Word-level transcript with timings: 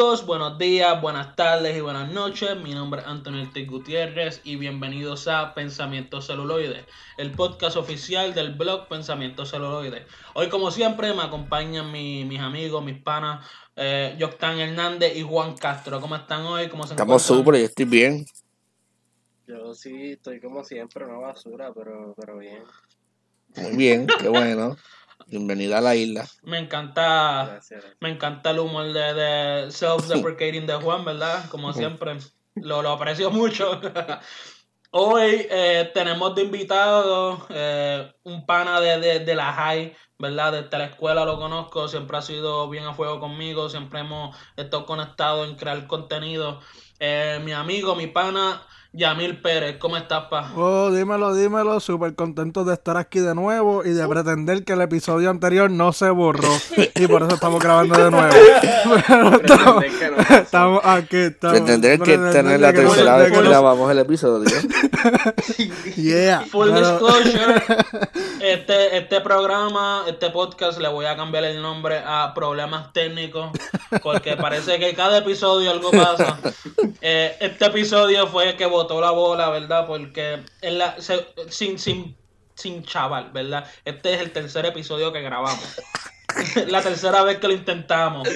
amigos, 0.00 0.24
buenos 0.24 0.56
días, 0.56 0.98
buenas 1.02 1.36
tardes 1.36 1.76
y 1.76 1.80
buenas 1.82 2.10
noches. 2.10 2.56
Mi 2.62 2.72
nombre 2.72 3.02
es 3.02 3.06
Antonio 3.06 3.42
Ortiz 3.42 3.68
Gutiérrez 3.68 4.40
y 4.44 4.56
bienvenidos 4.56 5.28
a 5.28 5.52
Pensamiento 5.52 6.22
Celuloide, 6.22 6.86
el 7.18 7.32
podcast 7.32 7.76
oficial 7.76 8.32
del 8.32 8.54
blog 8.54 8.88
Pensamiento 8.88 9.44
Celuloide. 9.44 10.06
Hoy, 10.32 10.48
como 10.48 10.70
siempre, 10.70 11.12
me 11.12 11.22
acompañan 11.22 11.92
mi- 11.92 12.24
mis 12.24 12.40
amigos, 12.40 12.82
mis 12.82 12.96
panas, 13.02 13.46
eh, 13.76 14.16
Yoctán 14.18 14.58
Hernández 14.58 15.14
y 15.18 15.22
Juan 15.22 15.54
Castro. 15.54 16.00
¿Cómo 16.00 16.16
están 16.16 16.46
hoy? 16.46 16.68
¿Cómo 16.70 16.86
se 16.86 16.94
Estamos 16.94 17.20
súper, 17.20 17.56
yo 17.56 17.66
estoy 17.66 17.84
bien. 17.84 18.24
Yo 19.46 19.74
sí 19.74 20.12
estoy 20.12 20.40
como 20.40 20.64
siempre, 20.64 21.04
una 21.04 21.18
basura, 21.18 21.74
pero, 21.74 22.14
pero 22.16 22.38
bien. 22.38 22.62
Muy 23.54 23.76
bien, 23.76 24.06
qué 24.18 24.30
bueno. 24.30 24.78
Bienvenida 25.30 25.78
a 25.78 25.80
la 25.80 25.94
isla. 25.94 26.26
Me 26.42 26.58
encanta, 26.58 27.46
Gracias. 27.52 27.84
me 28.00 28.10
encanta 28.10 28.50
el 28.50 28.58
humor 28.58 28.92
de, 28.92 29.14
de 29.14 29.70
self-deprecating 29.70 30.66
de 30.66 30.74
Juan, 30.74 31.04
¿verdad? 31.04 31.48
Como 31.50 31.72
siempre, 31.72 32.16
lo, 32.56 32.82
lo 32.82 32.90
aprecio 32.90 33.30
mucho. 33.30 33.80
Hoy 34.90 35.46
eh, 35.48 35.88
tenemos 35.94 36.34
de 36.34 36.42
invitado 36.42 37.46
eh, 37.48 38.12
un 38.24 38.44
pana 38.44 38.80
de, 38.80 38.98
de, 38.98 39.20
de 39.20 39.34
la 39.36 39.52
high, 39.52 39.96
¿verdad? 40.18 40.64
Desde 40.64 40.78
la 40.78 40.86
escuela 40.86 41.24
lo 41.24 41.38
conozco, 41.38 41.86
siempre 41.86 42.16
ha 42.16 42.22
sido 42.22 42.68
bien 42.68 42.82
a 42.82 42.94
fuego 42.94 43.20
conmigo, 43.20 43.68
siempre 43.68 44.00
hemos 44.00 44.36
estado 44.56 44.84
conectados 44.84 45.48
en 45.48 45.54
crear 45.54 45.86
contenido. 45.86 46.60
Eh, 46.98 47.40
mi 47.44 47.52
amigo, 47.52 47.94
mi 47.94 48.08
pana, 48.08 48.66
Yamil 48.92 49.40
Pérez, 49.40 49.76
¿cómo 49.78 49.96
estás, 49.96 50.24
pa? 50.24 50.50
Oh, 50.56 50.90
dímelo, 50.90 51.32
dímelo, 51.32 51.78
súper 51.78 52.16
contento 52.16 52.64
de 52.64 52.74
estar 52.74 52.96
aquí 52.96 53.20
de 53.20 53.36
nuevo 53.36 53.84
y 53.84 53.90
de 53.90 54.08
pretender 54.08 54.64
que 54.64 54.72
el 54.72 54.80
episodio 54.80 55.30
anterior 55.30 55.70
no 55.70 55.92
se 55.92 56.10
borró 56.10 56.48
y 56.96 57.06
por 57.06 57.22
eso 57.22 57.34
estamos 57.36 57.62
grabando 57.62 57.96
de 57.96 58.10
nuevo. 58.10 58.34
Pero 59.06 59.30
estamos, 59.36 59.84
Pretender 59.84 59.92
que 59.96 60.10
no 60.10 60.36
estamos 60.38 60.80
aquí, 60.84 61.16
estamos. 61.18 61.60
Pretender 61.60 62.00
que 62.00 62.14
es 62.14 62.20
la 62.60 62.72
que 62.72 62.80
tercera 62.80 63.16
vez 63.18 63.30
que 63.30 63.42
grabamos 63.42 63.90
el 63.92 63.98
episodio. 64.00 64.50
Yeah. 65.96 66.44
Full 66.50 66.70
pero- 66.70 66.90
disclosure, 66.90 67.62
este, 68.40 68.96
este 68.96 69.20
programa, 69.20 70.04
este 70.08 70.30
podcast, 70.30 70.78
le 70.78 70.88
voy 70.88 71.06
a 71.06 71.16
cambiar 71.16 71.44
el 71.44 71.60
nombre 71.60 72.02
a 72.04 72.32
Problemas 72.34 72.92
Técnicos, 72.92 73.50
porque 74.02 74.36
parece 74.36 74.78
que 74.78 74.94
cada 74.94 75.18
episodio 75.18 75.70
algo 75.70 75.90
pasa. 75.90 76.38
Eh, 77.00 77.36
este 77.40 77.66
episodio 77.66 78.26
fue 78.28 78.56
que 78.56 78.66
botó 78.80 79.00
la 79.00 79.10
bola, 79.10 79.50
¿verdad? 79.50 79.86
Porque 79.86 80.42
en 80.62 80.78
la, 80.78 81.00
se- 81.00 81.26
sin, 81.48 81.78
sin, 81.78 82.16
sin 82.54 82.82
chaval, 82.84 83.30
¿verdad? 83.32 83.64
Este 83.84 84.14
es 84.14 84.20
el 84.20 84.32
tercer 84.32 84.64
episodio 84.66 85.12
que 85.12 85.20
grabamos. 85.20 85.76
la 86.68 86.80
tercera 86.82 87.22
vez 87.22 87.38
que 87.38 87.48
lo 87.48 87.54
intentamos. 87.54 88.28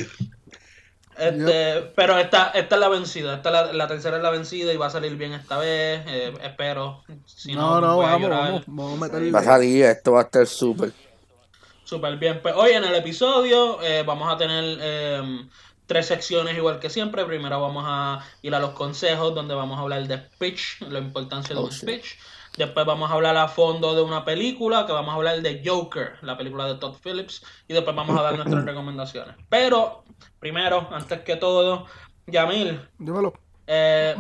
Este, 1.17 1.93
pero 1.95 2.19
esta, 2.19 2.51
esta 2.51 2.75
es 2.75 2.81
la 2.81 2.89
vencida, 2.89 3.37
esta 3.37 3.49
es 3.49 3.53
la, 3.53 3.73
la 3.73 3.87
tercera 3.87 4.17
es 4.17 4.23
la 4.23 4.31
vencida 4.31 4.73
y 4.73 4.77
va 4.77 4.87
a 4.87 4.91
salir 4.91 5.15
bien 5.17 5.33
esta 5.33 5.59
vez, 5.59 6.03
eh, 6.09 6.35
espero. 6.43 7.05
Si 7.25 7.53
no, 7.53 7.81
No, 7.81 7.99
vamos, 7.99 8.31
vamos, 8.31 8.63
vamos 8.67 8.99
a 8.99 9.05
meterle. 9.05 9.31
Va 9.31 9.39
a 9.39 9.45
salir, 9.45 9.85
esto 9.85 10.13
va 10.13 10.21
a 10.21 10.25
estar 10.25 10.47
súper. 10.47 10.93
Súper 11.85 12.17
bien. 12.17 12.41
Pues 12.43 12.55
hoy 12.57 12.73
en 12.73 12.83
el 12.83 12.95
episodio 12.97 13.81
eh, 13.83 14.03
vamos 14.05 14.33
a 14.33 14.37
tener 14.37 14.79
eh, 14.81 15.23
tres 15.87 16.07
secciones 16.07 16.57
igual 16.57 16.79
que 16.81 16.91
siempre. 16.91 17.25
Primero 17.25 17.61
vamos 17.61 17.85
a 17.87 18.21
ir 18.43 18.55
a 18.55 18.59
los 18.61 18.71
consejos 18.71 19.35
donde 19.35 19.55
vamos 19.55 19.79
a 19.79 19.83
hablar 19.83 20.07
de 20.07 20.17
speech, 20.35 20.81
la 20.83 20.99
importancia 20.99 21.55
de 21.55 21.61
Oh, 21.61 21.65
un 21.65 21.73
sí. 21.73 21.81
speech. 21.81 22.17
Después 22.57 22.87
vamos 22.87 23.11
a 23.11 23.15
hablar 23.15 23.37
a 23.37 23.49
fondo 23.49 23.95
de 23.97 24.03
una 24.03 24.25
película, 24.25 24.87
que 24.87 24.93
vamos 24.93 25.13
a 25.13 25.17
hablar 25.17 25.43
de 25.43 25.61
Joker, 25.65 26.13
la 26.23 26.37
película 26.39 26.67
de 26.67 26.77
Todd 26.77 26.95
Phillips. 27.03 27.43
Y 27.67 27.73
después 27.75 27.97
vamos 27.97 28.17
a 28.19 28.23
dar 28.23 28.37
nuestras 28.37 28.65
recomendaciones. 28.67 29.35
Pero, 29.49 30.05
primero, 30.39 30.89
antes 30.93 31.21
que 31.23 31.35
todo, 31.37 31.87
Yamil, 32.29 32.81
Dímelo. 32.99 33.35
eh, 33.67 34.15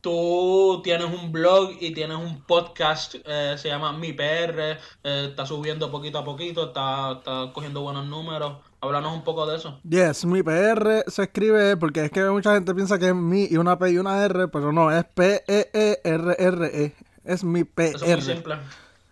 tú 0.00 0.80
tienes 0.82 1.06
un 1.06 1.30
blog 1.30 1.70
y 1.80 1.92
tienes 1.92 2.16
un 2.16 2.42
podcast, 2.44 3.14
eh, 3.24 3.54
se 3.56 3.68
llama 3.68 3.92
Mi 3.92 4.12
PR, 4.14 4.78
eh, 5.04 5.26
está 5.30 5.46
subiendo 5.46 5.90
poquito 5.90 6.18
a 6.18 6.24
poquito, 6.24 6.68
está, 6.68 7.12
está 7.18 7.50
cogiendo 7.52 7.82
buenos 7.82 8.06
números. 8.06 8.58
Háblanos 8.82 9.14
un 9.14 9.24
poco 9.24 9.46
de 9.46 9.56
eso. 9.56 9.78
Yes, 9.88 10.24
mi 10.24 10.42
PR 10.42 11.04
se 11.06 11.24
escribe 11.24 11.76
porque 11.76 12.06
es 12.06 12.10
que 12.10 12.24
mucha 12.30 12.54
gente 12.54 12.74
piensa 12.74 12.98
que 12.98 13.08
es 13.08 13.14
mi 13.14 13.44
y 13.44 13.58
una 13.58 13.78
P 13.78 13.90
y 13.90 13.98
una 13.98 14.24
R, 14.24 14.48
pero 14.48 14.72
no, 14.72 14.90
es 14.90 15.04
P-E-E-R-R-E. 15.04 16.94
Es 17.24 17.44
mi 17.44 17.60
Eso 17.60 17.66
es 17.76 18.02
muy 18.02 18.14
PR. 18.14 18.22
simple. 18.22 18.54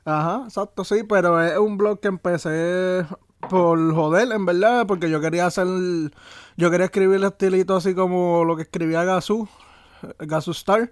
Ajá, 0.06 0.42
exacto, 0.44 0.84
sí, 0.84 1.02
pero 1.06 1.42
es 1.42 1.58
un 1.58 1.76
blog 1.76 2.00
que 2.00 2.08
empecé 2.08 3.04
por 3.50 3.94
joder, 3.94 4.32
en 4.32 4.46
verdad, 4.46 4.86
porque 4.86 5.10
yo 5.10 5.20
quería 5.20 5.44
hacer, 5.46 5.66
yo 6.56 6.70
quería 6.70 6.86
escribir 6.86 7.16
el 7.16 7.24
estilito 7.24 7.76
así 7.76 7.94
como 7.94 8.44
lo 8.44 8.56
que 8.56 8.62
escribía 8.62 9.04
Gazú, 9.04 9.46
Gazú 10.18 10.52
Star. 10.52 10.90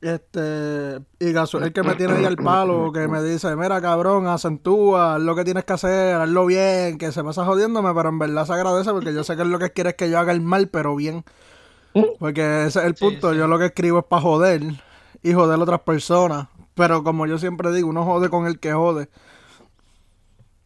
Este, 0.00 0.98
y 1.18 1.34
es 1.34 1.54
el 1.54 1.72
que 1.72 1.82
me 1.82 1.94
tiene 1.96 2.14
ahí 2.14 2.24
al 2.26 2.38
palo, 2.38 2.92
que 2.92 3.08
me 3.08 3.22
dice, 3.22 3.56
mira 3.56 3.80
cabrón, 3.80 4.26
acentúa, 4.26 5.14
haz 5.14 5.22
lo 5.22 5.34
que 5.34 5.44
tienes 5.44 5.64
que 5.64 5.72
hacer, 5.72 6.16
hazlo 6.16 6.44
bien, 6.44 6.98
que 6.98 7.10
se 7.10 7.24
pasa 7.24 7.44
jodiéndome, 7.46 7.94
pero 7.94 8.10
en 8.10 8.18
verdad 8.18 8.44
se 8.46 8.52
agradece 8.52 8.90
porque 8.90 9.14
yo 9.14 9.24
sé 9.24 9.34
que 9.36 9.42
él 9.42 9.48
lo 9.50 9.58
que 9.58 9.70
quiere 9.72 9.90
es 9.90 9.96
que 9.96 10.10
yo 10.10 10.18
haga 10.18 10.32
el 10.32 10.42
mal, 10.42 10.68
pero 10.68 10.94
bien. 10.94 11.24
Porque 12.18 12.66
ese 12.66 12.80
es 12.80 12.86
el 12.86 12.94
Sí, 12.94 12.96
punto, 12.96 13.32
sí. 13.32 13.34
yo 13.34 13.48
lo 13.48 13.58
que 13.58 13.66
escribo 13.66 14.00
es 14.00 14.04
para 14.06 14.22
joder 14.22 14.62
y 15.22 15.32
joder 15.34 15.60
a 15.60 15.62
otras 15.62 15.80
personas. 15.82 16.48
Pero 16.74 17.04
como 17.04 17.26
yo 17.26 17.38
siempre 17.38 17.72
digo, 17.72 17.88
uno 17.88 18.04
jode 18.04 18.30
con 18.30 18.46
el 18.46 18.60
que 18.60 18.72
jode. 18.72 19.08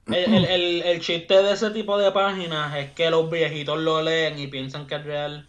El, 0.06 0.24
el, 0.34 0.44
el, 0.46 0.82
el 0.82 1.00
chiste 1.00 1.42
de 1.42 1.52
ese 1.52 1.70
tipo 1.70 1.98
de 1.98 2.10
páginas 2.12 2.74
es 2.76 2.92
que 2.92 3.10
los 3.10 3.30
viejitos 3.30 3.78
lo 3.78 4.02
leen 4.02 4.38
y 4.38 4.46
piensan 4.48 4.86
que 4.86 4.96
es 4.96 5.04
real. 5.04 5.48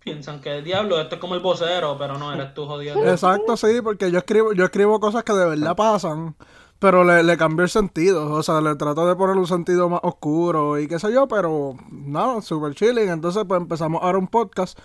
Piensan 0.00 0.40
que 0.40 0.58
es 0.58 0.64
diablo, 0.64 1.00
esto 1.00 1.14
es 1.14 1.20
como 1.20 1.34
el 1.34 1.40
vocero, 1.40 1.96
pero 1.98 2.18
no, 2.18 2.32
eres 2.32 2.52
tú 2.54 2.66
jodiendo. 2.66 3.04
Exacto, 3.10 3.56
sí, 3.56 3.80
porque 3.82 4.10
yo 4.10 4.18
escribo, 4.18 4.52
yo 4.52 4.64
escribo 4.64 5.00
cosas 5.00 5.24
que 5.24 5.32
de 5.32 5.46
verdad 5.46 5.74
pasan, 5.74 6.36
pero 6.78 7.04
le, 7.04 7.22
le 7.22 7.36
cambio 7.36 7.64
el 7.64 7.70
sentido. 7.70 8.30
O 8.30 8.42
sea, 8.42 8.60
le 8.60 8.74
trato 8.76 9.06
de 9.06 9.16
poner 9.16 9.36
un 9.36 9.46
sentido 9.46 9.88
más 9.88 10.00
oscuro 10.02 10.78
y 10.78 10.86
qué 10.86 10.98
sé 10.98 11.12
yo, 11.12 11.26
pero 11.26 11.74
nada, 11.90 12.42
super 12.42 12.74
chilling. 12.74 13.08
Entonces, 13.08 13.44
pues 13.48 13.60
empezamos 13.60 14.02
ahora 14.02 14.18
un 14.18 14.28
podcast. 14.28 14.78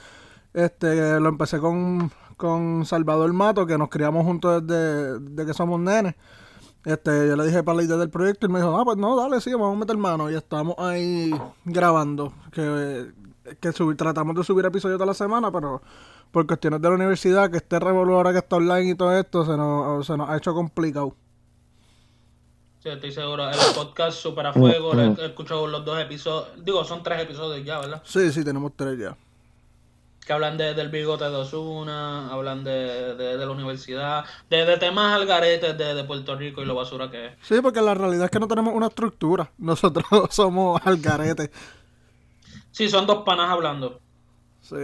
Este, 0.53 1.19
lo 1.19 1.29
empecé 1.29 1.59
con, 1.59 2.11
con 2.37 2.85
Salvador 2.85 3.31
Mato, 3.33 3.65
que 3.65 3.77
nos 3.77 3.89
criamos 3.89 4.25
juntos 4.25 4.65
desde, 4.65 5.19
desde 5.19 5.45
que 5.45 5.53
somos 5.53 5.79
nenes. 5.79 6.15
Este, 6.85 7.27
yo 7.27 7.35
le 7.35 7.45
dije 7.45 7.61
para 7.61 7.77
la 7.77 7.83
idea 7.83 7.97
del 7.97 8.09
proyecto 8.09 8.45
y 8.45 8.49
me 8.49 8.59
dijo, 8.59 8.77
ah, 8.77 8.85
pues 8.85 8.97
no, 8.97 9.17
dale, 9.17 9.41
sí, 9.41 9.51
vamos 9.51 9.75
a 9.75 9.79
meter 9.79 9.97
mano. 9.97 10.31
Y 10.31 10.35
estamos 10.35 10.75
ahí 10.77 11.31
grabando. 11.65 12.31
Que, 12.51 13.11
que 13.57 13.71
subir, 13.71 13.97
tratamos 13.97 14.35
de 14.35 14.43
subir 14.43 14.65
episodios 14.65 14.97
toda 14.97 15.07
la 15.07 15.13
semana, 15.13 15.51
pero 15.51 15.81
por 16.31 16.45
cuestiones 16.47 16.81
de 16.81 16.89
la 16.89 16.95
universidad, 16.95 17.49
que 17.49 17.57
este 17.57 17.79
revolú 17.79 18.15
ahora 18.15 18.31
que 18.31 18.39
está 18.39 18.57
online 18.57 18.91
y 18.91 18.95
todo 18.95 19.17
esto, 19.17 19.45
se 19.45 19.55
nos, 19.57 20.05
se 20.05 20.17
nos 20.17 20.29
ha 20.29 20.37
hecho 20.37 20.53
complicado. 20.53 21.15
Sí, 22.81 22.89
estoy 22.89 23.11
seguro. 23.11 23.49
El 23.49 23.57
podcast 23.75 24.17
super 24.19 24.45
a 24.47 24.53
fuego, 24.53 24.93
he 24.97 25.25
escuchado 25.25 25.67
los 25.67 25.83
dos 25.83 25.99
episodios. 25.99 26.63
Digo, 26.63 26.83
son 26.85 27.03
tres 27.03 27.21
episodios 27.21 27.65
ya, 27.65 27.79
¿verdad? 27.79 28.01
Sí, 28.05 28.31
sí, 28.31 28.43
tenemos 28.43 28.71
tres 28.75 28.97
ya. 28.97 29.17
que 30.25 30.33
hablan 30.33 30.57
de, 30.57 30.75
del 30.75 30.89
bigote 30.89 31.25
de 31.25 31.35
Osuna, 31.35 32.31
hablan 32.31 32.63
de, 32.63 33.15
de, 33.15 33.37
de 33.37 33.45
la 33.45 33.51
universidad, 33.51 34.25
de, 34.49 34.63
de 34.63 34.77
temas 34.77 35.13
algaretes 35.15 35.77
de, 35.77 35.95
de 35.95 36.03
Puerto 36.03 36.35
Rico 36.35 36.61
y 36.61 36.65
lo 36.65 36.75
basura 36.75 37.09
que 37.09 37.27
es. 37.27 37.33
Sí, 37.41 37.55
porque 37.61 37.81
la 37.81 37.95
realidad 37.95 38.25
es 38.25 38.31
que 38.31 38.39
no 38.39 38.47
tenemos 38.47 38.73
una 38.75 38.87
estructura. 38.87 39.51
Nosotros 39.57 40.05
somos 40.29 40.79
al 40.85 40.97
garete. 41.01 41.51
Sí, 42.79 42.87
son 42.87 43.05
dos 43.05 43.23
panas 43.25 43.49
hablando. 43.49 43.99
Sí, 44.61 44.77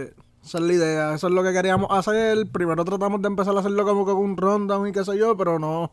esa 0.44 0.58
es 0.58 0.64
la 0.64 0.72
idea. 0.74 1.14
Eso 1.14 1.28
es 1.28 1.32
lo 1.32 1.42
que 1.42 1.54
queríamos 1.54 1.90
hacer. 1.90 2.46
Primero 2.52 2.84
tratamos 2.84 3.22
de 3.22 3.28
empezar 3.28 3.56
a 3.56 3.60
hacerlo 3.60 3.86
como 3.86 4.04
con 4.04 4.18
un 4.18 4.36
rundown 4.36 4.86
y 4.86 4.92
qué 4.92 5.02
sé 5.02 5.16
yo, 5.16 5.34
pero 5.34 5.58
no, 5.58 5.92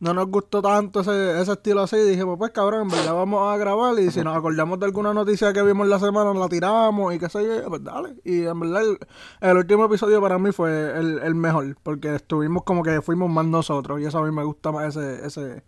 no 0.00 0.14
nos 0.14 0.26
gustó 0.26 0.60
tanto 0.60 1.02
ese, 1.02 1.40
ese 1.40 1.52
estilo 1.52 1.82
así. 1.82 1.96
Dijimos, 1.96 2.38
pues 2.38 2.50
cabrón, 2.50 2.82
en 2.82 2.88
verdad 2.88 3.14
vamos 3.14 3.54
a 3.54 3.56
grabar 3.56 3.96
y 4.00 4.10
si 4.10 4.24
nos 4.24 4.36
acordamos 4.36 4.80
de 4.80 4.86
alguna 4.86 5.14
noticia 5.14 5.52
que 5.52 5.62
vimos 5.62 5.86
la 5.86 6.00
semana, 6.00 6.34
la 6.34 6.48
tiramos 6.48 7.14
y 7.14 7.20
qué 7.20 7.28
sé 7.28 7.46
yo, 7.46 7.68
pues 7.68 7.84
dale. 7.84 8.16
Y 8.24 8.46
en 8.46 8.58
verdad 8.58 8.82
el, 8.82 8.98
el 9.40 9.56
último 9.56 9.84
episodio 9.84 10.20
para 10.20 10.40
mí 10.40 10.50
fue 10.50 10.98
el, 10.98 11.20
el 11.20 11.36
mejor, 11.36 11.76
porque 11.84 12.16
estuvimos 12.16 12.64
como 12.64 12.82
que 12.82 13.00
fuimos 13.00 13.30
más 13.30 13.46
nosotros 13.46 14.00
y 14.00 14.06
eso 14.06 14.18
a 14.18 14.24
mí 14.24 14.32
me 14.32 14.42
gusta 14.42 14.72
más 14.72 14.96
ese, 14.96 15.24
ese, 15.24 15.62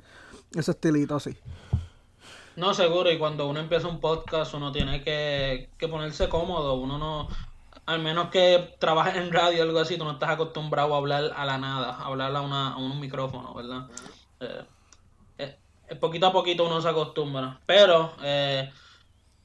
ese 0.52 0.70
estilito 0.72 1.14
así. 1.14 1.38
No, 2.56 2.72
seguro, 2.74 3.10
y 3.10 3.18
cuando 3.18 3.46
uno 3.48 3.60
empieza 3.60 3.86
un 3.86 4.00
podcast 4.00 4.54
uno 4.54 4.72
tiene 4.72 5.02
que, 5.02 5.68
que 5.78 5.88
ponerse 5.88 6.28
cómodo, 6.30 6.74
uno 6.74 6.96
no, 6.98 7.28
al 7.84 8.00
menos 8.00 8.30
que 8.30 8.74
trabajes 8.78 9.16
en 9.16 9.30
radio 9.32 9.60
o 9.60 9.62
algo 9.64 9.78
así, 9.78 9.98
tú 9.98 10.04
no 10.04 10.12
estás 10.12 10.30
acostumbrado 10.30 10.94
a 10.94 10.98
hablar 10.98 11.32
a 11.36 11.44
la 11.44 11.58
nada, 11.58 11.90
a 11.94 12.06
hablar 12.06 12.34
a, 12.34 12.40
una, 12.40 12.72
a 12.72 12.76
un 12.78 12.98
micrófono, 12.98 13.52
¿verdad? 13.54 13.88
Eh, 14.40 14.64
eh, 15.38 15.58
eh, 15.88 15.96
poquito 15.96 16.26
a 16.26 16.32
poquito 16.32 16.64
uno 16.66 16.80
se 16.80 16.88
acostumbra, 16.88 17.60
pero 17.66 18.16
eh, 18.22 18.72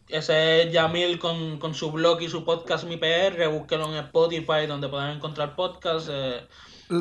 ese 0.07 0.63
es 0.63 0.71
Yamil 0.73 1.19
con, 1.19 1.59
con 1.59 1.73
su 1.75 1.91
blog 1.91 2.21
y 2.21 2.29
su 2.29 2.45
podcast 2.45 2.85
Mi 2.85 2.97
PR, 2.97 3.47
búsquelo 3.47 3.85
en 3.89 3.95
Spotify 4.05 4.67
donde 4.67 4.87
puedan 4.89 5.11
encontrar 5.17 5.55
podcasts. 5.55 6.09
eh, 6.11 6.47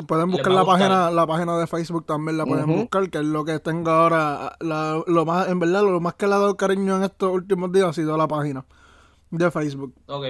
Pueden 0.07 0.31
buscar 0.31 0.51
la 0.53 0.65
página, 0.65 1.11
la 1.11 1.27
página 1.27 1.57
de 1.57 1.67
Facebook 1.67 2.05
también 2.05 2.37
la 2.37 2.45
pueden 2.45 2.65
buscar, 2.67 3.09
que 3.09 3.17
es 3.19 3.25
lo 3.25 3.43
que 3.45 3.59
tengo 3.59 3.89
ahora. 3.91 4.55
La, 4.59 5.01
lo 5.05 5.25
más, 5.25 5.47
en 5.49 5.59
verdad, 5.59 5.83
lo 5.83 5.99
más 5.99 6.13
que 6.15 6.27
le 6.27 6.33
ha 6.35 6.37
dado 6.37 6.55
cariño 6.57 6.95
en 6.97 7.03
estos 7.03 7.31
últimos 7.31 7.71
días 7.71 7.87
ha 7.89 7.93
sido 7.93 8.15
la 8.17 8.27
página 8.27 8.65
de 9.29 9.51
Facebook. 9.51 9.93
ok. 10.07 10.25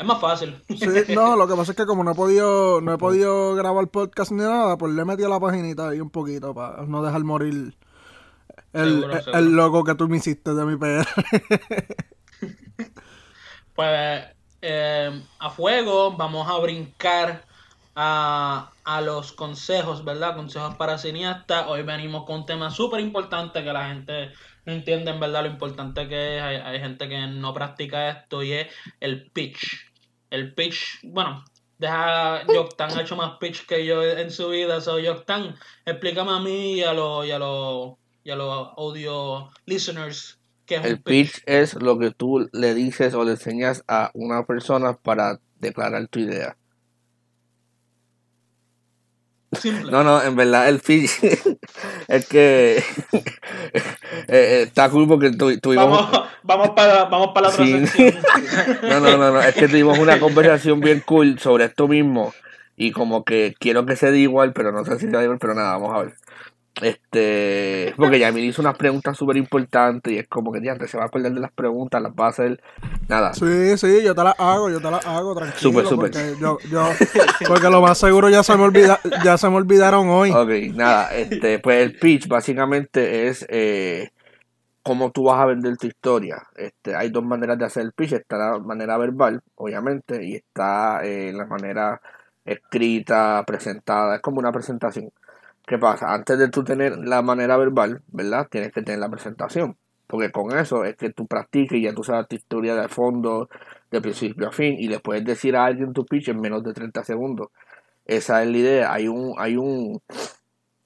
Es 0.00 0.06
más 0.06 0.20
fácil. 0.20 0.62
Sí, 0.68 1.12
no, 1.12 1.34
lo 1.34 1.48
que 1.48 1.56
pasa 1.56 1.72
es 1.72 1.76
que 1.76 1.84
como 1.84 2.04
no 2.04 2.12
he 2.12 2.14
podido, 2.14 2.80
no 2.80 2.92
he 2.92 2.98
podido 2.98 3.56
grabar 3.56 3.88
podcast 3.88 4.30
ni 4.30 4.42
nada, 4.44 4.78
pues 4.78 4.92
le 4.92 5.02
he 5.02 5.04
metido 5.04 5.28
la 5.28 5.40
paginita 5.40 5.88
ahí 5.88 6.00
un 6.00 6.10
poquito 6.10 6.54
para 6.54 6.86
no 6.86 7.02
dejar 7.02 7.24
morir 7.24 7.74
el, 8.72 8.88
Seguro, 9.00 9.12
el- 9.16 9.22
seguro. 9.24 9.38
el 9.38 9.52
logo 9.56 9.82
que 9.84 9.94
tú 9.96 10.08
me 10.08 10.18
hiciste 10.18 10.54
de 10.54 10.64
mi 10.64 10.76
PR. 10.76 11.04
Pues 13.74 14.24
eh, 14.62 15.22
a 15.38 15.50
fuego 15.50 16.16
vamos 16.16 16.48
a 16.48 16.58
brincar 16.58 17.44
a, 18.00 18.70
a 18.84 19.00
los 19.00 19.32
consejos, 19.32 20.04
¿verdad? 20.04 20.36
Consejos 20.36 20.76
para 20.76 20.98
cineastas. 20.98 21.66
Hoy 21.66 21.82
venimos 21.82 22.24
con 22.26 22.36
un 22.40 22.46
tema 22.46 22.70
súper 22.70 23.00
importante 23.00 23.64
que 23.64 23.72
la 23.72 23.88
gente 23.88 24.30
no 24.64 24.72
entiende 24.72 25.10
en 25.10 25.18
verdad 25.18 25.42
lo 25.42 25.50
importante 25.50 26.06
que 26.08 26.36
es. 26.36 26.42
Hay, 26.42 26.56
hay 26.56 26.78
gente 26.78 27.08
que 27.08 27.26
no 27.26 27.52
practica 27.52 28.10
esto 28.10 28.44
y 28.44 28.52
es 28.52 28.68
el 29.00 29.30
pitch. 29.32 29.90
El 30.30 30.54
pitch, 30.54 31.00
bueno, 31.02 31.44
deja 31.78 32.46
Yoctan 32.46 32.96
ha 32.96 33.02
hecho 33.02 33.16
más 33.16 33.38
pitch 33.40 33.66
que 33.66 33.84
yo 33.84 34.04
en 34.04 34.30
su 34.30 34.50
vida. 34.50 34.80
So, 34.80 35.00
Yoctan, 35.00 35.56
explícame 35.84 36.30
a 36.32 36.38
mí 36.38 36.74
y 36.74 36.82
a 36.84 36.92
los 36.92 37.26
y 37.26 37.32
a 37.32 37.38
los 37.40 37.94
y 38.22 38.30
a 38.30 38.36
los 38.36 38.68
audio 38.76 39.50
listeners 39.66 40.38
qué 40.66 40.76
es 40.76 40.84
El 40.84 40.94
un 40.94 41.02
pitch. 41.02 41.32
pitch 41.32 41.42
es 41.46 41.74
lo 41.74 41.98
que 41.98 42.12
tú 42.12 42.48
le 42.52 42.74
dices 42.74 43.14
o 43.14 43.24
le 43.24 43.32
enseñas 43.32 43.82
a 43.88 44.10
una 44.14 44.44
persona 44.46 44.96
para 44.98 45.40
declarar 45.58 46.06
tu 46.08 46.20
idea. 46.20 46.57
Simple. 49.52 49.90
No, 49.90 50.04
no, 50.04 50.22
en 50.22 50.36
verdad 50.36 50.68
el 50.68 50.80
pitch 50.80 51.10
es 52.08 52.26
que 52.28 52.76
eh, 53.12 53.82
eh, 54.28 54.62
está 54.66 54.90
cool 54.90 55.08
porque 55.08 55.30
tu- 55.30 55.58
tuvimos... 55.58 55.86
Vamos, 55.90 56.28
vamos 56.42 56.70
para, 56.70 57.04
vamos 57.06 57.30
para 57.34 57.48
la 57.48 57.54
otra 57.54 57.64
Sí. 57.86 58.12
No, 58.82 59.00
no, 59.00 59.16
no, 59.16 59.32
no, 59.32 59.40
es 59.40 59.54
que 59.54 59.68
tuvimos 59.68 59.98
una 59.98 60.18
conversación 60.20 60.80
bien 60.80 61.02
cool 61.06 61.38
sobre 61.38 61.64
esto 61.64 61.88
mismo 61.88 62.34
y 62.76 62.92
como 62.92 63.24
que 63.24 63.54
quiero 63.58 63.86
que 63.86 63.96
se 63.96 64.10
dé 64.10 64.18
igual, 64.18 64.52
pero 64.52 64.70
no 64.70 64.84
sé 64.84 64.98
si 64.98 65.06
se 65.06 65.12
da 65.12 65.22
igual, 65.24 65.38
pero 65.40 65.54
nada, 65.54 65.72
vamos 65.78 65.94
a 65.94 66.02
ver. 66.04 66.14
Este, 66.80 67.92
porque 67.96 68.20
Yamil 68.20 68.44
hizo 68.44 68.62
unas 68.62 68.76
preguntas 68.76 69.16
súper 69.16 69.36
importantes 69.36 70.12
y 70.12 70.18
es 70.18 70.28
como 70.28 70.52
que 70.52 70.70
antes 70.70 70.90
se 70.90 70.96
va 70.96 71.04
a 71.04 71.06
acordar 71.06 71.32
de 71.32 71.40
las 71.40 71.50
preguntas, 71.50 72.00
las 72.00 72.12
va 72.12 72.26
a 72.26 72.28
hacer, 72.28 72.62
nada. 73.08 73.34
Sí, 73.34 73.76
sí, 73.76 74.02
yo 74.04 74.14
te 74.14 74.22
las 74.22 74.38
hago, 74.38 74.70
yo 74.70 74.80
te 74.80 74.90
las 74.90 75.04
hago, 75.04 75.34
tranquilo. 75.34 75.60
Súper, 75.60 75.86
súper. 75.86 76.10
Porque, 76.12 76.40
yo, 76.40 76.58
yo, 76.70 76.88
porque 77.48 77.68
lo 77.68 77.80
más 77.80 77.98
seguro 77.98 78.28
ya 78.28 78.42
se 78.42 78.56
me 78.56 78.62
olvida, 78.62 79.00
ya 79.24 79.36
se 79.36 79.48
me 79.48 79.56
olvidaron 79.56 80.08
hoy. 80.08 80.30
Ok, 80.30 80.74
nada, 80.74 81.14
este, 81.16 81.58
pues 81.58 81.82
el 81.82 81.98
pitch 81.98 82.28
básicamente 82.28 83.26
es 83.26 83.44
eh, 83.48 84.10
cómo 84.82 85.10
tú 85.10 85.24
vas 85.24 85.40
a 85.40 85.46
vender 85.46 85.76
tu 85.78 85.88
historia. 85.88 86.46
Este, 86.54 86.94
hay 86.94 87.10
dos 87.10 87.24
maneras 87.24 87.58
de 87.58 87.64
hacer 87.64 87.82
el 87.82 87.92
pitch, 87.92 88.12
está 88.12 88.38
la 88.38 88.58
manera 88.60 88.96
verbal, 88.98 89.42
obviamente, 89.56 90.24
y 90.24 90.36
está 90.36 91.00
eh, 91.02 91.32
la 91.34 91.46
manera 91.46 92.00
escrita, 92.44 93.42
presentada, 93.46 94.16
es 94.16 94.22
como 94.22 94.38
una 94.38 94.52
presentación. 94.52 95.10
¿Qué 95.68 95.78
pasa? 95.78 96.12
Antes 96.14 96.38
de 96.38 96.48
tú 96.48 96.64
tener 96.64 96.96
la 96.98 97.20
manera 97.20 97.56
verbal, 97.56 98.00
¿verdad? 98.08 98.48
Tienes 98.50 98.72
que 98.72 98.82
tener 98.82 99.00
la 99.00 99.10
presentación. 99.10 99.76
Porque 100.06 100.30
con 100.32 100.56
eso 100.58 100.84
es 100.84 100.96
que 100.96 101.10
tú 101.12 101.26
practiques 101.26 101.78
y 101.78 101.82
ya 101.82 101.92
tú 101.94 102.02
sabes 102.02 102.26
tu 102.28 102.36
historia 102.36 102.74
de 102.74 102.88
fondo, 102.88 103.50
de 103.90 104.00
principio 104.00 104.48
a 104.48 104.52
fin, 104.52 104.76
y 104.78 104.88
le 104.88 105.00
puedes 105.00 105.22
decir 105.24 105.54
a 105.54 105.66
alguien 105.66 105.92
tu 105.92 106.06
pitch 106.06 106.28
en 106.28 106.40
menos 106.40 106.64
de 106.64 106.72
30 106.72 107.04
segundos. 107.04 107.48
Esa 108.06 108.42
es 108.42 108.48
la 108.50 108.56
idea. 108.56 108.92
Hay 108.94 109.06
un, 109.08 109.34
hay 109.36 109.58
un, 109.58 110.00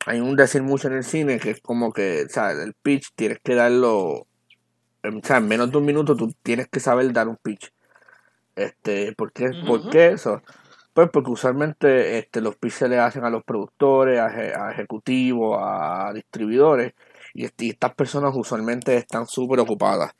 hay 0.06 0.18
un 0.18 0.34
decir 0.34 0.62
mucho 0.64 0.88
en 0.88 0.94
el 0.94 1.04
cine 1.04 1.38
que 1.38 1.50
es 1.50 1.60
como 1.60 1.92
que, 1.92 2.26
sea, 2.28 2.50
el 2.50 2.74
pitch 2.74 3.12
tienes 3.14 3.38
que 3.44 3.54
darlo, 3.54 4.26
en- 5.04 5.18
o 5.18 5.20
sea, 5.22 5.36
en 5.36 5.46
menos 5.46 5.70
de 5.70 5.78
un 5.78 5.84
minuto 5.84 6.16
tú 6.16 6.34
tienes 6.42 6.66
que 6.66 6.80
saber 6.80 7.12
dar 7.12 7.28
un 7.28 7.36
pitch. 7.36 7.70
Este, 8.56 9.12
¿por 9.14 9.30
qué, 9.32 9.50
¿por 9.64 9.88
qué 9.88 10.08
eso? 10.08 10.42
Pues 10.92 11.08
porque 11.10 11.30
usualmente 11.30 12.18
este, 12.18 12.40
los 12.42 12.56
pitch 12.56 12.72
se 12.74 12.88
le 12.88 12.98
hacen 12.98 13.24
a 13.24 13.30
los 13.30 13.42
productores, 13.44 14.20
a, 14.20 14.28
eje- 14.28 14.54
a 14.54 14.72
ejecutivos, 14.72 15.58
a 15.60 16.12
distribuidores, 16.14 16.92
y, 17.34 17.46
estas 17.46 17.94
personas 17.94 18.32
usualmente 18.36 18.96
están 18.96 19.26
súper 19.26 19.60
ocupadas. 19.60 20.12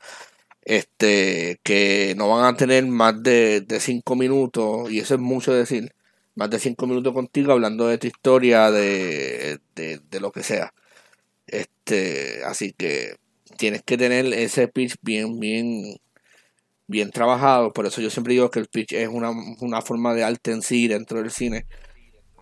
Este, 0.63 1.59
que 1.63 2.15
no 2.17 2.29
van 2.29 2.45
a 2.55 2.57
tener 2.57 2.85
más 2.87 3.21
de, 3.23 3.61
de 3.61 3.79
cinco 3.81 4.15
minutos, 4.15 4.91
y 4.91 4.99
eso 4.99 5.15
es 5.15 5.21
mucho 5.21 5.53
decir, 5.53 5.93
más 6.35 6.49
de 6.49 6.59
cinco 6.59 6.87
minutos 6.87 7.13
contigo 7.13 7.51
hablando 7.53 7.87
de 7.87 7.97
tu 7.99 8.07
historia, 8.07 8.71
de, 8.71 9.59
de, 9.75 9.99
de 10.09 10.19
lo 10.21 10.31
que 10.31 10.43
sea. 10.43 10.73
Este, 11.47 12.43
así 12.45 12.73
que 12.73 13.17
tienes 13.57 13.83
que 13.83 13.97
tener 13.97 14.25
ese 14.33 14.67
pitch 14.67 14.95
bien, 15.01 15.39
bien, 15.39 15.97
bien 16.87 17.11
trabajado. 17.11 17.73
Por 17.73 17.85
eso 17.85 18.01
yo 18.01 18.09
siempre 18.09 18.33
digo 18.33 18.49
que 18.51 18.59
el 18.59 18.67
pitch 18.67 18.93
es 18.93 19.07
una, 19.07 19.31
una 19.59 19.81
forma 19.81 20.13
de 20.13 20.23
arte 20.23 20.51
en 20.51 20.61
sí 20.61 20.87
dentro 20.87 21.19
del 21.21 21.31
cine. 21.31 21.65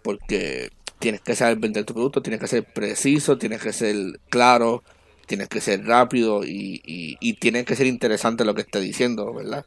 Porque 0.03 0.69
tienes 0.99 1.21
que 1.21 1.35
saber 1.35 1.57
vender 1.57 1.83
tu 1.85 1.93
producto, 1.93 2.21
tienes 2.21 2.39
que 2.39 2.47
ser 2.47 2.63
preciso, 2.63 3.38
tienes 3.38 3.61
que 3.61 3.73
ser 3.73 3.95
claro, 4.29 4.83
tienes 5.25 5.49
que 5.49 5.61
ser 5.61 5.85
rápido 5.85 6.43
y, 6.45 6.81
y, 6.85 7.33
tienes 7.35 7.65
que 7.65 7.75
ser 7.75 7.88
interesante 7.88 8.45
lo 8.45 8.53
que 8.53 8.61
esté 8.61 8.79
diciendo, 8.79 9.33
¿verdad? 9.33 9.65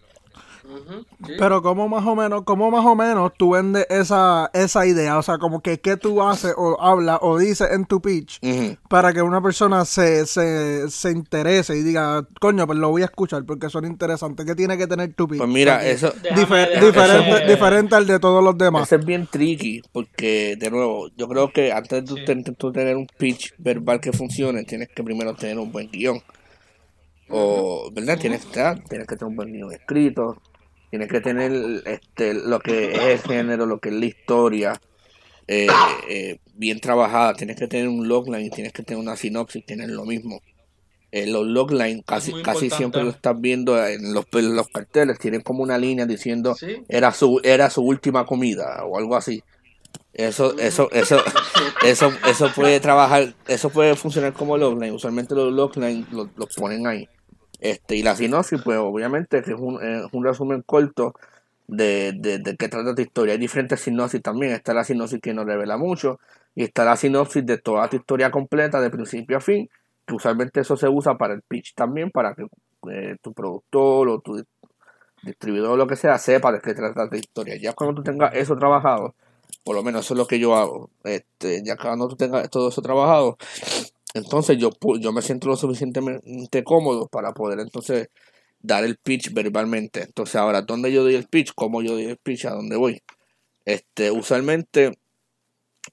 Sí. 1.26 1.32
Pero 1.38 1.60
cómo 1.62 1.88
más 1.88 2.04
o 2.06 2.14
menos, 2.16 2.42
cómo 2.44 2.70
más 2.70 2.84
o 2.86 2.94
menos 2.96 3.32
tú 3.36 3.50
vendes 3.50 3.86
esa, 3.90 4.50
esa 4.54 4.86
idea, 4.86 5.18
o 5.18 5.22
sea, 5.22 5.36
como 5.38 5.60
que 5.60 5.78
qué 5.78 5.96
tú 5.96 6.22
haces 6.22 6.54
o 6.56 6.80
hablas 6.80 7.18
o 7.22 7.38
dices 7.38 7.70
en 7.70 7.84
tu 7.84 8.00
pitch 8.00 8.40
para 8.88 9.12
que 9.12 9.20
una 9.22 9.42
persona 9.42 9.84
se, 9.84 10.24
se, 10.26 10.88
se 10.90 11.10
interese 11.10 11.76
y 11.76 11.82
diga, 11.82 12.26
coño, 12.40 12.66
pues 12.66 12.78
lo 12.78 12.90
voy 12.90 13.02
a 13.02 13.06
escuchar 13.06 13.44
porque 13.44 13.68
son 13.68 13.84
interesantes. 13.84 14.44
¿Qué 14.46 14.54
tiene 14.54 14.78
que 14.78 14.86
tener 14.86 15.12
tu 15.14 15.28
pitch? 15.28 15.38
Pues 15.38 15.50
mira, 15.50 15.74
Porque 15.74 15.90
eso, 15.90 16.12
Déjame- 16.14 16.34
difer- 16.46 16.68
déjame- 16.80 16.86
diferente, 16.86 17.46
diferente 17.52 17.94
al 17.96 18.06
de 18.06 18.18
todos 18.18 18.42
los 18.42 18.56
demás. 18.56 18.84
Eso 18.84 18.96
es 18.96 19.04
bien 19.04 19.26
tricky, 19.26 19.82
porque 19.92 20.56
de 20.58 20.70
nuevo, 20.70 21.08
yo 21.16 21.28
creo 21.28 21.52
que 21.52 21.72
antes 21.72 21.90
de 21.90 22.02
tú, 22.02 22.16
Sí. 22.16 22.54
tú 22.56 22.72
tener 22.72 22.96
un 22.96 23.06
pitch 23.18 23.54
verbal 23.58 24.00
que 24.00 24.12
funcione, 24.12 24.64
tienes 24.64 24.88
que 24.88 25.02
primero 25.02 25.34
tener 25.34 25.58
un 25.58 25.70
buen 25.70 25.90
guion. 25.90 26.20
O, 27.30 27.90
¿verdad? 27.92 28.18
Tienes 28.18 28.44
que, 28.44 28.60
ah, 28.60 28.74
tienes 28.88 29.06
que 29.06 29.16
tener 29.16 29.30
un 29.30 29.36
buen 29.36 29.52
guion 29.52 29.72
escrito, 29.72 30.36
tienes 30.94 31.08
que 31.08 31.20
tener 31.20 31.82
este, 31.86 32.34
lo 32.34 32.60
que 32.60 32.92
es 32.92 33.00
el 33.00 33.18
género, 33.18 33.66
lo 33.66 33.80
que 33.80 33.88
es 33.88 33.96
la 33.96 34.06
historia, 34.06 34.80
eh, 35.48 35.66
eh, 36.08 36.38
bien 36.54 36.78
trabajada, 36.78 37.34
tienes 37.34 37.56
que 37.56 37.66
tener 37.66 37.88
un 37.88 38.06
logline, 38.06 38.48
tienes 38.48 38.72
que 38.72 38.84
tener 38.84 39.02
una 39.02 39.16
sinopsis, 39.16 39.66
tienes 39.66 39.88
lo 39.88 40.04
mismo. 40.04 40.40
Eh, 41.10 41.26
los 41.26 41.48
logline 41.48 42.02
casi, 42.02 42.32
casi 42.44 42.70
siempre 42.70 43.02
lo 43.02 43.10
estás 43.10 43.40
viendo 43.40 43.84
en 43.84 44.14
los, 44.14 44.24
en 44.34 44.54
los 44.54 44.68
carteles, 44.68 45.18
tienen 45.18 45.40
como 45.40 45.64
una 45.64 45.78
línea 45.78 46.06
diciendo 46.06 46.54
Sí. 46.54 46.84
era 46.88 47.10
su 47.10 47.40
era 47.42 47.70
su 47.70 47.82
última 47.82 48.24
comida 48.24 48.84
o 48.84 48.96
algo 48.96 49.16
así. 49.16 49.42
Eso 50.12 50.56
eso 50.58 50.88
eso 50.92 51.16
eso 51.84 52.12
eso 52.28 52.52
puede 52.54 52.78
trabajar 52.78 53.34
eso 53.48 53.68
puede 53.68 53.96
funcionar 53.96 54.32
como 54.32 54.56
logline. 54.56 54.94
Usualmente 54.94 55.34
los 55.34 55.52
logline 55.52 56.06
los, 56.12 56.28
los 56.36 56.54
ponen 56.54 56.86
ahí 56.86 57.08
este 57.64 57.96
y 57.96 58.02
la 58.02 58.14
sinopsis 58.14 58.62
pues 58.62 58.78
obviamente 58.78 59.38
es 59.38 59.48
un, 59.48 59.82
es 59.82 60.04
un 60.12 60.24
resumen 60.24 60.62
corto 60.62 61.14
de, 61.66 62.12
de, 62.12 62.56
qué 62.56 62.68
trata 62.68 62.94
tu 62.94 63.02
historia 63.02 63.32
hay 63.32 63.40
diferentes 63.40 63.80
sinopsis 63.80 64.22
también 64.22 64.52
está 64.52 64.74
la 64.74 64.84
sinopsis 64.84 65.20
que 65.20 65.34
no 65.34 65.44
revela 65.44 65.76
mucho 65.76 66.20
y 66.54 66.62
está 66.64 66.84
la 66.84 66.96
sinopsis 66.96 67.44
de 67.44 67.58
toda 67.58 67.88
tu 67.88 67.96
historia 67.96 68.30
completa 68.30 68.80
de 68.80 68.90
principio 68.90 69.38
a 69.38 69.40
fin 69.40 69.68
que 70.06 70.14
usualmente 70.14 70.60
eso 70.60 70.76
se 70.76 70.88
usa 70.88 71.16
para 71.16 71.34
el 71.34 71.42
pitch 71.42 71.74
también 71.74 72.10
para 72.10 72.34
que 72.34 72.46
eh, 72.90 73.16
tu 73.22 73.32
productor 73.32 74.08
o 74.08 74.20
tu 74.20 74.44
distribuidor 75.22 75.70
o 75.70 75.76
lo 75.76 75.86
que 75.86 75.96
sea 75.96 76.18
sepa 76.18 76.52
de 76.52 76.60
qué 76.60 76.74
trata 76.74 77.08
tu 77.08 77.16
historia. 77.16 77.56
Ya 77.56 77.72
cuando 77.72 77.96
tú 77.96 78.02
tengas 78.02 78.34
eso 78.34 78.56
trabajado, 78.56 79.14
por 79.64 79.74
lo 79.74 79.82
menos 79.82 80.04
eso 80.04 80.14
es 80.14 80.18
lo 80.18 80.26
que 80.26 80.38
yo 80.38 80.54
hago, 80.54 80.90
este, 81.04 81.62
ya 81.64 81.76
cuando 81.76 82.08
tú 82.08 82.16
tengas 82.16 82.48
todo 82.50 82.68
eso 82.68 82.82
trabajado, 82.82 83.38
entonces 84.14 84.56
yo, 84.58 84.70
pu- 84.70 84.98
yo 85.00 85.12
me 85.12 85.20
siento 85.22 85.48
lo 85.48 85.56
suficientemente 85.56 86.64
cómodo 86.64 87.08
para 87.08 87.32
poder 87.32 87.60
entonces 87.60 88.08
dar 88.60 88.84
el 88.84 88.96
pitch 88.96 89.32
verbalmente. 89.34 90.02
Entonces 90.02 90.36
ahora, 90.36 90.62
¿dónde 90.62 90.90
yo 90.92 91.02
doy 91.02 91.14
el 91.16 91.26
pitch? 91.28 91.52
¿Cómo 91.54 91.82
yo 91.82 91.92
doy 91.92 92.04
el 92.06 92.16
pitch? 92.16 92.46
¿A 92.46 92.50
dónde 92.52 92.76
voy? 92.76 93.02
Este, 93.66 94.10
usualmente 94.10 94.96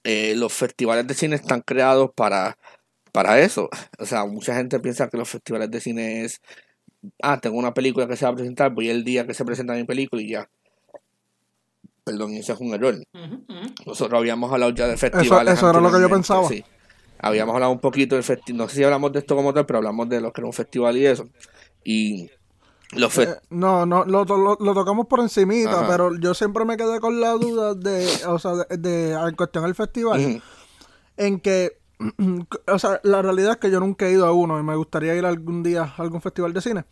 eh, 0.04 0.34
los 0.36 0.52
festivales 0.52 1.06
de 1.06 1.14
cine 1.14 1.36
están 1.36 1.60
creados 1.60 2.10
para, 2.14 2.56
para 3.12 3.40
eso. 3.40 3.68
O 3.98 4.06
sea, 4.06 4.24
mucha 4.24 4.54
gente 4.54 4.80
piensa 4.80 5.08
que 5.08 5.18
los 5.18 5.28
festivales 5.28 5.70
de 5.70 5.80
cine 5.80 6.24
es 6.24 6.40
ah, 7.22 7.40
tengo 7.40 7.58
una 7.58 7.74
película 7.74 8.06
que 8.06 8.16
se 8.16 8.24
va 8.24 8.30
a 8.30 8.34
presentar, 8.34 8.72
voy 8.72 8.88
el 8.88 9.04
día 9.04 9.26
que 9.26 9.34
se 9.34 9.44
presenta 9.44 9.74
mi 9.74 9.84
película 9.84 10.22
y 10.22 10.30
ya. 10.30 10.48
Perdón, 12.04 12.34
ese 12.34 12.52
es 12.52 12.60
un 12.60 12.74
error. 12.74 12.96
Nosotros 13.86 14.18
habíamos 14.18 14.52
hablado 14.52 14.72
ya 14.72 14.86
de 14.88 14.96
festivales. 14.96 15.54
eso 15.54 15.70
era 15.70 15.80
lo 15.80 15.88
que 15.92 16.00
yo 16.00 16.08
pensaba. 16.16 16.48
Sí. 16.48 16.64
Habíamos 17.22 17.54
hablado 17.54 17.72
un 17.72 17.78
poquito 17.80 18.16
del 18.16 18.24
festival, 18.24 18.58
no 18.58 18.68
sé 18.68 18.76
si 18.76 18.84
hablamos 18.84 19.12
de 19.12 19.20
esto 19.20 19.36
como 19.36 19.54
tal, 19.54 19.64
pero 19.64 19.78
hablamos 19.78 20.08
de 20.08 20.20
lo 20.20 20.32
que 20.32 20.40
era 20.40 20.46
un 20.46 20.52
festival 20.52 20.96
y 20.96 21.06
eso. 21.06 21.28
Y 21.84 22.30
los 22.92 23.16
Eh, 23.18 23.36
no, 23.50 23.86
no, 23.86 24.04
lo, 24.04 24.24
lo, 24.24 24.56
lo 24.60 24.74
tocamos 24.74 25.06
por 25.06 25.20
encimita, 25.20 25.70
Ajá. 25.80 25.86
pero 25.88 26.14
yo 26.18 26.34
siempre 26.34 26.64
me 26.64 26.76
quedé 26.76 27.00
con 27.00 27.20
la 27.20 27.30
duda 27.32 27.74
de, 27.74 28.06
o 28.26 28.38
sea, 28.38 28.52
de, 28.52 28.76
de- 28.76 29.12
en 29.12 29.34
cuestión 29.36 29.64
del 29.64 29.74
festival, 29.74 30.42
en 31.16 31.40
que, 31.40 31.78
o 32.68 32.78
sea, 32.78 33.00
la 33.04 33.22
realidad 33.22 33.52
es 33.52 33.56
que 33.58 33.70
yo 33.70 33.80
nunca 33.80 34.06
he 34.06 34.12
ido 34.12 34.26
a 34.26 34.32
uno 34.32 34.58
y 34.58 34.62
me 34.62 34.76
gustaría 34.76 35.14
ir 35.14 35.24
algún 35.24 35.62
día 35.62 35.82
a 35.96 36.02
algún 36.02 36.20
festival 36.20 36.52
de 36.52 36.60
cine, 36.60 36.84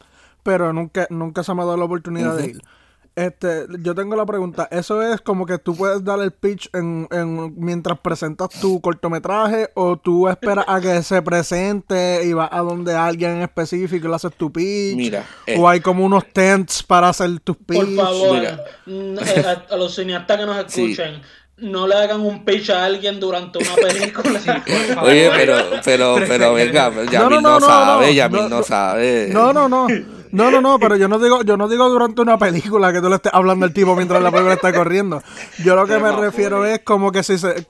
pero 0.42 0.72
nunca, 0.72 1.06
nunca 1.10 1.42
se 1.42 1.54
me 1.54 1.62
ha 1.62 1.64
dado 1.64 1.76
la 1.76 1.84
oportunidad 1.84 2.36
de 2.36 2.46
ir. 2.46 2.62
Este, 3.20 3.66
yo 3.80 3.94
tengo 3.94 4.16
la 4.16 4.24
pregunta, 4.24 4.66
¿eso 4.70 5.02
es 5.02 5.20
como 5.20 5.44
que 5.44 5.58
tú 5.58 5.76
puedes 5.76 6.02
dar 6.04 6.20
el 6.20 6.30
pitch 6.30 6.70
en, 6.72 7.06
en- 7.10 7.52
mientras 7.56 7.98
presentas 7.98 8.48
tu 8.60 8.80
cortometraje 8.80 9.68
o 9.74 9.96
tú 9.96 10.26
esperas 10.28 10.64
a 10.66 10.80
que 10.80 11.02
se 11.02 11.20
presente 11.20 12.22
y 12.24 12.32
vas 12.32 12.48
a 12.50 12.60
donde 12.60 12.94
alguien 12.94 13.32
en 13.36 13.42
específico 13.42 14.06
y 14.06 14.08
le 14.10 14.16
haces 14.16 14.32
tu 14.34 14.50
pitch? 14.50 14.96
Mira, 14.96 15.24
eh, 15.46 15.56
o 15.58 15.68
hay 15.68 15.80
como 15.80 16.04
unos 16.04 16.24
tents 16.32 16.82
para 16.82 17.10
hacer 17.10 17.40
tus 17.40 17.56
pitch. 17.58 17.78
Por 17.78 17.94
favor, 18.06 18.38
Mira. 18.38 18.64
mm, 18.86 19.18
eh, 19.18 19.44
a, 19.70 19.74
a 19.74 19.76
los 19.76 19.94
cineastas 19.94 20.38
que 20.38 20.46
nos 20.46 20.56
Sí. 20.72 20.92
escuchen, 20.92 21.20
no 21.58 21.86
le 21.86 21.94
hagan 21.96 22.22
un 22.22 22.42
pitch 22.44 22.70
a 22.70 22.86
alguien 22.86 23.20
durante 23.20 23.58
una 23.58 23.74
película. 23.88 24.40
Oye, 25.02 25.30
pero, 25.36 25.56
pero, 25.84 26.14
pero 26.26 26.54
venga, 26.54 26.90
Yamil 27.04 27.12
no, 27.12 27.28
no, 27.28 27.40
no, 27.40 27.60
no, 27.60 27.66
sabe, 27.66 28.06
no, 28.06 28.12
Yamil 28.12 28.48
no. 28.48 28.62
sabe. 28.62 29.28
No, 29.30 29.52
no, 29.52 29.68
no. 29.68 29.86
No, 30.32 30.50
no, 30.50 30.60
no, 30.60 30.78
pero 30.78 30.96
yo 30.96 31.08
no 31.08 31.18
digo, 31.18 31.42
yo 31.42 31.56
no 31.56 31.68
digo 31.68 31.88
durante 31.88 32.20
una 32.20 32.38
película 32.38 32.92
que 32.92 33.00
tú 33.00 33.08
le 33.08 33.16
estés 33.16 33.32
hablando 33.34 33.66
al 33.66 33.72
tipo 33.72 33.96
mientras 33.96 34.22
la 34.22 34.30
película 34.30 34.54
está 34.54 34.72
corriendo. 34.72 35.22
Yo 35.64 35.74
lo 35.74 35.86
que 35.86 35.98
me 35.98 36.12
refiero 36.12 36.64
es 36.64 36.80
como 36.80 37.10
que 37.10 37.22
si 37.22 37.38
se 37.38 37.66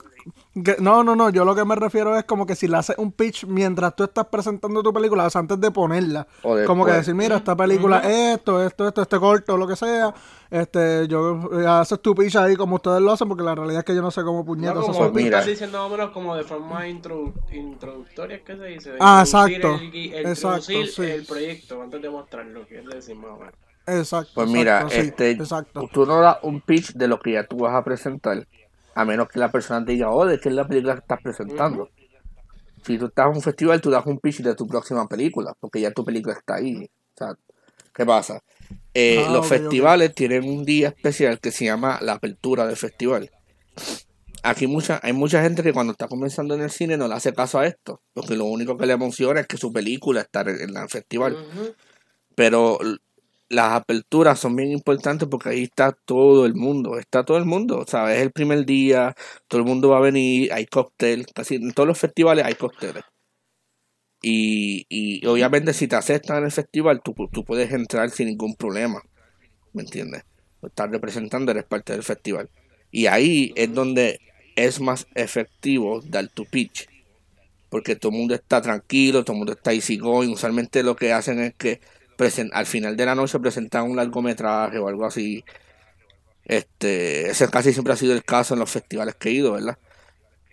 no, 0.80 1.04
no, 1.04 1.14
no, 1.14 1.30
yo 1.30 1.44
lo 1.44 1.54
que 1.54 1.64
me 1.64 1.76
refiero 1.76 2.16
es 2.18 2.24
como 2.24 2.44
que 2.44 2.56
si 2.56 2.66
le 2.66 2.76
haces 2.76 2.96
un 2.98 3.12
pitch 3.12 3.44
mientras 3.46 3.94
tú 3.94 4.04
estás 4.04 4.26
presentando 4.26 4.82
tu 4.82 4.92
película, 4.92 5.26
o 5.26 5.30
sea, 5.30 5.40
antes 5.40 5.60
de 5.60 5.70
ponerla. 5.70 6.26
Como 6.66 6.84
que 6.84 6.92
decir, 6.92 7.14
mira, 7.14 7.36
esta 7.36 7.54
película, 7.56 7.98
esto, 8.00 8.64
esto, 8.64 8.88
esto, 8.88 9.02
este 9.02 9.18
corto, 9.20 9.56
lo 9.56 9.66
que 9.66 9.76
sea. 9.76 10.12
Este, 10.50 11.06
yo 11.06 11.48
eh, 11.60 11.64
haces 11.66 12.00
tu 12.00 12.12
pitch 12.14 12.34
ahí 12.34 12.56
como 12.56 12.74
ustedes 12.76 13.00
lo 13.00 13.12
hacen, 13.12 13.28
porque 13.28 13.44
la 13.44 13.54
realidad 13.54 13.78
es 13.80 13.84
que 13.84 13.94
yo 13.94 14.02
no 14.02 14.10
sé 14.10 14.22
cómo 14.24 14.40
No, 14.40 14.44
puñetas 14.44 14.74
como 14.80 14.90
eso 14.90 14.98
Pues 14.98 15.10
tú 15.12 15.14
mira. 15.16 15.38
estás 15.38 15.46
diciendo 15.46 15.78
más 15.78 15.86
o 15.86 15.90
menos 15.96 16.10
como 16.10 16.34
de 16.34 16.42
forma 16.42 16.88
intro, 16.88 17.32
introductoria, 17.52 18.42
¿qué 18.44 18.56
se 18.56 18.64
dice? 18.64 18.90
De 18.90 18.96
Ah, 19.00 19.20
exacto. 19.24 19.76
El, 19.76 19.94
el- 20.14 20.26
Exacto, 20.26 20.60
sí. 20.62 21.02
el 21.02 21.24
proyecto 21.24 21.80
antes 21.80 22.02
de 22.02 22.10
mostrarlo, 22.10 22.66
que 22.66 22.80
es 22.80 22.86
decir 22.86 23.14
más 23.14 23.30
o 23.30 23.38
menos. 23.38 23.54
Exacto. 23.86 24.32
Pues 24.34 24.48
mira, 24.50 24.82
exacto, 24.82 24.94
sí, 24.94 25.08
este, 25.08 25.30
exacto. 25.30 25.88
tú 25.92 26.04
no 26.06 26.20
das 26.20 26.38
un 26.42 26.60
pitch 26.60 26.92
de 26.94 27.06
lo 27.08 27.20
que 27.20 27.32
ya 27.32 27.44
tú 27.46 27.58
vas 27.58 27.74
a 27.74 27.82
presentar, 27.84 28.46
a 29.00 29.04
menos 29.04 29.28
que 29.28 29.38
la 29.38 29.50
persona 29.50 29.84
te 29.84 29.92
diga, 29.92 30.10
oh, 30.10 30.26
de 30.26 30.38
qué 30.38 30.50
es 30.50 30.54
la 30.54 30.66
película 30.66 30.94
que 30.94 31.00
estás 31.00 31.20
presentando. 31.22 31.90
Si 32.84 32.98
tú 32.98 33.06
estás 33.06 33.26
en 33.28 33.36
un 33.36 33.42
festival, 33.42 33.80
tú 33.80 33.90
das 33.90 34.04
un 34.06 34.18
pitch 34.18 34.42
de 34.42 34.54
tu 34.54 34.66
próxima 34.66 35.06
película, 35.08 35.54
porque 35.58 35.80
ya 35.80 35.90
tu 35.90 36.04
película 36.04 36.34
está 36.34 36.56
ahí. 36.56 36.84
O 36.84 37.16
sea, 37.16 37.34
¿qué 37.94 38.04
pasa? 38.04 38.42
Eh, 38.94 39.24
Ah, 39.26 39.30
los 39.30 39.46
festivales 39.46 40.14
tienen 40.14 40.48
un 40.48 40.64
día 40.64 40.88
especial 40.88 41.40
que 41.40 41.50
se 41.50 41.66
llama 41.66 41.98
la 42.02 42.14
apertura 42.14 42.66
del 42.66 42.76
festival. 42.76 43.30
Aquí 44.42 44.66
mucha, 44.66 45.00
hay 45.02 45.12
mucha 45.12 45.42
gente 45.42 45.62
que 45.62 45.72
cuando 45.72 45.92
está 45.92 46.08
comenzando 46.08 46.54
en 46.54 46.62
el 46.62 46.70
cine 46.70 46.96
no 46.96 47.08
le 47.08 47.14
hace 47.14 47.34
caso 47.34 47.58
a 47.58 47.66
esto, 47.66 48.02
porque 48.14 48.36
lo 48.36 48.46
único 48.46 48.76
que 48.76 48.86
le 48.86 48.94
emociona 48.94 49.40
es 49.40 49.46
que 49.46 49.58
su 49.58 49.72
película 49.72 50.22
está 50.22 50.42
en, 50.42 50.76
el 50.76 50.88
festival 50.88 51.36
pero 52.34 52.78
las 53.50 53.72
aperturas 53.72 54.38
son 54.38 54.56
bien 54.56 54.70
importantes 54.70 55.28
porque 55.28 55.50
ahí 55.50 55.64
está 55.64 55.92
todo 55.92 56.46
el 56.46 56.54
mundo, 56.54 56.98
está 56.98 57.24
todo 57.24 57.36
el 57.36 57.44
mundo, 57.44 57.84
¿sabes? 57.86 58.16
Es 58.16 58.22
el 58.22 58.32
primer 58.32 58.64
día, 58.64 59.14
todo 59.48 59.60
el 59.60 59.66
mundo 59.66 59.90
va 59.90 59.98
a 59.98 60.00
venir, 60.00 60.52
hay 60.52 60.66
cóctel, 60.66 61.26
casi 61.34 61.56
en 61.56 61.72
todos 61.72 61.88
los 61.88 61.98
festivales 61.98 62.44
hay 62.44 62.54
cócteles. 62.54 63.02
Y, 64.22 64.86
y 64.88 65.26
obviamente 65.26 65.72
si 65.72 65.88
te 65.88 65.96
aceptan 65.96 66.38
en 66.38 66.44
el 66.44 66.52
festival, 66.52 67.02
tú, 67.02 67.14
tú 67.32 67.44
puedes 67.44 67.72
entrar 67.72 68.10
sin 68.10 68.28
ningún 68.28 68.54
problema, 68.54 69.02
¿me 69.72 69.82
entiendes? 69.82 70.24
Estás 70.62 70.90
representando, 70.90 71.50
eres 71.50 71.64
parte 71.64 71.92
del 71.92 72.04
festival. 72.04 72.50
Y 72.92 73.06
ahí 73.06 73.52
es 73.56 73.74
donde 73.74 74.20
es 74.54 74.80
más 74.80 75.06
efectivo 75.14 76.00
dar 76.02 76.28
tu 76.28 76.44
pitch 76.44 76.86
porque 77.70 77.96
todo 77.96 78.12
el 78.12 78.18
mundo 78.18 78.34
está 78.34 78.60
tranquilo, 78.60 79.24
todo 79.24 79.34
el 79.34 79.38
mundo 79.38 79.52
está 79.52 79.72
easy 79.72 79.96
going. 79.96 80.30
Usualmente 80.30 80.82
lo 80.82 80.96
que 80.96 81.12
hacen 81.12 81.38
es 81.38 81.54
que 81.54 81.80
presen- 82.20 82.50
al 82.52 82.66
final 82.66 82.96
de 82.96 83.06
la 83.06 83.14
noche 83.14 83.38
presentan 83.40 83.90
un 83.90 83.96
largometraje 83.96 84.78
o 84.78 84.88
algo 84.88 85.06
así. 85.06 85.42
Este, 86.44 87.30
ese 87.30 87.48
casi 87.48 87.72
siempre 87.72 87.92
ha 87.92 87.96
sido 87.96 88.12
el 88.12 88.24
caso 88.24 88.54
en 88.54 88.60
los 88.60 88.70
festivales 88.70 89.14
que 89.14 89.28
he 89.28 89.32
ido, 89.32 89.52
¿verdad? 89.52 89.78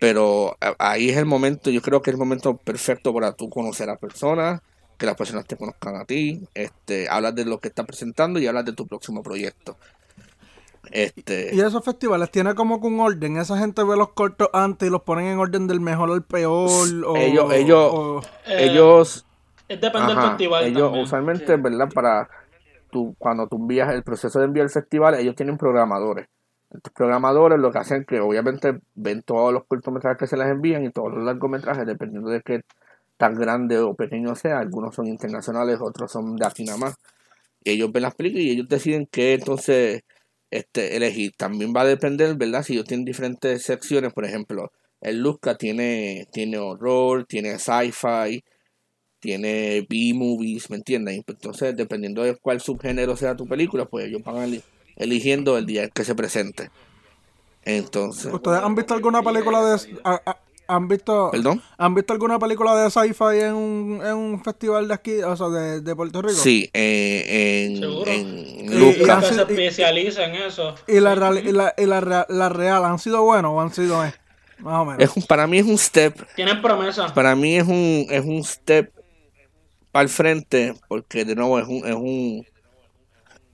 Pero 0.00 0.56
ahí 0.78 1.10
es 1.10 1.16
el 1.16 1.24
momento, 1.26 1.70
yo 1.70 1.82
creo 1.82 2.00
que 2.02 2.10
es 2.10 2.14
el 2.14 2.18
momento 2.18 2.56
perfecto 2.56 3.12
para 3.12 3.32
tú 3.32 3.50
conocer 3.50 3.90
a 3.90 3.96
personas, 3.96 4.60
que 4.96 5.06
las 5.06 5.16
personas 5.16 5.44
te 5.46 5.56
conozcan 5.56 5.96
a 5.96 6.04
ti, 6.04 6.40
este, 6.54 7.08
hablas 7.08 7.34
de 7.34 7.44
lo 7.44 7.58
que 7.58 7.68
estás 7.68 7.84
presentando 7.86 8.38
y 8.38 8.46
hablas 8.46 8.64
de 8.64 8.72
tu 8.72 8.86
próximo 8.86 9.22
proyecto. 9.22 9.76
Este, 10.90 11.50
Y 11.54 11.60
esos 11.60 11.84
festivales 11.84 12.30
tiene 12.30 12.54
como 12.54 12.80
que 12.80 12.86
un 12.86 13.00
orden. 13.00 13.36
Esa 13.36 13.58
gente 13.58 13.82
ve 13.84 13.96
los 13.96 14.10
cortos 14.12 14.48
antes 14.52 14.88
y 14.88 14.90
los 14.90 15.02
ponen 15.02 15.26
en 15.26 15.38
orden 15.38 15.66
del 15.66 15.80
mejor 15.80 16.10
al 16.10 16.22
peor. 16.24 16.70
O, 17.06 17.16
Ellos- 17.16 17.52
ellos- 17.52 17.90
o- 17.92 18.22
Eh, 18.46 18.70
ellos 18.70 19.26
Es 19.68 19.80
depende 19.80 20.14
del 20.14 20.22
festival 20.22 20.64
ellos 20.64 20.82
también. 20.82 21.04
usualmente, 21.04 21.56
¿verdad? 21.56 21.88
Para 21.92 22.28
tú, 22.90 23.14
cuando 23.18 23.46
tú 23.46 23.56
envías 23.56 23.92
el 23.92 24.02
proceso 24.02 24.38
de 24.38 24.46
envío 24.46 24.62
al 24.62 24.70
festival, 24.70 25.14
ellos 25.14 25.36
tienen 25.36 25.58
programadores. 25.58 26.26
Estos 26.70 26.92
programadores 26.92 27.58
lo 27.58 27.70
que 27.70 27.78
hacen 27.78 28.00
es 28.02 28.06
que 28.06 28.20
obviamente 28.20 28.78
ven 28.94 29.22
todos 29.22 29.52
los 29.52 29.64
cortometrajes 29.64 30.18
que 30.18 30.26
se 30.26 30.36
les 30.36 30.48
envían 30.48 30.84
y 30.84 30.90
todos 30.90 31.12
los 31.12 31.24
largometrajes, 31.24 31.86
dependiendo 31.86 32.30
de 32.30 32.42
qué 32.42 32.62
tan 33.16 33.34
grande 33.34 33.78
o 33.78 33.94
pequeño 33.94 34.34
sea. 34.34 34.58
Algunos 34.58 34.94
son 34.94 35.06
internacionales, 35.06 35.78
otros 35.80 36.12
son 36.12 36.36
de 36.36 36.46
aquí 36.46 36.64
nada 36.64 36.78
más. 36.78 36.96
Y 37.64 37.72
ellos 37.72 37.90
ven 37.92 38.02
las 38.02 38.14
películas 38.14 38.44
y 38.44 38.50
ellos 38.50 38.68
deciden 38.68 39.06
qué 39.10 39.34
entonces 39.34 40.02
este, 40.50 40.96
elegir. 40.96 41.32
También 41.36 41.72
va 41.74 41.82
a 41.82 41.86
depender, 41.86 42.34
¿verdad? 42.36 42.62
Si 42.62 42.74
ellos 42.74 42.86
tienen 42.86 43.04
diferentes 43.04 43.62
secciones, 43.62 44.12
por 44.12 44.24
ejemplo, 44.24 44.70
el 45.00 45.20
Luzca 45.20 45.56
tiene, 45.56 46.26
tiene 46.32 46.58
horror, 46.58 47.24
tiene 47.24 47.58
sci-fi, 47.58 48.44
tiene 49.20 49.86
B-movies, 49.88 50.70
¿me 50.70 50.76
entiendes? 50.76 51.22
Pues, 51.24 51.36
Entonces, 51.36 51.76
dependiendo 51.76 52.22
de 52.22 52.36
cuál 52.36 52.60
subgénero 52.60 53.16
sea 53.16 53.36
tu 53.36 53.46
película, 53.46 53.84
pues 53.86 54.06
ellos 54.06 54.22
van 54.24 54.36
eli- 54.36 54.62
eligiendo 54.96 55.56
el 55.58 55.66
día 55.66 55.88
que 55.88 56.04
se 56.04 56.14
presente. 56.14 56.70
Entonces, 57.64 58.32
¿Ustedes 58.32 58.62
han 58.62 58.74
visto 58.74 58.94
alguna 58.94 59.22
película 59.22 59.64
de... 59.64 59.98
a- 60.04 60.22
a- 60.24 60.38
¿Han 60.70 60.86
visto, 60.86 61.30
¿perdón? 61.32 61.62
¿Han 61.78 61.94
visto 61.94 62.12
alguna 62.12 62.38
película 62.38 62.76
de 62.76 62.90
sci-fi 62.90 63.38
en 63.40 63.54
un, 63.54 64.02
en 64.04 64.12
un 64.14 64.44
festival 64.44 64.86
de 64.86 64.92
aquí, 64.92 65.22
o 65.22 65.34
sea, 65.34 65.48
de, 65.48 65.80
de 65.80 65.96
Puerto 65.96 66.20
Rico? 66.20 66.34
Sí, 66.34 66.68
eh, 66.74 67.64
en, 67.70 67.78
Seguro. 67.78 68.10
en 68.10 68.26
Y- 68.70 69.00
Y 69.00 69.04
se 69.24 69.34
especializa 69.40 70.24
en 70.24 70.34
eso. 70.34 70.74
¿Y 70.86 71.00
la, 71.00 71.14
real- 71.14 71.38
y 71.38 71.52
la, 71.52 71.72
y 71.78 71.86
la, 71.86 72.26
la 72.28 72.48
real 72.50 72.84
han 72.84 72.98
sido 72.98 73.22
buenos 73.22 73.52
o 73.54 73.60
han 73.62 73.72
sido... 73.72 74.04
eh, 74.04 74.12
más 74.58 74.80
o 74.80 74.84
menos. 74.84 75.02
Es 75.02 75.16
un- 75.16 75.22
para 75.22 75.46
mí 75.46 75.56
es 75.58 75.64
un 75.64 75.78
step, 75.78 76.14
Tienen 76.36 76.60
promesa. 76.60 77.14
para 77.14 77.34
mí 77.34 77.56
es 77.56 77.66
un, 77.66 78.06
es 78.10 78.24
un 78.26 78.44
step 78.44 78.92
el 80.02 80.08
frente, 80.08 80.74
porque 80.88 81.24
de 81.24 81.34
nuevo 81.34 81.58
es 81.58 81.66
un, 81.66 81.86
es 81.86 81.94
un, 81.94 82.46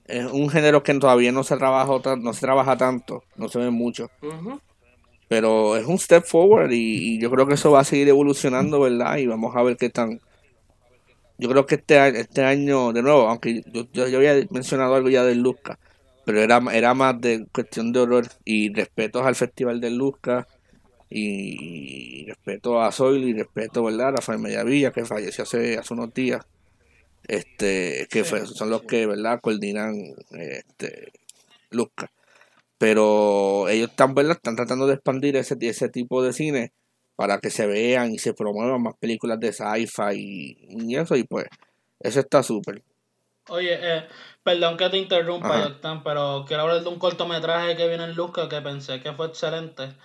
es 0.05 0.25
un 0.31 0.49
género 0.49 0.83
que 0.83 0.93
todavía 0.95 1.31
no 1.31 1.43
se 1.43 1.57
trabaja, 1.57 2.15
no 2.17 2.33
se 2.33 2.41
trabaja 2.41 2.77
tanto, 2.77 3.23
no 3.35 3.49
se 3.49 3.59
ve 3.59 3.69
mucho. 3.71 4.09
Pero 5.27 5.75
es 5.75 5.85
un 5.85 5.97
step 5.97 6.23
forward 6.25 6.71
y, 6.71 7.15
y 7.15 7.19
yo 7.19 7.31
creo 7.31 7.47
que 7.47 7.55
eso 7.55 7.71
va 7.71 7.79
a 7.79 7.83
seguir 7.83 8.07
evolucionando, 8.07 8.79
¿verdad? 8.79 9.17
Y 9.17 9.27
vamos 9.27 9.55
a 9.55 9.63
ver 9.63 9.77
qué 9.77 9.89
tan... 9.89 10.21
Yo 11.37 11.49
creo 11.49 11.65
que 11.65 11.75
este, 11.75 12.19
este 12.19 12.43
año, 12.43 12.93
de 12.93 13.01
nuevo, 13.01 13.27
aunque 13.27 13.63
yo, 13.73 13.85
yo, 13.91 14.07
yo 14.07 14.17
había 14.17 14.35
mencionado 14.51 14.95
algo 14.95 15.09
ya 15.09 15.23
del 15.23 15.39
Luzca, 15.39 15.79
pero 16.25 16.41
era, 16.41 16.61
era 16.71 16.93
más 16.93 17.19
de 17.19 17.45
cuestión 17.51 17.91
de 17.91 17.99
horror 17.99 18.27
y 18.45 18.73
respetos 18.73 19.25
al 19.25 19.35
Festival 19.35 19.81
del 19.81 19.97
Luzca 19.97 20.47
y, 21.09 22.25
respeto 22.27 22.81
a 22.81 22.91
Soil 22.91 23.23
y 23.23 23.33
respeto, 23.33 23.83
¿verdad? 23.83 24.07
A 24.07 24.11
Rafael 24.11 24.39
Mediavilla, 24.39 24.91
que 24.91 25.05
falleció 25.05 25.43
hace, 25.43 25.77
hace 25.77 25.93
unos 25.93 26.13
días, 26.13 26.45
este 27.27 28.07
que 28.09 28.23
fue- 28.23 28.45
son 28.45 28.69
los 28.69 28.83
que, 28.83 29.05
¿verdad? 29.05 29.39
Coordinan 29.41 29.95
este, 30.31 31.11
Luzca 31.71 32.11
pero 32.77 33.69
ellos 33.69 33.89
están, 33.89 34.13
¿verdad? 34.13 34.33
están 34.33 34.55
tratando 34.55 34.87
de 34.87 34.95
expandir 34.95 35.35
ese, 35.37 35.57
ese 35.61 35.89
tipo 35.89 36.21
de 36.21 36.33
cine 36.33 36.73
para 37.15 37.39
que 37.39 37.49
se 37.49 37.65
vean 37.65 38.11
y 38.11 38.19
se 38.19 38.33
promuevan 38.33 38.81
más 38.81 38.95
películas 38.99 39.39
de 39.39 39.53
sci-fi 39.53 40.13
y, 40.13 40.57
y 40.85 40.95
eso, 40.97 41.15
y 41.15 41.23
pues 41.23 41.47
eso 41.99 42.19
está 42.19 42.43
súper. 42.43 42.83
Oye, 43.47 43.77
eh, 43.79 44.07
perdón 44.43 44.75
que 44.75 44.89
te 44.89 44.97
interrumpa. 44.97 45.63
Yoctán, 45.63 46.03
pero 46.03 46.45
quiero 46.47 46.63
hablar 46.63 46.81
de 46.81 46.89
un 46.89 46.99
cortometraje 46.99 47.77
que 47.77 47.87
viene 47.87 48.03
en 48.03 48.15
Luzca 48.15 48.49
que 48.49 48.61
pensé 48.61 48.99
que 48.99 49.13
fue 49.13 49.27
excelente. 49.27 49.95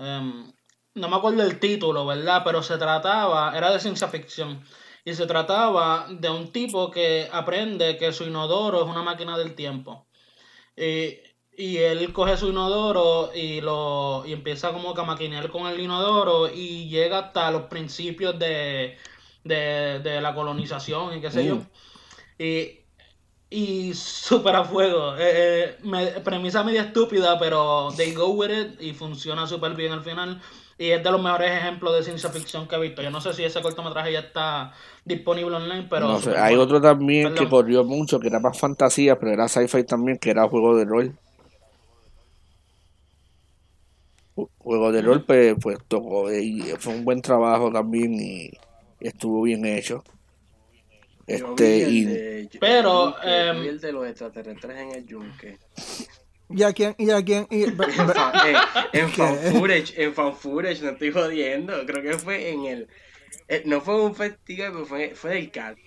Em, 0.00 0.50
no 0.94 1.08
me 1.08 1.16
acuerdo 1.16 1.42
el 1.42 1.60
título, 1.60 2.06
¿verdad? 2.06 2.42
Pero 2.44 2.62
se 2.62 2.78
trataba, 2.78 3.56
era 3.56 3.70
de 3.70 3.80
ciencia 3.80 4.08
ficción. 4.08 4.64
Y 5.04 5.14
se 5.14 5.26
trataba 5.26 6.06
de 6.10 6.30
un 6.30 6.52
tipo 6.52 6.90
que 6.90 7.28
aprende 7.32 7.96
que 7.96 8.12
su 8.12 8.24
inodoro 8.24 8.82
es 8.82 8.88
una 8.88 9.02
máquina 9.02 9.36
del 9.38 9.54
tiempo. 9.54 10.06
Y, 10.76 11.18
y 11.56 11.76
él 11.78 12.12
coge 12.12 12.36
su 12.36 12.48
inodoro 12.48 13.30
y 13.34 13.60
lo 13.60 14.24
y 14.26 14.32
empieza 14.32 14.72
como 14.72 14.94
que 14.94 15.00
a 15.02 15.04
maquinear 15.04 15.50
con 15.50 15.66
el 15.66 15.80
inodoro 15.80 16.48
y 16.48 16.88
llega 16.88 17.18
hasta 17.18 17.50
los 17.50 17.62
principios 17.64 18.38
de, 18.38 18.96
de, 19.44 20.00
de 20.00 20.20
la 20.20 20.34
colonización 20.34 21.16
y 21.16 21.20
qué 21.20 21.30
sé 21.30 21.46
yo. 21.46 21.56
Mm. 21.56 21.66
Y, 22.38 22.79
y 23.50 23.92
súper 23.94 24.54
a 24.56 24.64
fuego. 24.64 25.16
Eh, 25.16 25.20
eh, 25.74 25.78
me- 25.82 26.20
premisa 26.20 26.62
media 26.64 26.82
estúpida, 26.82 27.38
pero 27.38 27.94
they 27.96 28.12
go 28.14 28.28
with 28.30 28.50
it 28.50 28.80
y 28.80 28.92
funciona 28.94 29.46
súper 29.46 29.74
bien 29.74 29.92
al 29.92 30.02
final. 30.02 30.40
y 30.78 30.90
es 30.92 31.04
de 31.04 31.10
los 31.10 31.22
mejores 31.22 31.50
ejemplos 31.50 31.94
de 31.94 32.02
ciencia 32.02 32.30
ficción 32.30 32.66
que 32.66 32.74
he 32.76 32.80
visto. 32.80 33.02
Yo 33.02 33.10
no 33.10 33.20
sé 33.20 33.34
si 33.34 33.44
ese 33.44 33.60
cortometraje 33.60 34.12
ya 34.12 34.20
está 34.20 34.72
disponible 35.04 35.56
online, 35.56 35.86
pero... 35.90 36.06
No 36.06 36.20
sé, 36.20 36.36
hay 36.36 36.56
bueno. 36.56 36.64
otro 36.64 36.80
también 36.80 37.32
que 37.32 37.46
Perdón. 37.46 37.48
corrió 37.48 37.84
mucho, 37.84 38.18
que 38.18 38.26
era 38.26 38.40
más 38.40 38.58
fantasía, 38.58 39.18
pero 39.20 39.30
era 39.32 39.46
sci-fi 39.46 39.84
también, 39.84 40.18
que 40.18 40.30
era 40.30 40.48
juego 40.48 40.76
de 40.76 40.84
rol. 40.84 41.18
Ju- 44.34 44.50
Juego 44.58 44.90
de 44.92 45.02
rol, 45.02 45.24
pues, 45.24 45.54
pues 45.62 45.78
tocó, 45.86 46.32
y 46.32 46.72
fue 46.78 46.94
un 46.94 47.04
buen 47.04 47.22
trabajo 47.22 47.70
también 47.72 48.14
y 48.14 48.50
estuvo 49.00 49.42
bien 49.42 49.64
hecho. 49.66 50.02
Este, 51.34 51.86
vi 51.86 51.98
y 51.98 52.04
de, 52.04 52.50
Pero, 52.60 53.12
yunque, 53.12 53.46
yo 53.54 53.60
vi 53.60 53.68
el 53.68 53.80
de 53.80 53.92
los 53.92 54.06
extraterrestres 54.08 54.78
en 54.78 54.90
el 54.90 55.06
yunque. 55.06 55.58
¿Y 56.48 56.62
a 56.64 56.72
quién? 56.72 56.94
¿Y 56.98 57.10
a 57.10 57.24
quién? 57.24 57.46
Y, 57.50 57.64
En, 58.92 59.10
fan 59.10 59.36
footage, 59.52 59.94
en 59.96 60.14
fan 60.14 60.34
footage, 60.34 60.82
no 60.82 60.90
estoy 60.90 61.12
jodiendo. 61.12 61.86
Creo 61.86 62.02
que 62.02 62.18
fue 62.18 62.50
en 62.50 62.64
el. 62.66 62.88
eh, 63.48 63.62
no 63.66 63.80
fue 63.80 64.02
un 64.02 64.14
festival, 64.14 64.72
pero 64.72 64.84
fue, 64.86 65.14
fue 65.14 65.34
del 65.34 65.50
CAT. 65.52 65.78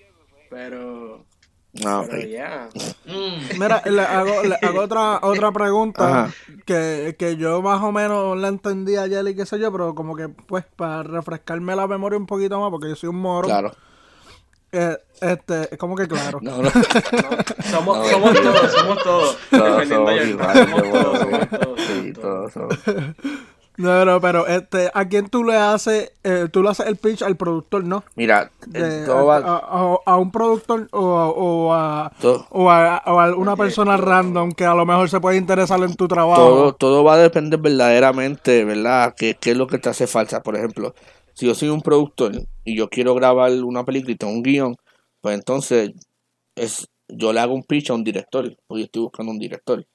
Pero. 0.48 1.26
ah, 1.84 2.04
Pero 2.08 2.22
ok. 2.22 2.26
ya. 2.26 2.68
Mm. 3.04 3.58
Mira, 3.60 3.82
le 3.84 4.02
hago, 4.02 4.42
le 4.42 4.54
hago 4.62 4.80
otra, 4.80 5.18
otra 5.22 5.52
pregunta 5.52 6.32
que, 6.64 7.14
que 7.18 7.36
yo 7.36 7.60
más 7.60 7.82
o 7.82 7.92
menos 7.92 8.38
la 8.38 8.48
entendí 8.48 8.96
ayer 8.96 9.26
y 9.28 9.34
qué 9.36 9.44
sé 9.44 9.58
yo, 9.58 9.70
pero 9.70 9.94
como 9.94 10.16
que 10.16 10.28
pues 10.30 10.64
para 10.76 11.02
refrescarme 11.02 11.76
la 11.76 11.86
memoria 11.86 12.18
un 12.18 12.26
poquito 12.26 12.58
más, 12.58 12.70
porque 12.70 12.88
yo 12.88 12.96
soy 12.96 13.10
un 13.10 13.16
moro. 13.16 13.48
claro. 13.48 13.72
Eh, 14.74 14.98
este, 15.20 15.68
es 15.72 15.78
como 15.78 15.94
que 15.96 16.06
claro. 16.08 16.38
No, 16.42 16.58
no. 16.62 16.70
No, 16.70 17.70
somos, 17.70 17.98
No, 17.98 18.04
somos 18.10 18.32
todos, 18.42 18.72
somos 18.72 19.02
todos. 19.02 19.38
Todos 19.50 19.88
somos 19.88 20.26
iguales, 20.26 20.68
somos 20.70 21.62
somos 22.52 22.78
No, 23.76 24.04
no, 24.04 24.20
pero 24.20 24.46
este, 24.46 24.88
¿a 24.94 25.04
quién 25.08 25.28
tú 25.28 25.42
le 25.42 25.56
haces, 25.56 26.12
eh, 26.22 26.46
tú 26.52 26.62
le 26.62 26.68
haces 26.70 26.86
el 26.86 26.94
pitch 26.96 27.22
al 27.22 27.34
productor, 27.36 27.82
no? 27.82 28.04
Mira, 28.14 28.50
De- 28.66 29.02
eh, 29.02 29.04
todo 29.04 29.32
a, 29.32 29.40
va, 29.40 29.58
a- 30.06 30.12
a 30.12 30.16
un 30.16 30.30
productor 30.30 30.86
o, 30.92 31.18
a- 31.18 31.28
o 31.30 31.72
a, 31.74 32.12
todo, 32.20 32.46
o 32.50 32.70
a, 32.70 33.02
o 33.06 33.18
a 33.20 33.34
una 33.34 33.56
persona 33.56 33.96
random 33.96 34.52
que 34.52 34.64
a 34.64 34.74
lo 34.74 34.86
mejor 34.86 35.10
se 35.10 35.18
puede 35.18 35.38
interesar 35.38 35.80
en 35.82 35.96
tu 35.96 36.06
trabajo. 36.06 36.40
todo, 36.44 36.72
todo 36.74 37.02
va 37.04 37.14
a 37.14 37.18
depender 37.18 37.58
verdaderamente, 37.58 38.64
¿verdad? 38.64 39.12
¿Qué, 39.16 39.36
qué 39.40 39.50
es 39.50 39.56
lo 39.56 39.66
que 39.66 39.78
te 39.78 39.88
hace 39.88 40.06
falta? 40.06 40.40
Por 40.40 40.54
ejemplo, 40.54 40.94
si 41.34 41.46
yo 41.46 41.54
soy 41.54 41.68
un 41.68 41.82
productor 41.82 42.32
y 42.64 42.76
yo 42.76 42.88
quiero 42.88 43.14
grabar 43.14 43.52
una 43.62 43.84
película 43.84 44.12
y 44.12 44.16
tengo 44.16 44.32
un 44.32 44.42
guion, 44.42 44.76
pues 45.20 45.36
entonces 45.36 45.92
es, 46.54 46.88
yo 47.08 47.32
le 47.32 47.40
hago 47.40 47.54
un 47.54 47.64
pitch 47.64 47.90
a 47.90 47.94
un 47.94 48.04
director, 48.04 48.56
porque 48.66 48.82
yo 48.82 48.84
estoy 48.86 49.02
buscando 49.02 49.32
un 49.32 49.38
director. 49.38 49.86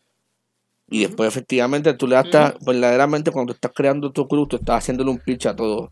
Y 0.89 1.01
después 1.01 1.27
efectivamente 1.27 1.93
tú 1.93 2.08
le 2.08 2.19
estás, 2.19 2.55
verdaderamente 2.65 3.31
cuando 3.31 3.53
estás 3.53 3.72
creando 3.74 4.12
tu 4.12 4.27
crew, 4.27 4.48
tú 4.48 4.58
estás 4.58 4.77
haciéndole 4.77 5.12
un 5.12 5.19
pitch 5.19 5.46
a 5.46 5.55
todo. 5.55 5.91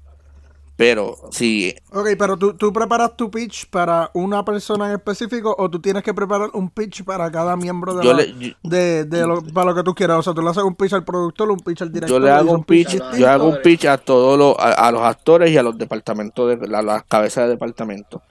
Pero 0.78 1.16
si 1.32 1.76
Ok, 1.92 2.10
pero 2.20 2.38
tú, 2.38 2.54
tú 2.54 2.72
preparas 2.72 3.18
tu 3.18 3.32
pitch 3.32 3.68
para 3.70 4.12
una 4.14 4.46
persona 4.46 4.86
en 4.88 4.94
específico 4.94 5.56
o 5.58 5.70
tú 5.72 5.80
tienes 5.82 6.04
que 6.04 6.14
preparar 6.14 6.52
un 6.54 6.70
pitch 6.70 7.04
para 7.04 7.32
cada 7.32 7.58
miembro 7.58 7.96
de, 7.96 8.06
Yo 8.06 8.14
la- 8.14 8.22
le- 8.22 8.34
yo- 8.40 8.54
de, 8.62 9.06
de 9.06 9.26
lo, 9.26 9.42
para 9.42 9.72
lo 9.72 9.76
que 9.76 9.82
tú 9.82 9.96
quieras. 9.96 10.20
O 10.20 10.22
sea, 10.22 10.36
tú 10.36 10.44
le 10.44 10.50
haces 10.52 10.62
un 10.64 10.76
pitch 10.76 10.94
al 10.94 11.04
productor, 11.04 11.50
un 11.50 11.60
pitch 11.60 11.82
al 11.82 11.92
director. 11.92 12.22
Yo 12.22 12.24
le 12.26 12.32
hago 12.32 12.52
un 12.52 12.64
pitch, 12.64 12.92
distinto. 12.92 13.18
yo 13.18 13.28
hago 13.28 13.48
un 13.50 13.62
pitch 13.64 13.86
a 13.86 13.98
todos 13.98 14.38
los, 14.38 14.56
a, 14.60 14.88
a 14.88 14.92
los 14.92 15.02
actores 15.02 15.50
y 15.52 15.58
a 15.58 15.64
los 15.64 15.76
departamentos 15.78 16.60
de 16.60 16.78
a 16.78 16.82
las 16.84 17.04
cabezas 17.06 17.46
de 17.46 17.50
departamento, 17.54 18.22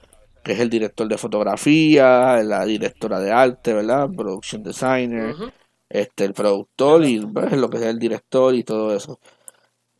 que 0.41 0.53
es 0.53 0.59
el 0.61 0.69
director 0.69 1.05
de 1.05 1.17
fotografía, 1.17 2.41
la 2.43 2.63
directora 2.65 3.19
de 3.19 3.31
arte, 3.33 3.73
¿verdad? 3.73 4.09
Production 4.15 4.63
designer, 4.63 5.35
este 5.89 6.23
el 6.23 6.33
productor 6.33 7.03
y 7.03 7.19
pues, 7.25 7.51
lo 7.57 7.69
que 7.69 7.77
sea 7.79 7.89
el 7.89 7.99
director 7.99 8.55
y 8.55 8.63
todo 8.63 8.95
eso. 8.95 9.19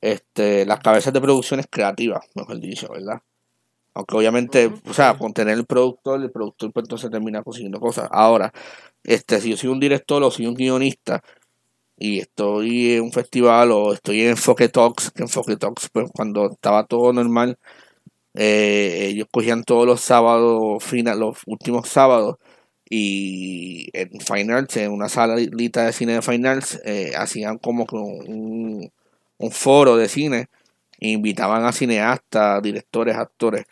Este, 0.02 0.66
las 0.66 0.80
cabezas 0.80 1.14
de 1.14 1.22
producciones 1.22 1.68
creativas, 1.70 2.26
mejor 2.36 2.60
dicho, 2.60 2.90
¿verdad? 2.92 3.22
Aunque 3.94 4.16
obviamente, 4.18 4.72
o 4.88 4.94
sea, 4.94 5.18
con 5.18 5.34
tener 5.34 5.58
el 5.58 5.66
productor, 5.66 6.22
el 6.22 6.32
productor 6.32 6.72
pues 6.74 6.86
entonces 6.86 7.10
termina 7.12 7.44
consiguiendo 7.44 7.80
cosas. 7.80 8.08
Ahora, 8.12 8.54
este, 9.04 9.42
si 9.42 9.52
yo 9.52 9.58
soy 9.58 9.70
un 9.72 9.80
director 9.80 10.22
o 10.24 10.32
soy 10.32 10.48
un 10.48 10.56
guionista, 10.56 11.24
y 11.98 12.20
estoy 12.20 12.94
en 12.94 13.04
un 13.04 13.12
festival 13.12 13.72
o 13.72 13.94
estoy 13.94 14.22
en 14.22 14.30
Enfoque 14.32 14.70
Talks, 14.70 15.12
que 15.12 15.24
Enfoque 15.24 15.58
Talks, 15.58 15.90
pues 15.92 16.10
cuando 16.14 16.52
estaba 16.52 16.86
todo 16.86 17.12
normal, 17.14 17.58
eh, 18.36 19.08
ellos 19.12 19.28
cogían 19.32 19.64
todos 19.64 19.88
los 19.88 20.02
sábados, 20.02 20.84
final, 20.84 21.20
los 21.20 21.40
últimos 21.48 21.90
sábados, 21.90 22.38
y 22.90 23.90
en 23.94 24.20
Fine 24.22 24.54
Arts, 24.54 24.78
en 24.78 24.92
una 24.92 25.10
salita 25.10 25.86
de 25.86 25.94
cine 25.94 26.14
de 26.14 26.22
Fine 26.22 26.48
Arts, 26.48 26.80
eh, 26.86 27.14
hacían 27.18 27.58
como 27.58 27.86
que 27.88 27.96
un, 27.98 28.92
un 29.38 29.52
foro 29.52 29.96
de 29.98 30.10
cine, 30.10 30.50
e 31.00 31.10
invitaban 31.10 31.66
a 31.66 31.72
cineastas, 31.72 32.62
directores, 32.64 33.16
actores. 33.16 33.66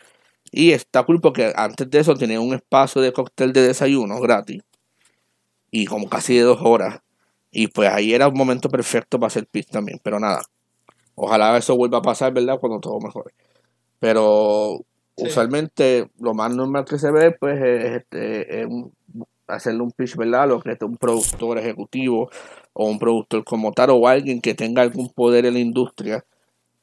Y 0.52 0.72
está 0.72 1.02
cool 1.04 1.20
porque 1.20 1.52
antes 1.56 1.90
de 1.90 1.98
eso 2.00 2.14
tenían 2.14 2.40
un 2.42 2.54
espacio 2.54 3.02
de 3.02 3.12
cóctel 3.12 3.52
de 3.52 3.62
desayuno 3.62 4.20
gratis. 4.20 4.62
Y 5.70 5.86
como 5.86 6.08
casi 6.08 6.34
de 6.36 6.42
dos 6.42 6.60
horas. 6.62 7.00
Y 7.50 7.68
pues 7.68 7.90
ahí 7.90 8.12
era 8.14 8.28
un 8.28 8.34
momento 8.34 8.68
perfecto 8.68 9.18
para 9.18 9.28
hacer 9.28 9.46
pitch 9.46 9.68
también. 9.70 10.00
Pero 10.02 10.20
nada. 10.20 10.42
Ojalá 11.14 11.56
eso 11.56 11.76
vuelva 11.76 11.98
a 11.98 12.02
pasar, 12.02 12.32
¿verdad? 12.32 12.58
Cuando 12.60 12.80
todo 12.80 13.00
mejore. 13.00 13.32
Pero 13.98 14.80
Sí. 15.16 15.24
usualmente 15.26 16.10
lo 16.18 16.34
más 16.34 16.54
normal 16.54 16.84
que 16.84 16.98
se 16.98 17.10
ve, 17.10 17.32
pues, 17.32 17.58
es, 17.62 17.84
este, 18.02 18.62
es 18.62 18.68
hacerle 19.46 19.82
un 19.82 19.92
pitch, 19.92 20.16
¿verdad? 20.16 20.48
Lo 20.48 20.60
que 20.60 20.72
es 20.72 20.82
un 20.82 20.96
productor 20.96 21.58
ejecutivo 21.58 22.30
o 22.72 22.86
un 22.88 22.98
productor 22.98 23.44
como 23.44 23.72
tal 23.72 23.90
o 23.90 24.06
alguien 24.08 24.40
que 24.40 24.54
tenga 24.54 24.82
algún 24.82 25.08
poder 25.10 25.46
en 25.46 25.54
la 25.54 25.60
industria 25.60 26.24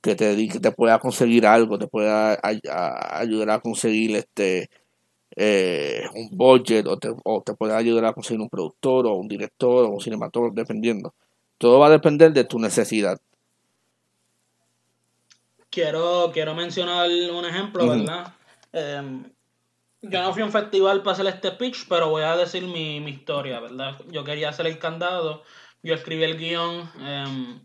que 0.01 0.15
te, 0.15 0.35
que 0.49 0.59
te 0.59 0.71
pueda 0.71 0.99
conseguir 0.99 1.45
algo, 1.45 1.77
te 1.79 1.87
pueda 1.87 2.33
a- 2.33 3.19
ayudar 3.19 3.49
a 3.51 3.59
conseguir 3.59 4.15
este 4.15 4.69
eh, 5.35 6.03
un 6.13 6.29
budget 6.37 6.85
o 6.87 6.97
te, 6.99 7.09
o 7.23 7.41
te 7.41 7.53
pueda 7.55 7.77
ayudar 7.77 8.05
a 8.05 8.13
conseguir 8.13 8.41
un 8.41 8.49
productor 8.49 9.07
o 9.07 9.15
un 9.15 9.27
director 9.27 9.85
o 9.85 9.89
un 9.89 10.01
cinematógrafo, 10.01 10.53
dependiendo. 10.55 11.13
Todo 11.57 11.79
va 11.79 11.87
a 11.87 11.91
depender 11.91 12.33
de 12.33 12.43
tu 12.43 12.59
necesidad. 12.59 13.19
Quiero, 15.69 16.29
quiero 16.33 16.53
mencionar 16.53 17.09
un 17.09 17.45
ejemplo. 17.45 17.87
¿verdad? 17.89 18.33
Em, 18.71 19.23
yo 20.03 20.21
no 20.21 20.33
fui 20.33 20.41
a 20.41 20.45
un 20.45 20.51
festival 20.51 21.01
para 21.01 21.13
hacer 21.13 21.27
este 21.27 21.51
pitch, 21.51 21.87
pero 21.87 22.09
voy 22.09 22.23
a 22.23 22.35
decir 22.35 22.63
mi, 22.63 22.99
mi 22.99 23.11
historia, 23.11 23.59
¿verdad? 23.59 23.99
Yo 24.09 24.23
quería 24.23 24.49
hacer 24.49 24.67
el 24.67 24.77
candado, 24.77 25.43
yo 25.81 25.95
escribí 25.95 26.23
el 26.23 26.37
guion 26.37 26.89
em, 26.99 27.59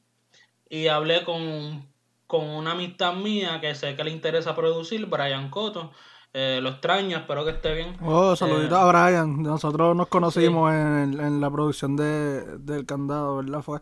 y 0.71 0.87
hablé 0.89 1.25
con, 1.25 1.87
con 2.27 2.47
una 2.49 2.73
amistad 2.73 3.15
mía 3.15 3.61
que 3.61 3.75
sé 3.75 3.95
que 3.97 4.05
le 4.05 4.11
interesa 4.11 4.55
producir, 4.55 5.07
Brian 5.07 5.51
Coto. 5.51 5.93
Eh, 6.35 6.61
lo 6.63 6.69
extraño, 6.69 7.17
espero 7.17 7.45
que 7.45 7.53
esté 7.53 7.75
bien. 7.75 7.97
Oh, 8.03 8.37
saludito 8.37 8.77
Eh, 8.77 8.79
a 8.79 8.85
Brian. 8.85 9.43
Nosotros 9.43 9.97
nos 9.97 10.09
conocimos 10.09 10.73
en, 10.73 11.19
en 11.19 11.41
la 11.41 11.51
producción 11.51 11.97
de, 11.97 12.59
del 12.59 12.87
candado, 12.87 13.37
¿verdad? 13.37 13.63
Fue. 13.63 13.81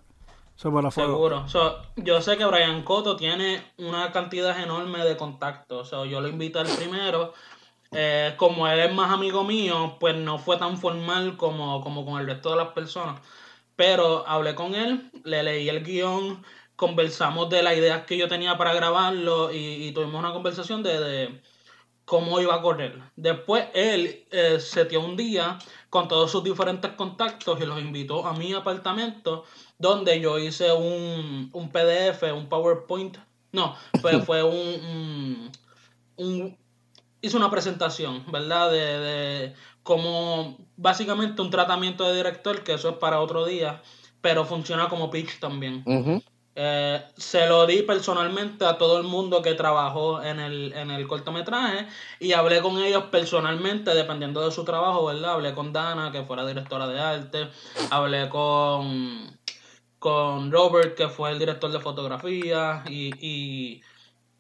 Seguro. 1.05 1.47
So, 1.49 1.83
yo 1.97 2.23
sé 2.23 2.39
que 2.39 2.47
Brian 2.47 2.83
Cotto 2.83 3.17
tiene 3.17 3.63
una 3.77 4.11
cantidad 4.11 4.59
enorme 4.59 5.05
de 5.05 5.17
contactos. 5.17 5.89
So, 5.91 6.07
yo 6.07 6.21
lo 6.23 6.29
invité 6.29 6.61
al 6.61 6.67
primero. 6.69 7.35
Eh, 7.93 8.35
como 8.37 8.67
él 8.69 8.81
es 8.81 8.93
más 8.93 9.11
amigo 9.13 9.45
mío, 9.45 9.97
pues 10.01 10.17
no 10.17 10.39
fue 10.39 10.57
tan 10.57 10.77
formal 10.79 11.37
como, 11.37 11.81
como 11.81 12.05
con 12.05 12.21
el 12.21 12.27
resto 12.27 12.51
de 12.51 12.57
las 12.57 12.69
personas. 12.69 13.21
Pero 13.77 14.27
hablé 14.27 14.55
con 14.55 14.75
él, 14.75 15.11
le 15.25 15.43
leí 15.43 15.69
el 15.69 15.85
guion, 15.85 16.45
conversamos 16.77 17.49
de 17.51 17.63
las 17.63 17.77
ideas 17.77 18.05
que 18.07 18.17
yo 18.17 18.29
tenía 18.29 18.57
para 18.59 18.75
grabarlo 18.75 19.53
y, 19.53 19.57
y 19.89 19.93
tuvimos 19.93 20.19
una 20.19 20.33
conversación 20.33 20.83
de, 20.83 20.99
de 21.01 21.41
cómo 22.05 22.41
iba 22.41 22.55
a 22.55 22.63
correr. 22.63 22.99
Después 23.17 23.67
él 23.75 24.27
eh, 24.31 24.59
seteó 24.61 25.01
un 25.01 25.17
día 25.17 25.59
con 25.91 26.09
todos 26.09 26.31
sus 26.31 26.43
diferentes 26.45 26.91
contactos 26.93 27.61
y 27.61 27.67
los 27.67 27.81
invitó 27.81 28.27
a 28.27 28.33
mi 28.35 28.53
apartamento 28.53 29.45
donde 29.79 30.21
yo 30.21 30.39
hice 30.39 30.73
un, 30.73 31.51
un 31.53 31.71
PDF, 31.71 32.33
un 32.33 32.49
PowerPoint. 32.49 33.19
No, 33.53 33.75
fue, 34.01 34.21
fue 34.25 34.43
un, 34.43 34.57
un, 34.57 35.53
un- 36.17 36.59
Hice 37.21 37.37
una 37.37 37.51
presentación, 37.51 38.25
¿verdad? 38.31 38.71
De, 38.71 38.79
de 38.79 39.55
como 39.83 40.59
básicamente 40.77 41.43
un 41.43 41.51
tratamiento 41.51 42.05
de 42.05 42.17
director, 42.17 42.63
que 42.63 42.75
eso 42.75 42.91
es 42.91 42.97
para 42.97 43.21
otro 43.21 43.47
día, 43.47 43.83
pero 44.21 44.45
funciona 44.45 44.89
como 44.89 45.11
pitch 45.11 45.39
también. 45.39 45.85
Eh, 46.59 47.05
se 47.19 47.47
lo 47.47 47.67
di 47.67 47.83
personalmente 47.83 48.65
a 48.65 48.79
todo 48.79 48.97
el 48.97 49.05
mundo 49.05 49.43
que 49.43 49.53
trabajó 49.53 50.23
en 50.23 50.41
el, 50.41 50.73
en 50.73 50.91
el 50.91 51.07
cortometraje 51.07 51.87
y 52.19 52.33
hablé 52.33 52.63
con 52.63 52.83
ellos 52.83 53.05
personalmente 53.11 53.95
dependiendo 53.95 54.43
de 54.43 54.51
su 54.51 54.65
trabajo, 54.65 55.05
¿verdad? 55.05 55.35
Hablé 55.35 55.55
con 55.55 55.73
Dana, 55.75 56.11
que 56.11 56.25
fuera 56.25 56.47
directora 56.47 56.89
de 56.89 56.99
arte, 56.99 57.49
hablé 57.91 58.31
con, 58.31 59.39
con 59.99 60.51
Robert, 60.51 60.97
que 60.97 61.09
fue 61.09 61.31
el 61.31 61.39
director 61.39 61.71
de 61.71 61.79
fotografía 61.79 62.83
y, 62.89 63.11
y, 63.21 63.83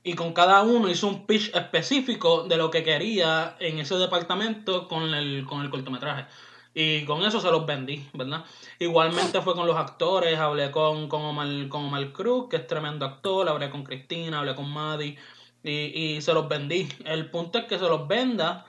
y 0.06 0.14
con 0.14 0.32
cada 0.32 0.62
uno 0.62 0.88
hizo 0.88 1.08
un 1.08 1.26
pitch 1.26 1.52
específico 1.52 2.44
de 2.44 2.56
lo 2.56 2.70
que 2.70 2.84
quería 2.84 3.56
en 3.58 3.80
ese 3.80 3.96
departamento 3.96 4.86
con 4.86 5.12
el, 5.12 5.44
con 5.44 5.62
el 5.62 5.68
cortometraje. 5.68 6.26
Y 6.74 7.04
con 7.06 7.24
eso 7.24 7.40
se 7.40 7.50
los 7.50 7.66
vendí, 7.66 8.08
¿verdad? 8.12 8.44
Igualmente 8.78 9.42
fue 9.42 9.56
con 9.56 9.66
los 9.66 9.76
actores, 9.76 10.38
hablé 10.38 10.70
con, 10.70 11.08
con, 11.08 11.22
Omar, 11.22 11.48
con 11.68 11.86
Omar 11.86 12.12
Cruz, 12.12 12.48
que 12.48 12.54
es 12.54 12.68
tremendo 12.68 13.04
actor, 13.04 13.48
hablé 13.48 13.68
con 13.68 13.82
Cristina, 13.82 14.38
hablé 14.38 14.54
con 14.54 14.70
Maddie, 14.72 15.18
y, 15.64 15.70
y 15.70 16.22
se 16.22 16.32
los 16.32 16.48
vendí. 16.48 16.88
El 17.04 17.28
punto 17.28 17.58
es 17.58 17.64
que 17.64 17.76
se 17.76 17.88
los 17.88 18.06
venda. 18.06 18.64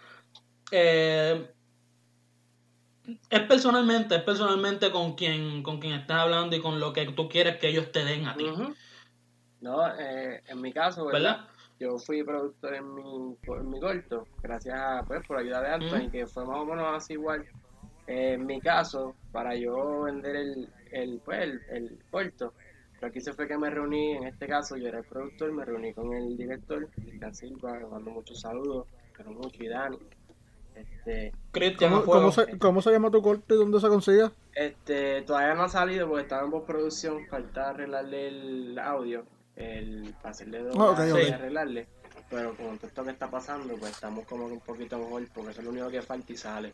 Eh, 0.71 1.53
es 3.29 3.41
personalmente, 3.41 4.15
es 4.15 4.23
personalmente 4.23 4.89
con 4.89 5.13
quien, 5.13 5.61
con 5.61 5.79
quien 5.79 5.93
estás 5.93 6.17
hablando 6.17 6.55
y 6.55 6.61
con 6.61 6.79
lo 6.79 6.93
que 6.93 7.05
tú 7.11 7.29
quieres 7.29 7.57
que 7.57 7.69
ellos 7.69 7.91
te 7.91 8.03
den 8.03 8.25
a 8.25 8.35
ti. 8.35 8.45
No, 9.61 9.87
eh, 9.97 10.41
en 10.47 10.61
mi 10.61 10.71
caso, 10.71 11.05
¿verdad? 11.05 11.19
¿Verdad? 11.19 11.47
Yo 11.79 11.97
fui 11.99 12.23
productor 12.23 12.73
en 12.75 12.95
mi, 12.95 13.37
en 13.47 13.69
mi 13.69 13.79
corto, 13.79 14.27
gracias 14.41 14.79
a, 14.79 15.03
pues, 15.07 15.25
por 15.27 15.37
ayuda 15.37 15.61
de 15.61 15.69
Anthony, 15.69 16.01
Ujú. 16.03 16.11
que 16.11 16.27
fue 16.27 16.45
más 16.45 16.57
o 16.57 16.65
menos 16.65 16.87
así 16.95 17.13
igual. 17.13 17.45
Eh, 18.07 18.33
en 18.33 18.45
mi 18.45 18.59
caso, 18.61 19.15
para 19.31 19.55
yo 19.55 20.01
vender 20.03 20.35
el, 20.35 20.69
el, 20.91 21.21
pues, 21.23 21.39
el, 21.39 21.61
el 21.69 21.99
corto, 22.09 22.53
lo 23.01 23.11
que 23.11 23.19
hice 23.19 23.33
fue 23.33 23.47
que 23.47 23.57
me 23.57 23.69
reuní, 23.69 24.13
en 24.13 24.23
este 24.23 24.47
caso 24.47 24.75
yo 24.75 24.87
era 24.87 24.99
el 24.99 25.05
productor, 25.05 25.51
me 25.51 25.65
reuní 25.65 25.93
con 25.93 26.13
el 26.13 26.35
director, 26.35 26.89
Cristian 26.89 27.35
Silva, 27.35 27.77
le 27.77 27.85
mando 27.85 28.09
muchos 28.09 28.39
saludos, 28.39 28.87
pero 29.15 29.31
mucho, 29.31 29.63
y 29.63 29.67
Dani. 29.67 29.99
Este, 30.73 31.33
Cristian, 31.51 31.91
¿Cómo, 31.91 32.05
cómo 32.05 32.31
se, 32.31 32.57
¿Cómo 32.57 32.81
se 32.81 32.91
llama 32.91 33.11
tu 33.11 33.21
corte 33.21 33.53
y 33.53 33.57
dónde 33.57 33.79
se 33.79 33.87
consigue? 33.87 34.29
Este, 34.53 35.21
todavía 35.23 35.53
no 35.53 35.63
ha 35.63 35.69
salido 35.69 36.07
porque 36.07 36.23
estaba 36.23 36.43
en 36.43 36.51
postproducción, 36.51 37.27
falta 37.27 37.69
arreglarle 37.69 38.27
el 38.27 38.79
audio, 38.79 39.25
el 39.57 40.13
para 40.21 40.31
hacerle 40.31 40.59
dos 40.59 40.97
y 40.99 41.31
arreglarle. 41.31 41.87
Pero 42.29 42.53
con 42.55 42.77
todo 42.77 42.87
esto 42.87 43.03
que 43.03 43.11
está 43.11 43.29
pasando, 43.29 43.75
pues 43.75 43.91
estamos 43.91 44.25
como 44.25 44.47
que 44.47 44.53
un 44.53 44.59
poquito 44.59 44.97
mejor, 44.97 45.23
porque 45.33 45.51
eso 45.51 45.61
es 45.61 45.65
lo 45.65 45.71
único 45.71 45.89
que 45.89 46.01
falta 46.01 46.33
y 46.33 46.37
sale. 46.37 46.73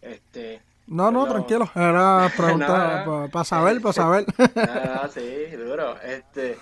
Este, 0.00 0.60
No, 0.86 1.10
no, 1.10 1.26
tranquilo. 1.26 1.68
Era 1.74 2.30
pregunta 2.36 3.28
para 3.32 3.44
saber, 3.44 3.80
para 3.80 3.92
saber. 3.92 4.26
nada, 4.54 5.08
sí, 5.12 5.46
duro. 5.56 6.00
Este, 6.00 6.54
tú 6.54 6.60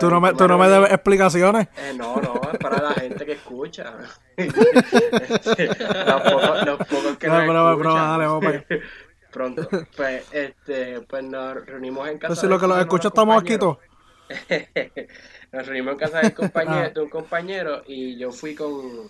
pero 0.00 0.10
no 0.10 0.20
me, 0.20 0.32
tú 0.32 0.48
no 0.48 0.56
me 0.56 0.68
debes 0.68 0.92
explicaciones. 0.92 1.68
Eh, 1.76 1.92
no, 1.94 2.16
no, 2.16 2.40
es 2.52 2.58
para 2.58 2.82
la 2.82 2.92
gente 2.94 3.26
que 3.26 3.32
escucha. 3.32 3.92
Este, 4.36 5.68
los, 5.68 6.22
pocos, 6.22 6.66
los 6.66 6.78
pocos 6.78 7.18
que 7.18 7.28
No, 7.28 7.44
nos 7.52 7.78
broma, 7.78 8.02
dale, 8.02 8.26
vamos 8.26 8.44
para 8.44 8.56
allá. 8.58 8.66
Pronto. 9.30 9.68
Pues, 9.96 10.24
este, 10.32 11.00
pues 11.02 11.22
nos 11.24 11.66
reunimos 11.66 12.08
en 12.08 12.18
casa. 12.18 12.32
Entonces, 12.32 12.42
de 12.42 12.48
lo 12.48 12.58
que 12.58 12.66
los 12.66 12.78
escucha 12.78 13.08
estamos 13.08 13.40
aquí 13.40 13.58
todos. 13.58 13.78
Nos 15.52 15.66
reunimos 15.66 15.92
en 15.92 15.98
casa 15.98 16.20
del 16.20 16.34
compañero, 16.34 16.86
Ah. 16.86 16.90
de 16.90 17.00
un 17.00 17.08
compañero 17.10 17.82
y 17.86 18.16
yo 18.16 18.30
fui 18.32 18.54
con, 18.54 19.08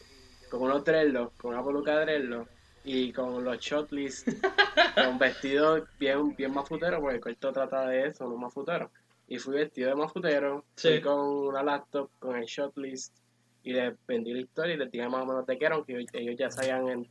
con 0.51 0.63
unos 0.63 0.85
dreadlocks, 0.85 1.37
con 1.39 1.55
una 1.55 1.65
peluca 1.65 1.99
de 1.99 2.05
dreadlocks 2.05 2.51
y 2.85 3.13
con 3.13 3.43
los 3.45 3.59
shotlists, 3.59 4.25
con 4.95 5.19
vestidos 5.19 5.85
bien, 5.99 6.35
bien 6.37 6.53
mafuteros, 6.53 7.01
porque 7.01 7.15
el 7.17 7.21
corto 7.23 7.53
trata 7.53 7.87
de 7.89 8.09
eso, 8.09 8.29
no 8.29 8.37
mafutero. 8.37 8.91
Y 9.27 9.39
fui 9.39 9.55
vestido 9.57 9.89
de 9.89 9.95
mafutero, 9.97 10.65
Sí. 10.75 10.89
fui 10.89 11.01
con 11.01 11.19
una 11.19 11.63
laptop, 11.63 12.11
con 12.19 12.37
el 12.37 12.45
shotlist 12.45 13.17
y 13.63 13.73
les 13.73 13.95
vendí 14.07 14.35
la 14.35 14.41
historia 14.41 14.75
y 14.75 14.77
les 14.77 14.91
dije 14.91 15.09
más 15.09 15.23
o 15.23 15.27
menos 15.27 15.47
de 15.47 15.57
qué 15.59 15.65
era, 15.65 15.77
aunque 15.77 16.05
ellos, 16.13 16.37
ya 16.39 16.51
sabían 16.51 17.07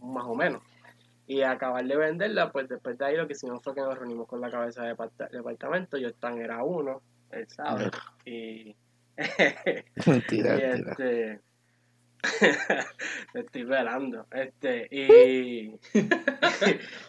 más 0.00 0.24
o 0.26 0.34
menos. 0.36 0.62
Y 1.26 1.42
acabar 1.42 1.84
de 1.84 1.96
venderla, 1.96 2.52
pues 2.52 2.68
después 2.68 2.96
de 2.96 3.04
ahí 3.04 3.16
lo 3.16 3.26
que 3.26 3.32
hicimos 3.32 3.60
fue 3.64 3.74
que 3.74 3.80
nos 3.80 3.98
reunimos 3.98 4.28
con 4.28 4.40
la 4.40 4.48
cabeza 4.48 4.84
de 4.84 4.94
depart- 4.94 5.28
departamento. 5.30 5.96
Yo 5.96 6.12
tan 6.14 6.38
era 6.38 6.62
uno, 6.62 7.02
él 7.30 7.48
sabe. 7.48 7.90
Y, 8.26 8.76
Mentira, 10.06 10.58
y 10.58 10.62
este. 10.62 11.40
me 13.34 13.40
estoy 13.40 13.64
velando. 13.64 14.26
Este, 14.30 14.88
y. 14.90 15.78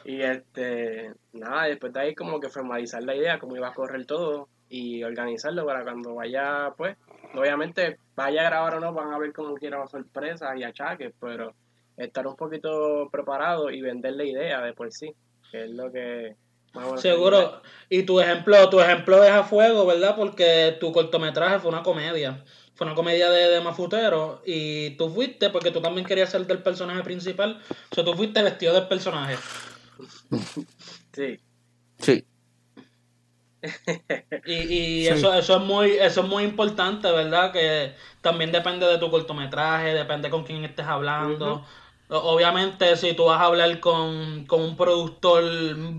y 0.06 0.21
este. 0.21 1.13
Nada, 1.34 1.65
después 1.65 1.91
de 1.91 1.99
ahí, 1.99 2.15
como 2.15 2.39
que 2.39 2.49
formalizar 2.49 3.03
la 3.03 3.15
idea, 3.15 3.39
cómo 3.39 3.56
iba 3.58 3.69
a 3.69 3.73
correr 3.73 4.06
todo 4.06 4.47
y 4.69 5.03
organizarlo 5.03 5.65
para 5.65 5.84
cuando 5.84 6.15
vaya, 6.15 6.71
pues. 6.77 6.97
Obviamente, 7.34 7.97
vaya 8.15 8.41
a 8.41 8.49
grabar 8.49 8.75
o 8.75 8.80
no, 8.80 8.93
van 8.93 9.13
a 9.13 9.17
ver 9.17 9.34
como 9.34 9.56
quiera 9.56 9.86
sorpresas 9.88 10.58
y 10.58 10.63
achaques, 10.63 11.13
pero 11.19 11.53
estar 11.97 12.25
un 12.27 12.36
poquito 12.36 13.10
preparado 13.12 13.69
y 13.69 13.82
vender 13.82 14.13
la 14.13 14.23
idea 14.23 14.62
de 14.62 14.73
por 14.73 14.91
sí, 14.91 15.13
que 15.51 15.65
es 15.65 15.71
lo 15.71 15.91
que. 15.91 16.36
Seguro. 16.98 17.62
Y 17.90 18.04
tu 18.04 18.20
ejemplo, 18.20 18.70
tu 18.70 18.80
ejemplo 18.82 19.24
es 19.24 19.32
a 19.32 19.44
fuego, 19.44 19.86
¿verdad? 19.86 20.16
Porque 20.16 20.76
tu 20.80 20.92
cortometraje 20.92 21.60
fue 21.60 21.70
una 21.72 21.84
comedia. 21.84 22.44
Fue 22.76 22.86
una 22.86 22.96
comedia 22.96 23.30
de, 23.32 23.50
de 23.50 23.62
mafutero. 23.62 24.42
Y 24.46 24.92
tú 24.98 25.10
fuiste, 25.10 25.50
porque 25.50 25.72
tú 25.72 25.82
también 25.82 26.06
querías 26.06 26.30
ser 26.30 26.46
del 26.46 26.62
personaje 26.62 27.02
principal. 27.04 27.60
O 27.92 27.96
sea, 27.96 28.04
tú 28.04 28.13
fuiste 28.13 28.44
vestido 28.44 28.74
del 28.74 28.88
personaje. 28.88 29.36
Sí. 31.13 31.40
Sí. 32.00 32.26
Y, 34.46 34.54
y 34.54 35.02
Sí. 35.08 35.08
eso, 35.08 35.34
eso 35.34 35.58
es 35.58 35.63
muy, 35.63 35.92
eso 35.92 36.22
es 36.22 36.28
muy 36.28 36.44
importante, 36.44 37.12
¿verdad? 37.12 37.52
Que 37.52 37.94
también 38.22 38.52
depende 38.52 38.86
de 38.86 38.98
tu 38.98 39.10
cortometraje, 39.10 39.94
depende 39.94 40.30
con 40.30 40.44
quién 40.44 40.63
estés 40.63 40.86
hablando. 40.86 41.54
O- 41.56 41.66
Obviamente, 42.10 42.96
si 42.96 43.13
tú 43.15 43.26
vas 43.26 43.41
a 43.41 43.46
hablar 43.46 43.82
con, 43.82 44.46
con 44.46 44.62
un 44.62 44.78
productor 44.78 45.43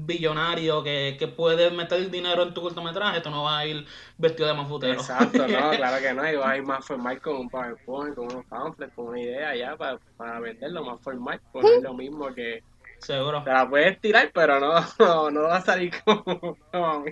billonario 0.07 0.83
que, 0.83 1.17
que 1.19 1.29
puede 1.29 1.71
meter 1.71 2.11
dinero 2.11 2.43
en 2.45 2.55
tu 2.55 2.63
cortometraje, 2.63 3.21
tú 3.21 3.29
no 3.31 3.45
vas 3.45 3.59
a 3.59 3.67
ir 3.67 3.87
vestido 4.17 4.49
de 4.49 4.55
mafutero. 4.55 4.95
Exacto, 4.95 5.47
no, 5.47 5.71
claro 5.77 6.01
que 6.01 6.15
no. 6.15 6.31
Y 6.31 6.37
vas 6.37 6.49
a 6.49 6.57
ir 6.57 6.63
más 6.63 6.87
formal 6.87 7.21
con 7.21 7.37
un 7.37 7.51
PowerPoint, 7.51 8.15
con 8.15 8.25
unos 8.33 8.47
pamphlets, 8.47 8.95
con 8.95 9.09
una 9.09 9.21
idea 9.21 9.55
ya 9.55 9.77
para, 9.77 9.99
para 10.17 10.41
venderlo 10.41 10.83
más 10.83 10.99
formal. 11.03 11.41
Pues 11.53 11.65
no 11.67 11.75
es 11.75 11.83
lo 11.83 11.93
mismo 11.95 12.35
que. 12.35 12.63
Seguro. 13.01 13.43
Te 13.45 13.51
la 13.51 13.69
puedes 13.69 14.01
tirar, 14.01 14.31
pero 14.33 14.59
no, 14.59 14.75
no, 14.99 15.31
no 15.31 15.43
va 15.43 15.57
a 15.57 15.61
salir 15.61 15.93
como. 16.05 16.25
como- 16.73 17.05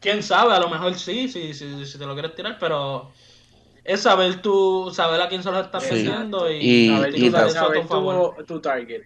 Quién 0.00 0.20
sabe, 0.22 0.52
a 0.52 0.58
lo 0.58 0.68
mejor 0.68 0.94
sí, 0.96 1.28
si, 1.28 1.54
si, 1.54 1.86
si 1.86 1.96
te 1.98 2.06
lo 2.06 2.14
quieres 2.14 2.34
tirar, 2.34 2.56
pero 2.58 3.12
es 3.84 4.00
saber 4.00 4.40
tú, 4.42 4.90
saber 4.94 5.20
a 5.20 5.28
quién 5.28 5.42
se 5.42 5.50
lo 5.50 5.60
estás 5.60 5.82
Sí. 5.84 5.94
vendiendo 5.94 6.50
y, 6.50 6.56
Y- 6.56 6.88
saber 6.88 7.16
y 7.18 7.30
tam- 7.30 7.50
saber 7.50 7.78
a 7.78 7.82
tu 7.82 7.88
favor. 7.88 8.44
tu, 8.44 8.60
target. 8.60 9.02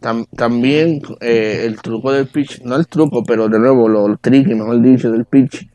Tam- 0.00 0.26
también 0.36 1.00
eh, 1.20 1.62
el 1.64 1.80
truco 1.80 2.12
del 2.12 2.26
pitch, 2.28 2.60
no 2.62 2.76
el 2.76 2.86
truco, 2.86 3.22
pero 3.24 3.48
de 3.48 3.58
nuevo, 3.58 3.88
lo, 3.88 4.06
el 4.06 4.18
tricky, 4.18 4.54
mejor 4.54 4.80
dicho, 4.82 5.10
del 5.10 5.24
pitch, 5.24 5.66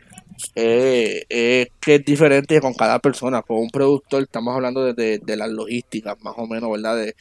eh, 0.55 1.23
es 1.27 1.67
que 1.79 1.95
es 1.95 2.05
diferente 2.05 2.59
con 2.61 2.73
cada 2.73 2.99
persona. 2.99 3.41
Con 3.41 3.57
un 3.57 3.69
productor 3.69 4.23
estamos 4.23 4.53
hablando 4.55 4.83
de, 4.83 4.93
de, 4.93 5.19
de 5.19 5.37
las 5.37 5.49
logísticas, 5.49 6.15
más 6.21 6.35
o 6.37 6.45
menos, 6.45 6.69
¿verdad? 6.71 6.97
De, 6.97 7.15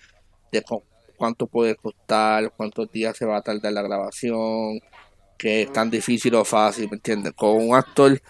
de 0.53 0.63
cu- 0.63 0.83
cuánto 1.17 1.47
puede 1.47 1.75
costar, 1.77 2.53
cuántos 2.57 2.91
días 2.91 3.17
se 3.17 3.25
va 3.25 3.39
a 3.39 3.43
tardar 3.43 3.73
la 3.73 3.83
grabación, 3.83 4.81
que 5.39 5.63
es 5.63 5.73
tan 5.73 5.91
difícil 5.91 6.35
o 6.35 6.45
fácil, 6.45 6.89
¿me 6.91 6.97
entiendes? 6.97 7.33
Con 7.35 7.57
un 7.67 7.75
actor, 7.75 8.21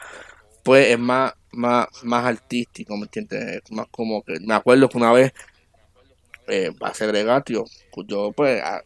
pues 0.63 0.89
es 0.91 0.99
más, 0.99 1.33
más, 1.53 1.87
más 2.03 2.25
artístico, 2.27 2.97
¿me 2.97 3.05
entiendes? 3.05 3.63
Es 3.65 3.73
más 3.73 3.87
como 3.91 4.23
que, 4.23 4.39
me 4.41 4.55
acuerdo 4.55 4.89
que 4.89 4.99
una 4.99 5.13
vez, 5.13 5.33
eh, 6.49 6.73
para 6.79 6.95
Segregatio, 6.95 7.65
pues 7.93 8.07
yo 8.09 8.33
pues 8.33 8.63
a- 8.63 8.83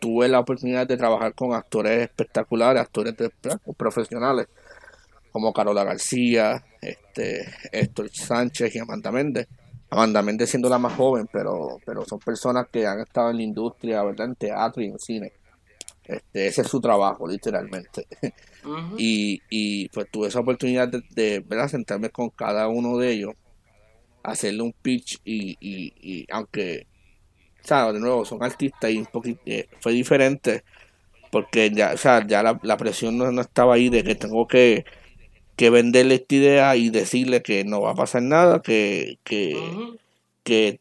tuve 0.00 0.28
la 0.28 0.40
oportunidad 0.40 0.86
de 0.86 0.96
trabajar 0.96 1.34
con 1.34 1.52
actores 1.54 2.02
espectaculares, 2.02 2.82
actores 2.82 3.16
de- 3.16 3.30
profesionales, 3.76 4.46
como 5.32 5.52
Carola 5.52 5.84
García, 5.84 6.64
este, 6.80 7.44
Héctor 7.72 8.10
Sánchez 8.12 8.74
y 8.74 8.78
Amanda 8.78 9.10
Méndez. 9.10 9.48
Amanda 9.90 10.22
Méndez 10.22 10.50
siendo 10.50 10.68
la 10.68 10.78
más 10.78 10.92
joven, 10.94 11.28
pero, 11.32 11.78
pero 11.84 12.04
son 12.04 12.18
personas 12.18 12.66
que 12.70 12.86
han 12.86 13.00
estado 13.00 13.30
en 13.30 13.38
la 13.38 13.42
industria, 13.42 14.02
¿verdad? 14.02 14.26
En 14.26 14.34
teatro 14.36 14.82
y 14.82 14.86
en 14.86 14.98
cine. 14.98 15.32
Este, 16.04 16.46
ese 16.46 16.62
es 16.62 16.68
su 16.68 16.80
trabajo, 16.80 17.26
literalmente. 17.26 18.06
Y, 18.96 19.40
y 19.48 19.88
pues 19.90 20.10
tuve 20.10 20.28
esa 20.28 20.40
oportunidad 20.40 20.88
de, 20.88 21.02
de, 21.10 21.40
¿verdad? 21.40 21.68
sentarme 21.68 22.10
con 22.10 22.30
cada 22.30 22.68
uno 22.68 22.98
de 22.98 23.12
ellos, 23.12 23.34
hacerle 24.22 24.62
un 24.62 24.72
pitch 24.72 25.20
y, 25.24 25.56
y, 25.60 25.94
y 26.00 26.26
aunque, 26.30 26.86
¿sabes? 27.62 27.94
De 27.94 28.00
nuevo, 28.00 28.24
son 28.24 28.42
artistas 28.42 28.90
y 28.90 28.98
un 28.98 29.06
poquito, 29.06 29.40
eh, 29.46 29.68
fue 29.80 29.92
diferente 29.92 30.64
porque 31.30 31.70
ya, 31.70 31.92
o 31.92 31.96
sea, 31.96 32.26
ya 32.26 32.42
la, 32.42 32.58
la 32.62 32.76
presión 32.76 33.18
no, 33.18 33.30
no 33.32 33.40
estaba 33.40 33.74
ahí 33.74 33.88
de 33.90 34.02
que 34.02 34.14
tengo 34.14 34.46
que, 34.48 34.84
que 35.56 35.70
venderle 35.70 36.16
esta 36.16 36.34
idea 36.34 36.76
y 36.76 36.90
decirle 36.90 37.42
que 37.42 37.64
no 37.64 37.80
va 37.82 37.92
a 37.92 37.94
pasar 37.94 38.22
nada, 38.22 38.62
que, 38.62 39.18
que, 39.24 39.56
que 40.42 40.80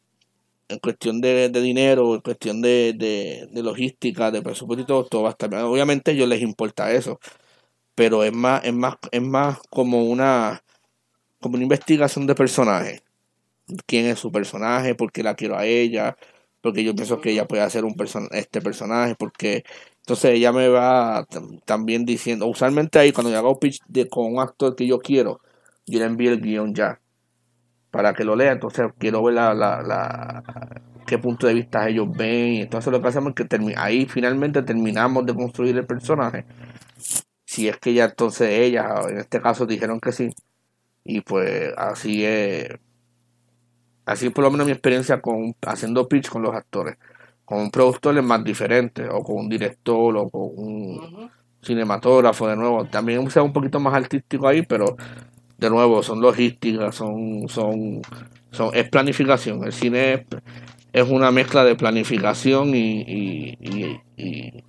en 0.70 0.80
cuestión 0.80 1.22
de, 1.22 1.50
de 1.50 1.62
dinero, 1.62 2.16
en 2.16 2.22
cuestión 2.22 2.62
de, 2.62 2.94
de, 2.96 3.48
de 3.52 3.64
logística, 3.64 4.32
de 4.32 4.42
presupuesto 4.42 4.84
y 4.84 4.86
todo, 4.86 5.06
todo 5.06 5.24
va 5.24 5.30
a 5.30 5.32
estar 5.32 5.50
bien. 5.50 5.62
Obviamente 5.64 6.12
a 6.12 6.14
ellos 6.14 6.28
les 6.28 6.42
importa 6.42 6.92
eso, 6.92 7.20
pero 7.98 8.24
es 8.24 8.34
más, 8.34 8.64
es 8.66 8.74
más, 8.76 8.98
es 9.12 9.24
más 9.24 9.60
como 9.72 10.06
una, 10.06 10.64
como 11.42 11.56
una 11.56 11.64
investigación 11.64 12.28
de 12.28 12.36
personaje. 12.36 13.02
¿Quién 13.88 14.06
es 14.08 14.20
su 14.20 14.32
personaje? 14.32 14.96
¿Por 14.96 15.12
qué 15.12 15.24
la 15.24 15.36
quiero 15.36 15.58
a 15.58 15.66
ella? 15.66 16.18
Porque 16.62 16.84
yo 16.84 16.96
pienso 16.96 17.22
que 17.22 17.32
ella 17.32 17.48
puede 17.48 17.64
hacer 17.64 17.86
un 17.86 17.96
person 17.96 18.30
este 18.32 18.62
personaje, 18.62 19.16
porque 19.18 19.64
entonces 20.00 20.32
ella 20.34 20.54
me 20.54 20.70
va 20.70 21.26
tam- 21.28 21.62
también 21.66 22.06
diciendo, 22.06 22.48
usualmente 22.48 23.00
ahí 23.00 23.12
cuando 23.14 23.32
yo 23.32 23.38
hago 23.40 23.60
pitch 23.60 23.80
de, 23.88 24.08
con 24.10 24.34
un 24.34 24.40
actor 24.42 24.76
que 24.76 24.88
yo 24.88 25.00
quiero, 25.00 25.42
yo 25.88 26.00
le 26.00 26.06
envío 26.06 26.32
el 26.32 26.42
guion 26.42 26.74
ya 26.76 27.00
para 27.92 28.14
que 28.14 28.24
lo 28.26 28.36
lea. 28.36 28.54
Entonces 28.54 28.88
quiero 29.00 29.24
ver 29.24 29.36
la, 29.36 29.54
la, 29.54 29.82
la- 29.84 30.44
qué 31.08 31.18
punto 31.20 31.48
de 31.48 31.54
vista 31.56 31.88
ellos 31.90 32.08
ven. 32.16 32.56
Entonces 32.64 32.92
lo 32.92 33.02
que 33.02 33.08
hacemos 33.10 33.34
es 33.38 33.48
que 33.48 33.74
ahí 33.78 34.06
finalmente 34.08 34.64
terminamos 34.64 35.26
de 35.26 35.36
construir 35.36 35.78
el 35.78 35.86
personaje. 35.88 36.46
Si 37.58 37.68
es 37.68 37.78
que 37.78 37.92
ya 37.92 38.06
entonces 38.06 38.52
ellas, 38.52 39.08
en 39.10 39.18
este 39.18 39.42
caso, 39.42 39.66
dijeron 39.66 40.00
que 40.00 40.12
sí. 40.12 40.30
Y 41.04 41.22
pues 41.22 41.74
así 41.76 42.24
es. 42.24 42.70
Así 44.06 44.30
por 44.30 44.44
lo 44.44 44.52
menos 44.52 44.68
mi 44.68 44.74
experiencia 44.74 45.20
con 45.22 45.56
haciendo 45.66 46.08
pitch 46.08 46.30
con 46.30 46.44
los 46.44 46.54
actores. 46.54 46.98
Con 47.46 47.62
un 47.62 47.72
productor 47.72 48.16
es 48.16 48.24
más 48.24 48.44
diferente, 48.44 49.10
o 49.10 49.24
con 49.24 49.38
un 49.38 49.50
director, 49.50 50.18
o 50.18 50.30
con 50.30 50.52
un 50.56 51.32
cinematógrafo 51.64 52.48
de 52.48 52.58
nuevo. 52.58 52.86
También 52.86 53.28
sea 53.32 53.42
un 53.42 53.54
poquito 53.54 53.80
más 53.80 53.96
artístico 53.96 54.48
ahí, 54.48 54.62
pero 54.62 54.96
de 55.58 55.70
nuevo 55.72 56.04
son 56.04 56.22
logísticas, 56.22 56.94
son, 56.94 57.50
son, 57.50 58.04
son 58.52 58.70
es 58.76 58.88
planificación. 58.88 59.64
El 59.64 59.74
cine 59.74 60.28
es, 60.94 61.10
una 61.10 61.32
mezcla 61.32 61.64
de 61.64 61.76
planificación 61.76 62.76
y, 62.76 63.02
y, 63.02 64.00
y, 64.16 64.64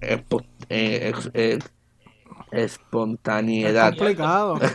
eh, 0.00 1.58
espontaneidad. 2.54 3.88
Es 3.88 3.98
complicado. 3.98 4.58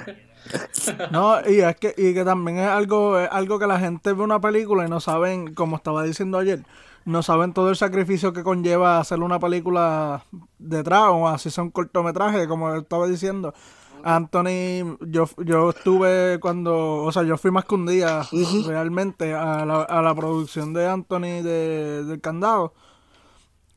No, 1.12 1.38
y 1.48 1.60
es 1.60 1.76
que, 1.76 1.94
y 1.96 2.14
que 2.14 2.24
también 2.24 2.58
es 2.58 2.68
algo, 2.68 3.20
es 3.20 3.30
algo 3.32 3.60
que 3.60 3.68
la 3.68 3.80
gente 3.80 4.14
ve 4.14 4.24
una 4.24 4.42
película 4.42 4.86
y 4.86 4.90
no 4.90 5.00
saben, 5.00 5.54
como 5.54 5.76
estaba 5.76 6.04
diciendo 6.04 6.40
ayer, 6.40 6.64
no 7.06 7.24
saben 7.24 7.54
todo 7.54 7.70
el 7.70 7.76
sacrificio 7.76 8.34
que 8.34 8.44
conlleva 8.44 9.00
hacer 9.00 9.20
una 9.20 9.40
película 9.40 10.24
detrás 10.58 11.06
o 11.10 11.28
así 11.28 11.50
sea 11.50 11.64
un 11.64 11.72
cortometraje, 11.72 12.48
como 12.48 12.74
estaba 12.76 13.08
diciendo. 13.08 13.54
Anthony, 14.04 14.98
yo, 15.02 15.28
yo 15.44 15.72
estuve 15.72 16.40
cuando, 16.40 17.04
o 17.04 17.12
sea, 17.12 17.24
yo 17.24 17.38
fui 17.38 17.52
más 17.52 17.66
que 17.66 17.76
un 17.76 17.86
día 17.86 18.22
realmente 18.66 19.34
a 19.34 19.66
la, 19.66 19.82
a 19.84 20.02
la 20.02 20.16
producción 20.16 20.74
de 20.74 20.88
Anthony 20.88 21.44
de, 21.44 22.06
del 22.06 22.22
candado. 22.22 22.74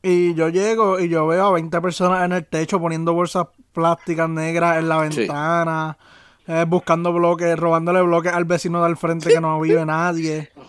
Y 0.01 0.33
yo 0.33 0.49
llego 0.49 0.99
y 0.99 1.09
yo 1.09 1.25
veo 1.27 1.45
a 1.47 1.51
20 1.51 1.79
personas 1.81 2.25
en 2.25 2.33
el 2.33 2.45
techo 2.45 2.79
poniendo 2.79 3.13
bolsas 3.13 3.47
plásticas 3.73 4.29
negras 4.29 4.77
en 4.77 4.89
la 4.89 4.97
ventana. 4.97 5.97
Eh, 6.45 6.65
buscando 6.67 7.13
bloques, 7.13 7.57
robándole 7.57 8.01
bloques 8.01 8.33
al 8.33 8.43
vecino 8.43 8.83
del 8.83 8.97
frente 8.97 9.29
que 9.29 9.39
no 9.39 9.59
vive 9.59 9.85
nadie. 9.85 10.51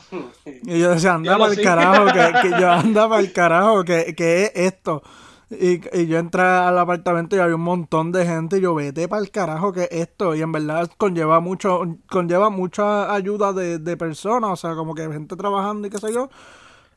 Y 0.47 0.79
yo 0.79 0.91
decía, 0.91 1.15
anda 1.15 1.37
para 1.37 1.53
el 1.53 1.61
carajo, 1.61 2.07
que, 2.07 2.51
yo 2.61 2.71
anda 2.71 3.09
para 3.09 3.21
el 3.21 3.33
carajo, 3.33 3.85
que, 3.85 4.15
que 4.15 4.45
es 4.45 4.53
esto. 4.55 5.03
Y, 5.51 5.81
y, 5.99 6.07
yo 6.07 6.19
entré 6.19 6.43
al 6.43 6.79
apartamento 6.79 7.37
y 7.37 7.39
había 7.39 7.55
un 7.55 7.63
montón 7.63 8.13
de 8.13 8.25
gente 8.25 8.59
y 8.59 8.61
yo 8.61 8.75
vete 8.75 9.09
para 9.09 9.23
el 9.23 9.31
carajo 9.31 9.73
que 9.73 9.85
es 9.85 9.89
esto. 9.91 10.35
Y 10.35 10.43
en 10.43 10.53
verdad 10.53 10.91
conlleva 10.97 11.41
mucho, 11.41 11.83
conlleva 12.09 12.51
mucha 12.51 13.13
ayuda 13.13 13.53
de, 13.53 13.79
de 13.79 13.97
personas, 13.97 14.51
o 14.51 14.57
sea, 14.57 14.75
como 14.75 14.95
que 14.95 15.11
gente 15.11 15.37
trabajando 15.37 15.87
y 15.89 15.91
qué 15.91 15.99
sé 15.99 16.13
yo. 16.13 16.29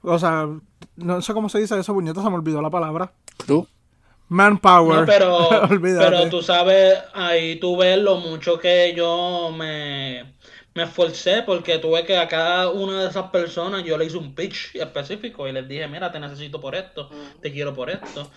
O 0.01 0.19
sea, 0.19 0.47
no 0.95 1.21
sé 1.21 1.33
cómo 1.33 1.49
se 1.49 1.59
dice 1.59 1.77
eso, 1.79 1.93
puñeta, 1.93 2.21
se 2.21 2.29
me 2.29 2.35
olvidó 2.35 2.61
la 2.61 2.69
palabra. 2.69 3.11
¿Tú? 3.45 3.67
Manpower. 4.29 5.05
pero, 5.05 5.49
pero 5.81 6.29
tú 6.29 6.41
sabes, 6.41 6.99
ahí 7.13 7.57
tú 7.57 7.77
ves 7.77 7.97
lo 7.97 8.17
mucho 8.17 8.59
que 8.59 8.93
yo 8.95 9.53
me, 9.55 10.35
me 10.77 10.83
esforcé 10.83 11.41
porque 11.41 11.79
tuve 11.79 12.05
que 12.05 12.17
a 12.17 12.27
cada 12.27 12.69
una 12.69 13.01
de 13.01 13.09
esas 13.09 13.31
personas 13.31 13.83
yo 13.83 13.97
le 13.97 14.05
hice 14.05 14.17
un 14.17 14.35
pitch 14.35 14.75
específico 14.75 15.47
y 15.47 15.51
les 15.51 15.67
dije, 15.67 15.87
mira, 15.87 16.11
te 16.11 16.19
necesito 16.19 16.61
por 16.61 16.75
esto, 16.75 17.09
te 17.41 17.51
quiero 17.51 17.73
por 17.73 17.89
esto. 17.89 18.29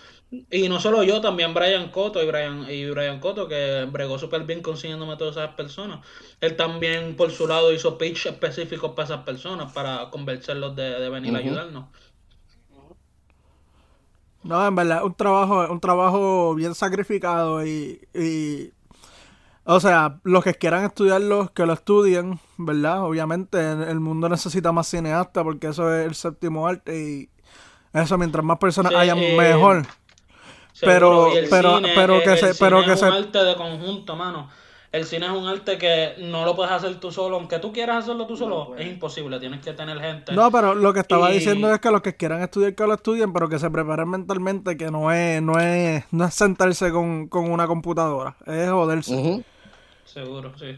Y 0.49 0.67
no 0.67 0.79
solo 0.79 1.03
yo, 1.03 1.21
también 1.21 1.53
Brian 1.53 1.89
Cotto 1.89 2.23
y 2.23 2.25
Brian, 2.25 2.65
y 2.67 2.89
Brian 2.89 3.19
Cotto, 3.19 3.47
que 3.47 3.85
bregó 3.91 4.17
súper 4.17 4.43
bien 4.43 4.63
consiguiéndome 4.63 5.17
todas 5.17 5.35
esas 5.35 5.53
personas. 5.55 5.99
Él 6.39 6.55
también 6.55 7.15
por 7.15 7.29
su 7.29 7.47
lado 7.47 7.71
hizo 7.71 7.97
pitch 7.99 8.25
específicos 8.25 8.93
para 8.95 9.05
esas 9.05 9.23
personas, 9.23 9.71
para 9.71 10.09
convencerlos 10.09 10.75
de, 10.75 11.09
venir 11.09 11.35
a 11.35 11.39
ayudarnos. 11.39 11.89
No, 14.43 14.65
en 14.65 14.75
verdad, 14.75 15.03
un 15.03 15.13
trabajo, 15.13 15.67
un 15.71 15.79
trabajo 15.79 16.55
bien 16.55 16.73
sacrificado 16.73 17.65
y, 17.65 18.01
y 18.13 18.71
o 19.63 19.79
sea, 19.79 20.19
los 20.23 20.43
que 20.43 20.55
quieran 20.55 20.83
estudiarlo, 20.83 21.51
que 21.53 21.65
lo 21.65 21.73
estudien, 21.73 22.39
¿verdad? 22.57 23.03
Obviamente 23.03 23.59
el 23.59 23.99
mundo 23.99 24.27
necesita 24.29 24.71
más 24.71 24.87
cineastas 24.89 25.43
porque 25.43 25.67
eso 25.67 25.93
es 25.93 26.07
el 26.07 26.15
séptimo 26.15 26.67
arte 26.67 26.99
y 26.99 27.29
eso 27.93 28.17
mientras 28.17 28.43
más 28.43 28.57
personas 28.57 28.93
hayan 28.95 29.19
eh, 29.19 29.37
mejor. 29.37 29.85
Pero, 30.79 31.29
pero, 31.49 31.79
pero 31.93 32.23
que 32.23 32.37
se, 32.37 32.55
pero 32.55 32.83
que 32.83 32.93
es 32.93 33.01
un 33.01 33.09
arte 33.09 33.43
de 33.43 33.55
conjunto, 33.55 34.15
mano 34.15 34.49
el 34.91 35.05
cine 35.05 35.25
es 35.25 35.31
un 35.31 35.47
arte 35.47 35.77
que 35.77 36.15
no 36.19 36.43
lo 36.43 36.53
puedes 36.53 36.71
hacer 36.71 36.99
tú 36.99 37.11
solo. 37.11 37.37
Aunque 37.37 37.59
tú 37.59 37.71
quieras 37.71 38.03
hacerlo 38.03 38.27
tú 38.27 38.35
solo, 38.35 38.75
es 38.75 38.87
imposible. 38.87 39.39
Tienes 39.39 39.61
que 39.61 39.71
tener 39.71 39.97
gente. 39.99 40.33
No, 40.33 40.51
pero 40.51 40.75
lo 40.75 40.93
que 40.93 40.99
estaba 40.99 41.29
diciendo 41.29 41.73
es 41.73 41.79
que 41.79 41.91
los 41.91 42.01
que 42.01 42.17
quieran 42.17 42.41
estudiar, 42.41 42.75
que 42.75 42.85
lo 42.85 42.95
estudien, 42.95 43.31
pero 43.31 43.47
que 43.47 43.57
se 43.57 43.69
preparen 43.69 44.09
mentalmente, 44.09 44.75
que 44.75 44.91
no 44.91 45.11
es, 45.11 45.41
no 45.41 45.59
es, 45.59 46.03
no 46.11 46.25
es 46.25 46.33
sentarse 46.33 46.91
con, 46.91 47.29
una 47.31 47.67
computadora, 47.67 48.35
es 48.45 48.69
joderse. 48.69 49.45
Seguro, 50.03 50.51
sí. 50.57 50.77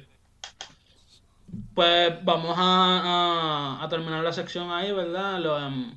Pues 1.73 2.13
vamos 2.23 2.55
a, 2.57 3.79
a, 3.81 3.89
terminar 3.89 4.23
la 4.23 4.33
sección 4.33 4.71
ahí, 4.71 4.91
¿verdad? 4.91 5.39
Lo, 5.39 5.59
em, 5.59 5.95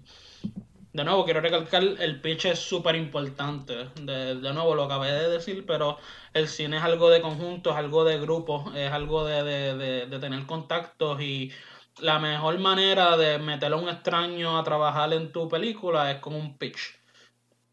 de 0.96 1.04
nuevo, 1.04 1.24
quiero 1.26 1.40
recalcar, 1.42 1.82
el 1.82 2.20
pitch 2.22 2.46
es 2.46 2.58
súper 2.58 2.96
importante. 2.96 3.90
De, 4.00 4.36
de, 4.36 4.52
nuevo, 4.54 4.74
lo 4.74 4.84
acabé 4.84 5.12
de 5.12 5.28
decir, 5.28 5.66
pero 5.66 5.98
el 6.32 6.48
cine 6.48 6.78
es 6.78 6.82
algo 6.82 7.10
de 7.10 7.20
conjunto, 7.20 7.70
es 7.70 7.76
algo 7.76 8.04
de 8.04 8.18
grupo, 8.18 8.72
es 8.74 8.90
algo 8.90 9.26
de, 9.26 9.44
de, 9.44 10.06
de 10.06 10.18
tener 10.18 10.46
contactos 10.46 11.20
y 11.20 11.52
la 11.98 12.18
mejor 12.18 12.58
manera 12.58 13.16
de 13.18 13.38
meter 13.38 13.74
a 13.74 13.76
un 13.76 13.90
extraño 13.90 14.58
a 14.58 14.64
trabajar 14.64 15.12
en 15.12 15.32
tu 15.32 15.48
película 15.48 16.10
es 16.10 16.18
con 16.20 16.34
un 16.34 16.56
pitch. 16.56 16.98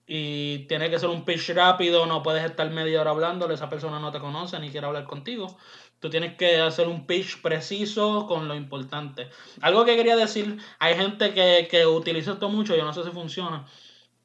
Y 0.05 0.65
tiene 0.67 0.89
que 0.89 0.99
ser 0.99 1.09
un 1.09 1.23
pitch 1.23 1.51
rápido, 1.51 2.05
no 2.05 2.21
puedes 2.23 2.43
estar 2.43 2.69
media 2.71 2.99
hora 2.99 3.12
hablándole, 3.12 3.53
esa 3.53 3.69
persona 3.69 3.99
no 3.99 4.12
te 4.12 4.19
conoce 4.19 4.59
ni 4.59 4.69
quiere 4.69 4.88
hablar 4.88 5.05
contigo. 5.05 5.57
Tú 6.03 6.09
tienes 6.09 6.35
que 6.35 6.59
hacer 6.59 6.89
un 6.89 7.07
pitch 7.07 7.41
preciso 7.41 8.27
con 8.27 8.49
lo 8.49 8.55
importante. 8.55 9.29
Algo 9.61 9.85
que 9.85 9.95
quería 9.95 10.17
decir, 10.17 10.57
hay 10.77 10.95
gente 10.95 11.33
que, 11.33 11.69
que 11.71 11.85
utiliza 11.85 12.33
esto 12.33 12.49
mucho, 12.49 12.75
yo 12.75 12.83
no 12.83 12.93
sé 12.93 13.05
si 13.05 13.11
funciona, 13.11 13.65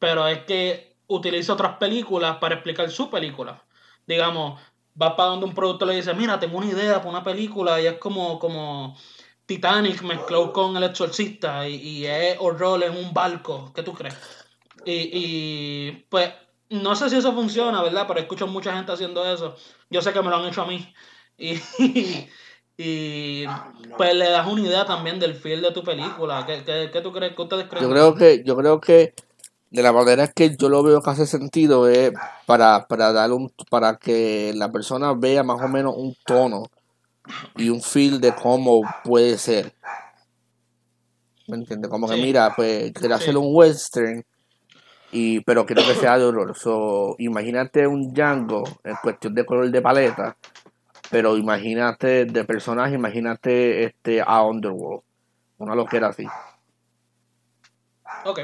pero 0.00 0.26
es 0.26 0.40
que 0.40 0.96
utiliza 1.06 1.52
otras 1.52 1.76
películas 1.76 2.38
para 2.38 2.56
explicar 2.56 2.90
su 2.90 3.08
película. 3.08 3.62
Digamos, 4.08 4.60
va 5.00 5.14
para 5.14 5.28
donde 5.28 5.46
un 5.46 5.54
productor 5.54 5.86
le 5.86 5.94
dice, 5.94 6.12
mira, 6.14 6.40
tengo 6.40 6.58
una 6.58 6.66
idea 6.66 6.96
para 6.96 7.10
una 7.10 7.22
película 7.22 7.80
y 7.80 7.86
es 7.86 7.98
como, 7.98 8.40
como 8.40 8.98
Titanic 9.46 10.02
mezclado 10.02 10.52
con 10.52 10.76
El 10.76 10.82
Exorcista 10.82 11.68
y, 11.68 11.76
y 11.76 12.06
es 12.06 12.38
horror 12.40 12.82
en 12.82 12.96
un 12.96 13.14
barco. 13.14 13.70
¿Qué 13.72 13.84
tú 13.84 13.94
crees? 13.94 14.16
Y, 14.84 15.10
y 15.12 16.06
pues 16.08 16.32
no 16.70 16.96
sé 16.96 17.08
si 17.08 17.14
eso 17.14 17.32
funciona, 17.32 17.80
¿verdad? 17.82 18.06
Pero 18.08 18.18
escucho 18.18 18.48
mucha 18.48 18.74
gente 18.74 18.90
haciendo 18.90 19.24
eso. 19.24 19.54
Yo 19.90 20.02
sé 20.02 20.12
que 20.12 20.22
me 20.22 20.28
lo 20.28 20.38
han 20.38 20.46
hecho 20.46 20.62
a 20.62 20.66
mí. 20.66 20.92
Y, 21.38 21.54
pues 23.96 24.14
le 24.14 24.30
das 24.30 24.46
una 24.46 24.60
idea 24.60 24.84
también 24.84 25.18
del 25.18 25.34
feel 25.34 25.62
de 25.62 25.72
tu 25.72 25.82
película. 25.82 26.44
¿Qué, 26.46 26.90
qué, 26.92 27.00
tú 27.00 27.12
crees? 27.12 27.34
¿Qué 27.34 27.42
ustedes 27.42 27.66
creen? 27.68 27.84
Yo 27.84 27.90
creo 27.90 28.14
que, 28.14 28.42
yo 28.44 28.56
creo 28.56 28.80
que 28.80 29.14
de 29.70 29.82
la 29.82 29.92
manera 29.92 30.28
que 30.28 30.56
yo 30.56 30.68
lo 30.68 30.82
veo 30.82 31.02
que 31.02 31.10
hace 31.10 31.26
sentido 31.26 31.88
es 31.88 32.12
para, 32.46 32.86
para 32.86 33.12
dar 33.12 33.32
un, 33.32 33.52
para 33.70 33.96
que 33.96 34.52
la 34.54 34.70
persona 34.70 35.12
vea 35.14 35.42
más 35.42 35.60
o 35.60 35.68
menos 35.68 35.94
un 35.96 36.16
tono 36.24 36.64
y 37.56 37.68
un 37.68 37.82
feel 37.82 38.20
de 38.20 38.34
cómo 38.34 38.82
puede 39.04 39.38
ser. 39.38 39.72
¿Me 41.48 41.56
entiendes? 41.56 41.90
Como 41.90 42.08
que 42.08 42.16
mira, 42.16 42.52
pues 42.54 42.92
quiero 42.92 43.14
hacer 43.14 43.36
un 43.36 43.48
western 43.50 44.24
y 45.10 45.40
pero 45.40 45.66
quiero 45.66 45.84
que 45.84 45.94
sea 45.94 46.18
de 46.18 46.24
horror. 46.24 46.56
So, 46.56 47.16
imagínate 47.18 47.86
un 47.86 48.12
Django 48.12 48.64
en 48.84 48.96
cuestión 49.02 49.34
de 49.34 49.44
color 49.44 49.70
de 49.70 49.82
paleta 49.82 50.36
pero 51.10 51.36
imagínate 51.36 52.24
de 52.24 52.44
personaje, 52.44 52.94
imagínate 52.94 53.84
este 53.84 54.20
a 54.20 54.42
Underworld. 54.42 55.02
Una 55.58 55.74
loquera 55.74 56.08
así. 56.08 56.26
Ok. 58.24 58.40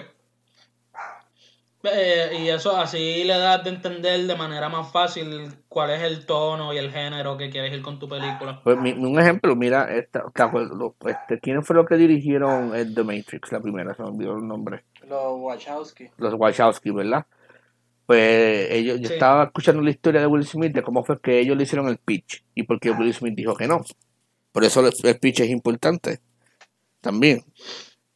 Eh, 1.84 2.38
y 2.40 2.48
eso 2.48 2.74
así 2.76 3.24
le 3.24 3.36
das 3.36 3.62
de 3.62 3.70
entender 3.70 4.26
de 4.26 4.36
manera 4.36 4.70
más 4.70 4.90
fácil 4.90 5.52
cuál 5.68 5.90
es 5.90 6.02
el 6.02 6.24
tono 6.24 6.72
y 6.72 6.78
el 6.78 6.90
género 6.90 7.36
que 7.36 7.50
quieres 7.50 7.74
ir 7.74 7.82
con 7.82 7.98
tu 7.98 8.08
película. 8.08 8.60
Pues 8.64 8.78
un 8.78 9.20
ejemplo, 9.20 9.54
mira, 9.54 9.94
esta, 9.94 10.24
este, 11.06 11.40
¿quiénes 11.40 11.66
fue 11.66 11.76
los 11.76 11.86
que 11.86 11.96
dirigieron 11.96 12.72
The 12.72 13.04
Matrix, 13.04 13.52
la 13.52 13.60
primera? 13.60 13.94
Se 13.94 14.02
me 14.02 14.08
olvidó 14.08 14.36
el 14.36 14.48
nombre. 14.48 14.84
Los 15.06 15.38
Wachowski. 15.38 16.10
Los 16.16 16.34
Wachowski, 16.34 16.90
¿verdad? 16.90 17.26
Pues 18.06 18.70
ellos, 18.70 19.00
yo 19.00 19.08
estaba 19.08 19.44
escuchando 19.44 19.80
la 19.82 19.90
historia 19.90 20.20
de 20.20 20.26
Will 20.26 20.46
Smith 20.46 20.72
de 20.72 20.82
cómo 20.82 21.04
fue 21.04 21.20
que 21.20 21.40
ellos 21.40 21.56
le 21.56 21.62
hicieron 21.62 21.88
el 21.88 21.98
pitch 21.98 22.44
y 22.54 22.64
porque 22.64 22.90
Will 22.90 23.14
Smith 23.14 23.34
dijo 23.34 23.54
que 23.54 23.66
no. 23.66 23.82
Por 24.52 24.64
eso 24.64 24.86
el, 24.86 25.18
pitch 25.18 25.40
es 25.40 25.50
importante 25.50 26.20
también. 27.00 27.44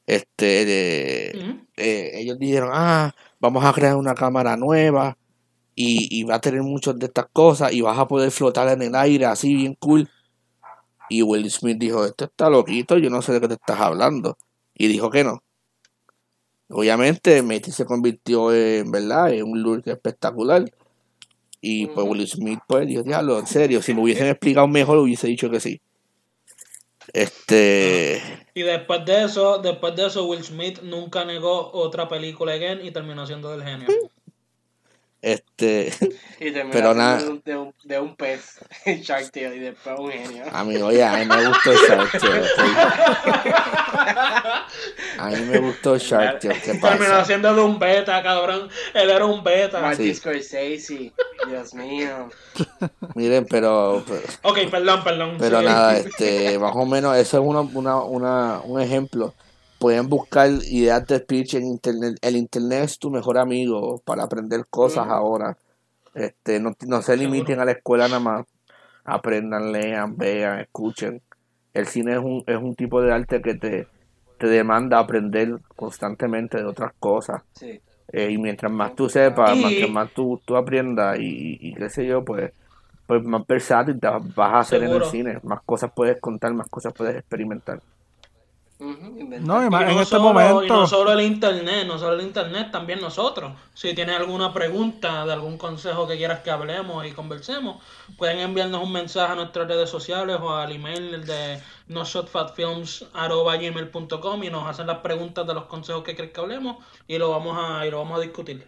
Este, 0.06 1.30
eh, 1.76 2.20
ellos 2.20 2.38
dijeron, 2.38 2.70
ah, 2.72 3.14
vamos 3.40 3.64
a 3.64 3.72
crear 3.72 3.96
una 3.96 4.14
cámara 4.14 4.56
nueva 4.56 5.16
y, 5.74 6.20
y 6.20 6.24
va 6.24 6.36
a 6.36 6.40
tener 6.40 6.62
muchas 6.62 6.98
de 6.98 7.06
estas 7.06 7.26
cosas 7.32 7.72
y 7.72 7.80
vas 7.80 7.98
a 7.98 8.08
poder 8.08 8.30
flotar 8.30 8.68
en 8.68 8.82
el 8.82 8.94
aire 8.94 9.26
así 9.26 9.54
bien 9.54 9.74
cool. 9.74 10.08
Y 11.08 11.22
Will 11.22 11.50
Smith 11.50 11.78
dijo, 11.78 12.04
esto 12.04 12.26
está 12.26 12.50
loquito, 12.50 12.98
yo 12.98 13.08
no 13.10 13.22
sé 13.22 13.32
de 13.32 13.40
qué 13.40 13.48
te 13.48 13.54
estás 13.54 13.80
hablando. 13.80 14.36
Y 14.74 14.88
dijo 14.88 15.10
que 15.10 15.24
no. 15.24 15.42
Obviamente, 16.70 17.42
Messi 17.42 17.72
se 17.72 17.84
convirtió 17.84 18.52
en, 18.52 18.90
¿verdad? 18.90 19.32
En 19.32 19.44
un 19.44 19.62
look 19.62 19.82
espectacular. 19.86 20.64
Y 21.60 21.86
pues. 21.86 22.06
Will 22.06 22.26
Smith, 22.28 22.60
pues, 22.66 22.86
dijo, 22.86 23.02
diablo, 23.02 23.38
en 23.38 23.46
serio, 23.46 23.82
si 23.82 23.94
me 23.94 24.02
hubiesen 24.02 24.26
explicado 24.26 24.68
mejor, 24.68 24.98
hubiese 24.98 25.26
dicho 25.26 25.50
que 25.50 25.60
sí. 25.60 25.80
Este. 27.12 28.22
Y 28.54 28.62
después 28.62 29.04
de 29.06 29.24
eso, 29.24 29.58
después 29.58 29.96
de 29.96 30.06
eso, 30.06 30.26
Will 30.26 30.44
Smith 30.44 30.80
nunca 30.82 31.24
negó 31.24 31.72
otra 31.72 32.08
película 32.08 32.52
again 32.52 32.84
y 32.84 32.90
terminó 32.90 33.26
siendo 33.26 33.50
del 33.50 33.62
genio. 33.62 33.88
Este. 35.20 35.92
Y 36.40 36.52
terminó 36.52 36.70
Pero 36.72 36.94
nada. 36.94 37.18
de 37.22 37.28
un, 37.28 37.42
de, 37.44 37.56
un, 37.56 37.74
de 37.82 37.98
un 38.00 38.14
pez 38.14 38.60
en 38.84 39.00
Shark 39.00 39.32
Tale 39.32 39.56
y 39.56 39.58
después 39.58 39.98
un 39.98 40.10
genio. 40.12 40.44
A 40.52 40.62
mí, 40.62 40.76
oye, 40.76 41.02
a 41.02 41.16
mí 41.16 41.24
me 41.26 41.46
gustó 41.48 41.72
Shark 41.74 42.12
Tale. 42.20 42.48
A 45.18 45.28
mí 45.30 45.40
me 45.50 45.58
gustó 45.58 45.98
Shark 45.98 46.40
Tale. 46.40 46.54
¿Qué 46.60 46.74
Terminó 46.74 46.80
pasa? 46.98 47.24
siendo 47.24 47.54
de 47.54 47.60
un 47.62 47.78
beta, 47.78 48.22
cabrón. 48.22 48.68
Él 48.94 49.10
era 49.10 49.24
un 49.26 49.42
beta. 49.42 49.80
Martin 49.80 50.06
Sí. 50.06 50.14
Scorsese, 50.14 51.12
Dios 51.48 51.74
mío. 51.74 52.28
Miren, 53.14 53.46
pero. 53.50 54.04
pero 54.06 54.20
Ok, 54.42 54.58
perdón, 54.70 55.02
perdón. 55.04 55.36
Pero 55.38 55.58
Sí. 55.60 55.64
nada, 55.66 55.96
este, 55.96 56.58
más 56.58 56.72
o 56.76 56.86
menos 56.86 57.16
eso 57.16 57.38
es 57.38 57.44
una, 57.44 57.60
una, 57.60 57.96
una, 58.02 58.60
un 58.64 58.80
ejemplo. 58.80 59.34
Pueden 59.78 60.08
buscar 60.08 60.48
ideas 60.50 61.06
de 61.06 61.18
speech 61.18 61.54
en 61.54 61.66
internet. 61.66 62.18
El 62.20 62.36
internet 62.36 62.84
es 62.84 62.98
tu 62.98 63.10
mejor 63.10 63.38
amigo 63.38 64.00
para 64.04 64.24
aprender 64.24 64.66
cosas 64.68 65.06
ahora. 65.08 65.56
Este, 66.14 66.58
no, 66.58 66.74
no 66.86 67.02
se 67.02 67.16
limiten 67.16 67.60
a 67.60 67.64
la 67.64 67.72
escuela 67.72 68.08
nada 68.08 68.20
más. 68.20 68.46
Aprendan, 69.04 69.72
lean, 69.72 70.16
vean, 70.16 70.60
escuchen. 70.60 71.22
El 71.72 71.86
cine 71.86 72.12
es 72.14 72.18
un, 72.18 72.42
es 72.46 72.56
un 72.56 72.74
tipo 72.74 73.00
de 73.00 73.12
arte 73.12 73.40
que 73.40 73.54
te, 73.54 73.86
te 74.38 74.46
demanda 74.48 74.98
aprender 74.98 75.58
constantemente 75.76 76.58
de 76.58 76.64
otras 76.64 76.92
cosas. 76.98 77.42
Sí. 77.54 77.80
Eh, 78.12 78.30
y 78.32 78.38
mientras 78.38 78.72
más 78.72 78.94
tú 78.96 79.08
sepas, 79.08 79.56
Y- 79.56 79.60
mientras 79.62 79.90
más 79.90 80.12
tú, 80.12 80.40
tú 80.44 80.56
aprendas 80.56 81.18
y, 81.20 81.58
y 81.60 81.74
qué 81.74 81.88
sé 81.88 82.06
yo, 82.06 82.24
pues, 82.24 82.52
pues 83.06 83.22
más 83.22 83.46
versátil 83.46 84.00
te 84.00 84.08
vas 84.08 84.22
a 84.54 84.58
hacer 84.58 84.82
en 84.82 84.92
el 84.92 85.04
cine. 85.04 85.38
Más 85.44 85.60
cosas 85.62 85.92
puedes 85.94 86.20
contar, 86.20 86.52
más 86.52 86.68
cosas 86.68 86.92
puedes 86.94 87.16
experimentar. 87.16 87.80
No, 88.80 89.62
y 89.62 89.66
Y 89.66 89.70
más 89.70 89.82
no 89.82 89.88
en 89.90 89.98
este 89.98 90.16
solo- 90.16 90.22
momento. 90.32 90.64
Y 90.64 90.68
no 90.68 90.86
solo 90.86 91.12
el 91.12 91.20
internet, 91.22 91.84
no 91.86 91.98
solo 91.98 92.14
el 92.14 92.22
internet, 92.22 92.70
también 92.70 93.00
nosotros. 93.00 93.52
Si 93.74 93.92
tienes 93.92 94.16
alguna 94.16 94.52
pregunta 94.52 95.26
de 95.26 95.32
algún 95.32 95.58
consejo 95.58 96.06
que 96.06 96.16
quieras 96.16 96.38
que 96.40 96.50
hablemos 96.52 97.04
y 97.04 97.10
conversemos, 97.10 97.82
pueden 98.16 98.38
enviarnos 98.38 98.80
un 98.82 98.92
mensaje 98.92 99.32
a 99.32 99.34
nuestras 99.34 99.66
redes 99.66 99.90
sociales 99.90 100.36
o 100.40 100.54
al 100.54 100.70
email 100.70 101.26
de 101.26 101.60
nosotfatfilms.com 101.88 104.44
y 104.44 104.50
nos 104.50 104.68
hacen 104.68 104.86
las 104.86 104.98
preguntas 104.98 105.44
de 105.46 105.54
los 105.54 105.64
consejos 105.64 106.04
que 106.04 106.14
quieres 106.14 106.32
que 106.32 106.40
hablemos 106.40 106.76
y 107.08 107.18
lo 107.18 107.30
vamos 107.30 107.58
a, 107.60 107.84
y 107.84 107.90
lo 107.90 107.98
vamos 107.98 108.18
a 108.18 108.22
discutir. 108.22 108.64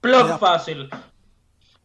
Plug 0.00 0.38
fácil. 0.38 0.88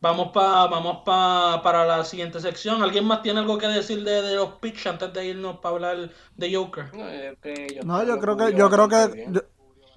Vamos 0.03 0.31
pa, 0.33 0.67
vamos 0.67 0.97
pa, 1.05 1.61
para 1.63 1.85
la 1.85 2.03
siguiente 2.03 2.41
sección. 2.41 2.83
¿Alguien 2.83 3.05
más 3.05 3.21
tiene 3.21 3.39
algo 3.39 3.57
que 3.57 3.69
decir 3.69 4.03
de, 4.03 4.21
de 4.21 4.35
los 4.35 4.55
pitch 4.55 4.85
antes 4.87 5.13
de 5.13 5.27
irnos 5.27 5.59
para 5.59 5.75
hablar 5.75 6.09
de 6.35 6.53
Joker? 6.53 6.93
No, 6.93 7.05
yo 7.09 7.35
creo 7.39 7.55
que, 7.55 7.79
No, 7.85 8.03
yo 8.03 8.19
creo 8.19 8.35
que, 8.35 8.43
cubrió 8.43 8.57
yo 8.59 8.69
creo 8.69 8.87
bastante 8.89 9.15
que, 9.15 9.21
bien. 9.21 9.33
yo- 9.33 9.41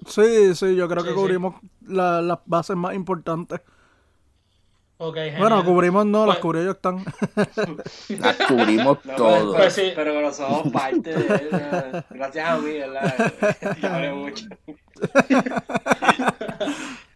sí, 0.07 0.55
sí, 0.55 0.75
yo 0.77 0.87
creo 0.87 1.01
Sí, 1.01 1.07
que 1.09 1.13
sí. 1.13 1.19
cubrimos 1.19 1.55
la- 1.81 2.21
las 2.21 2.37
bases 2.45 2.77
más 2.77 2.95
importantes. 2.95 3.59
Ok, 4.99 5.17
Bueno, 5.37 5.65
cubrimos 5.65 6.05
no, 6.05 6.25
las 6.25 6.37
Pues- 6.37 6.41
cubrió 6.41 6.63
yo 6.63 6.71
están. 6.71 7.03
Las 8.07 8.37
cubrimos 8.47 8.99
No, 9.03 9.13
todo. 9.15 9.33
Pero, 9.35 9.53
Pues 9.55 9.73
sí. 9.73 9.91
pero, 9.93 10.13
pero 10.13 10.31
somos 10.31 10.71
parte 10.71 11.13
de 11.13 11.35
él. 11.35 11.49
Gracias 12.11 12.49
a 12.49 12.57
mí, 12.57 12.71
¿verdad? 12.71 14.13
Mucho. 14.15 14.45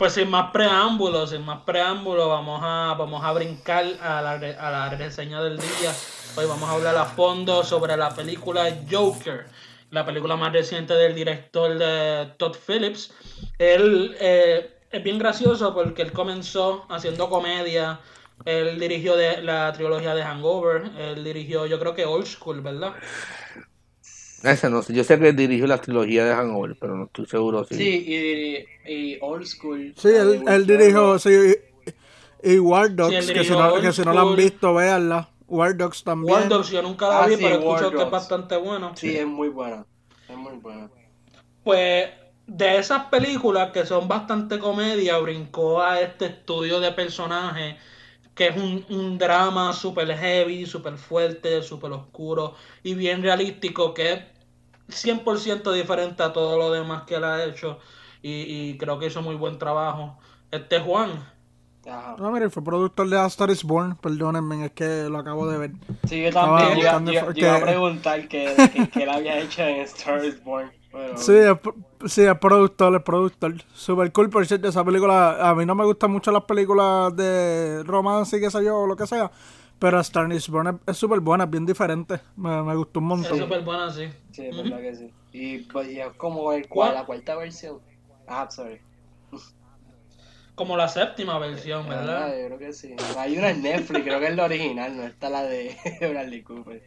Pues 0.00 0.14
sin 0.14 0.30
más 0.30 0.50
preámbulos, 0.50 1.28
sin 1.28 1.44
más 1.44 1.60
preámbulos, 1.60 2.26
vamos 2.26 2.58
a, 2.64 2.94
vamos 2.98 3.22
a 3.22 3.32
brincar 3.32 3.84
a 4.00 4.22
la, 4.22 4.30
a 4.32 4.70
la 4.70 4.88
reseña 4.88 5.42
del 5.42 5.58
día. 5.58 5.94
Hoy 6.36 6.46
vamos 6.46 6.70
a 6.70 6.72
hablar 6.72 6.96
a 6.96 7.04
fondo 7.04 7.62
sobre 7.62 7.98
la 7.98 8.08
película 8.08 8.74
Joker, 8.90 9.44
la 9.90 10.06
película 10.06 10.36
más 10.36 10.54
reciente 10.54 10.94
del 10.94 11.14
director 11.14 11.76
de 11.76 12.32
Todd 12.38 12.56
Phillips. 12.66 13.12
Él 13.58 14.16
eh, 14.18 14.74
es 14.90 15.04
bien 15.04 15.18
gracioso 15.18 15.74
porque 15.74 16.00
él 16.00 16.12
comenzó 16.12 16.86
haciendo 16.88 17.28
comedia. 17.28 18.00
Él 18.46 18.80
dirigió 18.80 19.16
la 19.42 19.70
trilogía 19.74 20.14
de 20.14 20.22
Hangover. 20.22 20.92
Él 20.96 21.22
dirigió, 21.22 21.66
yo 21.66 21.78
creo 21.78 21.94
que 21.94 22.06
Old 22.06 22.24
School, 22.24 22.62
¿verdad? 22.62 22.94
Ese 24.42 24.70
no 24.70 24.82
sé. 24.82 24.94
Yo 24.94 25.04
sé 25.04 25.18
que 25.18 25.32
dirigió 25.32 25.66
la 25.66 25.78
trilogía 25.78 26.24
de 26.24 26.34
Hangover, 26.34 26.76
pero 26.80 26.96
no 26.96 27.04
estoy 27.04 27.26
seguro 27.26 27.64
si. 27.64 27.74
Sí, 27.74 28.66
y, 28.86 28.92
y 28.92 29.18
Old 29.20 29.46
School. 29.46 29.94
Sí, 29.96 30.08
él, 30.08 30.66
dirigió, 30.66 31.18
sí, 31.18 31.30
y, 32.42 32.52
y 32.54 32.58
War 32.58 32.94
Dogs, 32.94 33.26
Sí, 33.26 33.32
que, 33.32 33.44
si 33.44 33.50
no, 33.50 33.74
que 33.80 33.92
si 33.92 34.02
no 34.02 34.12
la 34.12 34.22
han 34.22 34.36
visto, 34.36 34.74
véanla. 34.74 35.28
War 35.46 35.76
Dogs 35.76 36.04
también. 36.04 36.32
War 36.32 36.48
Dogs 36.48 36.70
yo 36.70 36.80
nunca 36.80 37.08
la 37.08 37.24
Ah, 37.24 37.26
vi, 37.26 37.34
sí, 37.34 37.42
pero 37.42 37.56
escucho 37.56 37.88
War 37.88 37.96
que 37.96 38.02
es 38.02 38.10
bastante 38.10 38.56
bueno. 38.56 38.92
Sí, 38.94 39.16
es 39.16 39.26
muy 39.26 39.48
buena. 39.48 39.84
Es 40.28 40.36
muy 40.36 40.54
buena. 40.54 40.88
Pues 41.64 42.08
de 42.46 42.78
esas 42.78 43.04
películas 43.06 43.70
que 43.72 43.84
son 43.84 44.08
bastante 44.08 44.58
comedia, 44.58 45.18
brincó 45.18 45.82
a 45.82 46.00
este 46.00 46.26
estudio 46.26 46.80
de 46.80 46.92
personajes 46.92 47.76
que 48.34 48.48
es 48.48 48.56
un, 48.56 48.84
un 48.88 49.18
drama 49.18 49.72
super 49.72 50.16
heavy, 50.16 50.66
super 50.66 50.96
fuerte, 50.96 51.62
super 51.62 51.92
oscuro 51.92 52.54
y 52.82 52.94
bien 52.94 53.22
realístico, 53.22 53.94
que 53.94 54.12
es 54.12 54.20
100% 54.88 55.72
diferente 55.72 56.22
a 56.22 56.32
todo 56.32 56.56
lo 56.56 56.70
demás 56.70 57.04
que 57.04 57.16
él 57.16 57.24
ha 57.24 57.44
hecho 57.44 57.78
y, 58.22 58.70
y 58.70 58.78
creo 58.78 58.98
que 58.98 59.06
hizo 59.06 59.22
muy 59.22 59.36
buen 59.36 59.58
trabajo. 59.58 60.18
Este 60.50 60.80
Juan, 60.80 61.10
Ajá. 61.88 62.16
No, 62.18 62.30
mire, 62.30 62.50
fue 62.50 62.62
productor 62.62 63.08
de 63.08 63.18
A 63.18 63.26
Star 63.26 63.50
is 63.50 63.64
Born, 63.64 63.96
perdónenme, 63.96 64.66
es 64.66 64.72
que 64.72 65.08
lo 65.08 65.18
acabo 65.18 65.48
de 65.48 65.58
ver. 65.58 65.70
Sí, 66.06 66.22
yo 66.22 66.30
también. 66.30 66.78
Yo, 66.78 67.30
iba 67.34 67.56
a 67.56 67.60
preguntar 67.60 68.28
qué 68.28 68.54
que, 68.72 68.88
que 68.88 69.02
él 69.02 69.08
había 69.08 69.38
hecho 69.38 69.62
en 69.62 69.80
Star 69.80 70.22
is 70.24 70.42
Born. 70.44 70.70
Pero... 70.92 71.16
Sí, 71.16 71.32
es, 71.34 71.56
sí, 72.12 72.22
es 72.22 72.38
productor, 72.38 72.94
es 72.96 73.02
productor. 73.02 73.54
Super 73.74 74.10
cool, 74.12 74.30
por 74.30 74.46
cierto, 74.46 74.68
esa 74.68 74.84
película, 74.84 75.48
a 75.48 75.54
mí 75.54 75.64
no 75.66 75.74
me 75.74 75.84
gustan 75.84 76.10
mucho 76.10 76.30
las 76.32 76.44
películas 76.44 77.14
de 77.16 77.82
romance 77.84 78.36
y 78.36 78.40
qué 78.40 78.50
sé 78.50 78.64
yo, 78.64 78.78
o 78.80 78.86
lo 78.86 78.96
que 78.96 79.06
sea, 79.06 79.30
pero 79.78 80.00
Star 80.00 80.30
is 80.32 80.48
Born 80.48 80.68
es- 80.68 80.74
es 80.88 80.96
súper 80.96 81.20
buena, 81.20 81.44
es 81.44 81.50
bien 81.50 81.66
diferente, 81.66 82.20
me, 82.36 82.62
me 82.62 82.74
gustó 82.76 83.00
un 83.00 83.06
es 83.06 83.08
montón. 83.08 83.38
súper 83.38 83.62
buena, 83.64 83.90
sí. 83.90 84.08
Sí, 84.32 84.46
es 84.46 84.56
verdad 84.56 84.78
que 84.80 84.94
sí. 84.94 85.14
Y, 85.32 85.58
pues, 85.58 85.88
y 85.90 86.00
es 86.00 86.12
como 86.16 86.52
el, 86.52 86.68
¿Cuál? 86.68 86.94
la 86.94 87.04
cuarta 87.04 87.36
versión. 87.36 87.80
Ah, 88.26 88.48
sorry. 88.50 88.80
Como 90.54 90.76
la 90.76 90.88
séptima 90.88 91.38
versión, 91.38 91.86
Ah, 91.86 91.88
¿verdad? 91.88 92.38
yo 92.38 92.46
creo 92.46 92.58
que 92.58 92.72
sí. 92.72 92.94
Hay 93.16 93.38
una 93.38 93.50
en 93.50 93.62
Netflix, 93.62 94.02
creo 94.04 94.20
que 94.20 94.26
es 94.28 94.36
la 94.36 94.44
original, 94.44 94.96
no 94.96 95.04
está 95.04 95.30
la 95.30 95.42
de 95.44 95.74
Bradley 96.00 96.42
Cooper. 96.42 96.82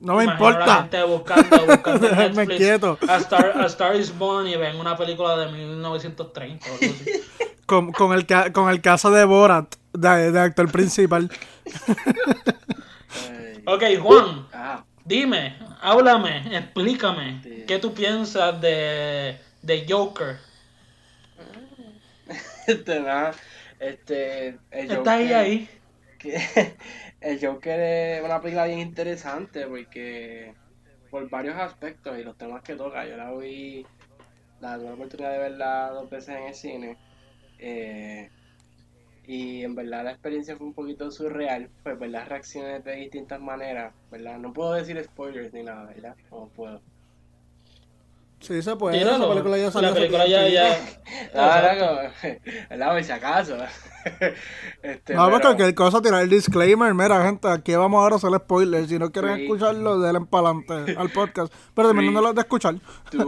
No 0.00 0.14
me 0.16 0.24
Imagino 0.24 0.50
la 0.50 0.54
importa. 0.56 0.76
gente 0.82 1.02
buscando, 1.04 1.66
buscando 1.66 2.08
Netflix 2.14 2.56
quieto. 2.56 2.98
A 3.08 3.16
Star, 3.16 3.52
a 3.60 3.66
Star 3.66 3.96
is 3.96 4.16
Born 4.16 4.46
y 4.46 4.56
ven 4.56 4.76
una 4.76 4.96
película 4.96 5.36
de 5.36 5.50
1930 5.52 6.66
o 6.66 6.72
algo 6.74 6.94
así. 6.94 7.10
Con, 7.66 7.92
con, 7.92 8.12
el, 8.12 8.26
con 8.52 8.70
el 8.70 8.80
caso 8.80 9.10
de 9.10 9.24
Borat, 9.24 9.74
de, 9.92 10.30
de 10.32 10.40
actor 10.40 10.70
principal. 10.70 11.30
Ok, 13.66 13.82
Juan, 14.00 14.46
Ah, 14.52 14.84
dime, 15.04 15.56
háblame, 15.82 16.56
explícame, 16.56 17.40
Sí. 17.42 17.64
¿qué 17.66 17.78
tú 17.78 17.92
piensas 17.92 18.58
de, 18.60 19.38
de 19.62 19.86
Joker? 19.88 20.38
este, 22.66 23.00
nada. 23.00 23.32
Este. 23.78 24.58
El 24.70 24.90
Está 24.90 25.12
ahí, 25.14 25.24
Joker- 25.28 25.36
ahí. 25.36 25.68
que 26.18 26.76
el 27.20 27.44
Joker 27.44 27.80
es 27.80 28.24
una 28.24 28.40
película 28.40 28.66
bien 28.66 28.78
interesante 28.78 29.66
porque 29.66 30.54
por 31.10 31.28
varios 31.28 31.56
aspectos 31.56 32.18
y 32.18 32.22
los 32.22 32.36
temas 32.36 32.62
que 32.62 32.74
toca, 32.74 33.06
yo 33.06 33.16
la 33.16 33.32
vi, 33.32 33.84
la 34.60 34.76
tuve 34.76 34.88
la 34.88 34.94
oportunidad 34.94 35.32
de 35.32 35.38
verla 35.38 35.90
dos 35.90 36.10
veces 36.10 36.36
en 36.36 36.42
el 36.44 36.54
cine 36.54 36.96
eh, 37.58 38.30
y 39.26 39.62
en 39.62 39.74
verdad 39.74 40.04
la 40.04 40.12
experiencia 40.12 40.56
fue 40.56 40.66
un 40.66 40.74
poquito 40.74 41.10
surreal, 41.10 41.68
pues 41.82 41.98
ver 41.98 42.10
las 42.10 42.28
reacciones 42.28 42.84
de 42.84 42.96
distintas 42.96 43.40
maneras, 43.40 43.92
¿verdad? 44.10 44.38
No 44.38 44.52
puedo 44.52 44.72
decir 44.72 45.02
spoilers 45.04 45.52
ni 45.52 45.62
nada, 45.62 45.86
¿verdad? 45.86 46.16
No 46.30 46.48
puedo. 46.54 46.80
Sí, 48.40 48.62
se 48.62 48.76
puede. 48.76 49.02
Esa 49.02 49.28
película 49.28 49.58
ya 49.58 49.70
salió 49.70 49.90
La 49.90 49.94
película 49.94 50.26
ya, 50.26 50.48
ya. 50.48 50.78
No, 51.34 51.40
¿verdad? 52.70 52.92
Por 52.92 53.04
si 53.04 53.12
acaso. 53.12 53.58
este, 54.82 55.14
No, 55.14 55.24
pero- 55.26 55.30
porque 55.30 55.42
cualquier 55.46 55.74
cosa, 55.74 56.00
tirar 56.02 56.22
el 56.22 56.28
disclaimer. 56.30 56.94
Mira, 56.94 57.24
gente, 57.24 57.48
aquí 57.48 57.74
vamos 57.74 58.00
ahora 58.00 58.14
a 58.14 58.18
hacer 58.18 58.30
spoilers. 58.36 58.88
Si 58.88 58.98
no 58.98 59.10
quieren 59.10 59.36
Sí. 59.36 59.42
escucharlo, 59.44 59.98
denle 60.00 60.20
para 60.28 60.48
adelante 60.50 60.94
al 60.98 61.10
podcast. 61.10 61.52
Pero 61.74 61.88
terminándolos 61.88 62.34
de 62.34 62.40
escuchar. 62.40 62.74
Yo 63.12 63.18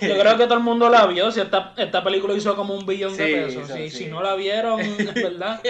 creo 0.00 0.36
que 0.36 0.44
todo 0.44 0.54
el 0.54 0.64
mundo 0.64 0.88
la 0.88 1.06
vio, 1.06 1.30
si 1.30 1.40
esta, 1.40 1.72
esta 1.76 2.02
película 2.04 2.34
hizo 2.34 2.54
como 2.56 2.74
un 2.74 2.86
billón 2.86 3.16
de 3.16 3.26
Sí, 3.50 3.56
pesos. 3.58 3.68
sí. 3.76 3.90
si 3.90 4.06
no 4.06 4.22
la 4.22 4.34
vieron, 4.34 4.80
es 4.98 5.14
verdad. 5.14 5.60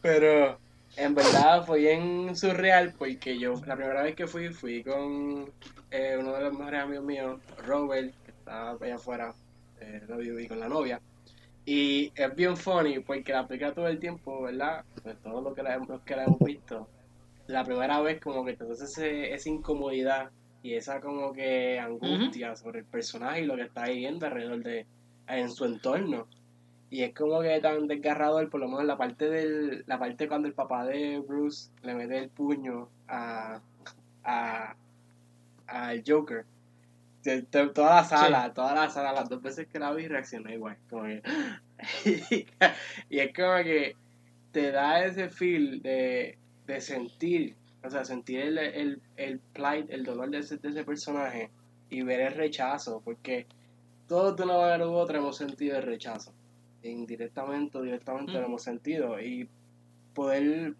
Pero, 0.00 0.58
en 0.96 1.14
verdad 1.14 1.64
fue 1.64 1.78
bien 1.80 2.34
surreal 2.36 2.92
porque 2.98 3.38
yo, 3.38 3.54
la 3.66 3.76
primera 3.76 4.02
vez 4.02 4.14
que 4.14 4.26
fui, 4.26 4.48
fui 4.50 4.82
con 4.82 5.50
eh, 5.90 6.16
uno 6.18 6.32
de 6.32 6.40
los 6.42 6.52
mejores 6.58 6.82
amigos 6.82 7.04
míos, 7.04 7.40
Robert, 7.66 8.12
que 8.24 8.30
estaba 8.32 8.76
allá 8.80 8.96
afuera, 8.96 9.34
eh, 9.80 10.02
lo 10.08 10.16
viví 10.16 10.48
con 10.48 10.58
la 10.60 10.68
novia. 10.68 11.00
Y 11.64 12.12
es 12.16 12.34
bien 12.34 12.56
funny 12.56 12.98
porque 13.00 13.32
la 13.32 13.46
película 13.46 13.72
todo 13.72 13.86
el 13.86 13.98
tiempo, 13.98 14.42
¿verdad? 14.42 14.84
Pues 15.02 15.16
todo 15.22 15.40
lo 15.40 15.54
que 15.54 15.62
la, 15.62 15.78
los 15.78 16.02
que 16.02 16.16
la 16.16 16.24
hemos 16.24 16.40
visto, 16.40 16.88
la 17.46 17.64
primera 17.64 18.00
vez 18.00 18.20
como 18.20 18.44
que 18.44 18.52
entonces 18.52 18.90
ese, 18.90 19.32
esa 19.32 19.48
incomodidad 19.48 20.30
y 20.62 20.74
esa 20.74 21.00
como 21.00 21.32
que 21.32 21.78
angustia 21.78 22.56
sobre 22.56 22.80
el 22.80 22.84
personaje 22.84 23.42
y 23.42 23.46
lo 23.46 23.56
que 23.56 23.62
está 23.62 23.84
viviendo 23.84 24.26
alrededor 24.26 24.62
de 24.62 24.86
en 25.28 25.50
su 25.50 25.64
entorno. 25.64 26.26
Y 26.90 27.02
es 27.02 27.14
como 27.14 27.40
que 27.40 27.58
tan 27.60 27.86
desgarrador, 27.86 28.50
por 28.50 28.60
lo 28.60 28.68
menos 28.68 28.84
la 28.84 28.98
parte 28.98 29.30
del, 29.30 29.84
la 29.86 29.98
parte 29.98 30.28
cuando 30.28 30.48
el 30.48 30.54
papá 30.54 30.84
de 30.84 31.20
Bruce 31.20 31.70
le 31.82 31.94
mete 31.94 32.18
el 32.18 32.28
puño 32.28 32.88
a, 33.08 33.60
a 34.24 34.76
al 35.66 36.02
Joker. 36.06 36.44
Toda 37.22 37.96
la 37.96 38.04
sala, 38.04 38.52
toda 38.52 38.74
la 38.74 38.90
sala, 38.90 39.12
las 39.12 39.28
dos 39.28 39.40
veces 39.40 39.68
que 39.68 39.78
la 39.78 39.92
vi 39.92 40.08
reaccioné 40.08 40.54
igual. 40.54 40.76
Como 40.90 41.04
que, 41.04 41.22
y 43.10 43.18
es 43.18 43.34
como 43.34 43.62
que 43.62 43.96
te 44.50 44.72
da 44.72 45.04
ese 45.04 45.28
feel 45.28 45.82
de, 45.82 46.36
de 46.66 46.80
sentir, 46.80 47.56
o 47.84 47.90
sea, 47.90 48.04
sentir 48.04 48.40
el, 48.40 48.58
el, 48.58 49.00
el 49.16 49.38
plight, 49.38 49.90
el 49.90 50.04
dolor 50.04 50.30
de 50.30 50.38
ese, 50.38 50.56
de 50.56 50.68
ese 50.68 50.84
personaje 50.84 51.50
y 51.90 52.02
ver 52.02 52.20
el 52.20 52.34
rechazo, 52.34 53.00
porque 53.04 53.46
todos 54.08 54.36
de 54.36 54.42
una 54.44 54.58
manera 54.58 54.88
u 54.88 54.94
otra 54.94 55.18
hemos 55.18 55.36
sentido 55.36 55.76
el 55.76 55.84
rechazo. 55.84 56.32
Indirectamente 56.82 57.78
o 57.78 57.82
directamente 57.82 58.32
lo 58.32 58.46
hemos 58.46 58.62
sentido. 58.62 59.20
Y 59.20 59.48
poder 60.14 60.74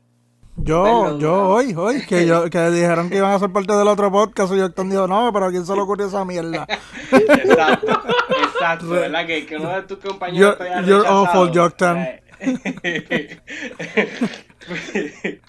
Yo, 0.57 1.19
yo 1.19 1.29
¿no? 1.31 1.49
hoy, 1.51 1.75
hoy, 1.75 2.03
que 2.07 2.27
yo, 2.27 2.49
que 2.51 2.71
dijeron 2.71 3.09
que 3.09 3.17
iban 3.17 3.33
a 3.33 3.39
ser 3.39 3.51
parte 3.51 3.73
del 3.73 3.89
otro 3.89 4.13
podcast 4.13 4.53
y 4.53 4.59
yo 4.59 4.69
dijo, 4.69 5.07
no, 5.09 5.33
pero 5.33 5.47
¿a 5.47 5.51
quién 5.51 5.65
se 5.65 5.75
le 5.75 5.81
ocurrió 5.81 6.07
esa 6.07 6.25
mierda? 6.25 6.67
Exacto, 7.11 8.03
exacto, 8.45 8.89
¿verdad? 8.91 9.27
Que, 9.27 9.47
que 9.47 9.57
uno 9.57 9.71
de 9.71 9.83
tus 9.83 9.99
compañeros 9.99 10.55
You're- 10.55 10.59
te 10.59 10.65
haya 10.65 10.83
you're 10.87 10.99
rechazado. 11.03 11.25
awful, 11.25 11.51
Joktan. 11.55 11.99
Eh, 11.99 13.41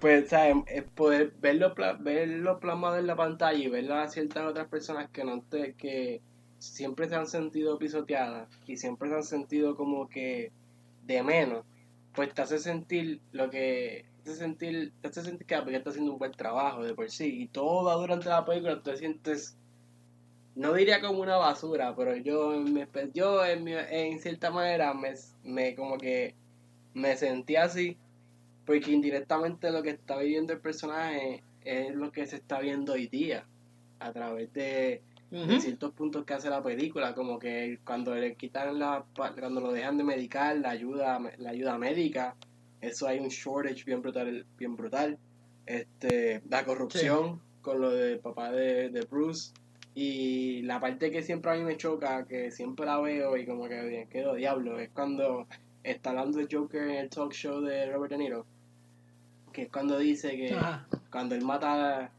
pues, 0.00 0.28
¿sabes? 0.28 0.56
Es 0.68 0.82
poder 0.84 1.32
verlo, 1.40 1.74
verlo 2.00 2.58
plasmado 2.58 2.96
en 2.96 3.06
la 3.06 3.16
pantalla 3.16 3.58
y 3.58 3.68
verlo 3.68 3.96
a 3.96 4.08
ciertas 4.08 4.44
otras 4.46 4.68
personas 4.68 5.08
que 5.10 5.24
no 5.24 5.42
te, 5.42 5.74
que 5.74 6.20
siempre 6.58 7.08
se 7.08 7.16
han 7.16 7.26
sentido 7.26 7.78
pisoteadas 7.78 8.48
y 8.66 8.76
siempre 8.76 9.08
se 9.08 9.14
han 9.16 9.24
sentido 9.24 9.76
como 9.76 10.08
que 10.08 10.52
de 11.04 11.22
menos, 11.22 11.64
pues 12.14 12.32
te 12.34 12.42
hace 12.42 12.58
sentir 12.58 13.20
lo 13.32 13.50
que 13.50 14.06
hace 14.30 14.40
sentir, 14.40 14.92
te 15.00 15.08
hace 15.08 15.22
sentir 15.22 15.46
que 15.46 15.54
la 15.54 15.60
película 15.62 15.78
está 15.78 15.90
haciendo 15.90 16.12
un 16.12 16.18
buen 16.18 16.32
trabajo 16.32 16.82
de 16.84 16.94
por 16.94 17.10
sí 17.10 17.42
y 17.42 17.48
todo 17.48 17.98
durante 18.00 18.28
la 18.28 18.44
película 18.44 18.82
te 18.82 18.96
sientes 18.96 19.56
no 20.54 20.72
diría 20.74 21.00
como 21.00 21.20
una 21.20 21.36
basura, 21.36 21.94
pero 21.96 22.16
yo 22.16 22.52
espe- 22.54 23.12
yo 23.14 23.44
en, 23.44 23.62
mi- 23.64 23.72
en 23.74 24.18
cierta 24.18 24.50
manera 24.50 24.92
me, 24.92 25.14
me 25.44 25.74
como 25.76 25.96
que 25.98 26.34
me 26.94 27.16
sentí 27.16 27.54
así 27.56 27.96
porque 28.66 28.90
indirectamente 28.92 29.70
lo 29.70 29.82
que 29.82 29.90
está 29.90 30.18
viviendo 30.18 30.52
el 30.52 30.60
personaje 30.60 31.42
es 31.64 31.94
lo 31.94 32.10
que 32.10 32.26
se 32.26 32.36
está 32.36 32.58
viendo 32.60 32.94
hoy 32.94 33.06
día 33.06 33.46
a 34.00 34.12
través 34.12 34.52
de, 34.52 35.02
de 35.30 35.60
ciertos 35.60 35.92
puntos 35.92 36.24
que 36.24 36.34
hace 36.34 36.50
la 36.50 36.62
película, 36.62 37.14
como 37.14 37.38
que 37.38 37.78
cuando 37.84 38.14
le 38.14 38.34
quitan 38.34 38.78
la 38.78 39.04
cuando 39.14 39.60
lo 39.60 39.72
dejan 39.72 39.96
de 39.96 40.04
medicar, 40.04 40.56
la 40.56 40.70
ayuda 40.70 41.20
la 41.38 41.50
ayuda 41.50 41.78
médica, 41.78 42.34
eso 42.80 43.06
hay 43.08 43.18
un 43.18 43.28
shortage 43.28 43.84
bien 43.84 44.02
brutal, 44.02 44.46
bien 44.56 44.76
brutal. 44.76 45.18
Este, 45.66 46.40
la 46.48 46.64
corrupción 46.64 47.40
con 47.60 47.80
lo 47.80 47.90
del 47.90 48.20
papá 48.20 48.50
de, 48.52 48.88
de 48.90 49.02
Bruce 49.02 49.52
y 49.94 50.62
la 50.62 50.80
parte 50.80 51.10
que 51.10 51.22
siempre 51.22 51.50
a 51.50 51.54
mí 51.56 51.62
me 51.64 51.76
choca, 51.76 52.24
que 52.26 52.50
siempre 52.50 52.86
la 52.86 53.00
veo 53.00 53.36
y 53.36 53.44
como 53.44 53.68
que 53.68 54.06
quedo 54.10 54.34
diablo, 54.34 54.78
es 54.78 54.90
cuando 54.90 55.46
está 55.82 56.10
hablando 56.10 56.40
el 56.40 56.48
Joker 56.50 56.82
en 56.84 56.96
el 56.96 57.10
talk 57.10 57.32
show 57.32 57.60
de 57.60 57.90
Robert 57.90 58.12
De 58.12 58.18
Niro, 58.18 58.46
que 59.52 59.62
es 59.62 59.68
cuando 59.70 59.98
dice 59.98 60.36
que 60.36 60.56
cuando 61.10 61.34
él 61.34 61.42
mata 61.44 62.04
a- 62.04 62.12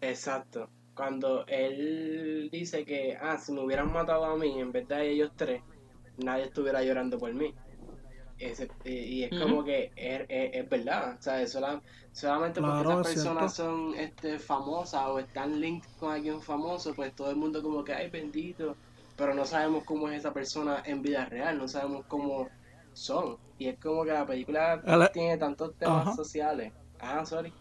exacto 0.00 0.68
cuando 0.94 1.46
él 1.46 2.48
dice 2.52 2.84
que 2.84 3.16
ah 3.20 3.38
si 3.38 3.52
me 3.52 3.60
hubieran 3.64 3.92
matado 3.92 4.24
a 4.24 4.36
mí 4.36 4.60
en 4.60 4.72
vez 4.72 4.86
de 4.88 5.10
ellos 5.10 5.32
tres 5.36 5.62
nadie 6.18 6.44
estuviera 6.46 6.82
llorando 6.82 7.18
por 7.18 7.32
mí 7.34 7.54
Y 8.84 9.24
es 9.24 9.30
como 9.40 9.64
que 9.64 9.90
es, 9.96 10.20
es- 10.28 10.50
es 10.54 10.68
verdad 10.68 11.16
o 11.18 11.22
sea 11.22 11.46
sola- 11.46 11.82
solamente 12.12 12.60
porque 12.60 12.82
Claro, 12.82 13.00
esas 13.00 13.08
es 13.08 13.14
personas 13.14 13.54
cierto. 13.54 13.72
son 13.72 13.94
este 13.94 14.38
famosas 14.38 15.02
o 15.06 15.18
están 15.18 15.60
linked 15.60 15.88
con 15.98 16.12
alguien 16.12 16.40
famoso 16.40 16.94
pues 16.94 17.14
todo 17.14 17.30
el 17.30 17.36
mundo 17.36 17.62
como 17.62 17.82
que 17.84 17.92
ay 17.94 18.10
bendito 18.10 18.76
pero 19.16 19.34
no 19.34 19.44
sabemos 19.44 19.82
cómo 19.84 20.08
es 20.08 20.18
esa 20.20 20.32
persona 20.32 20.82
en 20.86 21.02
vida 21.02 21.24
real 21.24 21.58
no 21.58 21.66
sabemos 21.66 22.04
cómo 22.06 22.48
son 22.92 23.36
y 23.58 23.66
es 23.68 23.78
como 23.80 24.04
que 24.04 24.12
la 24.12 24.24
película 24.26 24.80
El- 24.86 25.10
tiene 25.12 25.36
tantos 25.36 25.74
temas 25.76 26.14
sociales 26.14 26.72
ah 27.00 27.24
sorry 27.26 27.52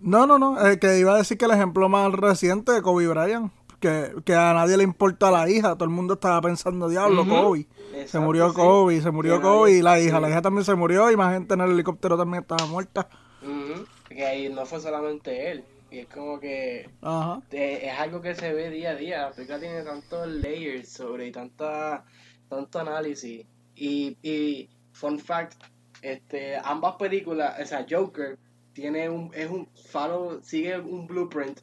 No, 0.00 0.26
no, 0.26 0.38
no, 0.38 0.64
eh, 0.66 0.78
que 0.78 0.98
iba 0.98 1.14
a 1.14 1.18
decir 1.18 1.36
que 1.38 1.44
el 1.44 1.50
ejemplo 1.50 1.88
más 1.88 2.12
reciente 2.12 2.70
de 2.72 2.82
Kobe 2.82 3.08
Bryant, 3.08 3.52
que, 3.80 4.12
que 4.24 4.34
a 4.34 4.52
nadie 4.54 4.76
le 4.76 4.84
importa 4.84 5.30
la 5.30 5.48
hija, 5.50 5.74
todo 5.74 5.84
el 5.84 5.90
mundo 5.90 6.14
estaba 6.14 6.40
pensando, 6.40 6.88
diablo, 6.88 7.22
Ujú. 7.22 7.30
Kobe. 7.30 7.66
Se 8.06 8.18
murió 8.20 8.50
sí. 8.50 8.56
Kobe, 8.56 9.00
se 9.00 9.10
murió 9.10 9.40
Kobe 9.40 9.72
y 9.72 9.82
la 9.82 9.98
hija, 10.00 10.16
sí. 10.16 10.22
la 10.22 10.30
hija 10.30 10.42
también 10.42 10.64
se 10.64 10.74
murió 10.74 11.10
y 11.10 11.16
más 11.16 11.32
gente 11.34 11.54
en 11.54 11.60
el 11.62 11.72
helicóptero 11.72 12.16
también 12.16 12.42
estaba 12.42 12.66
muerta. 12.66 13.08
Ujú, 13.42 13.84
Que 14.08 14.24
ahí 14.26 14.48
no 14.48 14.64
fue 14.66 14.80
solamente 14.80 15.50
él. 15.50 15.64
Y 15.90 16.00
es 16.00 16.06
como 16.08 16.38
que 16.38 16.90
Ajá. 17.00 17.40
es 17.50 17.98
algo 17.98 18.20
que 18.20 18.34
se 18.34 18.52
ve 18.52 18.68
día 18.70 18.90
a 18.90 18.94
día. 18.94 19.22
La 19.22 19.30
película 19.32 19.58
tiene 19.58 19.82
tantos 19.82 20.26
layers 20.28 20.92
sobre 20.92 21.26
y 21.28 21.32
tanta, 21.32 22.04
tanto 22.48 22.78
análisis. 22.80 23.46
Y, 23.74 24.16
y 24.22 24.68
fun 24.92 25.18
fact, 25.18 25.54
este, 26.02 26.56
ambas 26.62 26.96
películas, 26.96 27.58
o 27.60 27.64
sea, 27.64 27.86
Joker 27.88 28.38
tiene 28.74 29.08
un, 29.08 29.30
es 29.34 29.50
un 29.50 29.66
follow, 29.90 30.40
sigue 30.42 30.78
un 30.78 31.06
blueprint 31.06 31.60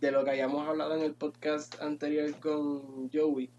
de 0.00 0.12
lo 0.12 0.24
que 0.24 0.30
habíamos 0.30 0.66
hablado 0.66 0.96
en 0.96 1.02
el 1.02 1.14
podcast 1.14 1.80
anterior 1.82 2.38
con 2.40 3.10
Joey. 3.12 3.50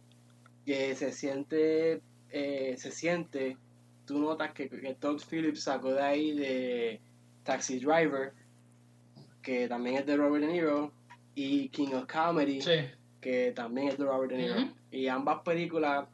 Que 0.65 0.95
se 0.95 1.11
siente, 1.11 2.01
eh, 2.31 2.75
se 2.77 2.91
siente, 2.91 3.57
tú 4.05 4.19
notas 4.19 4.51
que, 4.53 4.69
que 4.69 4.95
Todd 4.95 5.21
Phillips 5.29 5.63
sacó 5.63 5.91
de 5.93 6.01
ahí 6.01 6.33
de 6.37 7.01
Taxi 7.43 7.79
Driver, 7.79 8.33
que 9.41 9.67
también 9.67 9.97
es 9.97 10.05
de 10.05 10.17
Robert 10.17 10.45
De 10.45 10.51
Niro, 10.51 10.91
y 11.35 11.69
King 11.69 11.93
of 11.93 12.05
Comedy, 12.05 12.61
Sí. 12.61 12.71
que 13.21 13.51
también 13.53 13.89
es 13.89 13.97
de 13.97 14.05
Robert 14.05 14.31
De 14.31 14.37
Niro. 14.37 14.55
Y 14.91 15.07
ambas 15.07 15.41
películas 15.43 16.07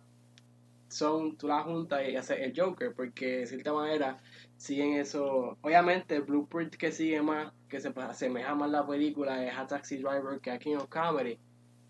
son, 0.87 1.35
tú 1.37 1.47
las 1.47 1.63
juntas 1.63 2.07
y 2.07 2.15
haces 2.15 2.39
el 2.39 2.53
Joker, 2.55 2.93
porque 2.93 3.39
de 3.39 3.47
cierta 3.47 3.73
manera 3.73 4.17
siguen 4.57 4.93
eso. 4.93 5.57
Obviamente, 5.61 6.15
el 6.15 6.21
blueprint 6.21 6.75
que 6.75 6.91
sigue 6.91 7.21
más, 7.21 7.51
que 7.67 7.79
se 7.79 7.89
asemeja 7.95 8.53
más 8.55 8.69
a 8.69 8.71
la 8.71 8.87
película, 8.87 9.45
es 9.45 9.57
a 9.57 9.65
Taxi 9.65 9.97
Driver 9.97 10.39
que 10.39 10.51
a 10.51 10.59
King 10.59 10.75
of 10.75 10.87
Comedy. 10.87 11.37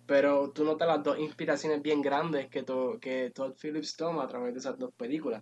Pero 0.07 0.51
tú 0.51 0.63
notas 0.63 0.87
las 0.87 1.03
dos 1.03 1.17
inspiraciones 1.19 1.81
bien 1.81 2.01
grandes 2.01 2.47
que, 2.47 2.63
to- 2.63 2.99
que 2.99 3.31
Todd 3.33 3.53
Phillips 3.59 3.95
toma 3.95 4.23
a 4.23 4.27
través 4.27 4.53
de 4.53 4.59
esas 4.59 4.77
dos 4.77 4.93
películas. 4.93 5.41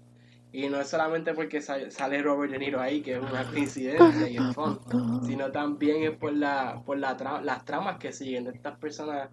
Y 0.53 0.69
no 0.69 0.79
es 0.79 0.87
solamente 0.87 1.33
porque 1.33 1.61
sa- 1.61 1.89
sale 1.89 2.21
Robert 2.21 2.51
De 2.51 2.59
Niro 2.59 2.79
ahí, 2.79 3.01
que 3.01 3.13
es 3.13 3.19
una 3.19 3.43
coincidencia 3.49 4.29
y 4.29 4.37
es 4.37 4.55
fun, 4.55 4.79
sino 5.25 5.51
también 5.51 6.03
es 6.03 6.11
por, 6.11 6.31
la, 6.31 6.81
por 6.85 6.97
la 6.97 7.17
tra- 7.17 7.41
las 7.41 7.65
tramas 7.65 7.97
que 7.97 8.13
siguen 8.13 8.45
de 8.45 8.51
estas 8.51 8.77
personas 8.77 9.29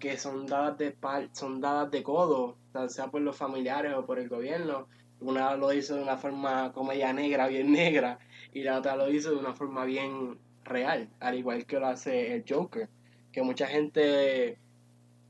que 0.00 0.16
son 0.16 0.46
dadas 0.46 0.78
de 0.78 0.90
par- 0.90 1.28
son 1.32 1.60
dadas 1.60 1.90
de 1.90 2.02
codo, 2.02 2.56
sea 2.88 3.06
por 3.08 3.20
los 3.20 3.36
familiares 3.36 3.92
o 3.94 4.04
por 4.06 4.18
el 4.18 4.28
gobierno. 4.28 4.88
Una 5.20 5.54
lo 5.56 5.72
hizo 5.72 5.94
de 5.94 6.02
una 6.02 6.16
forma 6.16 6.72
comedia 6.72 7.12
negra, 7.12 7.46
bien 7.46 7.70
negra, 7.70 8.18
y 8.52 8.62
la 8.64 8.78
otra 8.78 8.96
lo 8.96 9.08
hizo 9.08 9.30
de 9.30 9.36
una 9.36 9.52
forma 9.54 9.84
bien 9.84 10.40
real, 10.64 11.08
al 11.20 11.36
igual 11.38 11.66
que 11.66 11.78
lo 11.78 11.86
hace 11.86 12.34
el 12.34 12.44
Joker. 12.48 12.88
Que 13.30 13.42
mucha 13.42 13.66
gente, 13.68 14.58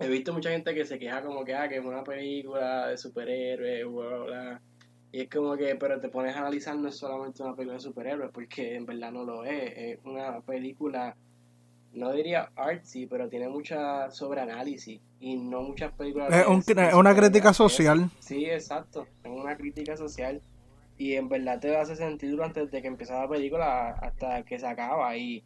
he 0.04 0.08
visto 0.08 0.32
mucha 0.32 0.50
gente 0.50 0.74
que 0.74 0.84
se 0.84 0.98
queja 0.98 1.22
como 1.22 1.44
que, 1.44 1.54
ah, 1.54 1.68
que 1.68 1.76
es 1.78 1.84
una 1.84 2.02
película 2.04 2.88
de 2.88 2.96
superhéroes, 2.98 3.84
bla, 3.86 4.06
bla, 4.08 4.18
bla. 4.24 4.60
Y 5.12 5.20
es 5.22 5.28
como 5.28 5.56
que, 5.56 5.74
pero 5.76 6.00
te 6.00 6.08
pones 6.08 6.34
a 6.34 6.40
analizar, 6.40 6.74
no 6.76 6.88
es 6.88 6.96
solamente 6.96 7.42
una 7.42 7.54
película 7.54 7.74
de 7.74 7.80
superhéroes, 7.82 8.30
porque 8.32 8.76
en 8.76 8.86
verdad 8.86 9.12
no 9.12 9.24
lo 9.24 9.44
es. 9.44 9.72
Es 9.76 9.98
una 10.04 10.40
película, 10.40 11.14
no 11.92 12.12
diría 12.12 12.50
artsy, 12.56 13.06
pero 13.06 13.28
tiene 13.28 13.48
mucha 13.48 14.10
sobreanálisis. 14.10 15.00
Y 15.20 15.36
no 15.36 15.62
muchas 15.62 15.92
películas. 15.92 16.32
Es, 16.34 16.46
un- 16.46 16.62
es 16.88 16.94
una 16.94 17.14
crítica 17.14 17.52
social. 17.52 18.10
Sí, 18.20 18.46
exacto. 18.46 19.06
Es 19.22 19.30
una 19.30 19.56
crítica 19.56 19.96
social. 19.96 20.40
Y 20.98 21.14
en 21.14 21.28
verdad 21.28 21.60
te 21.60 21.76
hace 21.76 21.94
sentir 21.96 22.30
durante 22.30 22.60
desde 22.64 22.80
que 22.80 22.88
empieza 22.88 23.20
la 23.20 23.28
película 23.28 23.90
hasta 23.90 24.42
que 24.44 24.58
se 24.58 24.66
acaba. 24.66 25.14
Y 25.16 25.44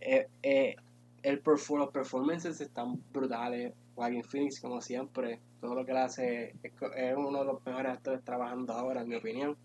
eh, 0.00 0.26
eh, 0.42 0.76
el 1.22 1.42
perfor- 1.42 1.78
los 1.78 1.90
performances 1.90 2.60
están 2.60 3.00
brutales. 3.12 3.72
Joaquin 3.94 4.24
Phoenix, 4.24 4.60
como 4.60 4.80
siempre, 4.80 5.40
todo 5.60 5.74
lo 5.74 5.84
que 5.84 5.92
él 5.92 5.98
hace 5.98 6.54
es, 6.62 7.16
uno 7.16 7.40
de 7.40 7.44
los 7.44 7.64
mejores 7.64 7.92
actores 7.92 8.24
trabajando 8.24 8.72
ahora, 8.72 9.02
en 9.02 9.08
mi 9.08 9.16
opinión. 9.16 9.56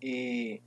Y 0.00 0.60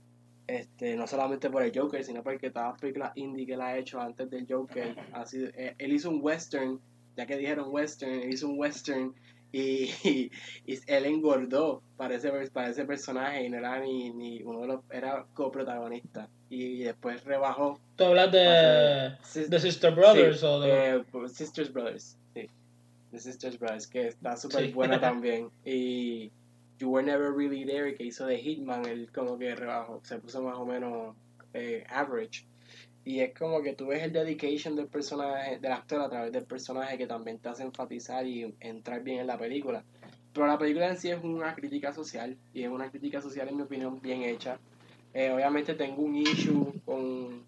este, 0.46 0.94
no 0.96 1.06
solamente 1.06 1.50
por 1.50 1.62
el 1.62 1.72
Joker, 1.74 2.04
sino 2.04 2.22
porque 2.22 2.50
todas 2.50 2.72
las 2.72 2.80
películas 2.80 3.12
indie 3.14 3.46
que 3.46 3.54
él 3.54 3.60
ha 3.60 3.76
hecho 3.76 4.00
antes 4.00 4.30
del 4.30 4.46
Joker, 4.48 4.96
ha 5.12 5.26
sido, 5.26 5.48
eh, 5.54 5.74
él 5.78 5.92
hizo 5.92 6.10
un 6.10 6.20
western, 6.22 6.80
ya 7.16 7.26
que 7.26 7.36
dijeron 7.36 7.68
western, 7.70 8.12
él 8.12 8.32
hizo 8.32 8.48
un 8.48 8.58
western 8.58 9.14
y, 9.52 9.90
y, 10.66 10.80
él 10.86 11.06
engordó 11.06 11.82
para 11.96 12.16
ese, 12.16 12.30
para 12.50 12.70
ese 12.70 12.84
personaje 12.84 13.44
y 13.44 13.48
no 13.48 13.58
era 13.58 13.80
ni, 13.80 14.10
ni 14.10 14.42
uno 14.42 14.60
de 14.60 14.66
los, 14.66 14.80
era 14.90 15.24
coprotagonista 15.32 16.28
y, 16.50 16.82
después 16.82 17.24
rebajó. 17.24 17.78
¿Tú 17.96 18.04
hablas 18.04 18.32
de, 18.32 19.16
de 19.48 19.60
Sister 19.60 19.94
Brothers 19.94 20.42
o 20.42 20.60
de...? 20.60 20.96
Eh, 20.96 21.28
Sisters 21.28 21.72
Brothers. 21.72 22.18
The 23.14 23.20
Sisters 23.20 23.58
Brothers, 23.58 23.86
que 23.86 24.08
está 24.08 24.36
súper 24.36 24.72
buena 24.72 25.00
también. 25.00 25.50
Y 25.64 26.30
You 26.78 26.90
Were 26.90 27.04
Never 27.04 27.32
Really 27.32 27.64
There, 27.64 27.94
que 27.94 28.04
hizo 28.04 28.26
de 28.26 28.38
Hitman, 28.38 28.86
él 28.86 29.10
como 29.12 29.38
que 29.38 29.56
se 30.02 30.18
puso 30.18 30.42
más 30.42 30.56
o 30.56 30.66
menos 30.66 31.14
eh, 31.52 31.84
average. 31.88 32.44
Y 33.04 33.20
es 33.20 33.34
como 33.38 33.62
que 33.62 33.74
tú 33.74 33.88
ves 33.88 34.02
el 34.02 34.12
dedication 34.12 34.74
del 34.76 34.86
personaje, 34.86 35.58
del 35.58 35.72
actor 35.72 36.00
a 36.00 36.08
través 36.08 36.32
del 36.32 36.44
personaje 36.44 36.96
que 36.96 37.06
también 37.06 37.38
te 37.38 37.50
hace 37.50 37.62
enfatizar 37.62 38.26
y 38.26 38.54
entrar 38.60 39.02
bien 39.02 39.20
en 39.20 39.26
la 39.26 39.38
película. 39.38 39.84
Pero 40.32 40.46
la 40.46 40.58
película 40.58 40.88
en 40.88 40.98
sí 40.98 41.10
es 41.10 41.22
una 41.22 41.54
crítica 41.54 41.92
social, 41.92 42.36
y 42.52 42.62
es 42.62 42.68
una 42.68 42.90
crítica 42.90 43.20
social, 43.20 43.48
en 43.48 43.56
mi 43.56 43.62
opinión, 43.62 44.00
bien 44.00 44.22
hecha. 44.22 44.58
Eh, 45.12 45.30
obviamente 45.30 45.74
tengo 45.74 46.02
un 46.02 46.16
issue 46.16 46.72
con, 46.84 47.44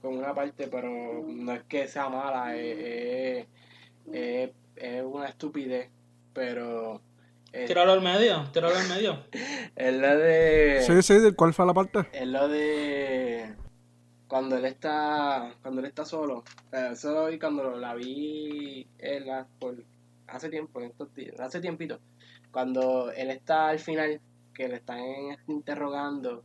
con, 0.00 0.16
una 0.16 0.32
parte, 0.32 0.68
pero 0.68 1.22
no 1.26 1.52
es 1.52 1.64
que 1.64 1.86
sea 1.86 2.08
mala, 2.08 2.56
es, 2.56 2.78
es, 2.78 3.46
es 4.12 4.50
una 5.04 5.28
estupidez, 5.28 5.90
pero 6.32 7.00
eh, 7.52 7.66
Tíralo 7.66 7.92
al 7.92 8.00
medio, 8.00 8.48
tíralo 8.52 8.76
al 8.76 8.88
medio. 8.88 9.24
es 9.76 9.94
lo 9.94 10.16
de. 10.16 10.82
Sí, 10.86 11.02
sí, 11.02 11.32
¿cuál 11.34 11.52
fue 11.52 11.66
la 11.66 11.74
parte? 11.74 12.06
Es 12.12 12.26
lo 12.26 12.48
de. 12.48 13.56
Cuando 14.28 14.56
él 14.56 14.64
está. 14.66 15.52
Cuando 15.60 15.80
él 15.80 15.88
está 15.88 16.04
solo. 16.04 16.44
eso 16.72 17.12
lo 17.12 17.26
vi 17.26 17.38
cuando 17.40 17.76
la 17.76 17.94
vi 17.94 18.86
en 18.98 19.26
la, 19.26 19.48
por, 19.58 19.82
hace 20.28 20.48
tiempo, 20.48 20.80
en 20.80 20.90
estos 20.90 21.08
hace 21.40 21.60
tiempito. 21.60 21.98
Cuando 22.52 23.10
él 23.10 23.30
está 23.30 23.68
al 23.68 23.80
final, 23.80 24.20
que 24.54 24.68
le 24.68 24.76
están 24.76 25.00
interrogando, 25.48 26.44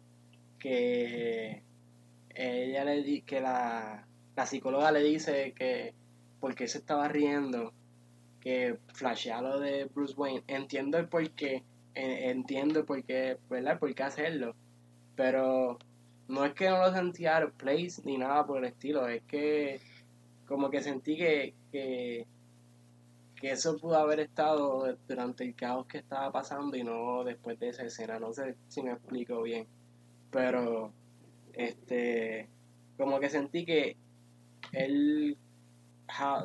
que 0.57 1.61
ella 2.33 2.83
le 2.83 3.03
di, 3.03 3.21
que 3.21 3.41
la, 3.41 4.07
la 4.35 4.45
psicóloga 4.47 4.91
le 4.91 5.03
dice 5.03 5.53
que 5.55 5.93
porque 6.39 6.67
se 6.67 6.79
estaba 6.79 7.07
riendo 7.07 7.73
que 8.45 8.77
flashea 8.93 9.41
lo 9.41 9.59
de 9.59 9.85
Bruce 9.85 10.13
Wayne. 10.15 10.43
Entiendo 10.45 10.99
el 10.99 11.09
por 11.09 11.27
qué, 11.31 11.63
entiendo 11.95 12.85
por 12.85 13.03
qué, 13.03 13.39
¿verdad? 13.49 13.79
Por 13.79 13.95
qué 13.95 14.03
hacerlo. 14.03 14.55
Pero 15.15 15.79
no 16.27 16.45
es 16.45 16.53
que 16.53 16.69
no 16.69 16.77
lo 16.77 16.93
sentía 16.93 17.37
out 17.37 17.55
place 17.55 18.03
ni 18.03 18.19
nada 18.19 18.45
por 18.45 18.59
el 18.59 18.65
estilo, 18.65 19.07
es 19.07 19.23
que 19.23 19.79
como 20.47 20.69
que 20.69 20.83
sentí 20.83 21.17
que, 21.17 21.55
que, 21.71 22.27
que 23.41 23.51
eso 23.51 23.79
pudo 23.79 23.97
haber 23.97 24.19
estado 24.19 24.95
durante 25.07 25.43
el 25.43 25.55
caos 25.55 25.87
que 25.87 25.97
estaba 25.97 26.31
pasando 26.31 26.77
y 26.77 26.83
no 26.83 27.23
después 27.23 27.59
de 27.59 27.69
esa 27.69 27.81
escena. 27.83 28.19
No 28.19 28.31
sé 28.31 28.55
si 28.67 28.83
me 28.83 28.91
explico 28.91 29.41
bien. 29.41 29.65
Pero, 30.29 30.93
este, 31.53 32.47
como 32.95 33.19
que 33.19 33.29
sentí 33.29 33.65
que 33.65 33.97
él, 34.71 35.35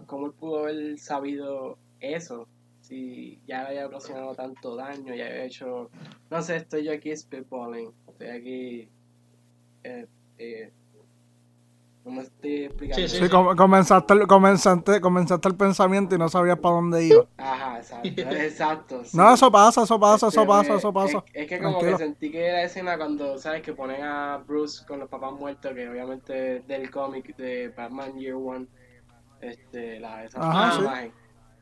como 0.06 0.28
él 0.28 0.32
pudo 0.32 0.60
haber 0.60 0.98
sabido 0.98 1.76
eso, 2.00 2.46
si 2.80 3.40
ya 3.46 3.66
había 3.66 3.86
ocasionado 3.86 4.34
tanto 4.34 4.74
daño, 4.74 5.14
ya 5.14 5.26
había 5.26 5.44
hecho, 5.44 5.90
no 6.30 6.42
sé, 6.42 6.56
estoy 6.56 6.84
yo 6.84 6.92
aquí 6.92 7.14
spitballing, 7.14 7.92
estoy 8.08 8.26
aquí, 8.28 8.88
eh, 9.84 10.06
eh, 10.38 10.72
¿cómo 12.02 12.22
estoy 12.22 12.64
explicando? 12.64 13.08
Sí, 13.08 13.28
comenzaste, 13.28 14.26
comenzaste, 14.26 15.00
comenzaste 15.00 15.48
el 15.48 15.54
pensamiento 15.54 16.14
y 16.16 16.18
no 16.18 16.28
sabías 16.28 16.58
para 16.58 16.74
dónde 16.74 17.04
iba. 17.04 17.26
Ajá, 17.36 17.78
exacto, 17.78 18.08
exacto. 18.20 19.02
No, 19.12 19.34
eso 19.34 19.52
pasa, 19.52 19.82
eso 19.84 20.00
pasa, 20.00 20.26
eso 20.26 20.46
pasa, 20.46 20.74
eso 20.74 20.92
pasa. 20.92 21.24
Es, 21.32 21.46
que 21.46 21.60
como 21.60 21.78
que 21.78 21.96
sentí 21.96 22.30
que 22.32 22.44
era 22.44 22.62
escena 22.64 22.96
cuando, 22.96 23.38
¿sabes? 23.38 23.62
Que 23.62 23.72
ponen 23.72 24.02
a 24.02 24.38
Bruce 24.38 24.84
con 24.84 24.98
los 24.98 25.08
papás 25.08 25.32
muertos, 25.34 25.72
que 25.74 25.88
obviamente 25.88 26.60
del 26.66 26.90
cómic 26.90 27.36
de 27.36 27.68
Batman 27.68 28.18
Year 28.18 28.34
One, 28.34 28.66
este, 29.40 30.00
la, 30.00 30.24
esa 30.24 30.38
imagen 30.38 31.12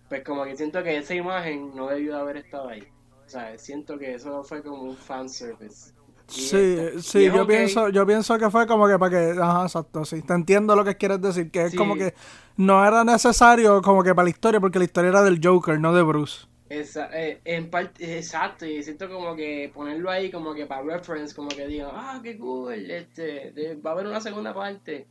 pues 0.09 0.25
como 0.25 0.45
que 0.45 0.57
siento 0.57 0.83
que 0.83 0.97
esa 0.97 1.15
imagen 1.15 1.75
no 1.75 1.89
debió 1.89 2.15
de 2.15 2.21
haber 2.21 2.37
estado 2.39 2.69
ahí. 2.69 2.87
O 3.27 3.29
sea, 3.29 3.59
siento 3.59 3.99
que 3.99 4.15
eso 4.15 4.43
fue 4.43 4.63
como 4.63 4.83
un 4.83 4.97
fanservice. 4.97 5.93
Sí, 6.29 6.79
sí, 7.01 7.25
yo 7.25 7.47
pienso, 7.47 7.89
yo 7.89 8.07
pienso 8.07 8.39
que 8.39 8.51
fue 8.51 8.67
como 8.67 8.87
que 8.87 8.99
para 8.99 9.11
que, 9.11 9.41
ajá, 9.41 9.63
exacto, 9.63 10.05
sí, 10.05 10.21
te 10.21 10.35
entiendo 10.35 10.77
lo 10.77 10.85
que 10.85 10.97
quieres 10.97 11.23
decir, 11.23 11.51
que 11.51 11.65
es 11.65 11.75
como 11.75 11.95
que 11.95 12.13
no 12.59 12.85
era 12.85 13.03
necesario 13.03 13.81
como 13.81 14.03
que 14.03 14.15
para 14.15 14.25
la 14.25 14.31
historia, 14.31 14.61
porque 14.61 14.79
la 14.79 14.85
historia 14.85 15.09
era 15.09 15.23
del 15.23 15.41
Joker, 15.43 15.81
no 15.81 15.95
de 15.95 16.03
Bruce. 16.03 16.47
Esa, 16.69 17.09
eh, 17.19 17.41
en 17.47 17.71
parte, 17.71 18.19
exacto, 18.19 18.67
y 18.67 18.83
siento 18.83 19.09
como 19.09 19.35
que 19.35 19.71
ponerlo 19.73 20.11
ahí 20.11 20.31
como 20.31 20.55
que 20.55 20.67
para 20.67 20.83
reference, 20.83 21.35
como 21.35 21.49
que 21.49 21.67
digan, 21.67 21.91
ah, 21.95 22.21
qué 22.23 22.37
cool, 22.37 22.91
este, 22.91 23.79
va 23.85 23.91
a 23.91 23.95
haber 23.95 24.07
una 24.07 24.21
segunda 24.21 24.53
parte. 24.53 25.07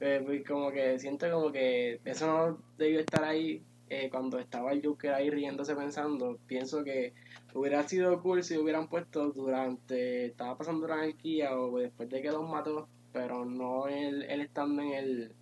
Eh, 0.00 0.22
pues 0.24 0.46
como 0.46 0.70
que 0.70 0.98
siento 0.98 1.30
como 1.30 1.52
que 1.52 2.00
eso 2.04 2.26
no 2.26 2.58
debió 2.78 3.00
estar 3.00 3.22
ahí 3.22 3.62
eh, 3.90 4.08
cuando 4.08 4.38
estaba 4.38 4.72
el 4.72 4.86
Joker 4.86 5.12
ahí 5.12 5.30
riéndose 5.30 5.74
pensando, 5.74 6.38
pienso 6.46 6.84
que 6.84 7.12
hubiera 7.54 7.86
sido 7.88 8.22
cool 8.22 8.44
si 8.44 8.56
hubieran 8.56 8.88
puesto 8.88 9.30
durante, 9.32 10.26
estaba 10.26 10.56
pasando 10.56 10.86
la 10.86 10.94
anarquía 10.94 11.58
o 11.58 11.76
después 11.76 12.08
de 12.08 12.22
que 12.22 12.30
los 12.30 12.48
mató, 12.48 12.88
pero 13.12 13.44
no 13.44 13.88
él, 13.88 14.22
él 14.28 14.42
estando 14.42 14.80
en 14.80 14.92
el, 14.92 15.32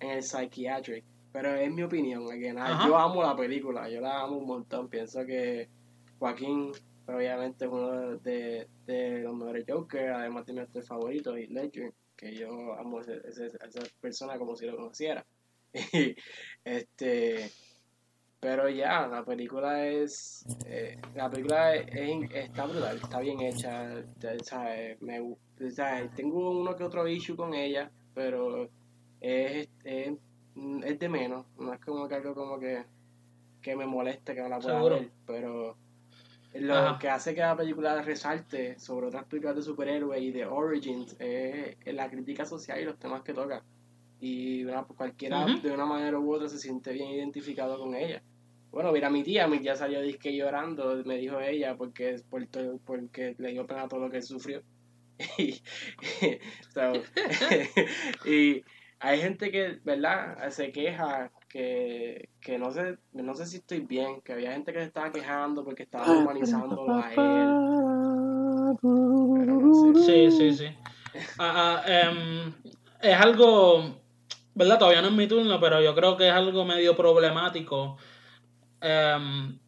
en 0.00 0.10
el 0.10 0.22
psychiatric. 0.24 1.04
Pero 1.32 1.54
es 1.54 1.70
mi 1.72 1.84
opinión, 1.84 2.28
que 2.28 2.52
nada, 2.52 2.84
yo 2.84 2.96
amo 2.96 3.22
la 3.22 3.36
película, 3.36 3.88
yo 3.88 4.00
la 4.00 4.22
amo 4.22 4.38
un 4.38 4.46
montón, 4.46 4.88
pienso 4.88 5.24
que 5.24 5.68
Joaquín 6.18 6.72
obviamente 7.06 7.64
es 7.64 7.70
uno 7.70 8.16
de, 8.18 8.66
de 8.86 9.20
los 9.22 9.36
mejores 9.36 9.64
Joker, 9.68 10.10
además 10.10 10.46
tiene 10.46 10.62
este 10.62 10.82
favorito, 10.82 11.38
y 11.38 11.46
Ledger, 11.46 11.92
que 12.16 12.34
yo 12.34 12.74
amo 12.74 12.98
a 12.98 13.02
esa 13.02 13.80
persona 14.00 14.36
como 14.36 14.56
si 14.56 14.66
lo 14.66 14.76
conociera. 14.76 15.24
Y 15.92 16.14
este 16.64 17.50
pero 18.44 18.68
ya, 18.68 19.06
la 19.06 19.24
película 19.24 19.86
es. 19.86 20.44
Eh, 20.66 20.98
la 21.14 21.30
película 21.30 21.74
está 21.76 22.66
brutal, 22.66 22.98
está 23.02 23.20
bien 23.20 23.40
hecha. 23.40 24.04
¿sabes? 24.42 25.00
Me, 25.00 25.34
¿sabes? 25.70 26.14
Tengo 26.14 26.50
uno 26.50 26.76
que 26.76 26.84
otro 26.84 27.08
issue 27.08 27.36
con 27.36 27.54
ella, 27.54 27.90
pero 28.12 28.68
es, 29.22 29.70
es, 29.82 30.12
es 30.84 30.98
de 30.98 31.08
menos. 31.08 31.46
No 31.58 31.72
es 31.72 31.80
como 31.80 32.06
que 32.06 32.16
algo 32.16 32.34
como 32.34 32.60
que, 32.60 32.84
que 33.62 33.74
me 33.76 33.86
moleste 33.86 34.34
que 34.34 34.42
no 34.42 34.50
la 34.50 34.58
pueda 34.58 34.82
ver. 34.82 35.08
Pero 35.26 35.78
lo 36.52 36.98
que 36.98 37.08
hace 37.08 37.34
que 37.34 37.40
la 37.40 37.56
película 37.56 38.02
resalte 38.02 38.78
sobre 38.78 39.06
otras 39.06 39.24
películas 39.24 39.56
de 39.56 39.62
superhéroes 39.62 40.22
y 40.22 40.32
de 40.32 40.44
Origins 40.44 41.16
es 41.18 41.94
la 41.94 42.10
crítica 42.10 42.44
social 42.44 42.78
y 42.78 42.84
los 42.84 42.98
temas 42.98 43.22
que 43.22 43.32
toca. 43.32 43.62
Y 44.20 44.64
una, 44.64 44.82
cualquiera 44.84 45.46
de 45.46 45.72
una 45.72 45.86
manera 45.86 46.18
u 46.18 46.34
otra 46.34 46.46
se 46.46 46.58
siente 46.58 46.92
bien 46.92 47.08
identificado 47.08 47.78
con 47.78 47.94
ella. 47.94 48.22
Bueno, 48.74 48.90
mira, 48.90 49.08
mi 49.08 49.22
tía, 49.22 49.46
mi 49.46 49.60
tía 49.60 49.76
salió 49.76 50.02
disque 50.02 50.34
llorando, 50.34 51.00
me 51.04 51.16
dijo 51.16 51.40
ella, 51.40 51.76
porque, 51.76 52.16
por 52.28 52.44
todo, 52.46 52.80
porque 52.84 53.36
le 53.38 53.52
dio 53.52 53.68
pena 53.68 53.86
todo 53.86 54.00
lo 54.00 54.10
que 54.10 54.20
sufrió. 54.20 54.62
y, 58.26 58.64
hay 58.98 59.20
gente 59.20 59.52
que, 59.52 59.78
¿verdad? 59.84 60.50
Se 60.50 60.72
queja 60.72 61.30
que, 61.48 62.30
que 62.40 62.58
no 62.58 62.72
sé, 62.72 62.98
no 63.12 63.34
sé 63.34 63.46
si 63.46 63.58
estoy 63.58 63.78
bien, 63.80 64.20
que 64.22 64.32
había 64.32 64.50
gente 64.52 64.72
que 64.72 64.80
se 64.80 64.86
estaba 64.86 65.12
quejando 65.12 65.64
porque 65.64 65.84
estaba 65.84 66.10
humanizando 66.10 66.96
a 66.96 67.14
él. 67.14 67.54
Sí, 70.04 70.32
sí, 70.32 70.52
sí. 70.52 70.66
Ah, 71.38 71.76
ah, 71.76 71.82
em, 71.86 72.52
es 73.00 73.16
algo, 73.16 74.00
¿verdad? 74.52 74.80
Todavía 74.80 75.00
no 75.00 75.06
es 75.08 75.14
mi 75.14 75.28
turno, 75.28 75.60
pero 75.60 75.80
yo 75.80 75.94
creo 75.94 76.16
que 76.16 76.26
es 76.26 76.34
algo 76.34 76.64
medio 76.64 76.96
problemático 76.96 77.98
Em, 78.86 79.58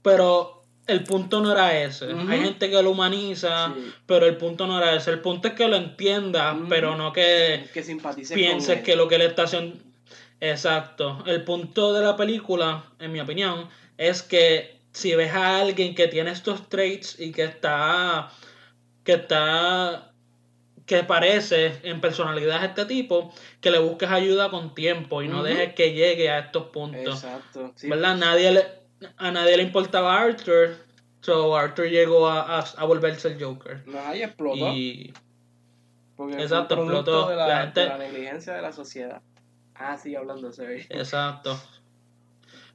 pero 0.00 0.62
el 0.86 1.02
punto 1.02 1.40
no 1.40 1.50
era 1.50 1.82
ese. 1.82 2.06
Hay 2.06 2.40
gente 2.40 2.70
que 2.70 2.82
lo 2.82 2.92
humaniza, 2.92 3.74
pero 4.06 4.26
el 4.26 4.36
punto 4.36 4.66
no 4.66 4.78
era 4.78 4.94
ese. 4.94 5.10
El 5.10 5.20
punto 5.20 5.48
es 5.48 5.54
que 5.54 5.66
lo 5.66 5.76
entienda, 5.76 6.56
pero 6.68 6.96
no 6.96 7.12
que, 7.12 7.68
que 7.74 7.82
pienses 8.32 8.82
que 8.82 8.94
lo 8.94 9.08
que 9.08 9.18
le 9.18 9.26
está 9.26 9.42
haciendo. 9.42 9.76
Exacto. 10.40 11.22
El 11.26 11.42
punto 11.42 11.92
de 11.92 12.04
la 12.04 12.16
película, 12.16 12.84
en 13.00 13.10
mi 13.10 13.20
opinión, 13.20 13.68
es 13.98 14.22
que 14.22 14.78
si 14.92 15.14
ves 15.16 15.34
a 15.34 15.58
alguien 15.58 15.96
que 15.96 16.06
tiene 16.06 16.30
estos 16.30 16.68
traits 16.68 17.18
y 17.18 17.32
que 17.32 17.42
está. 17.42 18.30
que 19.02 19.14
está 19.14 20.07
que 20.88 21.04
parece 21.04 21.78
en 21.84 22.00
personalidad 22.00 22.64
este 22.64 22.84
tipo, 22.86 23.32
que 23.60 23.70
le 23.70 23.78
busques 23.78 24.10
ayuda 24.10 24.50
con 24.50 24.74
tiempo 24.74 25.22
y 25.22 25.28
no 25.28 25.42
dejes 25.44 25.74
que 25.74 25.92
llegue 25.92 26.30
a 26.30 26.38
estos 26.40 26.64
puntos. 26.70 27.22
Exacto. 27.22 27.72
¿Verdad? 27.82 28.16
Nadie 28.16 28.50
le, 28.50 28.66
a 29.18 29.30
nadie 29.30 29.56
le 29.58 29.62
importaba 29.62 30.18
Arthur. 30.20 30.76
So 31.20 31.54
Arthur 31.56 31.88
llegó 31.90 32.26
a, 32.28 32.58
a, 32.58 32.60
a 32.60 32.84
volverse 32.86 33.28
el 33.28 33.42
Joker. 33.44 33.84
Ahí 34.06 34.22
explotó. 34.22 34.72
Y 34.72 35.12
porque 36.16 36.34
fue 36.34 36.42
Exacto, 36.42 36.74
un 36.76 36.80
explotó. 36.84 37.28
De 37.28 37.36
la, 37.36 37.46
La 37.48 37.60
gente- 37.62 37.80
de 37.82 37.88
la 37.88 37.98
negligencia 37.98 38.54
de 38.54 38.62
la 38.62 38.72
sociedad. 38.72 39.20
Ah, 39.74 39.96
sí, 39.98 40.16
hablando 40.16 40.52
serio. 40.52 40.84
exacto. 40.90 41.56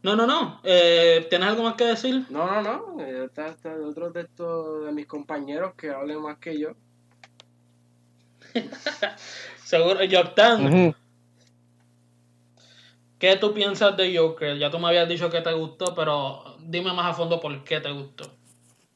No, 0.03 0.15
no, 0.15 0.27
no. 0.27 0.59
Eh, 0.63 1.25
¿Tienes 1.29 1.47
algo 1.49 1.63
más 1.63 1.75
que 1.75 1.85
decir? 1.85 2.25
No, 2.29 2.45
no, 2.45 2.61
no. 2.61 3.01
eh, 3.03 3.25
Está, 3.25 3.47
está 3.47 3.75
de 3.75 3.83
otros 3.85 4.13
de 4.13 4.21
estos 4.21 4.85
de 4.85 4.91
mis 4.91 5.07
compañeros 5.07 5.73
que 5.75 5.89
hablen 5.89 6.21
más 6.21 6.37
que 6.37 6.59
yo. 6.59 6.73
Seguro, 9.63 9.99
Joctan, 10.09 10.65
Ujú. 10.65 10.95
¿qué 13.19 13.35
tú 13.37 13.53
piensas 13.53 13.95
de 13.97 14.15
Joker? 14.17 14.57
Ya 14.57 14.69
tú 14.69 14.79
me 14.79 14.87
habías 14.87 15.07
dicho 15.09 15.29
que 15.29 15.41
te 15.41 15.53
gustó, 15.53 15.93
pero 15.95 16.57
dime 16.61 16.93
más 16.93 17.11
a 17.11 17.13
fondo 17.13 17.39
por 17.39 17.63
qué 17.63 17.79
te 17.79 17.91
gustó. 17.91 18.25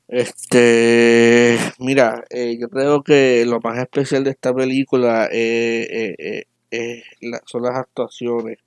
Este, 0.07 1.57
mira, 1.79 2.23
eh, 2.29 2.57
yo 2.59 2.69
creo 2.69 3.03
que 3.03 3.45
lo 3.45 3.59
más 3.59 3.77
especial 3.77 4.23
de 4.23 4.31
esta 4.31 4.53
película 4.53 5.27
eh, 5.31 5.85
eh, 5.89 6.15
eh, 6.17 6.43
eh, 6.71 7.03
la- 7.21 7.41
son 7.45 7.63
las 7.63 7.75
actuaciones. 7.75 8.59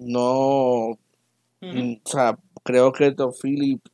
No, 0.00 0.90
o 0.92 0.98
sea, 2.04 2.38
creo 2.64 2.92
que 2.92 3.12
Tom 3.12 3.32
Phillips 3.42 3.90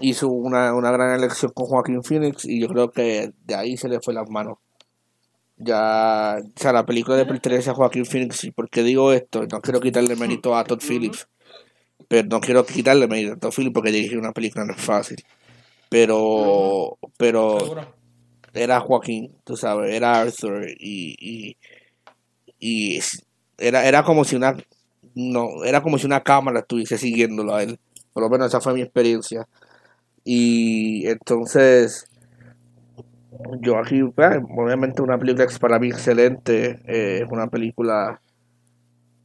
hizo 0.00 0.28
una, 0.28 0.74
una 0.74 0.90
gran 0.90 1.14
elección 1.14 1.52
con 1.52 1.66
Joaquín 1.66 2.02
Phoenix 2.02 2.44
y 2.44 2.60
yo 2.60 2.68
creo 2.68 2.90
que 2.90 3.32
de 3.44 3.54
ahí 3.54 3.76
se 3.76 3.88
le 3.88 4.00
fue 4.00 4.14
las 4.14 4.28
manos. 4.28 4.58
Ya, 5.56 6.38
o 6.42 6.60
sea, 6.60 6.72
la 6.72 6.84
película 6.84 7.16
le 7.16 7.26
pertenece 7.26 7.70
a 7.70 7.74
Joaquín 7.74 8.04
Phoenix. 8.04 8.44
¿Y 8.44 8.50
por 8.50 8.68
qué 8.68 8.82
digo 8.82 9.12
esto? 9.12 9.46
No 9.46 9.60
quiero 9.60 9.80
quitarle 9.80 10.16
mérito 10.16 10.56
a 10.56 10.64
Todd 10.64 10.80
Phillips, 10.80 11.28
pero 12.08 12.28
no 12.28 12.40
quiero 12.40 12.66
quitarle 12.66 13.06
mérito 13.06 13.34
a 13.34 13.38
Todd 13.38 13.52
Phillips 13.52 13.74
porque 13.74 13.92
dirigir 13.92 14.18
una 14.18 14.32
película 14.32 14.64
no 14.64 14.74
es 14.74 14.80
fácil. 14.80 15.24
Pero, 15.88 16.98
pero 17.16 17.58
era 18.52 18.80
Joaquín, 18.80 19.36
tú 19.44 19.56
sabes, 19.56 19.94
era 19.94 20.20
Arthur 20.20 20.66
y, 20.78 21.16
y, 21.20 21.56
y 22.58 23.00
era, 23.58 23.86
era 23.86 24.02
como 24.02 24.24
si 24.24 24.34
una 24.34 24.56
no, 25.14 25.64
era 25.64 25.82
como 25.82 25.98
si 25.98 26.06
una 26.06 26.22
cámara 26.22 26.60
estuviese 26.60 26.98
siguiéndolo 26.98 27.54
a 27.54 27.62
él. 27.62 27.78
Por 28.12 28.22
lo 28.22 28.30
menos 28.30 28.48
esa 28.48 28.60
fue 28.60 28.74
mi 28.74 28.82
experiencia. 28.82 29.46
Y 30.24 31.06
entonces, 31.06 32.06
yo 33.60 33.78
aquí, 33.78 34.02
pues, 34.02 34.38
obviamente 34.56 35.02
una 35.02 35.18
película 35.18 35.46
que 35.46 35.58
para 35.58 35.78
mí 35.78 35.88
excelente, 35.88 36.80
eh, 36.86 37.20
es 37.24 37.30
una 37.30 37.48
película 37.48 38.20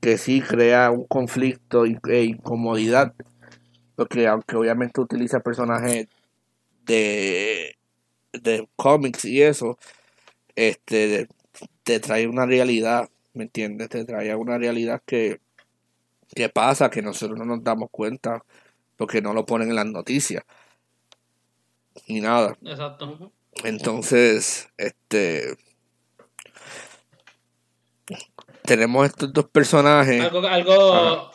que 0.02 0.18
sí 0.18 0.41
crea 0.41 0.91
un 0.91 1.06
conflicto 1.06 1.86
e 1.86 2.24
incomodidad, 2.24 3.14
porque 3.95 4.28
aunque 4.28 4.56
obviamente 4.56 5.02
utiliza 5.02 5.39
personajes 5.41 6.08
de, 6.86 7.76
de 8.34 8.68
cómics 8.76 9.26
y 9.26 9.41
eso, 9.41 9.78
este, 10.56 11.28
te 11.84 12.00
trae 12.00 12.28
una 12.28 12.45
realidad, 12.45 13.10
¿me 13.34 13.43
entiendes? 13.43 13.89
Te 13.89 14.06
trae 14.06 14.36
una 14.36 14.58
realidad 14.58 15.02
que, 15.06 15.39
que 16.36 16.50
pasa, 16.50 16.89
que 16.89 17.02
nosotros 17.02 17.38
no 17.38 17.45
nos 17.45 17.64
damos 17.64 17.89
cuenta, 17.91 18.43
porque 18.97 19.22
no 19.22 19.34
lo 19.34 19.45
ponen 19.45 19.70
en 19.70 19.76
las 19.76 19.86
noticias, 19.86 20.43
ni 22.07 22.21
nada. 22.21 22.57
Exacto. 22.63 23.31
Entonces, 23.63 24.69
este 24.77 25.57
tenemos 28.63 29.05
estos 29.07 29.33
dos 29.33 29.45
personajes. 29.45 30.23
Algo, 30.23 30.47
algo, 30.47 30.93
Ajá. 30.93 31.31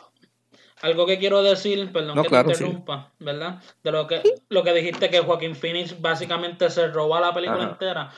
algo 0.82 1.06
que 1.06 1.18
quiero 1.18 1.42
decir, 1.42 1.92
perdón 1.92 2.16
No, 2.16 2.22
que 2.22 2.28
claro, 2.28 2.48
te 2.48 2.54
sí. 2.54 2.64
interrumpa, 2.64 3.12
¿verdad? 3.18 3.60
De 3.82 3.90
lo 3.90 4.06
que, 4.06 4.22
lo 4.48 4.62
que 4.62 4.72
dijiste 4.72 5.10
que 5.10 5.20
Joaquín 5.20 5.56
Phoenix 5.56 6.00
básicamente 6.00 6.70
se 6.70 6.86
robó 6.88 7.18
la 7.18 7.34
película 7.34 7.64
entera. 7.64 8.12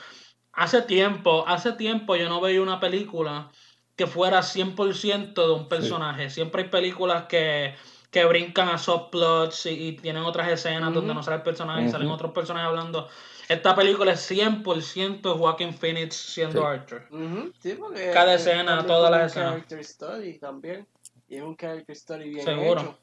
Hace 0.53 0.83
tiempo, 0.83 1.45
hace 1.47 1.73
tiempo 1.73 2.15
yo 2.15 2.29
no 2.29 2.41
veía 2.41 2.61
una 2.61 2.79
película 2.79 3.51
que 3.95 4.05
fuera 4.05 4.43
100% 4.43 5.33
de 5.33 5.51
un 5.51 5.67
personaje. 5.67 6.29
Siempre 6.29 6.63
hay 6.63 6.69
películas 6.69 7.23
que, 7.23 7.73
que 8.11 8.25
brincan 8.25 8.69
a 8.69 8.77
subplots 8.77 9.65
y, 9.65 9.87
y 9.89 9.91
tienen 9.97 10.23
otras 10.23 10.49
escenas 10.49 10.93
donde 10.93 11.13
no 11.13 11.21
sale 11.23 11.37
el 11.37 11.43
personaje 11.43 11.85
y 11.85 11.89
salen 11.89 12.09
otros 12.09 12.31
personajes 12.31 12.67
hablando. 12.69 13.07
Esta 13.49 13.75
película 13.75 14.11
es 14.13 14.29
100% 14.31 15.37
Joaquin 15.37 15.73
Phoenix 15.73 16.15
siendo 16.15 16.61
Sí. 16.61 16.67
Arthur. 16.67 17.07
Ujú, 17.11 17.51
Sí, 17.61 17.73
porque 17.79 18.11
Cada 18.13 18.33
eh, 18.33 18.35
escena, 18.35 18.85
todas 18.85 19.11
las 19.11 19.21
un 19.21 19.27
escenas. 19.27 19.51
character 19.51 19.83
study 19.85 20.39
también. 20.39 20.87
Y 21.29 21.35
es 21.37 21.41
un 21.43 21.55
character 21.55 21.95
study 21.95 22.29
bien 22.29 22.43
Seguro. 22.45 22.81
hecho. 22.81 22.99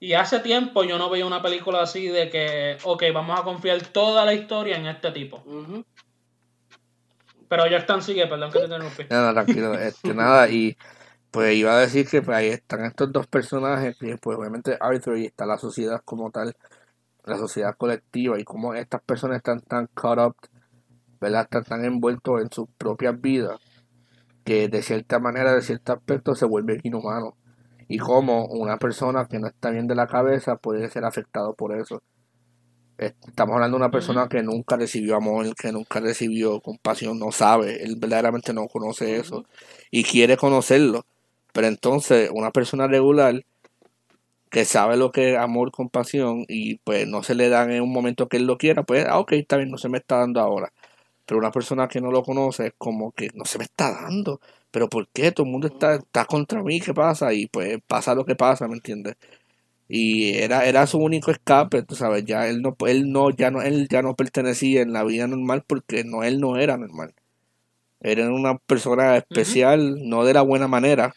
Y 0.00 0.14
hace 0.14 0.40
tiempo 0.40 0.82
yo 0.84 0.98
no 0.98 1.08
veía 1.10 1.26
una 1.26 1.42
película 1.42 1.82
así 1.82 2.08
de 2.08 2.28
que, 2.30 2.76
ok, 2.82 3.04
vamos 3.14 3.38
a 3.38 3.44
confiar 3.44 3.80
toda 3.88 4.24
la 4.24 4.34
historia 4.34 4.76
en 4.76 4.86
este 4.86 5.12
tipo. 5.12 5.44
Pero 7.48 7.66
ya 7.68 7.76
están 7.78 8.02
sigue, 8.02 8.26
perdón 8.26 8.50
que 8.50 8.58
te 8.58 8.64
interrumpí. 8.64 9.04
Nada, 9.08 9.32
tranquilo, 9.32 9.74
este, 9.74 10.12
nada, 10.14 10.48
y 10.48 10.76
pues 11.36 11.54
iba 11.54 11.76
a 11.76 11.80
decir 11.80 12.08
que 12.08 12.22
pues 12.22 12.34
ahí 12.34 12.48
están 12.48 12.86
estos 12.86 13.12
dos 13.12 13.26
personajes, 13.26 13.94
y 14.00 14.14
pues 14.16 14.38
obviamente 14.38 14.78
Arthur 14.80 15.18
y 15.18 15.26
está 15.26 15.44
la 15.44 15.58
sociedad 15.58 16.00
como 16.02 16.30
tal, 16.30 16.56
la 17.24 17.36
sociedad 17.36 17.76
colectiva, 17.76 18.40
y 18.40 18.44
como 18.44 18.72
estas 18.72 19.02
personas 19.02 19.36
están 19.36 19.60
tan 19.60 19.86
up, 20.02 20.34
¿verdad? 21.20 21.42
Están 21.42 21.64
tan 21.64 21.84
envueltos 21.84 22.40
en 22.40 22.50
sus 22.50 22.68
propias 22.78 23.20
vidas, 23.20 23.60
que 24.44 24.68
de 24.68 24.80
cierta 24.80 25.18
manera, 25.18 25.54
de 25.54 25.60
cierto 25.60 25.92
aspecto, 25.92 26.34
se 26.34 26.46
vuelven 26.46 26.80
inhumanos. 26.84 27.34
Y 27.86 27.98
como 27.98 28.46
una 28.46 28.78
persona 28.78 29.26
que 29.26 29.38
no 29.38 29.48
está 29.48 29.68
bien 29.68 29.86
de 29.86 29.94
la 29.94 30.06
cabeza 30.06 30.56
puede 30.56 30.88
ser 30.88 31.04
afectado 31.04 31.52
por 31.52 31.78
eso. 31.78 32.02
Estamos 32.96 33.56
hablando 33.56 33.76
de 33.76 33.84
una 33.84 33.90
persona 33.90 34.26
que 34.26 34.42
nunca 34.42 34.78
recibió 34.78 35.16
amor, 35.16 35.54
que 35.54 35.70
nunca 35.70 36.00
recibió 36.00 36.62
compasión, 36.62 37.18
no 37.18 37.30
sabe, 37.30 37.82
él 37.84 37.96
verdaderamente 37.98 38.54
no 38.54 38.68
conoce 38.68 39.16
eso 39.16 39.44
y 39.90 40.02
quiere 40.02 40.38
conocerlo. 40.38 41.04
Pero 41.56 41.68
entonces 41.68 42.30
una 42.34 42.50
persona 42.50 42.86
regular 42.86 43.42
que 44.50 44.66
sabe 44.66 44.98
lo 44.98 45.10
que 45.10 45.32
es 45.32 45.38
amor, 45.38 45.70
compasión 45.72 46.44
y 46.48 46.76
pues 46.80 47.08
no 47.08 47.22
se 47.22 47.34
le 47.34 47.48
dan 47.48 47.70
en 47.72 47.82
un 47.82 47.90
momento 47.90 48.28
que 48.28 48.36
él 48.36 48.44
lo 48.46 48.58
quiera, 48.58 48.82
pues, 48.82 49.06
ah, 49.08 49.18
ok, 49.18 49.32
está 49.32 49.56
bien, 49.56 49.70
no 49.70 49.78
se 49.78 49.88
me 49.88 49.96
está 49.96 50.18
dando 50.18 50.40
ahora. 50.40 50.70
Pero 51.24 51.38
una 51.38 51.50
persona 51.52 51.88
que 51.88 52.02
no 52.02 52.10
lo 52.12 52.22
conoce 52.22 52.66
es 52.68 52.74
como 52.76 53.12
que 53.12 53.30
no 53.34 53.46
se 53.46 53.56
me 53.58 53.64
está 53.64 53.90
dando. 53.90 54.38
Pero 54.70 54.88
¿por 54.90 55.08
qué? 55.08 55.32
Todo 55.32 55.46
el 55.46 55.52
mundo 55.52 55.68
está, 55.68 55.94
está 55.96 56.26
contra 56.26 56.62
mí, 56.62 56.78
¿qué 56.80 56.92
pasa? 56.92 57.32
Y 57.32 57.46
pues 57.46 57.78
pasa 57.86 58.14
lo 58.14 58.26
que 58.26 58.36
pasa, 58.36 58.68
¿me 58.68 58.74
entiendes? 58.74 59.16
Y 59.88 60.36
era, 60.38 60.66
era 60.66 60.86
su 60.86 60.98
único 60.98 61.30
escape, 61.30 61.82
tú 61.84 61.94
sabes, 61.96 62.24
ya 62.26 62.48
él 62.48 62.62
no, 62.62 62.76
él 62.86 63.12
no, 63.12 63.30
ya 63.30 63.50
no, 63.50 63.62
él 63.62 63.88
ya 63.88 64.02
no 64.02 64.16
pertenecía 64.16 64.82
en 64.82 64.92
la 64.92 65.04
vida 65.04 65.26
normal 65.26 65.64
porque 65.66 66.04
no, 66.04 66.24
él 66.24 66.40
no 66.40 66.58
era 66.58 66.76
normal. 66.76 67.14
Era 68.00 68.30
una 68.30 68.58
persona 68.58 69.16
especial, 69.16 70.08
no 70.08 70.24
de 70.24 70.34
la 70.34 70.42
buena 70.42 70.68
manera, 70.68 71.14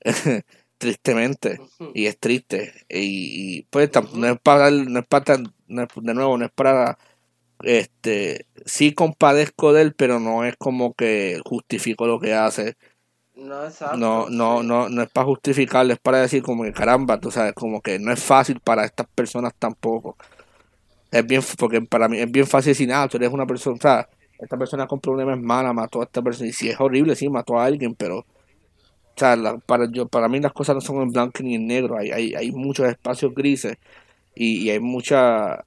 tristemente, 0.78 1.60
y 1.92 2.06
es 2.06 2.18
triste. 2.18 2.72
Y, 2.88 3.58
y, 3.58 3.62
pues 3.70 3.90
no 4.14 4.26
es 4.28 4.40
para, 4.40 4.70
no 4.70 5.00
es 5.00 5.06
para, 5.06 5.24
tan- 5.24 5.54
no 5.68 5.82
es- 5.82 5.88
de 5.94 6.14
nuevo, 6.14 6.38
no 6.38 6.44
es 6.46 6.52
para, 6.52 6.98
este, 7.62 8.46
sí 8.66 8.94
compadezco 8.94 9.72
de 9.72 9.82
él, 9.82 9.94
pero 9.94 10.20
no 10.20 10.44
es 10.44 10.56
como 10.58 10.94
que 10.94 11.40
justifico 11.44 12.06
lo 12.06 12.20
que 12.20 12.34
hace. 12.34 12.76
No, 13.36 13.64
exacto. 13.66 13.96
No, 13.98 14.28
no, 14.30 14.62
no, 14.62 14.88
no 14.88 15.02
es 15.02 15.10
para 15.10 15.26
justificarlo, 15.26 15.92
es 15.92 15.98
para 16.00 16.20
decir 16.20 16.42
como 16.42 16.64
que 16.64 16.72
caramba, 16.72 17.20
tú 17.20 17.30
sabes, 17.30 17.52
como 17.54 17.80
que 17.82 17.98
no 17.98 18.12
es 18.12 18.22
fácil 18.22 18.60
para 18.60 18.84
estas 18.84 19.06
personas 19.14 19.54
tampoco. 19.58 20.16
Es 21.10 21.26
bien, 21.26 21.42
porque 21.58 21.80
para 21.82 22.08
mí 22.08 22.18
es 22.18 22.30
bien 22.30 22.46
fácil 22.46 22.70
decir, 22.72 22.88
nada, 22.88 23.08
tú 23.08 23.16
eres 23.16 23.30
una 23.32 23.46
persona, 23.46 23.76
o 23.76 23.80
sea, 23.80 24.08
esta 24.38 24.56
persona 24.58 24.86
con 24.86 25.00
problemas 25.00 25.36
es 25.38 25.42
mala, 25.42 25.72
mató 25.72 26.00
a 26.00 26.04
esta 26.04 26.22
persona, 26.22 26.48
y 26.48 26.52
si 26.52 26.68
es 26.68 26.80
horrible, 26.80 27.14
sí, 27.16 27.28
mató 27.28 27.58
a 27.58 27.64
alguien, 27.64 27.94
pero, 27.94 28.26
o 29.16 29.20
sea, 29.20 29.36
para, 29.66 29.90
yo, 29.90 30.08
para 30.08 30.28
mí 30.28 30.40
las 30.40 30.52
cosas 30.52 30.74
no 30.76 30.80
son 30.80 31.02
en 31.02 31.10
blanco 31.10 31.42
ni 31.42 31.54
en 31.54 31.66
negro, 31.66 31.96
hay, 31.98 32.10
hay, 32.10 32.34
hay 32.34 32.52
muchos 32.52 32.88
espacios 32.88 33.34
grises 33.34 33.78
y, 34.34 34.64
y 34.64 34.70
hay 34.70 34.80
mucha, 34.80 35.64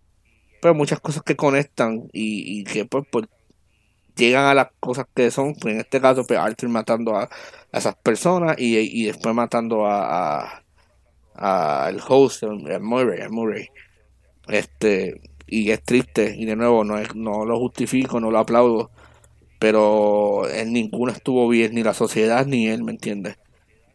pues, 0.62 0.76
muchas 0.76 1.00
cosas 1.00 1.24
que 1.24 1.36
conectan 1.36 2.10
y, 2.14 2.60
y 2.60 2.64
que 2.66 2.86
pues, 2.86 3.06
pues, 3.12 3.28
llegan 4.16 4.46
a 4.46 4.54
las 4.54 4.70
cosas 4.80 5.08
que 5.16 5.32
son, 5.32 5.56
pues 5.56 5.74
en 5.76 5.82
este 5.82 6.02
caso, 6.02 6.26
pues 6.26 6.40
Arthur 6.40 6.70
matando 6.70 7.16
a, 7.16 7.24
a 7.72 7.78
esas 7.78 7.96
personas 7.96 8.56
y, 8.60 8.78
y 8.78 9.06
después 9.06 9.34
matando 9.36 9.86
a, 9.86 10.42
a, 10.44 10.64
a 11.36 11.90
el 11.90 12.02
host, 12.08 12.44
a 12.44 12.80
Murray, 12.80 13.22
a 13.22 13.30
Murray. 13.30 13.68
Este, 14.48 15.22
y 15.48 15.72
es 15.72 15.84
triste, 15.84 16.36
y 16.38 16.46
de 16.46 16.56
nuevo, 16.56 16.84
no, 16.84 16.98
es, 17.00 17.16
no 17.16 17.46
lo 17.46 17.60
justifico, 17.60 18.20
no 18.20 18.32
lo 18.32 18.40
aplaudo, 18.40 18.92
pero 19.60 20.50
en 20.50 20.74
ninguno 20.74 21.12
estuvo 21.12 21.48
bien, 21.50 21.76
ni 21.76 21.84
la 21.84 21.94
sociedad 21.94 22.46
ni 22.46 22.68
él, 22.68 22.84
¿me 22.84 22.92
entiendes? 22.92 23.38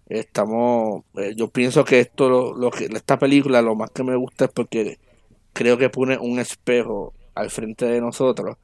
Estamos, 0.08 1.04
eh, 1.16 1.34
yo 1.36 1.48
pienso 1.48 1.84
que 1.84 2.00
esto, 2.00 2.28
lo, 2.28 2.54
lo 2.54 2.70
que, 2.70 2.86
esta 2.86 3.18
película, 3.18 3.62
lo 3.62 3.74
más 3.74 3.90
que 3.90 4.04
me 4.04 4.16
gusta 4.16 4.46
es 4.46 4.52
porque 4.52 4.98
creo 5.52 5.78
que 5.78 5.90
pone 5.90 6.18
un 6.18 6.38
espejo 6.38 7.14
al 7.34 7.50
frente 7.50 7.86
de 7.86 8.00
nosotros 8.00 8.58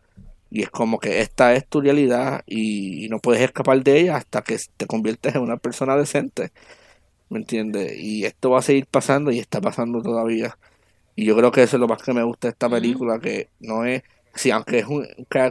y 0.50 0.62
es 0.62 0.70
como 0.70 0.98
que 0.98 1.20
esta 1.20 1.54
es 1.54 1.66
tu 1.66 1.80
realidad 1.80 2.42
y, 2.46 3.06
y 3.06 3.08
no 3.08 3.20
puedes 3.20 3.42
escapar 3.42 3.82
de 3.82 4.00
ella 4.00 4.16
hasta 4.16 4.42
que 4.42 4.58
te 4.76 4.86
conviertes 4.86 5.34
en 5.34 5.42
una 5.42 5.56
persona 5.56 5.96
decente. 5.96 6.52
¿me 7.30 7.38
entiendes? 7.38 7.98
Y 7.98 8.24
esto 8.26 8.50
va 8.50 8.58
a 8.58 8.62
seguir 8.62 8.86
pasando 8.86 9.30
y 9.30 9.38
está 9.38 9.60
pasando 9.60 10.02
todavía. 10.02 10.58
Y 11.16 11.24
yo 11.26 11.36
creo 11.36 11.52
que 11.52 11.62
eso 11.62 11.76
es 11.76 11.80
lo 11.80 11.88
más 11.88 12.02
que 12.02 12.12
me 12.12 12.22
gusta 12.24 12.48
de 12.48 12.52
esta 12.52 12.68
película, 12.68 13.18
que 13.20 13.48
no 13.60 13.84
es, 13.84 14.02
sí, 14.34 14.50
aunque 14.50 14.78
es 14.80 14.86
un, 14.86 15.06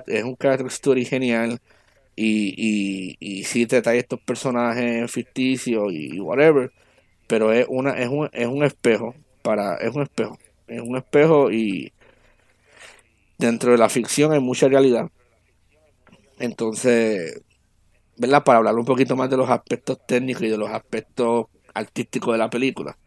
es 0.08 0.24
un 0.24 0.36
character 0.36 0.68
story 0.68 1.06
genial 1.06 1.60
y, 2.16 2.54
y, 2.58 3.18
y 3.20 3.44
sí 3.46 3.66
te 3.68 3.82
trae 3.82 4.00
estos 4.00 4.22
personajes 4.22 5.12
ficticios 5.12 5.94
y 5.94 6.20
whatever, 6.20 6.72
pero 7.28 7.54
es 7.54 7.68
una 7.70 7.94
es 8.00 8.10
un, 8.10 8.30
es 8.34 8.48
un 8.48 8.64
espejo 8.64 9.16
para 9.44 9.76
es 9.78 9.96
un 9.96 10.04
espejo 10.04 10.38
es 10.68 10.82
un 10.82 10.98
espejo 10.98 11.52
y 11.52 11.94
dentro 13.38 13.72
de 13.72 13.78
la 13.78 13.90
ficción 13.90 14.32
hay 14.34 14.40
mucha 14.40 14.68
realidad. 14.68 15.10
Entonces 16.40 17.42
verdad 18.18 18.44
para 18.44 18.60
hablar 18.60 18.76
un 18.76 18.86
poquito 18.86 19.16
más 19.16 19.30
de 19.30 19.38
los 19.38 19.50
aspectos 19.50 20.00
técnicos 20.06 20.44
y 20.44 20.50
de 20.50 20.58
los 20.58 20.70
aspectos 20.70 21.48
artísticos 21.74 22.34
de 22.34 22.38
la 22.40 22.50
película 22.50 22.98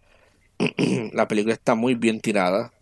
la 1.12 1.28
película 1.28 1.54
está 1.54 1.74
muy 1.74 1.94
bien 1.94 2.20
tirada 2.20 2.72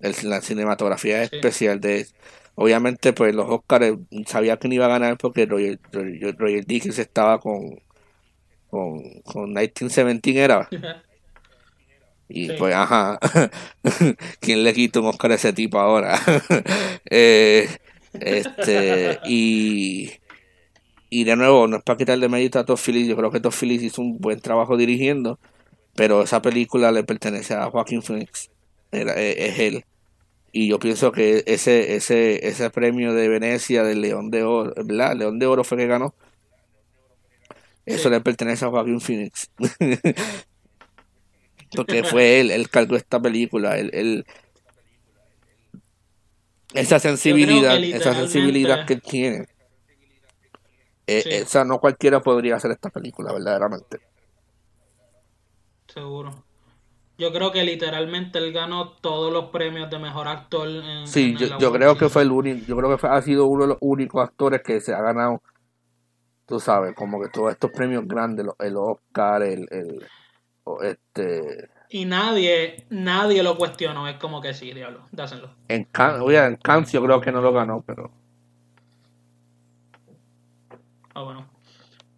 la 0.00 0.40
cinematografía 0.40 1.22
es 1.22 1.32
especial 1.32 1.80
de 1.80 2.06
obviamente 2.54 3.12
pues 3.12 3.34
los 3.34 3.48
Oscars 3.48 3.96
sabía 4.26 4.58
que 4.58 4.68
no 4.68 4.74
iba 4.74 4.86
a 4.86 4.88
ganar 4.88 5.16
porque 5.18 5.46
Roger, 5.46 5.78
Roger, 5.92 6.66
Dickens 6.66 6.98
estaba 6.98 7.38
con 7.38 7.80
con, 8.68 9.02
con 9.22 9.52
1917 9.52 10.38
era. 10.38 10.68
Y 12.32 12.52
pues, 12.52 12.72
ajá, 12.72 13.18
¿quién 14.40 14.62
le 14.62 14.72
quita 14.72 15.00
un 15.00 15.06
Oscar 15.06 15.32
a 15.32 15.34
ese 15.34 15.52
tipo 15.52 15.80
ahora? 15.80 16.16
eh, 17.10 17.68
este, 18.12 19.18
y, 19.24 20.12
y 21.10 21.24
de 21.24 21.34
nuevo, 21.34 21.66
no 21.66 21.78
es 21.78 21.82
para 21.82 21.98
quitarle 21.98 22.28
mérito 22.28 22.60
a 22.60 22.64
Todd 22.64 22.78
Phillips, 22.78 23.08
yo 23.08 23.16
creo 23.16 23.32
que 23.32 23.40
Todd 23.40 23.52
Phillips 23.52 23.82
hizo 23.82 24.00
un 24.00 24.18
buen 24.18 24.40
trabajo 24.40 24.76
dirigiendo, 24.76 25.40
pero 25.96 26.22
esa 26.22 26.40
película 26.40 26.92
le 26.92 27.02
pertenece 27.02 27.54
a 27.54 27.68
Joaquín 27.68 28.00
Phoenix, 28.00 28.48
era, 28.92 29.20
e, 29.20 29.48
es, 29.48 29.58
él. 29.58 29.84
Y 30.52 30.68
yo 30.68 30.78
pienso 30.78 31.12
que 31.12 31.44
ese, 31.46 31.94
ese, 31.94 32.48
ese 32.48 32.70
premio 32.70 33.14
de 33.14 33.28
Venecia 33.28 33.84
del 33.84 34.00
León 34.00 34.30
de 34.30 34.42
Oro, 34.42 34.74
¿verdad? 34.76 35.16
León 35.16 35.38
de 35.38 35.46
Oro 35.46 35.64
fue 35.64 35.78
que 35.78 35.86
ganó 35.86 36.14
eso 37.94 38.10
le 38.10 38.20
pertenece 38.20 38.64
a 38.64 38.68
Joaquín 38.68 39.00
Phoenix. 39.00 39.50
Porque 41.74 42.02
fue 42.02 42.40
él, 42.40 42.50
él 42.50 42.68
cargó 42.68 42.96
esta 42.96 43.20
película, 43.20 43.78
él, 43.78 44.26
esa 46.74 46.98
sensibilidad, 46.98 47.76
esa 47.78 48.12
sensibilidad 48.14 48.84
que 48.86 48.94
él 48.94 49.02
tiene. 49.02 49.46
Eh, 51.06 51.42
esa 51.42 51.64
no 51.64 51.78
cualquiera 51.78 52.20
podría 52.20 52.56
hacer 52.56 52.72
esta 52.72 52.90
película, 52.90 53.32
verdaderamente. 53.32 54.00
Seguro. 55.86 56.44
Yo 57.20 57.32
creo 57.32 57.52
que 57.52 57.62
literalmente 57.62 58.38
él 58.38 58.52
ganó 58.52 58.92
todos 58.92 59.32
los 59.32 59.50
premios 59.50 59.90
de 59.90 59.98
mejor 59.98 60.26
actor. 60.26 60.68
En, 60.68 61.06
sí, 61.06 61.36
yo, 61.36 61.58
yo 61.58 61.70
creo 61.70 61.96
que 61.96 62.08
fue 62.08 62.22
el 62.22 62.32
único, 62.32 62.66
yo 62.66 62.76
creo 62.76 62.96
que 62.96 63.06
ha 63.06 63.22
sido 63.22 63.46
uno 63.46 63.62
de 63.62 63.68
los 63.68 63.78
únicos 63.80 64.24
actores 64.24 64.62
que 64.62 64.80
se 64.80 64.94
ha 64.94 65.02
ganado 65.02 65.42
tú 66.46 66.58
sabes, 66.58 66.96
como 66.96 67.20
que 67.20 67.28
todos 67.28 67.52
estos 67.52 67.70
premios 67.70 68.08
grandes, 68.08 68.44
el 68.58 68.76
Oscar, 68.76 69.42
el, 69.44 69.68
el 69.70 70.04
este 70.82 71.70
y 71.92 72.04
nadie, 72.04 72.86
nadie 72.90 73.42
lo 73.42 73.56
cuestionó, 73.56 74.06
es 74.06 74.16
como 74.16 74.40
que 74.40 74.54
sí, 74.54 74.72
diablo, 74.72 75.08
dásenlo. 75.10 75.50
En, 75.68 75.84
Can 75.84 76.20
oye, 76.20 76.38
en 76.38 76.56
Cannes 76.56 76.92
yo 76.92 77.02
creo 77.02 77.20
que 77.20 77.32
no 77.32 77.40
lo 77.40 77.52
ganó, 77.52 77.82
pero. 77.82 78.12
Ah, 81.14 81.22
bueno. 81.22 81.49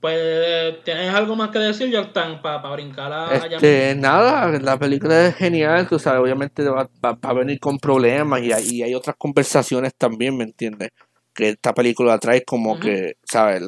Pues, 0.03 0.83
¿tienes 0.83 1.15
algo 1.15 1.37
más 1.37 1.51
que 1.51 1.61
decir, 1.61 1.95
Jordan, 1.95 2.43
para 2.43 2.59
brincar 2.73 3.13
a 3.13 3.37
este, 3.37 3.95
Nada, 3.95 4.51
la 4.59 4.77
película 4.77 5.29
es 5.29 5.37
genial, 5.37 5.87
tú 5.87 5.97
sabes, 5.97 6.21
obviamente 6.21 6.65
va, 6.69 6.91
a 7.01 7.33
venir 7.33 7.61
con 7.61 7.79
problemas 7.79 8.43
y 8.43 8.51
hay, 8.51 8.65
y 8.65 8.83
hay, 8.83 8.97
otras 8.97 9.15
conversaciones 9.17 9.95
también, 9.95 10.37
¿me 10.37 10.43
entiendes? 10.43 10.89
Que 11.33 11.51
esta 11.51 11.73
película 11.73 12.19
trae 12.19 12.45
como 12.45 12.81
que, 12.81 13.15
¿sabes? 13.23 13.63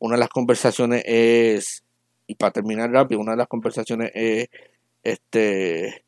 una 0.00 0.16
de 0.16 0.20
las 0.20 0.28
conversaciones 0.28 1.04
es, 1.06 1.84
y 2.26 2.34
para 2.34 2.50
terminar 2.50 2.90
rápido, 2.90 3.20
una 3.20 3.32
de 3.32 3.38
las 3.38 3.48
conversaciones 3.48 4.10
es, 4.12 4.48
este, 5.04 6.04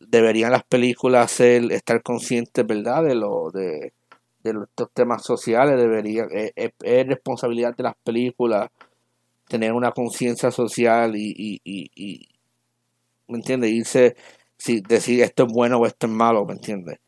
deberían 0.00 0.50
las 0.50 0.64
películas 0.64 1.30
ser, 1.30 1.70
estar 1.72 2.02
conscientes, 2.02 2.66
¿verdad?, 2.66 3.04
de 3.04 3.14
lo, 3.14 3.50
de, 3.50 3.92
de 4.44 4.50
estos 4.62 4.90
temas 4.94 5.22
sociales, 5.22 5.76
deberían, 5.76 6.28
es, 6.32 6.72
responsabilidad 7.06 7.76
de 7.76 7.82
las 7.82 7.96
películas 8.02 8.70
tener 9.54 9.72
una 9.72 9.92
conciencia 9.92 10.50
social 10.50 11.14
y, 11.14 11.32
y, 11.36 11.60
y, 11.62 11.90
y, 11.94 12.28
¿me 13.28 13.38
entiendes? 13.38 13.70
Irse, 13.70 14.16
si, 14.56 14.80
decir 14.80 15.22
esto 15.22 15.44
es 15.46 15.52
bueno 15.52 15.78
o 15.78 15.86
esto 15.86 16.08
es 16.08 16.12
malo, 16.12 16.44
¿me 16.44 16.54
entiendes? 16.54 16.98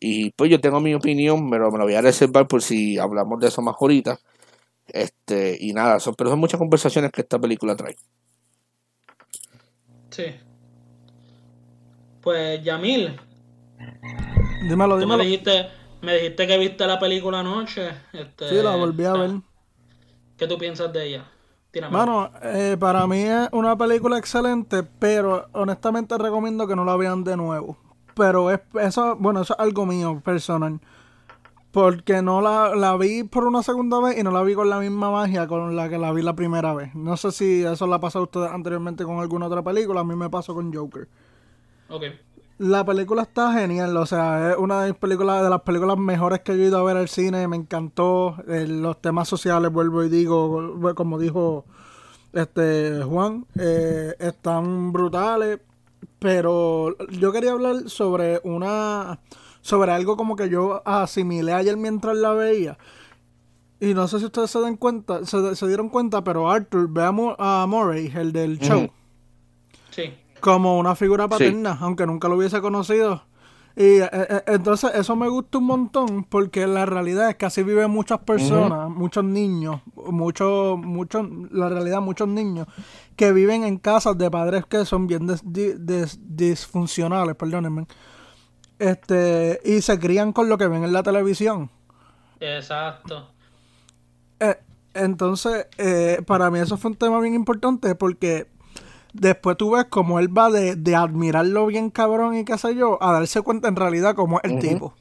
Y 0.00 0.30
pues 0.32 0.50
yo 0.50 0.60
tengo 0.60 0.80
mi 0.80 0.94
opinión, 0.94 1.48
pero 1.48 1.70
me 1.70 1.78
lo 1.78 1.84
voy 1.84 1.94
a 1.94 2.00
reservar 2.00 2.48
por 2.48 2.60
si 2.60 2.98
hablamos 2.98 3.38
de 3.38 3.46
eso 3.46 3.62
más 3.62 3.76
ahorita. 3.80 4.18
Este, 4.88 5.56
y 5.60 5.72
nada, 5.72 6.00
son, 6.00 6.16
pero 6.16 6.28
son 6.28 6.40
muchas 6.40 6.58
conversaciones 6.58 7.12
que 7.12 7.20
esta 7.20 7.38
película 7.38 7.76
trae. 7.76 7.94
Sí. 10.10 10.24
Pues, 12.20 12.64
Yamil. 12.64 13.16
Dímelo, 14.68 14.98
dímelo. 14.98 15.18
Me 15.18 15.24
dijiste, 15.24 15.68
me 16.00 16.14
dijiste 16.16 16.48
que 16.48 16.58
viste 16.58 16.84
la 16.84 16.98
película 16.98 17.38
anoche. 17.38 17.90
Este, 18.12 18.48
sí, 18.48 18.56
la 18.56 18.74
volví 18.74 19.04
a 19.04 19.12
ver. 19.12 19.30
¿Qué 20.36 20.48
tú 20.48 20.58
piensas 20.58 20.92
de 20.92 21.06
ella? 21.06 21.32
Bueno, 21.90 22.30
eh, 22.42 22.76
para 22.78 23.06
mí 23.06 23.20
es 23.20 23.48
una 23.52 23.76
película 23.76 24.18
excelente, 24.18 24.82
pero 24.82 25.48
honestamente 25.52 26.18
recomiendo 26.18 26.66
que 26.66 26.76
no 26.76 26.84
la 26.84 26.96
vean 26.96 27.24
de 27.24 27.36
nuevo. 27.36 27.78
Pero 28.14 28.50
es 28.50 28.60
eso, 28.80 29.16
bueno, 29.16 29.40
eso 29.40 29.54
es 29.54 29.60
algo 29.60 29.86
mío 29.86 30.20
personal. 30.22 30.80
Porque 31.70 32.20
no 32.20 32.42
la, 32.42 32.74
la, 32.76 32.94
vi 32.98 33.22
por 33.24 33.46
una 33.46 33.62
segunda 33.62 33.98
vez 34.00 34.18
y 34.18 34.22
no 34.22 34.30
la 34.30 34.42
vi 34.42 34.54
con 34.54 34.68
la 34.68 34.78
misma 34.78 35.10
magia 35.10 35.46
con 35.46 35.74
la 35.74 35.88
que 35.88 35.96
la 35.96 36.12
vi 36.12 36.20
la 36.20 36.36
primera 36.36 36.74
vez. 36.74 36.94
No 36.94 37.16
sé 37.16 37.32
si 37.32 37.64
eso 37.64 37.86
la 37.86 37.96
ha 37.96 38.00
pasado 38.00 38.24
a 38.24 38.26
ustedes 38.26 38.50
anteriormente 38.50 39.04
con 39.04 39.20
alguna 39.20 39.46
otra 39.46 39.62
película. 39.62 40.00
A 40.00 40.04
mí 40.04 40.14
me 40.14 40.28
pasó 40.28 40.54
con 40.54 40.74
Joker. 40.74 41.08
Ok. 41.88 42.02
La 42.62 42.84
película 42.84 43.22
está 43.22 43.52
genial, 43.54 43.96
o 43.96 44.06
sea, 44.06 44.52
es 44.52 44.56
una 44.56 44.82
de 44.82 44.92
mis 44.92 44.98
películas, 45.00 45.42
de 45.42 45.50
las 45.50 45.62
películas 45.62 45.98
mejores 45.98 46.42
que 46.42 46.52
he 46.52 46.56
ido 46.56 46.78
a 46.78 46.84
ver 46.84 46.96
al 46.96 47.08
cine, 47.08 47.48
me 47.48 47.56
encantó. 47.56 48.36
Eh, 48.46 48.68
los 48.68 49.00
temas 49.00 49.26
sociales, 49.26 49.72
vuelvo 49.72 50.04
y 50.04 50.08
digo, 50.08 50.94
como 50.94 51.18
dijo 51.18 51.64
este 52.32 53.02
Juan, 53.02 53.46
eh, 53.58 54.14
están 54.20 54.92
brutales. 54.92 55.58
Pero 56.20 56.96
yo 57.08 57.32
quería 57.32 57.50
hablar 57.50 57.90
sobre 57.90 58.40
una 58.44 59.18
sobre 59.60 59.90
algo 59.90 60.16
como 60.16 60.36
que 60.36 60.48
yo 60.48 60.82
asimilé 60.86 61.54
ayer 61.54 61.76
mientras 61.76 62.16
la 62.16 62.32
veía. 62.32 62.78
Y 63.80 63.92
no 63.92 64.06
sé 64.06 64.20
si 64.20 64.26
ustedes 64.26 64.52
se 64.52 64.60
dan 64.60 64.76
cuenta, 64.76 65.26
se, 65.26 65.66
dieron 65.66 65.88
cuenta, 65.88 66.22
pero 66.22 66.48
Arthur 66.48 66.88
ve 66.88 67.02
a, 67.02 67.66
Murray, 67.66 68.12
el 68.14 68.30
del 68.30 68.60
show. 68.60 68.88
Como 70.42 70.78
una 70.78 70.94
figura 70.94 71.28
paterna, 71.28 71.78
aunque 71.80 72.06
nunca 72.06 72.28
lo 72.28 72.36
hubiese 72.36 72.60
conocido. 72.60 73.22
Y 73.74 74.00
eh, 74.00 74.10
eh, 74.12 74.42
entonces 74.48 74.90
eso 74.94 75.16
me 75.16 75.28
gusta 75.28 75.56
un 75.56 75.64
montón 75.64 76.24
porque 76.24 76.66
la 76.66 76.84
realidad 76.84 77.30
es 77.30 77.36
que 77.36 77.46
así 77.46 77.62
viven 77.62 77.90
muchas 77.90 78.18
personas, 78.18 78.90
muchos 78.90 79.24
niños, 79.24 79.80
muchos, 79.94 80.78
muchos, 80.78 81.26
la 81.50 81.70
realidad 81.70 82.02
muchos 82.02 82.28
niños 82.28 82.66
que 83.16 83.32
viven 83.32 83.64
en 83.64 83.78
casas 83.78 84.18
de 84.18 84.30
padres 84.30 84.66
que 84.66 84.84
son 84.84 85.06
bien 85.06 85.26
disfuncionales, 86.36 87.34
perdónenme 87.34 87.86
este 88.82 89.60
y 89.64 89.80
se 89.80 89.98
crían 89.98 90.32
con 90.32 90.48
lo 90.48 90.58
que 90.58 90.66
ven 90.66 90.84
en 90.84 90.92
la 90.92 91.02
televisión. 91.02 91.70
Exacto. 92.40 93.28
Eh, 94.40 94.56
entonces, 94.94 95.66
eh, 95.78 96.20
para 96.26 96.50
mí 96.50 96.58
eso 96.58 96.76
fue 96.76 96.90
un 96.90 96.96
tema 96.96 97.20
bien 97.20 97.34
importante 97.34 97.94
porque 97.94 98.48
después 99.12 99.56
tú 99.56 99.72
ves 99.72 99.86
como 99.86 100.18
él 100.18 100.36
va 100.36 100.50
de, 100.50 100.76
de, 100.76 100.94
admirarlo 100.96 101.66
bien 101.66 101.90
cabrón 101.90 102.36
y 102.36 102.44
qué 102.44 102.58
sé 102.58 102.74
yo, 102.74 103.02
a 103.02 103.12
darse 103.12 103.42
cuenta 103.42 103.68
en 103.68 103.76
realidad 103.76 104.14
cómo 104.14 104.40
es 104.42 104.50
el 104.50 104.58
tipo. 104.58 104.94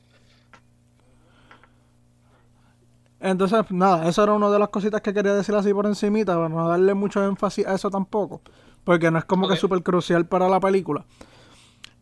Entonces, 3.21 3.59
nada, 3.69 4.09
eso 4.09 4.23
era 4.23 4.33
una 4.33 4.49
de 4.49 4.57
las 4.57 4.69
cositas 4.69 5.01
que 5.01 5.13
quería 5.13 5.35
decir 5.35 5.53
así 5.53 5.71
por 5.73 5.85
encimita, 5.85 6.35
para 6.35 6.49
no 6.49 6.67
darle 6.67 6.95
mucho 6.95 7.23
énfasis 7.23 7.67
a 7.67 7.75
eso 7.75 7.91
tampoco, 7.91 8.41
porque 8.83 9.11
no 9.11 9.19
es 9.19 9.25
como 9.25 9.47
que 9.47 9.55
súper 9.55 9.83
crucial 9.83 10.25
para 10.25 10.49
la 10.49 10.59
película. 10.59 11.05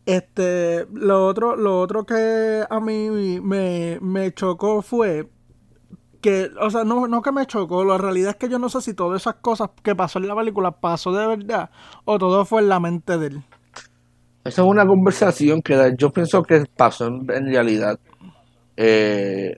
Este, 0.06 0.86
lo 0.92 1.26
otro, 1.26 1.56
lo 1.56 1.78
otro 1.78 2.04
que 2.04 2.64
a 2.68 2.80
mí 2.80 3.40
me, 3.40 4.32
chocó 4.32 4.80
fue 4.80 5.28
que, 6.20 6.50
o 6.60 6.70
sea, 6.70 6.84
no, 6.84 7.06
no 7.06 7.22
que 7.22 7.32
me 7.32 7.46
chocó, 7.46 7.84
la 7.84 7.98
realidad 7.98 8.30
es 8.30 8.36
que 8.36 8.48
yo 8.48 8.58
no 8.58 8.68
sé 8.68 8.80
si 8.80 8.94
todas 8.94 9.20
esas 9.22 9.36
cosas 9.36 9.70
que 9.82 9.94
pasó 9.94 10.18
en 10.18 10.28
la 10.28 10.36
película 10.36 10.70
pasó 10.70 11.12
de 11.12 11.26
verdad 11.26 11.70
o 12.04 12.18
todo 12.18 12.44
fue 12.44 12.62
en 12.62 12.68
la 12.68 12.80
mente 12.80 13.18
de 13.18 13.26
él. 13.28 13.42
Esa 14.44 14.62
es 14.62 14.68
una 14.68 14.86
conversación 14.86 15.60
que 15.62 15.94
yo 15.98 16.10
pienso 16.10 16.42
que 16.42 16.64
pasó 16.76 17.06
en, 17.08 17.26
realidad. 17.26 17.98
Eh, 18.76 19.54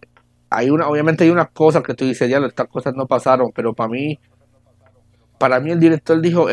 hay 0.50 0.70
una, 0.70 0.88
obviamente 0.88 1.24
hay 1.24 1.30
unas 1.30 1.50
cosas 1.50 1.82
que 1.82 1.94
tú 1.94 2.04
dices, 2.04 2.28
ya 2.28 2.38
estas 2.38 2.68
cosas 2.68 2.94
no 2.96 3.06
pasaron, 3.06 3.50
pero 3.54 3.72
para 3.72 3.88
mí, 3.88 4.18
para 5.38 5.60
mí 5.60 5.70
el 5.70 5.78
director 5.78 6.20
dijo, 6.20 6.46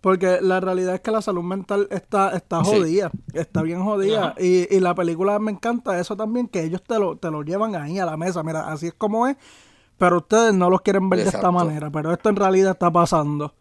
Porque 0.00 0.38
la 0.40 0.60
realidad 0.60 0.94
es 0.94 1.00
que 1.00 1.10
la 1.10 1.20
salud 1.22 1.42
mental 1.42 1.88
está, 1.90 2.30
está 2.36 2.62
Sí. 2.64 2.70
jodida, 2.70 3.10
está 3.32 3.62
bien 3.62 3.82
jodida. 3.82 4.34
Y, 4.38 4.72
y 4.74 4.78
la 4.80 4.94
película 4.94 5.38
me 5.40 5.50
encanta 5.50 5.98
eso 5.98 6.16
también, 6.16 6.46
que 6.48 6.62
ellos 6.62 6.82
te 6.86 6.98
lo, 6.98 7.16
te 7.16 7.30
lo 7.30 7.42
llevan 7.42 7.74
ahí 7.74 7.98
a 7.98 8.06
la 8.06 8.16
mesa. 8.16 8.42
Mira, 8.44 8.68
así 8.70 8.86
es 8.88 8.94
como 8.94 9.26
es, 9.26 9.36
pero 9.98 10.18
ustedes 10.18 10.54
no 10.54 10.68
los 10.70 10.82
quieren 10.82 11.08
ver 11.08 11.20
de 11.24 11.30
esta 11.30 11.50
manera, 11.50 11.90
pero 11.90 12.12
esto 12.12 12.28
en 12.28 12.36
realidad 12.36 12.72
está 12.72 12.90
pasando. 12.90 13.54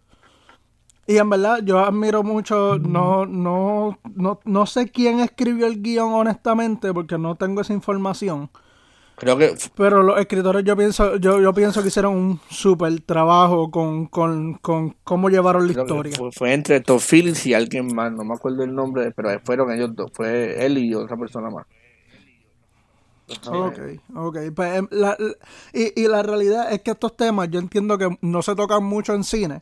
Y 1.07 1.17
en 1.17 1.29
verdad, 1.29 1.59
yo 1.63 1.79
admiro 1.79 2.23
mucho, 2.23 2.79
no, 2.79 3.25
no, 3.27 3.99
no, 4.15 4.39
no 4.43 4.65
sé 4.65 4.89
quién 4.89 5.19
escribió 5.19 5.67
el 5.67 5.81
guion 5.81 6.13
honestamente, 6.13 6.91
porque 6.93 7.17
no 7.17 7.35
tengo 7.35 7.61
esa 7.61 7.73
información. 7.73 8.49
Creo 9.17 9.37
que 9.37 9.55
Pero 9.75 10.03
los 10.03 10.19
escritores 10.19 10.63
yo 10.65 10.75
pienso, 10.75 11.15
yo, 11.17 11.39
yo 11.39 11.53
pienso 11.53 11.81
que 11.81 11.87
hicieron 11.89 12.15
un 12.15 12.39
súper 12.49 12.99
trabajo 13.01 13.71
con, 13.71 14.07
con, 14.07 14.55
con 14.55 14.95
cómo 15.03 15.29
llevaron 15.29 15.67
la 15.67 15.73
Creo 15.73 15.83
historia. 15.83 16.17
Fue, 16.17 16.31
fue 16.31 16.53
entre 16.53 16.81
Todd 16.81 16.99
Phillips 16.99 17.45
y 17.45 17.53
alguien 17.53 17.93
más, 17.93 18.11
no 18.11 18.23
me 18.23 18.33
acuerdo 18.33 18.63
el 18.63 18.73
nombre, 18.73 19.11
pero 19.11 19.29
fueron 19.45 19.71
ellos 19.71 19.95
dos, 19.95 20.11
fue 20.13 20.65
él 20.65 20.77
y 20.79 20.93
otra 20.95 21.15
persona 21.17 21.49
más. 21.49 21.65
Ok, 23.47 23.79
ok. 24.15 24.37
Pues, 24.55 24.75
em, 24.77 24.87
la- 24.91 25.15
la- 25.17 25.33
y, 25.73 25.99
y 26.03 26.07
la 26.07 26.21
realidad 26.23 26.71
es 26.71 26.81
que 26.81 26.91
estos 26.91 27.15
temas 27.17 27.49
yo 27.49 27.59
entiendo 27.59 27.97
que 27.97 28.17
no 28.21 28.41
se 28.41 28.55
tocan 28.55 28.83
mucho 28.83 29.13
en 29.13 29.23
cine. 29.23 29.61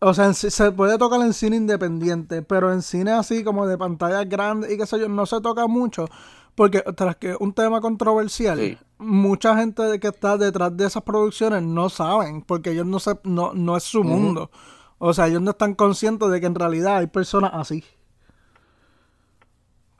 O 0.00 0.14
sea, 0.14 0.32
se 0.32 0.72
puede 0.72 0.96
tocar 0.96 1.20
en 1.22 1.32
cine 1.32 1.56
independiente, 1.56 2.42
pero 2.42 2.72
en 2.72 2.82
cine 2.82 3.10
así 3.12 3.42
como 3.42 3.66
de 3.66 3.76
pantalla 3.76 4.22
grande 4.24 4.72
y 4.72 4.76
qué 4.76 4.86
sé 4.86 4.98
yo, 5.00 5.08
no 5.08 5.26
se 5.26 5.40
toca 5.40 5.66
mucho. 5.66 6.06
Porque 6.54 6.80
tras 6.96 7.16
que 7.16 7.36
un 7.38 7.52
tema 7.52 7.80
controversial, 7.80 8.58
Sí. 8.58 8.78
mucha 8.98 9.56
gente 9.56 9.98
que 10.00 10.08
está 10.08 10.36
detrás 10.36 10.76
de 10.76 10.86
esas 10.86 11.02
producciones 11.02 11.62
no 11.62 11.88
saben, 11.88 12.42
porque 12.42 12.70
ellos 12.72 12.86
no, 12.86 12.98
se, 13.00 13.18
no, 13.24 13.52
no 13.54 13.76
es 13.76 13.84
su 13.84 14.02
mundo. 14.04 14.50
O 14.98 15.12
sea, 15.14 15.28
ellos 15.28 15.42
no 15.42 15.52
están 15.52 15.74
conscientes 15.74 16.28
de 16.30 16.40
que 16.40 16.46
en 16.46 16.54
realidad 16.56 16.96
hay 16.98 17.06
personas 17.08 17.52
así. 17.54 17.84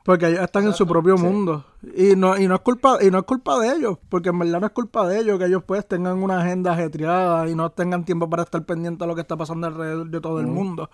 Porque 0.09 0.27
ellos 0.27 0.41
están 0.41 0.65
en 0.65 0.73
su 0.73 0.87
propio 0.87 1.19
mundo. 1.19 1.67
Y 1.95 2.17
no, 2.17 2.35
y 2.39 2.49
no 2.49 2.55
es 2.55 2.63
culpa, 2.63 2.97
y 3.03 3.11
no 3.11 3.19
es 3.19 3.25
culpa 3.25 3.61
de 3.61 3.75
ellos, 3.75 3.99
porque 4.09 4.31
en 4.31 4.39
verdad 4.39 4.59
no 4.59 4.67
es 4.67 4.73
culpa 4.73 5.07
de 5.07 5.21
ellos 5.21 5.39
que 5.39 5.45
ellos 5.45 5.63
pues 5.67 5.87
tengan 5.87 6.23
una 6.23 6.41
agenda 6.41 6.73
ajetreada 6.73 7.47
y 7.47 7.55
no 7.55 7.69
tengan 7.73 8.07
tiempo 8.07 8.31
para 8.31 8.45
estar 8.45 8.65
pendiente 8.65 9.05
de 9.05 9.07
lo 9.07 9.15
que 9.15 9.21
está 9.21 9.37
pasando 9.37 9.67
alrededor 9.67 10.09
de 10.09 10.19
todo 10.23 10.41
el 10.41 10.47
mundo. 10.47 10.89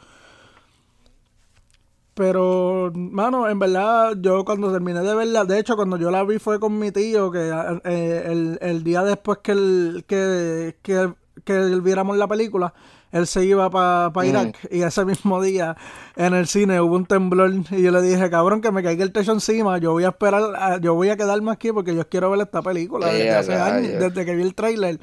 Pero, 2.15 2.91
mano, 2.93 3.49
en 3.49 3.61
verdad, 3.61 4.17
yo 4.21 4.45
cuando 4.45 4.73
terminé 4.73 5.01
de 5.03 5.15
verla, 5.15 5.45
de 5.45 5.61
hecho, 5.61 5.77
cuando 5.77 5.97
yo 5.97 6.11
la 6.11 6.25
vi 6.25 6.41
fue 6.41 6.59
con 6.59 6.77
mi 6.77 6.91
tío, 6.91 7.31
que 7.31 7.53
eh, 7.85 8.23
el, 8.27 8.59
el 8.61 8.83
día 8.83 9.05
después 9.05 9.39
que, 9.45 9.53
el, 9.53 10.05
que, 10.09 10.77
que, 10.83 11.15
que 11.45 11.81
viéramos 11.81 12.17
la 12.17 12.27
película, 12.27 12.75
él 13.15 13.27
se 13.27 13.45
iba 13.47 13.71
para 13.71 14.11
Mm. 14.11 14.29
Irak. 14.29 14.59
Y 14.71 14.83
ese 14.83 15.05
mismo 15.07 15.41
día, 15.41 15.77
en 16.17 16.35
el 16.35 16.47
cine, 16.47 16.81
hubo 16.81 16.97
un 16.97 17.07
temblor. 17.07 17.51
Y 17.71 17.81
yo 17.83 17.91
le 17.91 18.03
dije, 18.03 18.29
cabrón, 18.29 18.61
que 18.61 18.71
me 18.71 18.83
caiga 18.83 19.03
el 19.05 19.13
techo 19.13 19.33
encima. 19.33 19.79
Yo 19.79 19.93
voy 19.93 20.05
a 20.05 20.09
esperar, 20.09 20.43
a- 20.57 20.79
yo 20.79 20.95
voy 20.95 21.09
a 21.09 21.17
quedarme 21.17 21.51
aquí 21.53 21.73
porque 21.73 21.95
yo 21.95 22.07
quiero 22.09 22.31
ver 22.31 22.41
esta 22.41 22.61
película 22.61 23.07
desde 23.07 23.31
hace 23.35 23.55
años, 23.55 23.93
desde 24.01 24.25
que 24.27 24.35
vi 24.35 24.43
el 24.43 24.55
tráiler. 24.55 25.01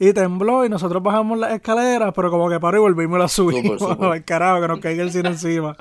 Y 0.00 0.12
tembló 0.12 0.64
y 0.64 0.68
nosotros 0.68 1.02
bajamos 1.02 1.38
las 1.38 1.52
escaleras, 1.52 2.12
pero 2.14 2.30
como 2.30 2.48
que 2.48 2.58
paró 2.60 2.78
y 2.78 2.80
volvimos 2.80 3.32
subimos. 3.32 3.78
Súper, 3.80 3.96
súper. 3.96 4.08
Al 4.12 4.24
carajo, 4.24 4.60
que 4.62 4.68
nos 4.68 4.78
caiga 4.80 5.02
el 5.02 5.10
cine 5.12 5.28
encima. 5.30 5.76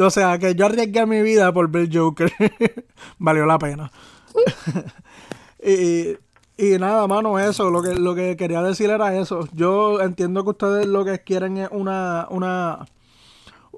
O 0.00 0.08
sea, 0.10 0.38
que 0.38 0.54
yo 0.54 0.64
arriesgué 0.66 1.04
mi 1.04 1.20
vida 1.20 1.52
por 1.52 1.68
ver 1.70 1.88
Joker. 1.92 2.32
Valió 3.18 3.44
la 3.44 3.58
pena. 3.58 3.92
y, 5.62 6.16
y 6.58 6.78
nada, 6.78 7.06
mano, 7.06 7.38
eso. 7.38 7.70
Lo 7.70 7.82
que, 7.82 7.94
lo 7.94 8.14
que 8.14 8.36
quería 8.36 8.62
decir 8.62 8.90
era 8.90 9.16
eso. 9.16 9.46
Yo 9.52 10.00
entiendo 10.00 10.42
que 10.44 10.50
ustedes 10.50 10.86
lo 10.86 11.04
que 11.04 11.18
quieren 11.20 11.56
es 11.58 11.68
una, 11.70 12.26
una. 12.30 12.86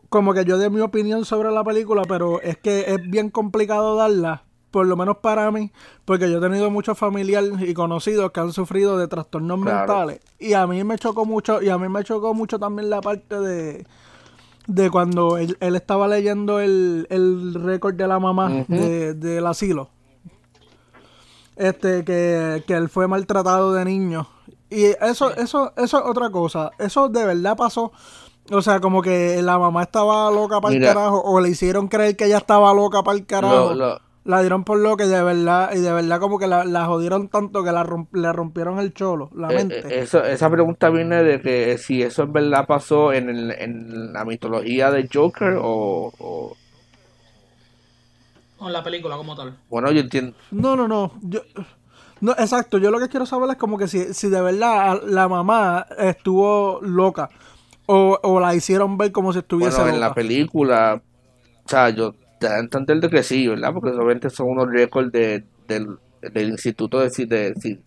Como 0.08 0.32
que 0.32 0.44
yo 0.44 0.56
dé 0.58 0.70
mi 0.70 0.80
opinión 0.80 1.24
sobre 1.24 1.50
la 1.50 1.62
película, 1.64 2.02
pero 2.08 2.40
es 2.40 2.56
que 2.56 2.84
es 2.94 3.10
bien 3.10 3.30
complicado 3.30 3.96
darla. 3.96 4.44
Por 4.70 4.86
lo 4.86 4.96
menos 4.96 5.16
para 5.18 5.50
mí, 5.50 5.72
porque 6.04 6.30
yo 6.30 6.38
he 6.38 6.40
tenido 6.42 6.70
muchos 6.70 6.98
familiares 6.98 7.52
y 7.60 7.72
conocidos 7.72 8.30
que 8.32 8.40
han 8.40 8.52
sufrido 8.52 8.98
de 8.98 9.08
trastornos 9.08 9.60
Claro. 9.62 9.78
mentales. 9.78 10.20
Y 10.38 10.52
a 10.52 10.66
mí 10.66 10.84
me 10.84 10.98
chocó 10.98 11.24
mucho, 11.24 11.62
y 11.62 11.70
a 11.70 11.78
mí 11.78 11.88
me 11.88 12.04
chocó 12.04 12.34
mucho 12.34 12.58
también 12.58 12.90
la 12.90 13.00
parte 13.00 13.40
de, 13.40 13.86
de 14.66 14.90
cuando 14.90 15.38
él, 15.38 15.56
él 15.60 15.74
estaba 15.74 16.06
leyendo 16.06 16.60
el, 16.60 17.06
el 17.08 17.54
récord 17.54 17.94
de 17.94 18.06
la 18.08 18.18
mamá 18.18 18.50
de- 18.68 19.14
del 19.14 19.46
asilo. 19.46 19.88
Este, 21.58 22.04
que, 22.04 22.62
que 22.66 22.74
él 22.74 22.88
fue 22.88 23.08
maltratado 23.08 23.72
de 23.74 23.84
niño. 23.84 24.26
Y 24.70 24.84
eso, 25.00 25.34
eso, 25.36 25.72
eso 25.76 25.98
es 25.98 26.04
otra 26.04 26.30
cosa. 26.30 26.70
Eso 26.78 27.08
de 27.08 27.24
verdad 27.24 27.56
pasó. 27.56 27.92
O 28.50 28.62
sea, 28.62 28.80
como 28.80 29.02
que 29.02 29.42
la 29.42 29.58
mamá 29.58 29.82
estaba 29.82 30.30
loca 30.30 30.60
para 30.60 30.74
el 30.74 30.80
carajo. 30.94 31.20
O 31.22 31.40
le 31.40 31.48
hicieron 31.50 31.88
creer 31.88 32.16
que 32.16 32.26
ella 32.26 32.38
estaba 32.38 32.72
loca 32.72 33.02
para 33.02 33.18
el 33.18 33.26
carajo. 33.26 33.70
Lo- 33.70 33.74
lo- 33.74 34.00
La 34.24 34.40
dieron 34.40 34.62
por 34.64 34.78
loca 34.78 35.06
y 35.06 35.08
de 35.08 35.22
verdad, 35.22 35.70
y 35.74 35.78
de 35.80 35.90
verdad 35.90 36.20
como 36.20 36.38
que 36.38 36.46
la, 36.46 36.62
la 36.64 36.84
jodieron 36.84 37.28
tanto 37.28 37.64
que 37.64 37.72
la 37.72 37.82
romp- 37.82 38.12
le 38.12 38.30
rompieron 38.30 38.78
el 38.78 38.92
cholo, 38.92 39.30
la 39.34 39.48
eh, 39.50 39.54
mente. 39.56 39.78
eh, 39.78 40.00
eso- 40.02 40.22
esa 40.22 40.50
pregunta 40.50 40.90
viene 40.90 41.22
de 41.22 41.40
que 41.40 41.78
si 41.78 42.02
eso 42.02 42.24
en 42.24 42.34
verdad 42.34 42.66
pasó 42.66 43.14
en, 43.14 43.30
el- 43.30 43.52
en 43.52 44.12
la 44.12 44.26
mitología 44.26 44.90
de 44.90 45.08
Joker 45.10 45.56
o, 45.58 46.12
o- 46.18 46.56
Con 48.58 48.72
la 48.72 48.82
película 48.82 49.16
como 49.16 49.36
tal. 49.36 49.56
bueno, 49.68 49.90
yo 49.92 50.00
entiendo. 50.00 50.36
No, 50.50 50.74
no, 50.76 50.88
no. 50.88 51.12
Yo, 51.22 51.40
no, 52.20 52.32
exacto. 52.32 52.78
Yo 52.78 52.90
lo 52.90 52.98
que 52.98 53.08
quiero 53.08 53.24
saber 53.26 53.48
es 53.50 53.56
como 53.56 53.78
que 53.78 53.86
si, 53.88 54.12
si 54.14 54.28
de 54.28 54.40
verdad 54.40 55.00
la 55.06 55.28
mamá 55.28 55.86
estuvo 55.98 56.80
loca 56.82 57.30
o, 57.86 58.18
o 58.22 58.40
la 58.40 58.54
hicieron 58.54 58.98
ver 58.98 59.12
como 59.12 59.32
si 59.32 59.38
estuviese 59.38 59.76
Bueno, 59.80 59.94
en 59.94 60.00
la 60.00 60.12
película, 60.14 61.00
o 61.64 61.68
sea, 61.68 61.90
yo 61.90 62.14
te 62.40 62.48
da 62.48 62.56
a 62.56 62.60
entender 62.60 63.00
de 63.00 63.08
que 63.08 63.22
sí, 63.22 63.46
¿verdad? 63.46 63.72
Porque 63.72 63.90
solamente 63.90 64.30
son 64.30 64.48
unos 64.50 64.68
récords 64.70 65.12
de, 65.12 65.44
del, 65.68 65.96
del 66.20 66.48
Instituto 66.50 66.98
de, 67.00 67.08
de 67.26 67.54
Psi- 67.54 67.80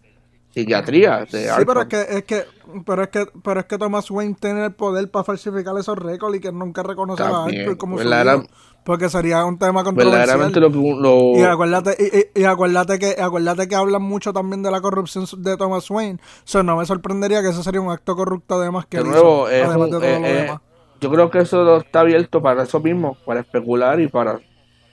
Psiquiatría 0.53 1.25
de 1.31 1.43
Sí, 1.43 1.47
Arkham. 1.47 1.65
pero 1.65 1.81
es 1.81 1.87
que, 1.87 2.01
es 2.17 2.23
que, 2.25 2.45
pero 2.85 3.03
es 3.03 3.09
que, 3.09 3.25
pero 3.43 3.59
es 3.61 3.65
que 3.67 3.77
Thomas 3.77 4.11
Wayne 4.11 4.35
tiene 4.39 4.65
el 4.65 4.73
poder 4.73 5.09
para 5.09 5.23
falsificar 5.23 5.77
esos 5.77 5.97
récords 5.97 6.35
y 6.37 6.39
que 6.41 6.51
nunca 6.51 6.83
reconoce 6.83 7.23
a 7.23 7.29
También, 7.31 7.61
Harper 7.61 7.77
como 7.77 7.97
su 7.97 8.03
verdadera- 8.03 8.35
hijo, 8.37 8.47
porque 8.83 9.09
sería 9.09 9.45
un 9.45 9.57
tema 9.59 9.83
Verdaderamente 9.83 10.59
controversial. 10.59 10.71
lo 10.71 10.79
un- 10.81 11.33
lo, 11.35 11.39
Y 11.39 11.43
acuérdate, 11.43 11.95
y, 12.35 12.39
y- 12.39 12.41
y 12.41 12.45
acuérdate 12.45 12.97
que, 12.99 13.15
acuérdate 13.21 13.67
que 13.67 13.75
hablan 13.75 14.01
mucho 14.01 14.33
también 14.33 14.63
de 14.63 14.71
la 14.71 14.81
corrupción 14.81 15.25
de 15.37 15.57
Thomas 15.57 15.89
Wayne. 15.89 16.19
O 16.21 16.41
sea, 16.47 16.63
no 16.63 16.75
me 16.77 16.85
sorprendería 16.85 17.41
que 17.41 17.49
eso 17.49 17.61
sería 17.63 17.81
un 17.81 17.91
acto 17.91 18.15
corrupto 18.15 18.55
además 18.55 18.85
que 18.87 18.97
de 18.97 19.03
él 19.03 19.09
nuevo, 19.09 19.43
hizo, 19.47 19.49
es 19.49 19.63
además 19.65 19.77
un- 19.77 19.85
de 19.85 19.91
todo 19.91 20.03
eh, 20.05 20.19
lo 20.19 20.25
eh, 20.27 20.33
demás. 20.43 20.59
yo 20.99 21.11
creo 21.11 21.29
que 21.29 21.39
eso 21.39 21.77
está 21.77 21.99
abierto 22.01 22.41
para 22.41 22.63
eso 22.63 22.79
mismo, 22.79 23.17
para 23.25 23.41
especular 23.41 23.99
y 23.99 24.07
para 24.07 24.39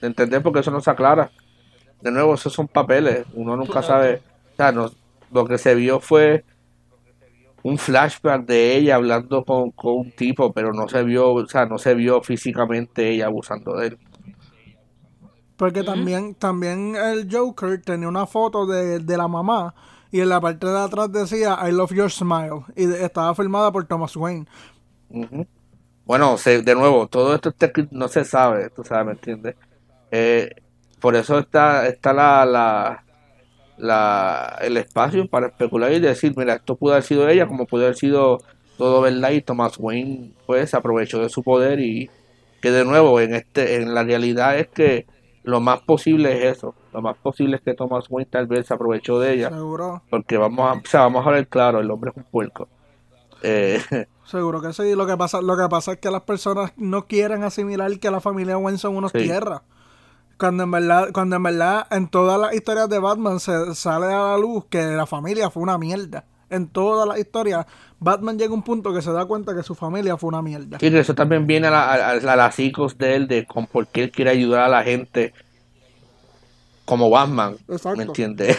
entender 0.03 0.43
porque 0.43 0.61
eso 0.61 0.71
no 0.71 0.81
se 0.81 0.91
aclara. 0.91 1.31
De 2.01 2.11
nuevo, 2.13 2.35
esos 2.35 2.53
son 2.53 2.69
papeles, 2.69 3.25
uno 3.35 3.57
nunca 3.57 3.83
sabe, 3.83 4.23
o 4.53 4.57
sea, 4.57 4.71
no- 4.71 4.91
lo 5.33 5.45
que 5.47 5.59
se 5.59 5.75
vio 5.75 5.99
fue 6.01 6.45
un 7.69 7.79
flashback 7.79 8.47
de 8.47 8.77
ella 8.77 8.97
hablando 8.97 9.45
con, 9.45 9.71
con 9.73 9.99
un 9.99 10.11
tipo, 10.13 10.53
pero 10.53 10.73
no 10.73 10.89
se 10.89 11.03
vio, 11.03 11.33
o 11.33 11.47
sea, 11.47 11.67
no 11.67 11.79
se 11.79 11.95
vio 11.95 12.23
físicamente 12.23 13.11
ella 13.11 13.27
abusando 13.27 13.77
de 13.77 13.89
él. 13.89 13.99
Porque 15.57 15.83
también, 15.83 16.35
también 16.35 16.97
el 16.97 17.29
Joker 17.31 17.81
tenía 17.83 18.09
una 18.09 18.27
foto 18.27 18.65
de, 18.67 19.01
de, 19.01 19.17
la 19.17 19.29
mamá 19.29 19.75
y 20.11 20.21
en 20.21 20.29
la 20.29 20.41
parte 20.41 20.67
de 20.67 20.79
atrás 20.79 21.11
decía 21.13 21.59
I 21.67 21.73
love 21.73 21.93
your 21.93 22.11
smile 22.11 22.65
y 22.77 22.85
estaba 22.85 23.35
filmada 23.35 23.71
por 23.73 23.85
Thomas 23.85 24.17
Wayne. 24.17 24.47
Bueno, 26.05 26.37
de 26.37 26.75
nuevo, 26.75 27.07
todo 27.09 27.35
esto 27.35 27.53
no 27.91 28.09
se 28.09 28.25
sabe, 28.25 28.71
tú 28.71 28.85
sabes, 28.85 29.07
¿me 29.07 29.13
entiendes? 29.13 29.57
Eh, 30.11 30.49
por 31.01 31.17
eso 31.17 31.39
está, 31.39 31.87
está 31.87 32.13
la, 32.13 32.47
la, 32.47 33.05
la, 33.79 34.59
el 34.61 34.77
espacio 34.77 35.29
para 35.29 35.49
especular 35.49 35.93
y 35.93 36.01
decir, 36.01 36.35
mira, 36.37 36.55
esto 36.55 36.77
pudo 36.77 36.93
haber 36.93 37.05
sido 37.05 37.29
ella, 37.29 37.47
como 37.47 37.67
pudo 37.67 37.85
haber 37.85 37.97
sido 37.97 38.39
todo 38.77 39.01
verdad 39.01 39.31
y 39.31 39.43
Thomas 39.43 39.75
Wayne 39.79 40.33
pues 40.47 40.73
aprovechó 40.75 41.21
de 41.21 41.29
su 41.29 41.43
poder 41.43 41.81
y 41.81 42.11
que 42.61 42.71
de 42.71 42.85
nuevo 42.85 43.21
en 43.21 43.35
este 43.35 43.77
en 43.77 43.93
la 43.93 44.05
realidad 44.05 44.59
es 44.59 44.69
que 44.69 45.07
lo 45.43 45.61
más 45.61 45.81
posible 45.81 46.37
es 46.37 46.59
eso. 46.59 46.75
Lo 46.93 47.01
más 47.01 47.17
posible 47.17 47.57
es 47.57 47.63
que 47.63 47.75
Thomas 47.75 48.05
Wayne 48.11 48.29
tal 48.31 48.47
vez 48.47 48.67
se 48.67 48.75
aprovechó 48.75 49.19
de 49.19 49.33
ella. 49.33 49.49
Seguro. 49.49 50.03
Porque 50.11 50.37
vamos 50.37 50.69
a, 50.69 50.79
o 50.79 50.83
sea, 50.85 51.01
vamos 51.01 51.27
a 51.27 51.31
ver 51.31 51.49
claro, 51.49 51.81
el 51.81 51.91
hombre 51.91 52.11
es 52.11 52.17
un 52.17 52.25
puerco. 52.25 52.69
Eh, 53.43 53.81
Seguro 54.25 54.61
que 54.61 54.75
sí. 54.75 54.95
Lo 54.95 55.07
que 55.07 55.17
pasa, 55.17 55.41
lo 55.41 55.57
que 55.57 55.69
pasa 55.71 55.93
es 55.93 55.99
que 55.99 56.11
las 56.11 56.23
personas 56.23 56.73
no 56.77 57.07
quieren 57.07 57.45
asimilar 57.45 57.99
que 57.99 58.11
la 58.11 58.21
familia 58.21 58.59
Wayne 58.59 58.79
son 58.79 58.97
unos 58.97 59.13
tierras. 59.13 59.63
Cuando 60.39 60.63
en 60.63 60.71
verdad, 60.71 61.09
cuando 61.13 61.37
en 61.37 61.43
verdad 61.43 61.87
en 61.91 62.09
todas 62.09 62.41
las 62.41 62.55
historias 62.55 62.89
de 62.89 62.99
Batman 62.99 63.41
se 63.41 63.75
sale 63.75 64.07
a 64.07 64.31
la 64.31 64.39
luz 64.39 64.67
que 64.71 64.83
la 64.83 65.07
familia 65.07 65.51
fue 65.51 65.63
una 65.63 65.79
mierda. 65.79 66.25
En 66.51 66.69
todas 66.69 67.07
las 67.07 67.19
historias, 67.19 67.67
Batman 67.99 68.39
llega 68.39 68.53
a 68.53 68.55
un 68.55 68.63
punto 68.63 68.95
que 68.95 69.03
se 69.03 69.13
da 69.13 69.27
cuenta 69.27 69.55
que 69.55 69.63
su 69.63 69.75
familia 69.75 70.17
fue 70.17 70.29
una 70.29 70.41
mierda. 70.41 70.79
Y 70.81 70.87
eso 70.97 71.15
también 71.15 71.47
viene 71.47 71.67
a, 71.67 71.71
la, 71.71 72.11
a, 72.11 72.37
las 72.37 72.59
hijos 72.59 72.97
de 72.97 73.17
él, 73.17 73.29
de 73.29 73.45
con 73.45 73.67
por 73.67 73.89
qué 73.89 74.05
él 74.05 74.11
quiere 74.11 74.31
ayudar 74.31 74.63
a 74.63 74.69
la 74.69 74.83
gente 74.83 75.35
como 76.85 77.11
Batman. 77.11 77.57
¿Me 77.97 78.05
entiendes? 78.05 78.57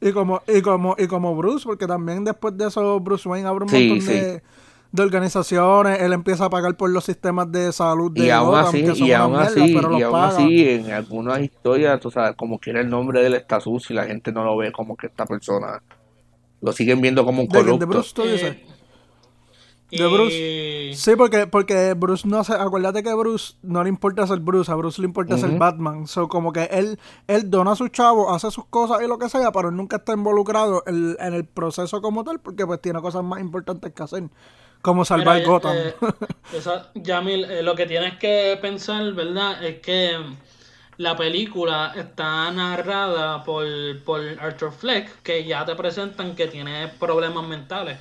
y 0.00 0.12
como, 0.12 0.42
y 0.46 0.60
como, 0.60 0.96
y 0.98 1.06
como 1.06 1.34
Bruce, 1.34 1.64
porque 1.64 1.86
también 1.86 2.24
después 2.24 2.56
de 2.58 2.66
eso 2.66 3.00
Bruce 3.00 3.26
Wayne 3.26 3.48
abre 3.48 3.64
un 3.64 3.70
montón 3.70 4.06
de, 4.06 4.42
de, 4.92 5.02
organizaciones, 5.02 6.00
él 6.00 6.12
empieza 6.12 6.44
a 6.46 6.50
pagar 6.50 6.76
por 6.76 6.90
los 6.90 7.04
sistemas 7.04 7.50
de 7.50 7.72
salud 7.72 8.12
de 8.12 8.26
y 8.26 8.30
aún 8.30 8.54
así, 8.54 8.78
y 8.78 9.12
aún 9.12 9.36
así, 9.36 9.60
y 9.72 10.02
aún 10.02 10.16
así, 10.16 10.68
en 10.68 10.90
algunas 10.92 11.40
historias, 11.40 12.00
tú 12.00 12.10
sabes, 12.10 12.34
como 12.36 12.58
quiere 12.58 12.80
el 12.80 12.90
nombre 12.90 13.20
de 13.20 13.26
él 13.26 13.34
está 13.34 13.60
sucio 13.60 13.94
y 13.94 13.96
la 13.96 14.04
gente 14.04 14.32
no 14.32 14.44
lo 14.44 14.56
ve 14.56 14.72
como 14.72 14.96
que 14.96 15.06
esta 15.06 15.26
persona 15.26 15.82
lo 16.60 16.72
siguen 16.72 17.00
viendo 17.00 17.24
como 17.24 17.42
un 17.42 17.48
corrupto. 17.48 17.78
¿De, 17.78 17.86
Bruce 17.86 18.12
tú 18.14 18.22
dices? 18.22 18.56
De 19.90 20.06
Bruce. 20.06 20.92
Sí, 20.94 21.16
porque, 21.16 21.46
porque 21.46 21.94
Bruce 21.94 22.26
no 22.26 22.44
se. 22.44 22.52
Acuérdate 22.52 23.02
que 23.02 23.12
Bruce 23.12 23.54
no 23.62 23.82
le 23.82 23.88
importa 23.88 24.26
ser 24.26 24.38
Bruce, 24.38 24.70
a 24.70 24.76
Bruce 24.76 25.00
le 25.00 25.06
importa 25.06 25.36
ser 25.36 25.50
Batman. 25.58 26.06
So, 26.06 26.28
como 26.28 26.52
que 26.52 26.64
él, 26.64 26.98
él 27.26 27.50
dona 27.50 27.72
a 27.72 27.76
su 27.76 27.88
chavo, 27.88 28.32
hace 28.32 28.50
sus 28.50 28.66
cosas 28.66 29.02
y 29.02 29.08
lo 29.08 29.18
que 29.18 29.28
sea, 29.28 29.50
pero 29.50 29.70
él 29.70 29.76
nunca 29.76 29.96
está 29.96 30.12
involucrado 30.12 30.84
en, 30.86 31.16
el 31.18 31.44
proceso 31.44 32.00
como 32.00 32.22
tal, 32.22 32.38
porque 32.38 32.64
pues 32.66 32.80
tiene 32.80 33.00
cosas 33.00 33.24
más 33.24 33.40
importantes 33.40 33.92
que 33.92 34.02
hacer. 34.02 34.24
Como 34.82 35.04
salvar 35.04 35.44
Gotham. 35.44 35.76
Eh, 35.76 35.94
Yamil, 36.94 37.44
eh, 37.44 37.62
lo 37.62 37.74
que 37.74 37.86
tienes 37.86 38.18
que 38.18 38.58
pensar, 38.60 39.12
¿verdad? 39.12 39.62
Es 39.62 39.80
que 39.80 40.16
la 40.96 41.16
película 41.16 41.92
está 41.96 42.50
narrada 42.50 43.42
por, 43.44 43.66
por 44.04 44.20
Arthur 44.40 44.72
Fleck, 44.72 45.22
que 45.22 45.44
ya 45.44 45.64
te 45.64 45.74
presentan 45.74 46.34
que 46.34 46.46
tiene 46.46 46.88
problemas 46.98 47.46
mentales. 47.46 47.98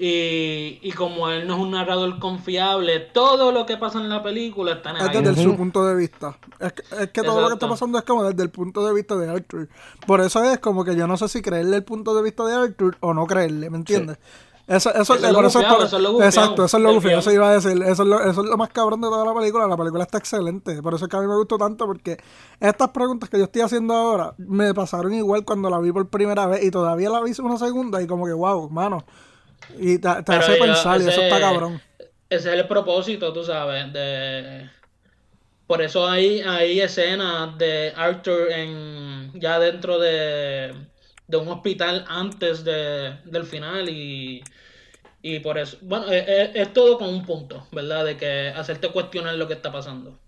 Y, 0.00 0.78
y, 0.80 0.92
como 0.92 1.28
él 1.28 1.48
no 1.48 1.54
es 1.54 1.60
un 1.60 1.72
narrador 1.72 2.20
confiable, 2.20 3.00
todo 3.00 3.50
lo 3.50 3.66
que 3.66 3.76
pasa 3.76 3.98
en 3.98 4.08
la 4.08 4.22
película 4.22 4.74
está 4.74 4.90
en 4.90 4.98
Es 4.98 5.24
desde 5.24 5.42
su 5.42 5.56
punto 5.56 5.84
de 5.84 5.96
vista. 5.96 6.38
Es 6.60 6.72
que, 6.72 6.82
es 7.02 7.10
que 7.10 7.22
todo 7.22 7.40
lo 7.40 7.48
que 7.48 7.54
está 7.54 7.68
pasando 7.68 7.98
es 7.98 8.04
como 8.04 8.22
desde 8.22 8.44
el 8.44 8.50
punto 8.50 8.86
de 8.86 8.94
vista 8.94 9.16
de 9.16 9.28
Arthur. 9.28 9.68
Por 10.06 10.20
eso 10.20 10.44
es 10.44 10.60
como 10.60 10.84
que 10.84 10.94
yo 10.94 11.08
no 11.08 11.16
sé 11.16 11.28
si 11.28 11.42
creerle 11.42 11.76
el 11.78 11.82
punto 11.82 12.14
de 12.14 12.22
vista 12.22 12.44
de 12.44 12.54
Arthur 12.54 12.96
o 13.00 13.12
no 13.12 13.26
creerle, 13.26 13.70
¿me 13.70 13.78
entiendes? 13.78 14.18
Eso, 14.68 14.92
eso, 14.94 15.14
es 15.14 15.22
lo 15.22 15.40
Exacto, 16.22 16.66
eso 16.66 16.76
es 16.76 16.82
lo 16.82 16.92
bufio, 16.92 17.18
eso 17.18 17.32
iba 17.32 17.48
a 17.48 17.54
decir. 17.54 17.82
Eso 17.82 18.02
es, 18.02 18.08
lo, 18.08 18.20
eso 18.20 18.42
es 18.42 18.50
lo 18.50 18.56
más 18.58 18.68
cabrón 18.68 19.00
de 19.00 19.08
toda 19.08 19.24
la 19.24 19.32
película. 19.32 19.66
La 19.66 19.78
película 19.78 20.04
está 20.04 20.18
excelente. 20.18 20.82
Por 20.82 20.92
eso 20.92 21.06
es 21.06 21.10
que 21.10 21.16
a 21.16 21.20
mí 21.20 21.26
me 21.26 21.36
gustó 21.36 21.56
tanto, 21.56 21.86
porque 21.86 22.18
estas 22.60 22.90
preguntas 22.90 23.30
que 23.30 23.38
yo 23.38 23.44
estoy 23.44 23.62
haciendo 23.62 23.94
ahora 23.94 24.34
me 24.36 24.74
pasaron 24.74 25.14
igual 25.14 25.46
cuando 25.46 25.70
la 25.70 25.78
vi 25.78 25.90
por 25.90 26.06
primera 26.10 26.46
vez 26.46 26.62
y 26.62 26.70
todavía 26.70 27.08
la 27.08 27.22
vi 27.22 27.32
una 27.38 27.56
segunda 27.56 28.02
y 28.02 28.06
como 28.06 28.26
que, 28.26 28.34
wow, 28.34 28.68
mano. 28.68 29.06
Y 29.78 29.98
te, 29.98 30.08
hace 30.08 30.56
pensar 30.56 31.00
y 31.00 31.08
eso 31.08 31.22
está 31.22 31.40
cabrón. 31.40 31.80
Ese 32.28 32.52
es 32.52 32.60
el 32.60 32.68
propósito, 32.68 33.32
tú 33.32 33.42
sabes, 33.42 33.90
de... 33.94 34.68
Por 35.66 35.80
eso 35.80 36.06
hay, 36.06 36.40
hay 36.40 36.80
escenas 36.80 37.56
de 37.56 37.94
Arthur 37.96 38.50
en 38.50 39.32
ya 39.40 39.58
dentro 39.58 39.98
de 39.98 40.74
de 41.28 41.36
un 41.36 41.48
hospital 41.48 42.04
antes 42.08 42.64
de, 42.64 43.18
del 43.24 43.44
final 43.44 43.88
y, 43.88 44.42
y 45.22 45.38
por 45.40 45.58
eso, 45.58 45.76
bueno, 45.82 46.06
es, 46.06 46.22
eh, 46.22 46.24
eh, 46.26 46.52
es, 46.54 46.72
todo 46.72 46.98
con 46.98 47.08
un 47.08 47.24
punto, 47.24 47.66
¿verdad? 47.70 48.04
De 48.04 48.16
que 48.16 48.48
hacerte 48.48 48.90
cuestionar 48.90 49.34
lo 49.36 49.46
que 49.46 49.54
está 49.54 49.70
pasando. 49.70 50.18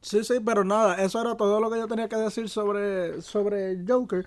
Sí, 0.00 0.24
sí, 0.24 0.40
pero 0.44 0.64
nada, 0.64 0.96
eso 0.96 1.20
era 1.20 1.36
todo 1.36 1.60
lo 1.60 1.70
que 1.70 1.78
yo 1.78 1.86
tenía 1.86 2.08
que 2.08 2.16
decir 2.16 2.48
sobre, 2.48 3.22
sobre 3.22 3.78
Joker. 3.86 4.26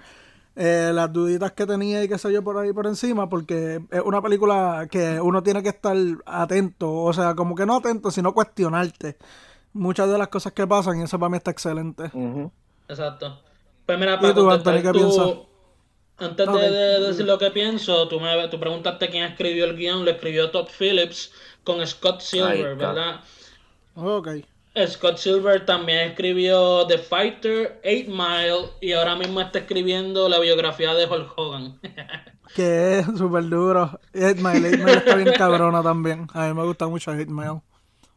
Eh, 0.56 0.92
las 0.94 1.12
duditas 1.12 1.52
que 1.52 1.66
tenía 1.66 2.02
y 2.02 2.08
qué 2.08 2.18
sé 2.18 2.32
yo 2.32 2.42
por 2.42 2.58
ahí 2.58 2.72
por 2.72 2.88
encima, 2.88 3.28
porque 3.28 3.82
es 3.92 4.02
una 4.02 4.22
película 4.22 4.88
que 4.90 5.20
uno 5.20 5.44
tiene 5.44 5.62
que 5.62 5.68
estar 5.70 5.98
atento, 6.26 6.94
o 6.94 7.12
sea, 7.12 7.36
como 7.36 7.56
que 7.56 7.66
no 7.66 7.76
atento, 7.76 8.10
sino 8.10 8.34
cuestionarte 8.34 9.18
muchas 9.74 10.10
de 10.10 10.18
las 10.18 10.30
cosas 10.30 10.54
que 10.54 10.66
pasan 10.66 11.00
y 11.00 11.04
eso 11.04 11.20
para 11.20 11.30
mí 11.30 11.36
está 11.36 11.52
excelente. 11.52 12.10
Exacto. 12.88 13.45
Pues 13.86 14.00
mira, 14.00 14.20
para 14.20 14.34
tú, 14.34 14.50
antes 16.18 16.48
de, 16.48 17.00
decir 17.02 17.26
lo 17.26 17.38
que 17.38 17.52
pienso, 17.52 18.08
tú, 18.08 18.20
me, 18.20 18.48
tú 18.48 18.58
preguntaste 18.60 19.10
quién 19.10 19.24
escribió 19.24 19.66
el 19.66 19.76
guion, 19.76 20.06
lo 20.06 20.12
escribió 20.12 20.50
Todd 20.50 20.70
Phillips 20.78 21.32
con 21.64 21.86
Scott 21.86 22.22
Silver, 22.22 22.76
¿verdad? 22.76 23.22
Ok. 23.96 24.30
Scott 24.88 25.18
Silver 25.18 25.66
también 25.66 26.10
escribió 26.10 26.86
The 26.88 26.98
Fighter, 26.98 27.80
Eight 27.84 28.08
Mile 28.08 28.70
y 28.82 28.94
ahora 28.94 29.16
mismo 29.16 29.42
está 29.42 29.60
escribiendo 29.60 30.28
la 30.30 30.40
biografía 30.40 30.94
de 30.94 31.06
Hulk 31.06 31.34
Hogan. 31.38 31.80
que 32.56 33.00
es 33.00 33.06
súper 33.18 33.48
duro. 33.50 34.00
Eight 34.14 34.38
Mile, 34.38 34.70
Eight 34.70 34.80
Mile 34.80 34.98
está 34.98 35.16
bien 35.16 35.34
cabrona 35.38 35.82
también. 35.82 36.28
A 36.34 36.48
mí 36.48 36.54
me 36.54 36.66
gusta 36.66 36.88
mucho 36.88 37.14
Eight 37.14 37.30
Mile. 37.30 37.62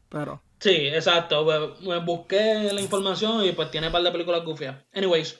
Pero... 0.09 0.41
Sí, 0.59 0.89
exacto. 0.89 1.45
Pues, 1.45 2.05
busqué 2.05 2.71
la 2.73 2.81
información 2.81 3.45
y 3.45 3.53
pues 3.53 3.71
tiene 3.71 3.89
un 3.89 3.93
par 3.93 4.03
de 4.03 4.11
películas 4.11 4.45
gufias. 4.45 4.77
Anyways, 4.93 5.39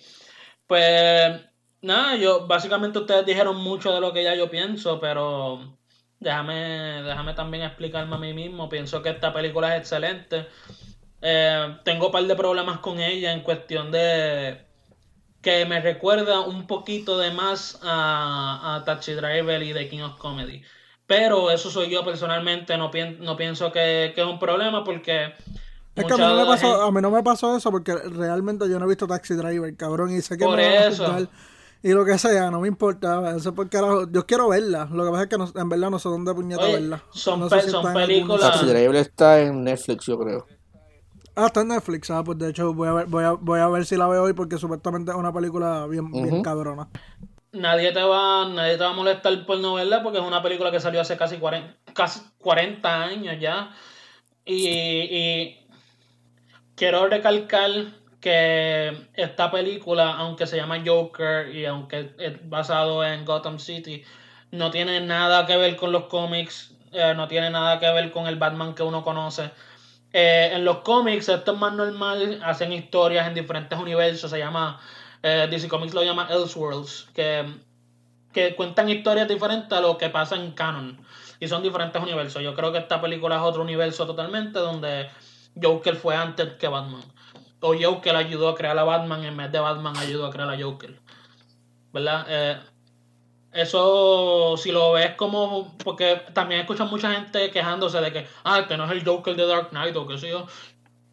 pues 0.69 1.41
nada, 1.83 2.17
yo 2.17 2.47
básicamente 2.47 3.01
ustedes 3.01 3.27
dijeron 3.27 3.57
mucho 3.57 3.93
de 3.93 4.01
lo 4.01 4.13
que 4.13 4.23
ya 4.23 4.37
yo 4.37 4.51
pienso, 4.51 5.01
pero 5.01 5.79
déjame, 6.21 7.03
déjame 7.03 7.35
también 7.35 7.65
explicarme 7.65 8.15
a 8.15 8.19
mí 8.19 8.35
mismo. 8.35 8.69
Pienso 8.69 9.03
que 9.03 9.11
esta 9.11 9.33
película 9.33 9.75
es 9.75 9.81
excelente. 9.81 10.47
Eh, 11.21 11.79
tengo 11.85 12.07
un 12.07 12.13
par 12.13 12.25
de 12.25 12.37
problemas 12.37 12.79
con 12.79 13.01
ella 13.01 13.33
en 13.33 13.41
cuestión 13.41 13.91
de 13.91 14.67
que 15.43 15.65
me 15.67 15.81
recuerda 15.81 16.41
un 16.41 16.67
poquito 16.67 17.19
de 17.19 17.31
más 17.31 17.81
a, 17.83 18.77
a 18.77 18.85
Taxi 18.85 19.15
Driver 19.15 19.63
y 19.63 19.73
The 19.73 19.89
King 19.89 20.03
of 20.03 20.19
Comedy. 20.19 20.63
Pero 21.07 21.51
eso 21.51 21.71
soy 21.71 21.89
yo 21.91 22.05
personalmente, 22.05 22.77
no, 22.77 22.91
no 23.21 23.37
pienso 23.37 23.73
que, 23.73 24.13
que, 24.15 24.21
es 24.21 24.27
un 24.27 24.39
problema 24.39 24.85
porque... 24.85 25.35
Es 25.99 26.05
que 26.05 26.15
a 26.15 26.17
mí, 26.17 26.23
no 26.23 26.37
me 26.37 26.47
pasó, 26.47 26.83
a 26.83 26.93
mí 26.93 27.01
no 27.01 27.11
me 27.11 27.23
pasó 27.23 27.57
eso 27.57 27.71
porque 27.71 27.95
realmente 27.95 28.69
yo 28.69 28.79
no 28.79 28.87
he 28.87 28.89
visto 28.89 29.07
Taxi 29.07 29.35
Driver, 29.35 29.75
cabrón, 29.77 30.11
y 30.17 30.21
sé 30.21 30.37
que 30.37 30.45
Por 30.45 30.57
me 30.57 30.87
eso. 30.87 31.29
y 31.83 31.91
lo 31.91 32.05
que 32.05 32.19
sea, 32.19 32.51
no 32.51 32.61
me 32.61 32.69
importa. 32.69 33.37
Eso 33.37 33.55
porque 33.55 33.79
yo 34.11 34.27
quiero 34.27 34.49
verla. 34.49 34.89
Lo 34.93 35.05
que 35.05 35.11
pasa 35.11 35.23
es 35.25 35.29
que 35.29 35.61
en 35.61 35.69
verdad 35.69 35.91
no 35.91 35.99
sé 35.99 36.09
dónde 36.09 36.35
puñeta 36.35 36.65
verla. 36.67 37.03
Son, 37.11 37.49
son 37.49 37.93
películas. 37.93 38.53
Taxi 38.53 38.67
Driver 38.67 38.97
está 38.97 39.41
en 39.41 39.65
Netflix, 39.65 40.07
yo 40.07 40.19
creo. 40.19 40.47
Ah, 41.35 41.47
está 41.47 41.61
en 41.61 41.69
Netflix. 41.69 42.11
Ah, 42.11 42.23
pues 42.25 42.39
de 42.39 42.51
hecho 42.51 42.75
voy 42.75 42.89
a 42.89 42.93
ver, 42.93 43.07
voy 43.07 43.25
a, 43.25 43.33
voy 43.33 43.61
a 43.61 43.69
ver 43.69 43.87
si 43.87 43.97
la 43.97 44.09
veo 44.09 44.25
hoy 44.25 44.33
porque 44.33 44.59
supuestamente 44.59 45.11
es 45.11 45.17
una 45.17 45.33
película 45.33 45.87
bien, 45.87 46.11
bien 46.11 46.43
cabrona 46.43 46.89
nadie 47.53 47.93
te 47.93 48.03
va 48.03 48.49
nadie 48.49 48.77
te 48.77 48.85
va 48.85 48.91
a 48.91 48.95
molestar 48.95 49.47
por 49.47 49.59
no 49.59 49.75
verla 49.75 50.03
porque 50.03 50.19
es 50.19 50.25
una 50.25 50.43
película 50.43 50.71
que 50.71 50.81
salió 50.81 51.01
hace 51.01 51.17
casi 51.17 51.39
40, 51.39 51.93
casi 51.93 52.21
40 52.39 53.03
años 53.03 53.37
ya. 53.41 53.75
Y, 54.45 55.59
quiero 56.79 57.07
recalcar 57.09 57.71
que 58.21 59.09
esta 59.15 59.51
película, 59.51 60.13
aunque 60.15 60.47
se 60.47 60.57
llama 60.57 60.83
Joker 60.85 61.55
y 61.55 61.67
aunque 61.67 62.15
es 62.19 62.49
basado 62.49 63.05
en 63.05 63.25
Gotham 63.25 63.59
City, 63.59 64.03
no 64.53 64.71
tiene 64.71 65.01
nada 65.01 65.45
que 65.47 65.57
ver 65.57 65.77
con 65.77 65.93
los 65.93 66.05
cómics, 66.05 66.73
eh, 66.93 67.13
no 67.15 67.29
tiene 67.29 67.51
nada 67.51 67.79
que 67.79 67.91
ver 67.91 68.11
con 68.11 68.27
el 68.27 68.37
Batman 68.37 68.75
que 68.75 68.83
uno 68.83 69.05
conoce. 69.05 69.51
Eh, 70.13 70.51
en 70.55 70.65
los 70.65 70.79
cómics 70.79 71.29
esto 71.29 71.53
es 71.53 71.59
más 71.59 71.75
normal, 71.75 72.41
hacen 72.43 72.73
historias 72.73 73.27
en 73.27 73.35
diferentes 73.35 73.79
universos, 73.79 74.31
se 74.31 74.39
llama 74.39 74.81
eh, 75.23 75.49
DC 75.51 75.69
Comics 75.69 75.95
lo 75.95 76.03
llama 76.03 76.29
Elseworlds, 76.31 77.09
que 77.13 77.45
que 78.33 78.55
cuentan 78.55 78.89
historias 78.89 79.27
diferentes 79.27 79.73
a 79.73 79.81
lo 79.81 79.97
que 79.99 80.11
pasa 80.11 80.37
en 80.37 80.53
canon. 80.53 80.99
Y 81.41 81.49
son 81.49 81.63
diferentes 81.63 82.01
universos. 82.01 82.43
Yo 82.43 82.55
creo 82.55 82.73
que 82.73 82.79
esta 82.79 83.01
película 83.01 83.37
es 83.37 83.43
otro 83.43 83.63
universo 83.63 84.07
totalmente 84.07 84.59
donde 84.59 85.09
Joker 85.63 85.97
fue 85.97 86.15
antes 86.17 86.55
que 86.55 86.69
Batman. 86.69 87.03
O 87.61 87.75
Joker 87.81 88.15
ayudó 88.17 88.49
a 88.51 88.55
crear 88.55 88.79
a 88.79 88.85
Batman 88.85 89.25
en 89.25 89.37
vez 89.37 89.51
de 89.51 89.59
Batman 89.59 89.97
ayudó 89.97 90.27
a 90.27 90.31
crear 90.31 90.49
a 90.51 90.61
Joker. 90.63 90.99
¿Verdad? 91.93 92.27
Eh, 92.29 92.57
eso, 93.53 94.57
si 94.57 94.71
lo 94.73 94.93
ves 94.93 95.15
como. 95.17 95.77
Porque 95.79 96.23
también 96.35 96.61
escuchan 96.61 96.89
mucha 96.91 97.13
gente 97.13 97.51
quejándose 97.51 98.01
de 98.01 98.13
que, 98.13 98.27
ah, 98.45 98.61
este 98.61 98.77
no 98.77 98.85
es 98.85 98.91
el 98.93 99.05
Joker 99.05 99.35
de 99.35 99.47
Dark 99.47 99.71
Knight 99.71 99.97
o 99.97 100.07
qué 100.07 100.19
sé 100.19 100.29
yo. 100.31 100.47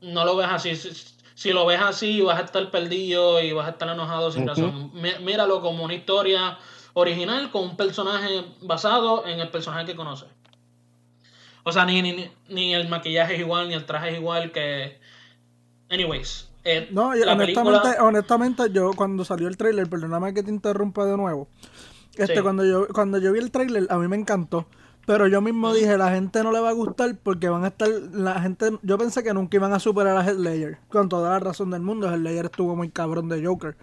No 0.01 0.25
lo 0.25 0.35
ves 0.35 0.47
así. 0.51 0.75
Si, 0.75 0.91
si 1.33 1.51
lo 1.53 1.65
ves 1.65 1.81
así, 1.81 2.21
vas 2.21 2.39
a 2.39 2.43
estar 2.43 2.69
perdido 2.71 3.41
y 3.41 3.53
vas 3.53 3.67
a 3.67 3.71
estar 3.71 3.89
enojado 3.89 4.31
sin 4.31 4.47
razón. 4.47 4.91
Mí- 4.93 5.11
Míralo 5.21 5.61
como 5.61 5.83
una 5.83 5.93
historia 5.93 6.57
original 6.93 7.49
con 7.51 7.63
un 7.63 7.77
personaje 7.77 8.45
basado 8.61 9.25
en 9.25 9.39
el 9.39 9.49
personaje 9.49 9.85
que 9.85 9.95
conoces. 9.95 10.29
O 11.68 11.72
sea, 11.72 11.84
ni, 11.86 12.01
ni, 12.01 12.30
ni 12.47 12.74
el 12.76 12.88
maquillaje 12.88 13.34
es 13.36 13.39
igual, 13.41 13.68
ni 13.68 13.74
el 13.74 13.86
traje 13.86 14.11
es 14.11 14.20
igual 14.20 14.51
que. 14.51 14.97
Anyways. 15.89 16.49
eh, 16.63 16.88
No, 16.91 17.16
y 17.16 17.20
la 17.20 17.34
honestamente, 17.34 17.80
película- 17.82 18.03
honestamente, 18.07 18.63
yo 18.72 18.91
cuando 18.95 19.26
salió 19.26 19.47
el 19.47 19.57
tráiler, 19.57 19.88
perdóname 19.89 20.34
que 20.34 20.43
te 20.43 20.49
interrumpa 20.51 21.05
de 21.05 21.18
nuevo. 21.18 21.47
Este, 22.18 22.36
Sí. 22.38 22.41
cuando 22.41 22.66
yo, 22.66 22.88
cuando 22.93 23.18
yo 23.18 23.32
vi 23.34 23.39
el 23.39 23.51
tráiler, 23.51 23.88
a 23.89 23.97
mí 23.97 24.07
me 24.07 24.16
encantó. 24.16 24.66
Pero 25.05 25.28
yo 25.28 25.39
mismo 25.41 25.72
dije, 25.74 25.97
la 25.97 26.09
gente 26.09 26.41
no 26.43 26.51
le 26.51 26.59
va 26.59 26.70
a 26.70 26.74
gustar 26.74 27.16
porque 27.22 27.49
van 27.49 27.63
a 27.63 27.68
estar, 27.68 27.88
la 28.13 28.39
gente, 28.41 28.72
yo 28.82 28.97
pensé 28.97 29.22
que 29.24 29.34
nunca 29.36 29.57
iban 29.57 29.72
a 29.74 29.80
superar 29.80 30.18
a 30.18 30.24
Heath 30.26 30.38
Ledger. 30.39 30.78
Con 30.89 31.09
toda 31.09 31.30
la 31.32 31.39
razón 31.39 31.70
del 31.70 31.82
mundo, 31.82 32.09
Heath 32.09 32.20
Ledger 32.22 32.45
estuvo 32.45 32.76
muy 32.76 32.89
cabrón 32.89 33.30
de 33.30 33.45
Joker. 33.45 33.76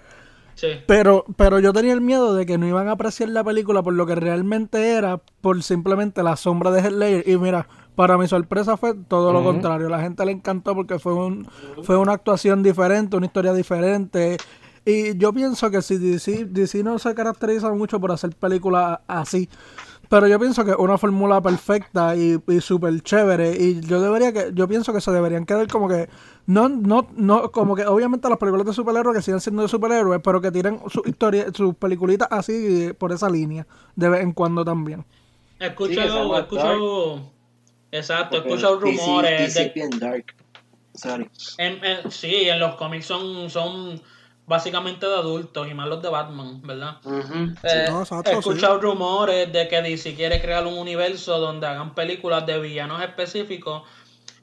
Sí. 0.55 0.69
Pero, 0.87 1.25
pero 1.37 1.59
yo 1.59 1.73
tenía 1.73 1.93
el 1.93 2.01
miedo 2.01 2.35
de 2.35 2.47
que 2.47 2.59
no 2.59 2.67
iban 2.67 2.89
a 2.89 2.93
apreciar 2.93 3.31
la 3.31 3.43
película 3.43 3.83
por 3.83 3.95
lo 3.95 4.07
que 4.07 4.15
realmente 4.15 4.93
era, 4.93 5.19
por 5.41 5.63
simplemente 5.63 6.23
la 6.23 6.37
sombra 6.37 6.71
de 6.71 6.81
Heath. 6.81 7.27
Y 7.27 7.37
mira, 7.37 7.67
para 7.95 8.17
mi 8.17 8.27
sorpresa 8.27 8.77
fue 8.77 8.95
todo 8.95 9.33
lo 9.33 9.43
contrario. 9.43 9.89
La 9.89 10.01
gente 10.01 10.25
le 10.25 10.33
encantó 10.33 10.75
porque 10.75 10.99
fue 10.99 11.15
un, 11.15 11.47
fue 11.83 11.97
una 11.97 12.13
actuación 12.13 12.63
diferente, 12.63 13.17
una 13.17 13.27
historia 13.27 13.53
diferente. 13.53 14.37
Y 14.85 15.17
yo 15.17 15.33
pienso 15.33 15.71
que 15.71 15.83
si 15.83 15.99
DC, 15.99 16.47
DC 16.47 16.83
no 16.83 16.99
se 16.99 17.15
caracteriza 17.15 17.71
mucho 17.71 18.01
por 18.01 18.13
hacer 18.13 18.35
películas 18.35 19.01
así. 19.07 19.49
Pero 20.09 20.27
yo 20.27 20.39
pienso 20.39 20.65
que 20.65 20.73
es 20.73 20.77
una 20.77 20.99
fórmula 20.99 21.41
perfecta 21.41 22.17
y, 22.17 22.39
y 22.47 22.61
súper 22.61 23.01
chévere. 23.03 23.57
Y 23.57 23.81
yo 23.81 24.01
debería 24.01 24.33
que, 24.33 24.51
yo 24.55 24.69
pienso 24.69 24.93
que 24.93 25.01
se 25.01 25.11
deberían 25.11 25.47
quedar 25.47 25.69
como 25.69 25.89
que, 25.89 26.09
no, 26.47 26.69
no, 26.69 27.07
no, 27.15 27.51
como 27.53 27.75
que 27.77 27.87
obviamente 27.87 28.29
las 28.29 28.39
películas 28.39 28.67
de 28.67 28.73
superhéroes 28.73 29.17
que 29.17 29.23
sigan 29.23 29.41
siendo 29.41 29.63
de 29.63 29.69
superhéroes, 29.69 30.21
pero 30.23 30.41
que 30.41 30.51
tiren 30.51 30.81
sus 30.89 31.07
historias, 31.07 31.49
sus 31.55 31.75
peliculitas 31.77 32.29
así 32.31 32.93
por 32.99 33.13
esa 33.13 33.29
línea, 33.31 33.67
de 33.97 34.09
vez 34.09 34.23
en 34.23 34.33
cuando 34.33 34.65
también. 34.65 35.05
He 35.61 35.67
Sí, 35.67 35.71
escuchado, 35.71 36.37
he 36.37 36.41
escuchado, 36.41 37.21
exacto, 37.93 38.37
he 38.37 38.41
escuchado 38.41 38.81
rumores 38.81 39.55
DC 39.55 39.61
de, 39.61 39.67
es 39.69 39.75
bien 39.75 39.99
dark. 39.99 40.25
Sorry. 40.95 41.31
en- 41.59 41.83
en- 41.85 42.11
sí, 42.11 42.49
en 42.49 42.59
los 42.61 42.75
cómics 42.75 43.07
son, 43.07 43.49
son 43.49 44.01
básicamente 44.47 45.07
de 45.07 45.15
adultos 45.15 45.69
y 45.71 45.75
más 45.75 45.89
los 45.89 46.03
de 46.03 46.09
Batman, 46.11 46.61
¿verdad? 46.63 46.97
Ujú. 47.05 47.51
Eh, 47.63 47.87
no, 47.89 48.01
exacto, 48.03 48.31
he 48.31 48.35
escuchado 48.35 48.81
rumores 48.81 49.51
de 49.53 49.69
que 49.69 49.81
DC 49.81 50.15
quiere 50.15 50.41
crear 50.43 50.67
un 50.67 50.75
universo 50.77 51.39
donde 51.39 51.67
hagan 51.67 51.95
películas 51.95 52.45
de 52.45 52.61
villanos 52.61 53.01
específicos 53.03 53.85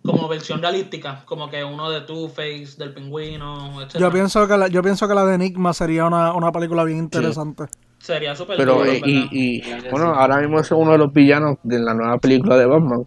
como 0.04 0.28
versión 0.28 0.62
realística, 0.62 1.24
como 1.26 1.50
que 1.50 1.64
uno 1.64 1.89
de 1.89 2.02
Two-Face, 2.02 2.76
del 2.78 2.93
pingüino, 2.93 3.82
etc. 3.82 3.97
Yo 4.00 4.12
pienso 4.12 4.47
que 4.47 4.58
la, 4.58 4.68
yo 4.68 4.82
pienso 4.82 5.08
que 5.08 5.14
la 5.14 5.26
de 5.26 5.36
Enigma 5.36 5.74
sería 5.74 6.06
una, 6.06 6.34
una 6.34 6.52
película 6.52 6.84
bien 6.84 7.00
interesante. 7.00 7.66
Sería 8.00 8.36
súper 8.36 8.58
Pero, 8.58 8.76
duro, 8.76 8.91
eh, 8.93 9.02
y, 9.04 9.62
bueno, 9.91 10.14
ahora 10.14 10.38
mismo 10.38 10.60
es 10.60 10.72
uno 10.72 10.93
de 10.93 10.97
los 10.97 11.12
villanos 11.12 11.58
de 11.64 11.80
la 11.80 11.93
nueva 11.93 12.18
película 12.18 12.58
de 12.58 12.66
Batman, 12.66 13.06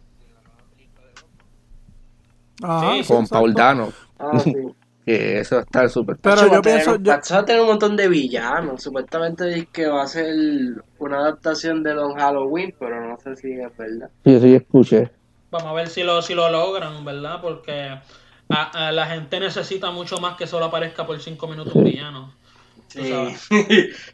Ajá, 2.62 2.92
Sí, 2.96 3.02
sí, 3.04 3.12
con. 3.14 3.26
Paul 3.26 3.54
Dano, 3.54 3.88
Ah, 4.18 4.38
sí. 4.38 4.54
que 5.04 5.40
eso 5.40 5.58
está 5.58 5.88
súper. 5.88 6.16
Pero 6.18 6.46
yo 6.46 6.62
pienso, 6.62 6.96
yo- 6.96 7.12
va 7.12 7.38
a 7.38 7.44
tener 7.44 7.62
un 7.62 7.68
montón 7.68 7.96
de 7.96 8.08
villanos. 8.08 8.82
Supuestamente 8.82 9.58
es 9.58 9.66
que 9.68 9.86
va 9.88 10.02
a 10.02 10.06
ser 10.06 10.32
una 10.98 11.18
adaptación 11.18 11.82
de 11.82 11.94
Don 11.94 12.14
Halloween, 12.14 12.74
pero 12.78 13.08
no 13.08 13.18
sé 13.18 13.34
si 13.34 13.52
es 13.52 13.76
verdad. 13.76 14.10
Sí, 14.24 14.38
sí, 14.40 14.54
escuché. 14.54 15.10
Vamos 15.52 15.68
a 15.70 15.72
ver 15.74 15.88
si 15.88 16.02
lo, 16.02 16.22
si 16.22 16.34
lo 16.34 16.50
logran, 16.50 17.04
¿verdad? 17.04 17.40
Porque 17.40 17.72
a- 18.48 18.88
a 18.88 18.92
la 18.92 19.06
gente 19.06 19.38
necesita 19.40 19.90
mucho 19.92 20.18
más 20.18 20.36
que 20.36 20.46
solo 20.48 20.66
aparezca 20.66 21.06
por 21.06 21.20
cinco 21.20 21.46
minutos 21.48 21.74
un 21.74 21.84
villano. 21.84 22.34
Sabes. 22.88 23.40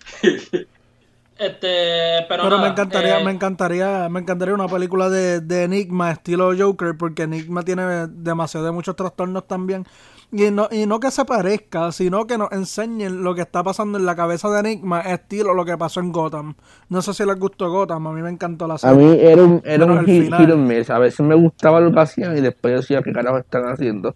Este, 1.39 2.27
pero, 2.29 2.47
Pero 2.47 2.49
nada, 2.49 2.59
me 2.59 2.69
encantaría, 2.69 3.19
eh, 3.21 3.21
me 3.21 3.33
encantaría, 3.33 4.09
me 4.09 4.21
encantaría 4.21 4.55
una 4.55 4.69
película 4.69 5.09
de, 5.11 5.41
de 5.41 5.65
Enigma 5.65 6.13
estilo 6.13 6.53
Joker, 6.57 6.97
porque 6.97 7.25
Enigma 7.25 7.65
tiene 7.65 8.07
demasiado 8.09 8.67
de 8.67 8.73
muchos 8.73 8.95
trastornos 8.95 9.47
también. 9.49 9.85
Y 10.31 10.51
no, 10.51 10.69
y 10.71 10.85
no 10.85 11.01
que 11.01 11.11
se 11.11 11.25
parezca, 11.25 11.91
sino 11.91 12.27
que 12.27 12.37
nos 12.37 12.53
enseñen 12.53 13.23
lo 13.25 13.35
que 13.35 13.41
está 13.41 13.63
pasando 13.63 13.97
en 13.97 14.05
la 14.05 14.15
cabeza 14.15 14.51
de 14.51 14.61
Enigma, 14.61 15.01
estilo 15.01 15.55
lo 15.55 15.65
que 15.65 15.79
pasó 15.79 16.01
en 16.01 16.13
Gotham. 16.13 16.55
No 16.91 17.01
sé 17.01 17.15
si 17.15 17.25
les 17.25 17.39
gustó 17.39 17.71
Gotham, 17.71 18.07
a 18.09 18.13
mí 18.13 18.21
me 18.21 18.29
encantó 18.29 18.67
la 18.67 18.75
A 18.75 18.79
serie. 18.79 18.97
mí 19.07 19.19
era 19.21 19.43
un, 19.43 19.63
era 19.65 19.87
un 19.87 20.05
hit, 20.05 20.31
miss. 20.55 20.91
A 20.91 20.99
veces 20.99 21.21
me 21.21 21.35
gustaba 21.35 21.81
lo 21.81 21.91
que 21.93 22.01
hacían 22.01 22.37
y 22.37 22.43
después 22.43 22.73
yo 22.75 22.81
decía, 22.81 23.03
¿qué 23.03 23.11
carajo 23.13 23.39
están 23.39 23.65
haciendo? 23.69 24.15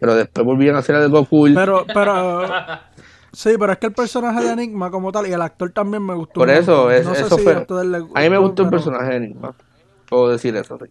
Pero 0.00 0.16
después 0.16 0.44
volvían 0.44 0.74
a 0.74 0.80
hacer 0.80 0.96
algo 0.96 1.24
cool. 1.24 1.54
Pero, 1.54 1.84
pero, 1.94 2.42
sí, 3.32 3.50
pero 3.56 3.72
es 3.72 3.78
que 3.78 3.86
el 3.86 3.92
personaje 3.92 4.42
de 4.44 4.50
Enigma 4.54 4.90
como 4.90 5.12
tal 5.12 5.28
y 5.28 5.32
el 5.32 5.40
actor 5.40 5.70
también 5.70 6.04
me 6.04 6.14
gustó. 6.14 6.34
Por 6.34 6.50
eso, 6.50 6.90
es- 6.90 7.06
No 7.06 7.14
sé 7.14 7.20
eso 7.26 7.36
si 7.38 7.44
fue. 7.44 7.56
ustedes 7.58 7.86
les 7.86 8.02
A 8.12 8.20
mí 8.22 8.28
me 8.28 8.38
gustó 8.38 8.64
el 8.64 8.70
personaje 8.70 9.10
de 9.10 9.16
Enigma. 9.18 9.54
Puedo 10.08 10.30
decir 10.30 10.56
eso, 10.56 10.76
sí. 10.82 10.86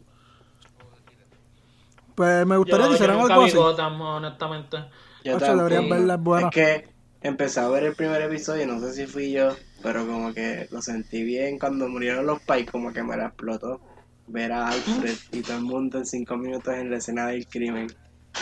Pues 2.16 2.46
me 2.46 2.58
gustaría 2.58 2.86
yo, 2.86 2.90
que 2.90 2.96
hicieran 2.96 3.20
algo 3.20 3.44
así. 3.44 3.58
Gotham, 3.58 4.02
honestamente. 4.02 4.78
Yo 5.24 5.38
tampoco. 5.38 5.90
verla, 5.90 6.14
es 6.16 6.20
buena. 6.20 6.48
Es 6.50 6.54
que 6.54 6.88
empecé 7.22 7.60
a 7.60 7.68
ver 7.70 7.84
el 7.84 7.96
primer 7.96 8.22
episodio, 8.22 8.68
no 8.68 8.80
sé 8.80 8.94
si 8.94 9.06
fui 9.08 9.32
yo, 9.32 9.56
pero 9.82 10.06
como 10.06 10.34
que 10.34 10.68
lo 10.72 10.82
sentí 10.82 11.24
bien 11.24 11.58
cuando 11.58 11.88
murieron 11.88 12.26
los 12.26 12.42
pais, 12.42 12.70
como 12.70 12.92
que 12.94 13.04
me 13.04 13.16
la 13.18 13.28
explotó. 13.28 13.80
Ver 14.28 14.52
a 14.54 14.70
Alfred 14.70 15.16
y 15.34 15.42
todo 15.42 15.58
el 15.58 15.64
mundo 15.64 15.98
en 15.98 16.06
cinco 16.06 16.38
minutos 16.38 16.74
en 16.76 16.90
la 16.90 16.98
escena 16.98 17.28
del 17.28 17.46
crimen. 17.48 17.88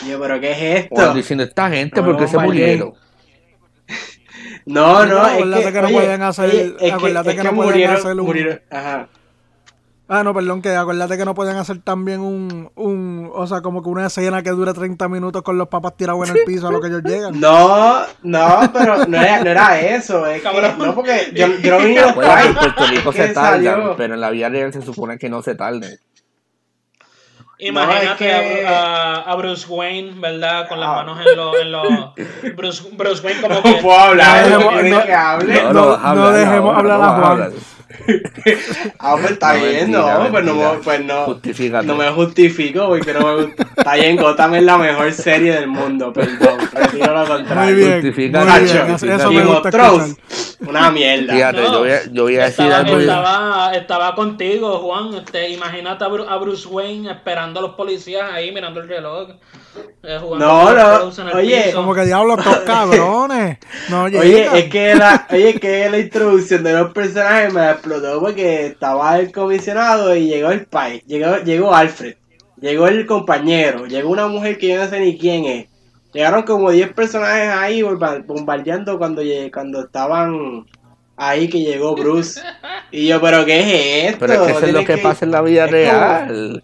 Y 0.04 0.10
yo, 0.10 0.20
¿pero 0.20 0.40
qué 0.40 0.52
es 0.52 0.84
esto? 0.84 1.14
diciendo, 1.14 1.44
esta 1.44 1.68
gente, 1.70 2.00
No, 2.00 2.06
¿por 2.06 2.16
qué 2.18 2.28
se 2.28 2.38
murieron? 2.38 2.94
No, 4.64 5.04
no, 5.04 5.22
pero 5.22 5.26
es 5.26 5.32
acuérdate 5.32 5.64
que, 5.64 5.72
que 5.72 5.80
no 5.82 5.86
oye, 5.88 5.96
oye, 6.46 6.76
es 6.80 6.92
acuérdate 6.92 7.30
es 7.30 7.36
que 7.36 7.42
no 7.42 7.54
pueden 7.54 7.70
murieron, 7.72 7.96
hacer 7.96 8.20
un- 8.20 8.26
murieron- 8.26 8.62
ajá. 8.70 9.08
Ah, 10.08 10.22
no, 10.22 10.34
perdón, 10.34 10.60
que 10.60 10.74
acuérdate 10.74 11.16
que 11.16 11.24
no 11.24 11.34
pueden 11.34 11.56
hacer 11.56 11.78
también 11.80 12.20
un, 12.20 12.70
un, 12.74 13.30
o 13.32 13.46
sea, 13.46 13.62
como 13.62 13.82
que 13.82 13.88
una 13.88 14.06
escena 14.08 14.42
que 14.42 14.50
dure 14.50 14.74
30 14.74 15.08
minutos 15.08 15.40
con 15.42 15.56
los 15.56 15.68
papas 15.68 15.96
tirados 15.96 16.28
en 16.28 16.36
el 16.36 16.44
piso 16.44 16.68
a 16.68 16.72
lo 16.72 16.80
que 16.80 16.88
ellos 16.88 17.02
llegan. 17.02 17.40
No, 17.40 18.02
no, 18.22 18.70
pero 18.74 19.06
no 19.06 19.16
era, 19.22 19.42
no 19.42 19.50
era 19.50 19.80
eso, 19.80 20.26
es 20.26 20.42
que, 20.42 20.76
no, 20.78 20.94
porque 20.94 21.32
yo, 21.34 21.46
yo 21.62 21.78
no 21.78 21.84
vi 21.86 21.94
los 21.94 22.14
Bueno, 22.14 22.38
en. 22.40 22.54
Puerto 22.54 22.86
Rico 22.88 23.12
se 23.12 23.28
tardan, 23.28 23.94
pero 23.96 24.14
en 24.14 24.20
la 24.20 24.30
vida 24.30 24.48
real 24.50 24.72
se 24.72 24.82
supone 24.82 25.16
que 25.18 25.30
no 25.30 25.40
se 25.40 25.54
tarden. 25.54 25.98
Imagínate 27.58 28.04
No, 28.04 28.12
es 28.40 28.58
que- 28.58 28.66
a, 28.66 29.34
Bruce 29.36 29.66
Wayne, 29.68 30.20
¿verdad? 30.20 30.68
Con 30.68 30.80
las 30.80 30.88
Ah. 30.88 30.94
manos 30.96 31.18
en 31.24 31.36
los... 31.36 31.56
En 31.60 31.72
los 31.72 32.14
Bruce, 32.56 32.82
Bruce 32.96 33.24
Wayne 33.24 33.40
como 33.40 33.54
No 33.54 33.62
que... 33.62 33.74
puedo 33.74 33.96
hablar, 33.98 34.50
No, 34.50 34.58
no, 34.58 34.70
no, 34.72 34.82
no, 34.82 35.04
que 35.04 35.14
hable. 35.14 35.62
no, 35.72 35.96
no 36.14 36.32
dejemos 36.32 36.76
hablar 36.76 36.98
no 36.98 37.04
a 37.04 37.08
Juan. 37.36 37.52
Ah, 38.98 39.16
pues 39.20 39.32
está 39.32 39.54
No, 39.54 39.60
bien, 39.60 39.74
mentira, 39.90 40.18
no, 40.18 40.30
pues 40.30 40.44
no, 40.44 40.80
pues 40.82 41.04
no, 41.04 41.24
Justifícate. 41.24 41.86
no 41.86 41.96
me 41.96 42.08
justifico, 42.10 42.88
porque 42.88 43.12
no 43.12 43.20
me 43.20 43.44
gusta. 43.44 43.62
Está 43.76 43.94
bien, 43.94 44.16
Gotham 44.16 44.54
es 44.54 44.62
la 44.62 44.78
mejor 44.78 45.12
serie 45.12 45.52
del 45.54 45.66
mundo, 45.68 46.12
perdón, 46.12 46.58
retiro 46.72 47.12
lo 47.18 47.26
contrario. 47.26 47.64
Muy 47.64 47.74
bien, 47.74 47.92
Justifica- 48.02 48.44
muy 48.44 48.62
bien, 48.64 48.76
Hacho, 48.78 48.94
eso, 48.94 49.06
eso 49.06 49.18
Game 49.30 49.34
me 49.36 49.42
of 49.42 49.48
gusta 49.54 49.70
Thrones, 49.70 50.16
escuchar. 50.28 50.68
una 50.68 50.90
mierda. 50.90 51.32
Fíjate, 51.34 51.60
No, 51.62 51.72
yo, 51.72 51.78
voy 51.80 51.90
a, 51.90 52.00
yo 52.10 52.22
voy 52.24 52.36
a 52.36 52.44
decir 52.44 52.64
Estaba, 52.66 52.78
algo. 52.84 52.98
estaba, 53.00 53.74
estaba 53.74 54.14
contigo, 54.14 54.78
Juan. 54.78 55.14
Este, 55.14 55.50
imagínate 55.50 56.04
a 56.04 56.36
Bruce 56.36 56.66
Wayne 56.68 57.10
esperando 57.10 57.60
a 57.60 57.62
los 57.62 57.74
policías 57.74 58.30
ahí 58.32 58.52
mirando 58.52 58.80
el 58.80 58.88
reloj. 58.88 59.28
Eh, 60.02 60.18
jugando 60.20 60.46
No, 60.46 60.72
no, 61.04 61.36
oye, 61.36 61.62
piso. 61.66 61.76
Como 61.76 61.94
que 61.94 62.04
diablos, 62.04 62.38
estos 62.44 62.58
cabrones. 62.60 63.58
No 63.88 64.04
Oye, 64.04 64.48
es 64.58 64.64
que 64.70 64.94
la, 64.94 65.26
oye, 65.30 65.50
es 65.50 65.60
que 65.60 65.88
la 65.90 65.98
introducción 65.98 66.62
de 66.64 66.72
los 66.72 66.92
personajes 66.92 67.52
me 67.52 67.70
explotó 67.70 68.20
porque 68.20 68.66
estaba 68.66 69.18
el 69.18 69.32
comisionado 69.32 70.14
y 70.16 70.26
llegó 70.28 70.50
el 70.50 70.66
pai, 70.66 71.02
llegó, 71.06 71.36
llegó 71.38 71.74
Alfred, 71.74 72.14
llegó 72.60 72.86
el 72.88 73.06
compañero, 73.06 73.86
llegó 73.86 74.10
una 74.10 74.26
mujer 74.28 74.58
que 74.58 74.68
yo 74.68 74.76
no 74.78 74.88
sé 74.88 75.00
ni 75.00 75.18
quién 75.18 75.44
es. 75.44 75.66
Llegaron 76.12 76.42
como 76.42 76.70
10 76.70 76.92
personajes 76.92 77.48
ahí 77.48 77.80
bomba- 77.82 78.22
bombardeando 78.26 78.98
cuando, 78.98 79.22
cuando 79.50 79.84
estaban 79.84 80.66
ahí 81.16 81.48
que 81.48 81.60
llegó 81.60 81.94
Bruce. 81.94 82.38
Y 82.90 83.06
yo, 83.06 83.18
pero 83.20 83.46
¿qué 83.46 83.60
es 83.60 84.04
esto? 84.12 84.18
Pero 84.26 84.32
es 84.34 84.40
que 84.40 84.50
eso 84.58 84.66
es 84.66 84.72
lo 84.74 84.84
que 84.84 84.98
pasa 84.98 85.24
en 85.24 85.30
la 85.30 85.40
vida 85.40 85.62
como- 85.64 85.72
real. 85.72 86.62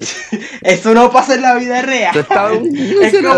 Eso 0.62 0.92
no 0.94 1.10
pasa 1.10 1.34
en 1.34 1.42
la 1.42 1.54
vida 1.54 1.82
real. 1.82 2.12
Es 2.16 3.12
como, 3.22 3.34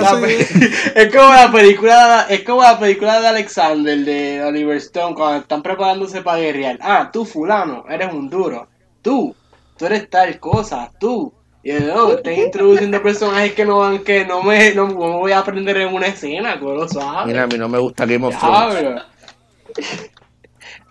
la 0.00 0.20
pe- 0.20 0.46
es 0.94 1.14
como 1.14 1.32
la 1.32 1.50
película 1.52 2.26
es 2.28 2.42
como 2.42 2.62
la 2.62 2.78
película 2.78 3.20
de 3.20 3.26
Alexander 3.28 3.98
de 3.98 4.44
Oliver 4.44 4.76
Stone 4.76 5.14
cuando 5.14 5.38
están 5.40 5.62
preparándose 5.62 6.22
para 6.22 6.38
guerrear. 6.38 6.78
Ah, 6.82 7.10
tú 7.12 7.24
fulano, 7.24 7.84
eres 7.88 8.12
un 8.12 8.28
duro. 8.28 8.68
Tú, 9.02 9.34
tú 9.76 9.86
eres 9.86 10.10
tal 10.10 10.38
cosa, 10.38 10.90
tú. 11.00 11.32
Y 11.62 11.72
yo, 11.72 11.80
no, 11.80 12.12
están 12.12 12.34
introduciendo 12.34 13.02
personajes 13.02 13.52
que 13.54 13.64
no 13.64 13.78
van, 13.78 13.98
que 14.04 14.24
no 14.24 14.42
me, 14.42 14.72
no, 14.74 14.86
no 14.88 15.18
voy 15.18 15.32
a 15.32 15.38
aprender 15.38 15.76
en 15.78 15.92
una 15.94 16.06
escena, 16.06 16.54
lo 16.56 16.86
sabes. 16.88 17.26
Mira, 17.26 17.42
a 17.42 17.46
mí 17.48 17.58
no 17.58 17.68
me 17.68 17.78
gusta 17.78 18.06
Game 18.06 18.24
of 18.26 18.38
Thrones. 18.38 19.02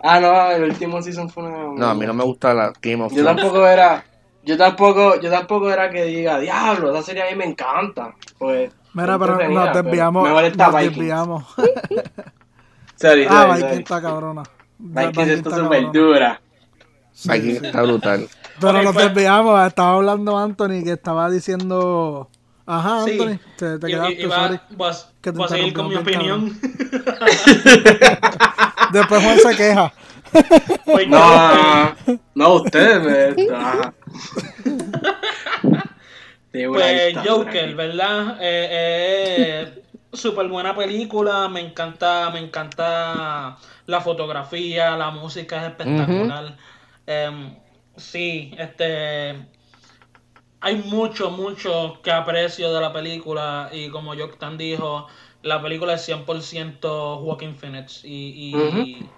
Ah, 0.02 0.20
no, 0.20 0.50
el 0.50 0.64
último 0.64 1.00
season 1.02 1.28
fue 1.30 1.44
una. 1.44 1.72
No, 1.80 1.86
a 1.90 1.94
mí 1.94 2.06
no 2.06 2.12
me 2.14 2.24
gusta 2.24 2.52
la 2.52 2.72
Game 2.82 3.02
of 3.04 3.12
Yo 3.12 3.22
Thrones. 3.22 3.42
tampoco 3.42 3.66
era. 3.66 4.04
Yo 4.46 4.56
tampoco, 4.56 5.20
yo 5.20 5.28
tampoco 5.28 5.70
era 5.70 5.90
que 5.90 6.04
diga, 6.04 6.38
diablo, 6.38 6.92
esa 6.94 7.02
serie 7.02 7.24
a 7.24 7.30
mí 7.30 7.36
me 7.36 7.44
encanta. 7.46 8.14
Pues. 8.38 8.70
Mira, 8.94 9.18
pero 9.18 9.32
entretenida, 9.32 9.60
nos 9.64 9.72
pero 9.72 9.82
desviamos. 9.82 10.22
Me 10.22 10.30
molesta 10.32 10.66
Nos 10.68 10.74
Vikings. 10.76 10.96
desviamos. 10.96 11.44
Sorry, 12.96 13.26
ah, 13.28 13.42
sorry, 13.48 13.62
Viking 13.62 13.78
está 13.80 14.00
cabrona. 14.00 14.42
Vikings 14.78 15.16
Viking 15.16 15.30
está 15.32 15.50
es 15.50 15.56
súper 15.56 15.92
dura. 15.92 16.40
Sí, 17.12 17.30
sí. 17.42 17.58
está 17.62 17.82
brutal. 17.82 18.28
Pero 18.60 18.82
nos 18.82 18.94
pues- 18.94 19.06
desviamos. 19.12 19.66
Estaba 19.66 19.94
hablando 19.96 20.38
Anthony 20.38 20.82
que 20.84 20.92
estaba 20.92 21.28
diciendo. 21.28 22.30
Ajá, 22.64 23.04
Sí. 23.04 23.12
Anthony. 23.20 23.38
Te, 23.58 23.78
te 23.78 23.86
quedaste, 23.88 24.22
y- 24.22 24.26
va- 24.26 24.46
a- 24.46 24.60
Que 25.20 25.32
te 25.32 25.38
voy 25.38 25.44
a 25.44 25.48
seguir 25.48 25.74
con 25.74 25.88
mi 25.88 25.96
opinión. 25.96 26.58
Después 28.92 29.22
Juan 29.24 29.38
se 29.40 29.56
queja. 29.56 29.92
No, 30.86 31.06
no, 31.06 31.94
no, 32.34 32.54
ustedes. 32.54 33.34
Sí, 33.36 33.48
una 36.66 36.74
Pues 36.74 37.16
Joker. 37.24 37.74
¿verdad? 37.74 38.38
Eh, 38.40 38.68
eh, 38.70 39.82
súper 40.12 40.48
buena 40.48 40.74
película, 40.74 41.48
me 41.48 41.60
encanta, 41.60 42.30
me 42.30 42.40
encanta 42.40 43.56
la 43.86 44.00
fotografía, 44.00 44.96
la 44.96 45.10
música 45.10 45.62
es 45.62 45.70
espectacular. 45.70 46.56
Em, 47.06 47.54
sí, 47.96 48.54
este 48.58 49.46
hay 50.60 50.76
mucho, 50.76 51.30
mucho 51.30 52.00
que 52.02 52.10
aprecio 52.10 52.72
de 52.72 52.80
la 52.80 52.92
película 52.92 53.70
y 53.72 53.88
como 53.88 54.14
Tan 54.38 54.58
dijo, 54.58 55.06
la 55.42 55.62
película 55.62 55.94
es 55.94 56.08
100% 56.08 57.22
Joaquin 57.22 57.54
Phoenix 57.54 58.04
y, 58.04 58.50
y, 58.50 58.54
Ujú. 58.54 58.78
y 58.78 59.08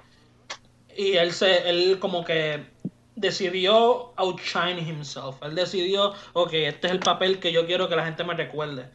él 0.99 1.33
se 1.33 1.69
él 1.71 1.99
como 2.01 2.25
que 2.25 2.65
decidió 3.15 4.13
outshine 4.17 4.79
himself. 4.79 5.43
Él 5.43 5.55
decidió, 5.55 6.15
ok, 6.33 6.53
este 6.53 6.87
es 6.87 6.93
el 6.93 7.01
papel 7.01 7.39
que 7.39 7.53
yo 7.53 7.67
quiero 7.67 7.89
que 7.89 7.97
la 7.97 8.05
gente 8.05 8.25
me 8.25 8.35
recuerde. 8.35 8.89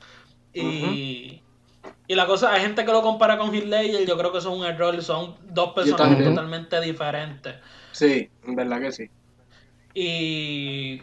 Y, 0.54 1.42
y 2.08 2.16
la 2.16 2.26
cosa, 2.26 2.54
hay 2.54 2.62
gente 2.62 2.86
que 2.86 2.92
lo 2.92 3.02
compara 3.02 3.38
con 3.38 3.54
Heath 3.54 3.66
Ledger, 3.66 4.06
yo 4.06 4.18
creo 4.18 4.32
que 4.32 4.38
eso 4.38 4.52
es 4.52 4.60
un 4.60 4.66
error, 4.66 5.02
son 5.02 5.36
dos 5.50 5.74
personajes 5.74 6.24
totalmente 6.24 6.80
diferentes. 6.82 7.56
Sí, 7.92 8.30
en 8.46 8.56
verdad 8.56 8.82
que 8.82 8.92
sí. 8.92 9.10
Y 9.94 11.02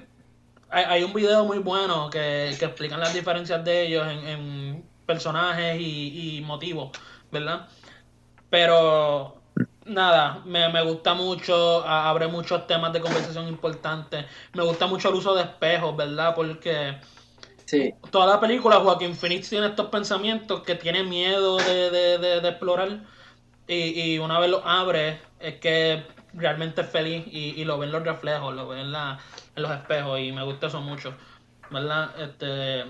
hay, 0.70 0.84
hay 0.86 1.02
un 1.02 1.12
video 1.12 1.44
muy 1.44 1.58
bueno 1.58 2.10
que, 2.10 2.54
que 2.58 2.64
explican 2.64 3.00
las 3.00 3.12
diferencias 3.12 3.64
de 3.64 3.86
ellos 3.86 4.06
en, 4.06 4.26
en 4.26 4.84
personajes 5.06 5.80
y, 5.80 6.36
y 6.36 6.40
motivos, 6.40 6.90
¿verdad? 7.30 7.68
Pero 8.48 9.39
nada, 9.90 10.42
me, 10.44 10.68
me 10.70 10.82
gusta 10.82 11.14
mucho, 11.14 11.84
a- 11.86 12.08
abre 12.08 12.26
muchos 12.28 12.66
temas 12.66 12.92
de 12.92 13.00
conversación 13.00 13.48
importantes. 13.48 14.24
Me 14.54 14.62
gusta 14.62 14.86
mucho 14.86 15.08
el 15.10 15.16
uso 15.16 15.34
de 15.34 15.42
espejos, 15.42 15.96
¿verdad? 15.96 16.34
Porque 16.34 16.96
Sí. 17.66 17.94
toda 18.10 18.26
la 18.26 18.40
película 18.40 18.76
Joaquín 18.80 19.14
Phoenix 19.14 19.48
tiene 19.50 19.66
estos 19.66 19.86
pensamientos 19.88 20.62
que 20.62 20.74
tiene 20.74 21.02
miedo 21.04 21.56
de, 21.58 21.90
de- 21.90 22.18
de- 22.18 22.40
de 22.40 22.48
explorar 22.48 23.00
y, 23.68 24.14
y 24.14 24.18
una 24.18 24.40
vez 24.40 24.50
lo 24.50 24.66
abre 24.66 25.20
es 25.38 25.56
que 25.56 26.02
realmente 26.34 26.80
es 26.80 26.88
feliz 26.90 27.24
y, 27.26 27.60
y 27.60 27.64
lo 27.64 27.78
ven 27.78 27.92
los 27.92 28.02
reflejos, 28.02 28.54
lo 28.54 28.68
ven 28.68 28.80
en, 28.80 28.92
la- 28.92 29.18
en 29.54 29.62
los 29.62 29.70
espejos 29.72 30.18
y 30.20 30.32
me 30.32 30.42
gusta 30.44 30.66
eso 30.68 30.80
mucho, 30.80 31.14
¿verdad? 31.70 32.10
Este, 32.20 32.84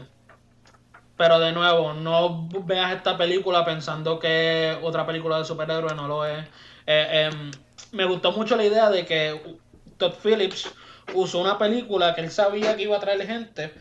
pero 1.16 1.38
de 1.38 1.52
nuevo, 1.52 1.92
no 1.92 2.48
veas 2.64 2.92
esta 2.92 3.18
película 3.18 3.62
pensando 3.64 4.18
que 4.18 4.78
otra 4.82 5.04
película 5.04 5.38
de 5.38 5.44
superhéroes 5.44 5.94
no 5.94 6.08
lo 6.08 6.24
es. 6.24 6.46
Eh, 6.86 7.30
em, 7.30 7.50
me 7.92 8.04
gustó 8.04 8.32
mucho 8.32 8.56
la 8.56 8.64
idea 8.64 8.90
de 8.90 9.04
que 9.04 9.58
Todd 9.96 10.14
Phillips 10.22 10.70
usó 11.14 11.40
una 11.40 11.58
película 11.58 12.14
que 12.14 12.20
él 12.20 12.30
sabía 12.30 12.76
que 12.76 12.84
iba 12.84 12.96
a 12.96 13.00
traer 13.00 13.26
gente 13.26 13.72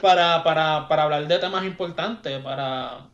para, 0.00 0.42
para, 0.44 0.88
para 0.88 1.04
hablar 1.04 1.26
de 1.26 1.38
temas 1.38 1.64
importantes, 1.64 2.38
para, 2.40 3.06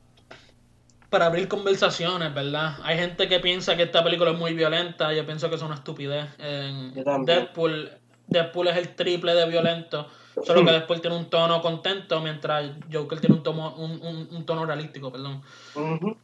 para 1.10 1.26
abrir 1.26 1.48
conversaciones, 1.48 2.32
¿verdad? 2.34 2.76
Hay 2.82 2.98
gente 2.98 3.28
que 3.28 3.40
piensa 3.40 3.76
que 3.76 3.84
esta 3.84 4.04
película 4.04 4.32
es 4.32 4.38
muy 4.38 4.54
violenta, 4.54 5.12
yo 5.12 5.24
pienso 5.24 5.48
que 5.48 5.56
es 5.56 5.62
una 5.62 5.76
estupidez. 5.76 6.26
En. 6.38 6.94
Deadpool, 7.24 7.90
Deadpool 8.26 8.68
es 8.68 8.76
el 8.76 8.94
triple 8.94 9.34
de 9.34 9.46
violento, 9.46 10.08
solo 10.44 10.64
que 10.64 10.70
Deadpool 10.72 11.00
tiene 11.00 11.16
un 11.16 11.26
tono 11.30 11.60
contento, 11.62 12.20
mientras 12.20 12.70
Joker 12.92 13.20
tiene 13.20 13.36
un 13.36 13.42
tono, 13.42 13.74
un, 13.76 13.92
un- 14.02 14.28
un 14.30 14.46
tono 14.46 14.64
realístico, 14.66 15.10
perdón. 15.12 15.42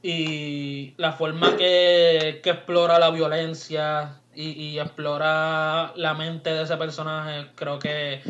Y 0.02 0.94
la 0.96 1.12
forma 1.12 1.56
que, 1.56 2.40
que 2.42 2.50
explora 2.50 2.98
la 2.98 3.10
violencia 3.10 4.20
y, 4.34 4.50
y 4.50 4.78
explora 4.78 5.92
la 5.96 6.14
mente 6.14 6.52
de 6.52 6.62
ese 6.62 6.76
personaje, 6.76 7.48
creo 7.54 7.78
que 7.78 8.22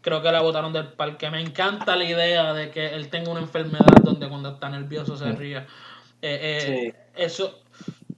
creo 0.00 0.20
que 0.20 0.32
la 0.32 0.40
botaron 0.40 0.72
del 0.72 0.88
parque. 0.88 1.30
Me 1.30 1.40
encanta 1.40 1.94
la 1.94 2.04
idea 2.04 2.52
de 2.54 2.70
que 2.70 2.88
él 2.94 3.08
tenga 3.08 3.30
una 3.30 3.40
enfermedad 3.40 3.86
donde 4.02 4.28
cuando 4.28 4.50
está 4.50 4.68
nervioso 4.68 5.16
se 5.16 5.30
ríe. 5.32 5.58
Eh, 5.58 5.64
eh, 6.22 6.94
Eso 7.14 7.60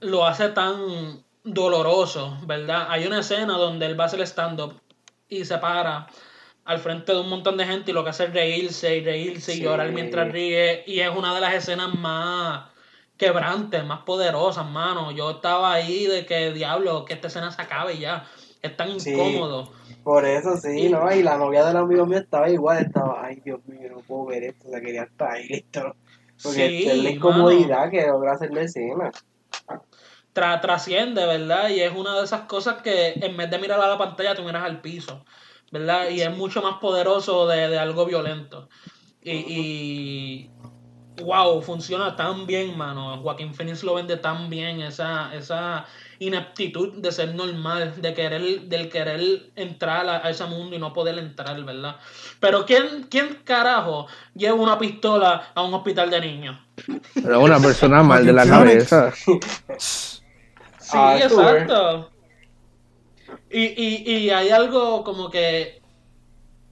lo 0.01 0.27
hace 0.27 0.49
tan 0.49 1.23
doloroso, 1.43 2.39
¿verdad? 2.47 2.87
Hay 2.89 3.07
una 3.07 3.21
escena 3.21 3.59
donde 3.59 3.85
él 3.87 3.99
va 4.01 4.05
a 4.05 4.07
hacer 4.07 4.21
stand-up 4.23 4.81
y 5.29 5.45
se 5.45 5.59
para 5.59 6.07
al 6.65 6.79
frente 6.79 7.13
de 7.13 7.21
un 7.21 7.29
montón 7.29 7.57
de 7.57 7.67
gente 7.67 7.91
y 7.91 7.95
lo 7.95 8.05
que 8.05 8.11
hace 8.11 8.25
es 8.25 8.33
reírse 8.33 8.97
y 8.97 9.05
reírse 9.05 9.55
y 9.55 9.61
llorar 9.61 9.91
mientras 9.93 10.31
ríe. 10.33 10.83
Y 10.87 11.01
es 11.01 11.11
una 11.15 11.35
de 11.35 11.41
las 11.41 11.55
escenas 11.55 11.95
más 11.95 12.71
quebrantes, 13.17 13.85
más 13.85 14.01
poderosas, 14.01 14.67
mano. 14.67 15.13
Yo 15.13 15.31
estaba 15.33 15.73
ahí 15.73 16.07
de 16.07 16.25
que, 16.27 16.53
diablo, 16.53 17.05
que 17.05 17.15
esta 17.15 17.29
escena 17.29 17.51
se 17.51 17.61
acabe 17.63 17.99
ya. 17.99 18.27
Es 18.63 18.77
tan 18.77 18.99
Sí. 18.99 19.11
incómodo. 19.11 19.73
Por 20.03 20.25
eso 20.25 20.57
sí, 20.57 20.89
¿no? 20.89 21.11
Y 21.15 21.23
la 21.23 21.37
novia 21.37 21.65
del 21.65 21.77
amigo 21.77 22.07
mío 22.07 22.19
estaba 22.19 22.49
igual, 22.51 22.79
estaba, 22.79 23.25
ay 23.25 23.41
Dios 23.45 23.61
mío, 23.67 23.91
no 23.91 24.01
puedo 24.01 24.27
ver 24.27 24.45
esto, 24.45 24.69
se 24.71 24.81
quería 24.81 25.05
estar 25.05 25.33
ahí, 25.33 25.47
esto. 25.51 25.95
Porque 26.43 26.69
Sí, 26.69 26.89
es 26.89 26.97
la 26.99 27.11
incomodidad 27.11 27.91
que 27.91 28.07
logra 28.07 28.33
hacer 28.33 28.53
la 28.53 28.63
escena. 28.63 29.11
Tra- 30.35 30.61
trasciende, 30.61 31.25
¿verdad? 31.25 31.69
Y 31.69 31.81
es 31.81 31.93
una 31.95 32.19
de 32.19 32.25
esas 32.25 32.43
cosas 32.43 32.83
que 32.83 33.13
en 33.15 33.37
vez 33.37 33.51
de 33.51 33.59
mirar 33.59 33.81
a 33.81 33.87
la 33.89 33.97
pantalla, 33.99 34.35
tú 34.35 34.43
miras 34.43 34.65
al 34.65 34.81
piso, 34.81 35.25
¿verdad? 35.75 36.09
Y 36.09 36.23
es 36.23 36.31
mucho 36.37 36.63
más 36.63 36.79
poderoso 36.79 37.49
de, 37.49 37.69
de 37.69 37.79
algo 37.79 38.07
violento. 38.07 38.69
Y, 39.21 39.33
y 39.33 40.51
wow, 41.25 41.61
funciona 41.63 42.15
tan 42.15 42.47
bien, 42.47 42.79
mano. 42.79 43.19
Joaquín 43.23 43.53
Phoenix 43.55 43.83
lo 43.83 43.95
vende 43.95 44.17
tan 44.17 44.49
bien, 44.49 44.81
esa, 44.81 45.35
esa 45.35 45.85
ineptitud 46.21 46.93
de 47.03 47.11
ser 47.11 47.35
normal, 47.35 48.01
de 48.01 48.15
querer, 48.15 48.61
del 48.63 48.89
querer 48.89 49.51
entrar 49.57 50.09
a, 50.09 50.25
a 50.25 50.31
ese 50.31 50.45
mundo 50.47 50.77
y 50.77 50.79
no 50.79 50.93
poder 50.93 51.19
entrar, 51.19 51.61
¿verdad? 51.65 51.97
Pero 52.39 52.65
¿quién, 52.67 53.09
quién 53.11 53.41
carajo 53.45 54.07
lleva 54.35 54.55
una 54.55 54.79
pistola 54.79 55.51
a 55.55 55.63
un 55.63 55.75
hospital 55.75 56.09
de 56.11 56.21
niños? 56.21 56.57
Pero 57.15 57.41
una 57.41 57.59
persona 57.59 58.05
mal 58.05 58.25
de 58.25 58.33
la 58.33 58.47
cabeza. 58.47 59.13
Sí, 59.77 60.19
Ah, 60.93 61.19
exacto. 61.21 62.14
Y, 63.51 63.63
y, 63.63 64.17
y 64.17 64.31
hay 64.31 64.51
algo 64.51 65.05
como 65.05 65.31
que 65.31 65.83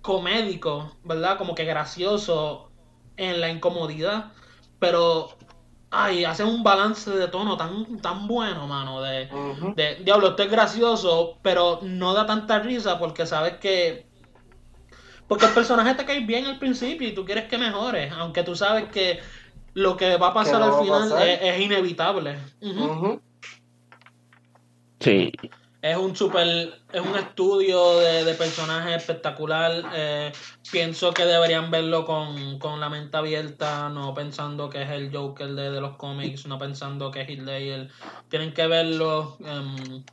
comédico, 0.03 0.93
¿verdad? 1.05 1.39
Como 1.39 1.55
que 1.55 1.65
gracioso 1.65 2.71
en 3.17 3.41
la 3.41 3.49
incomodidad, 3.49 4.33
pero 4.79 5.31
ay, 5.91 6.25
hace 6.25 6.43
un 6.43 6.63
balance 6.63 7.11
de 7.11 7.29
tono 7.29 7.57
tan, 7.57 7.99
tan 7.99 8.27
bueno, 8.27 8.67
mano, 8.67 9.01
de, 9.03 9.29
diablo, 10.05 10.31
esto 10.31 10.43
es 10.43 10.51
gracioso, 10.51 11.39
pero 11.43 11.79
no 11.83 12.15
da 12.15 12.27
tanta 12.27 12.59
risa 12.59 12.99
porque 12.99 13.27
sabes 13.27 13.55
que 13.59 14.07
porque 15.29 15.47
el 15.47 15.53
personaje 15.53 15.95
te 15.95 16.05
cae 16.05 16.21
bien 16.21 16.47
al 16.47 16.59
principio 16.59 17.09
y 17.09 17.15
tú 17.15 17.25
quieres 17.25 17.45
que 17.45 17.57
mejore, 17.57 18.11
aunque 18.11 18.43
tú 18.43 18.57
sabes 18.57 18.91
que 18.91 19.21
lo 19.75 19.97
que 19.97 20.17
va 20.17 20.29
a 20.29 20.35
pasar 20.35 20.61
no 20.61 20.77
al 20.77 20.85
final 20.85 21.23
es, 21.23 21.39
es 21.43 21.61
inevitable. 21.61 22.39
Sí. 25.01 25.33
Es 25.83 25.97
un 25.97 26.15
super, 26.15 26.47
es 26.93 27.01
un 27.01 27.17
estudio 27.17 27.99
de, 27.99 28.25
de 28.25 28.35
personajes 28.35 28.97
espectacular. 28.97 29.83
eh, 29.95 30.33
pienso 30.71 31.13
que 31.13 31.25
deberían 31.25 31.73
verlo 31.73 32.07
con, 32.07 32.61
con 32.61 32.79
la 32.79 32.89
mente 32.89 33.17
abierta, 33.17 33.89
no 33.89 34.15
pensando 34.15 34.71
que 34.71 34.83
es 34.83 34.91
el 34.91 35.15
Joker 35.15 35.49
de, 35.49 35.71
de 35.71 35.81
los 35.81 35.97
cómics, 35.97 36.47
no 36.47 36.57
pensando 36.59 37.11
que 37.11 37.23
es 37.23 37.29
Ledger. 37.39 37.91
Tienen 38.29 38.55
que 38.55 38.67
verlo. 38.69 39.37
em, 39.45 40.05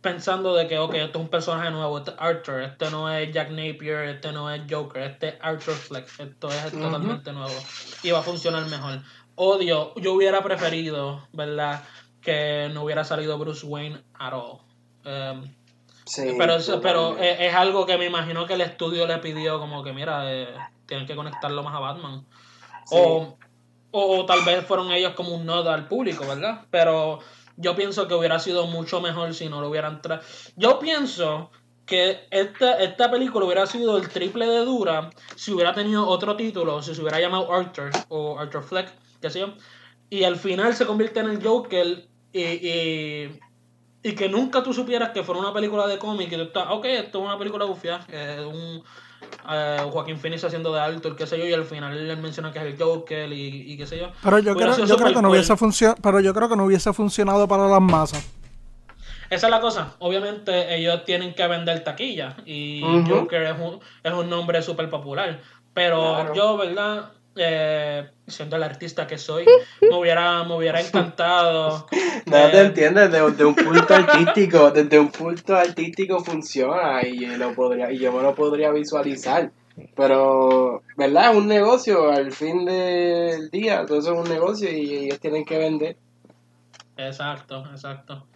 pensando 0.00 0.54
de 0.54 0.66
que, 0.66 0.78
ok, 0.78 0.94
esto 0.94 1.18
es 1.18 1.24
un 1.24 1.30
personaje 1.30 1.70
nuevo, 1.70 1.98
este 1.98 2.10
es 2.10 2.16
Arthur, 2.18 2.62
este 2.62 2.90
no 2.90 3.08
es 3.12 3.32
Jack 3.32 3.50
Napier, 3.50 4.08
este 4.08 4.32
no 4.32 4.50
es 4.50 4.62
Joker, 4.68 5.02
este 5.02 5.28
es 5.28 5.34
Arthur 5.40 5.74
Flex, 5.74 6.18
esto 6.20 6.48
es 6.48 6.72
totalmente 6.72 7.32
nuevo 7.32 7.54
y 8.02 8.10
va 8.10 8.20
a 8.20 8.22
funcionar 8.22 8.66
mejor. 8.66 9.02
Odio, 9.34 9.94
yo 9.96 10.14
hubiera 10.14 10.42
preferido, 10.42 11.26
¿verdad? 11.32 11.82
Que 12.22 12.70
no 12.72 12.84
hubiera 12.84 13.04
salido 13.04 13.38
Bruce 13.38 13.66
Wayne 13.66 14.02
at 14.18 14.32
all. 14.32 14.60
Um, 15.04 15.54
Sí, 16.06 16.34
pero 16.36 16.56
es, 16.56 16.66
pero 16.82 17.10
totalmente. 17.10 17.44
es, 17.44 17.50
es 17.50 17.54
algo 17.54 17.86
que 17.86 17.96
me 17.96 18.06
imagino 18.06 18.44
que 18.44 18.54
el 18.54 18.62
estudio 18.62 19.06
le 19.06 19.18
pidió 19.18 19.60
como 19.60 19.84
que 19.84 19.92
mira 19.92 20.22
eh, 20.32 20.48
tienen 20.86 21.06
que 21.06 21.14
conectarlo 21.14 21.62
más 21.62 21.72
a 21.74 21.78
Batman 21.78 22.26
Sí. 22.86 22.96
o, 22.98 23.36
o, 23.92 24.18
o 24.18 24.26
tal 24.26 24.42
vez 24.44 24.64
fueron 24.66 24.90
ellos 24.90 25.12
como 25.14 25.36
un 25.36 25.46
nodo 25.46 25.70
al 25.70 25.86
público 25.86 26.26
verdad 26.26 26.62
pero 26.70 27.20
yo 27.56 27.76
pienso 27.76 28.08
que 28.08 28.14
hubiera 28.14 28.40
sido 28.40 28.66
mucho 28.66 29.00
mejor 29.00 29.34
si 29.34 29.48
no 29.48 29.60
lo 29.60 29.68
hubieran 29.68 30.02
traído 30.02 30.24
yo 30.56 30.80
pienso 30.80 31.52
que 31.86 32.26
esta, 32.30 32.80
esta 32.80 33.08
película 33.08 33.44
hubiera 33.46 33.66
sido 33.66 33.96
el 33.96 34.08
triple 34.08 34.46
de 34.48 34.64
dura 34.64 35.10
si 35.36 35.52
hubiera 35.52 35.74
tenido 35.74 36.08
otro 36.08 36.34
título 36.34 36.82
si 36.82 36.92
se 36.92 37.02
hubiera 37.02 37.20
llamado 37.20 37.52
Arthur 37.52 37.90
o 38.08 38.36
Arthur 38.36 38.64
Fleck 38.64 38.92
qué 39.20 39.30
sé 39.30 39.40
yo 39.40 39.54
y 40.08 40.24
al 40.24 40.34
final 40.36 40.74
se 40.74 40.86
convierte 40.86 41.20
en 41.20 41.30
el 41.30 41.46
Joker 41.46 42.08
y, 42.32 42.40
y, 42.42 43.40
y 44.02 44.12
que 44.14 44.28
nunca 44.28 44.62
tú 44.62 44.72
supieras 44.72 45.10
que 45.10 45.22
fuera 45.22 45.40
una 45.40 45.52
película 45.52 45.86
de 45.86 45.98
cómic 45.98 46.30
y 46.32 46.36
tú 46.36 46.42
estás, 46.42 46.66
ok, 46.70 46.84
esto 46.86 47.18
es 47.18 47.24
una 47.24 47.38
película 47.38 47.64
bufia, 47.64 48.00
eh, 48.08 48.44
un 48.46 48.82
eh, 49.50 49.78
Joaquín 49.90 50.18
Phoenix 50.18 50.44
haciendo 50.44 50.72
de 50.72 50.80
Arthur, 50.80 51.16
qué 51.16 51.26
sé 51.26 51.38
yo, 51.38 51.46
y 51.46 51.52
al 51.52 51.64
final 51.64 51.96
él 51.96 52.16
menciona 52.18 52.52
que 52.52 52.58
es 52.60 52.64
el 52.64 52.78
Joker 52.78 53.32
y, 53.32 53.72
y 53.72 53.76
qué 53.76 53.86
sé 53.86 53.98
yo. 53.98 54.10
Pero 54.22 54.38
yo 54.38 54.52
Hubiera 54.52 54.74
creo, 54.74 54.86
yo 54.86 54.96
creo 54.96 55.14
que 55.14 55.22
no 55.22 55.30
hubiese 55.30 55.56
funcionado, 55.56 55.98
pero 56.02 56.20
yo 56.20 56.32
creo 56.34 56.48
que 56.48 56.56
no 56.56 56.64
hubiese 56.64 56.92
funcionado 56.92 57.46
para 57.48 57.66
las 57.68 57.80
masas. 57.80 58.26
Esa 59.28 59.46
es 59.46 59.50
la 59.50 59.60
cosa. 59.60 59.94
Obviamente 60.00 60.74
ellos 60.74 61.04
tienen 61.04 61.34
que 61.34 61.46
vender 61.46 61.84
taquilla 61.84 62.36
y. 62.44 62.82
Joker 63.08 63.42
es 63.44 63.58
un, 63.60 63.78
es 64.02 64.12
un 64.12 64.28
nombre 64.28 64.60
súper 64.62 64.90
popular. 64.90 65.40
Pero 65.72 66.00
Claro. 66.14 66.34
yo, 66.34 66.56
¿verdad? 66.56 67.12
Eh, 67.42 68.06
siendo 68.26 68.56
el 68.56 68.62
artista 68.62 69.06
que 69.06 69.16
soy, 69.16 69.46
me 69.80 69.96
hubiera, 69.96 70.44
me 70.44 70.56
hubiera 70.56 70.78
encantado. 70.78 71.86
No 72.26 72.36
eh, 72.36 72.48
te 72.50 72.60
entiendes, 72.60 73.10
desde, 73.10 73.30
desde 73.30 73.44
un 73.46 73.54
punto 73.54 73.94
artístico, 73.94 74.70
desde 74.70 74.98
un 74.98 75.08
punto 75.08 75.56
artístico 75.56 76.20
funciona 76.20 77.02
y, 77.02 77.18
yo 77.20 77.36
lo 77.38 77.54
podría, 77.54 77.90
y 77.90 77.98
yo 77.98 78.12
me 78.12 78.22
lo 78.22 78.34
podría 78.34 78.70
visualizar. 78.72 79.50
Pero, 79.96 80.82
¿verdad? 80.98 81.30
Es 81.30 81.36
un 81.38 81.48
negocio, 81.48 82.10
al 82.10 82.30
fin 82.32 82.66
del 82.66 83.50
día, 83.50 83.86
todo 83.86 84.00
eso 84.00 84.12
es 84.12 84.18
un 84.18 84.28
negocio 84.28 84.70
y 84.70 85.06
ellos 85.06 85.18
tienen 85.18 85.46
que 85.46 85.56
vender. 85.56 85.96
Exacto, 86.98 87.64
exacto. 87.70 88.26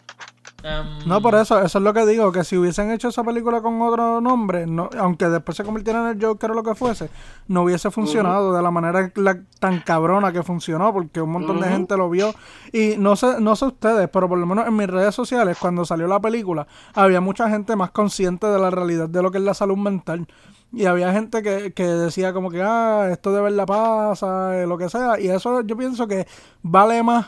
Em, 0.65 1.07
No, 1.07 1.21
por 1.21 1.35
eso, 1.35 1.61
eso 1.61 1.79
es 1.79 1.85
lo 1.85 1.93
que 1.93 2.07
digo, 2.07 2.33
que 2.33 2.43
si 2.43 2.57
hubiesen 2.57 2.91
hecho 2.91 3.09
esa 3.09 3.23
película 3.23 3.61
con 3.61 3.81
otro 3.83 4.23
nombre, 4.23 4.67
no, 4.67 4.89
aunque 4.99 5.29
después 5.29 5.57
se 5.59 5.63
convirtiera 5.63 6.01
en 6.11 6.17
el 6.19 6.25
Joker 6.25 6.53
o 6.53 6.55
lo 6.55 6.63
que 6.63 6.75
fuese, 6.75 7.11
no 7.49 7.65
hubiese 7.65 7.91
funcionado 7.91 8.55
de 8.55 8.63
la 8.63 8.71
manera 8.71 9.13
la- 9.17 9.39
tan 9.61 9.81
cabrona 9.81 10.33
que 10.33 10.43
funcionó, 10.43 10.91
porque 10.93 11.21
un 11.21 11.31
montón 11.33 11.61
de 11.61 11.69
gente 11.69 11.97
lo 11.99 12.09
vio. 12.09 12.35
Y 12.73 12.95
no 12.97 13.15
sé, 13.15 13.41
no 13.41 13.55
sé 13.57 13.67
ustedes, 13.67 14.09
pero 14.09 14.27
por 14.27 14.39
lo 14.39 14.47
menos 14.47 14.67
en 14.67 14.75
mis 14.75 14.87
redes 14.87 15.15
sociales, 15.15 15.59
cuando 15.61 15.85
salió 15.85 16.07
la 16.07 16.19
película, 16.21 16.67
había 16.95 17.21
mucha 17.21 17.51
gente 17.51 17.77
más 17.77 17.91
consciente 17.91 18.47
de 18.47 18.59
la 18.59 18.71
realidad 18.71 19.09
de 19.11 19.23
lo 19.23 19.31
que 19.31 19.39
es 19.39 19.45
la 19.45 19.53
salud 19.55 19.77
mental. 19.77 20.27
Y 20.73 20.87
había 20.87 21.13
gente 21.13 21.43
que, 21.43 21.73
que 21.73 21.85
decía 21.87 22.33
como 22.33 22.51
que, 22.51 22.61
ah, 22.61 23.09
esto 23.13 23.33
de 23.33 23.41
verdad 23.43 23.65
pasa, 23.67 24.59
eh, 24.61 24.67
lo 24.67 24.77
que 24.77 24.89
sea. 24.89 25.21
Y 25.21 25.29
eso 25.29 25.61
yo 25.61 25.77
pienso 25.77 26.09
que 26.09 26.27
vale 26.63 27.01
más 27.05 27.27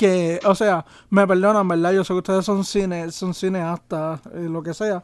que, 0.00 0.40
o 0.46 0.54
sea, 0.54 0.86
me 1.10 1.26
perdonan, 1.26 1.68
¿verdad? 1.68 1.92
Yo 1.92 2.04
sé 2.04 2.14
que 2.14 2.18
ustedes 2.20 2.44
son 2.46 2.64
cine, 2.64 3.12
son 3.12 3.34
cineastas, 3.34 4.20
eh, 4.34 4.48
lo 4.50 4.62
que 4.62 4.72
sea. 4.72 5.02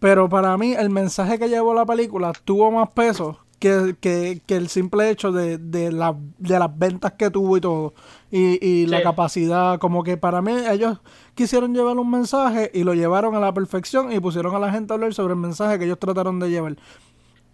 Pero 0.00 0.28
para 0.28 0.56
mí 0.58 0.72
el 0.72 0.90
mensaje 0.90 1.38
que 1.38 1.48
llevó 1.48 1.72
la 1.74 1.86
película 1.86 2.32
tuvo 2.44 2.70
más 2.72 2.88
peso 2.90 3.38
que, 3.60 3.96
que, 4.00 4.40
que 4.46 4.56
el 4.56 4.68
simple 4.68 5.10
hecho 5.10 5.30
de, 5.32 5.58
de, 5.58 5.92
la- 5.92 6.16
de 6.38 6.58
las 6.58 6.76
ventas 6.78 7.12
que 7.12 7.30
tuvo 7.30 7.56
y 7.56 7.60
todo. 7.60 7.94
Y, 8.30 8.64
y 8.66 8.86
la 8.86 8.98
capacidad, 9.04 9.78
como 9.78 10.02
que 10.02 10.16
para 10.16 10.42
mí 10.42 10.52
ellos 10.68 10.98
quisieron 11.36 11.72
llevar 11.74 11.96
un 11.96 12.10
mensaje 12.10 12.70
y 12.74 12.82
lo 12.84 12.94
llevaron 12.94 13.34
a 13.36 13.40
la 13.40 13.54
perfección 13.54 14.12
y 14.12 14.20
pusieron 14.20 14.54
a 14.54 14.58
la 14.58 14.72
gente 14.72 14.92
a 14.92 14.94
hablar 14.94 15.14
sobre 15.14 15.34
el 15.34 15.40
mensaje 15.40 15.78
que 15.78 15.84
ellos 15.84 15.98
trataron 16.00 16.40
de 16.40 16.50
llevar. 16.50 16.76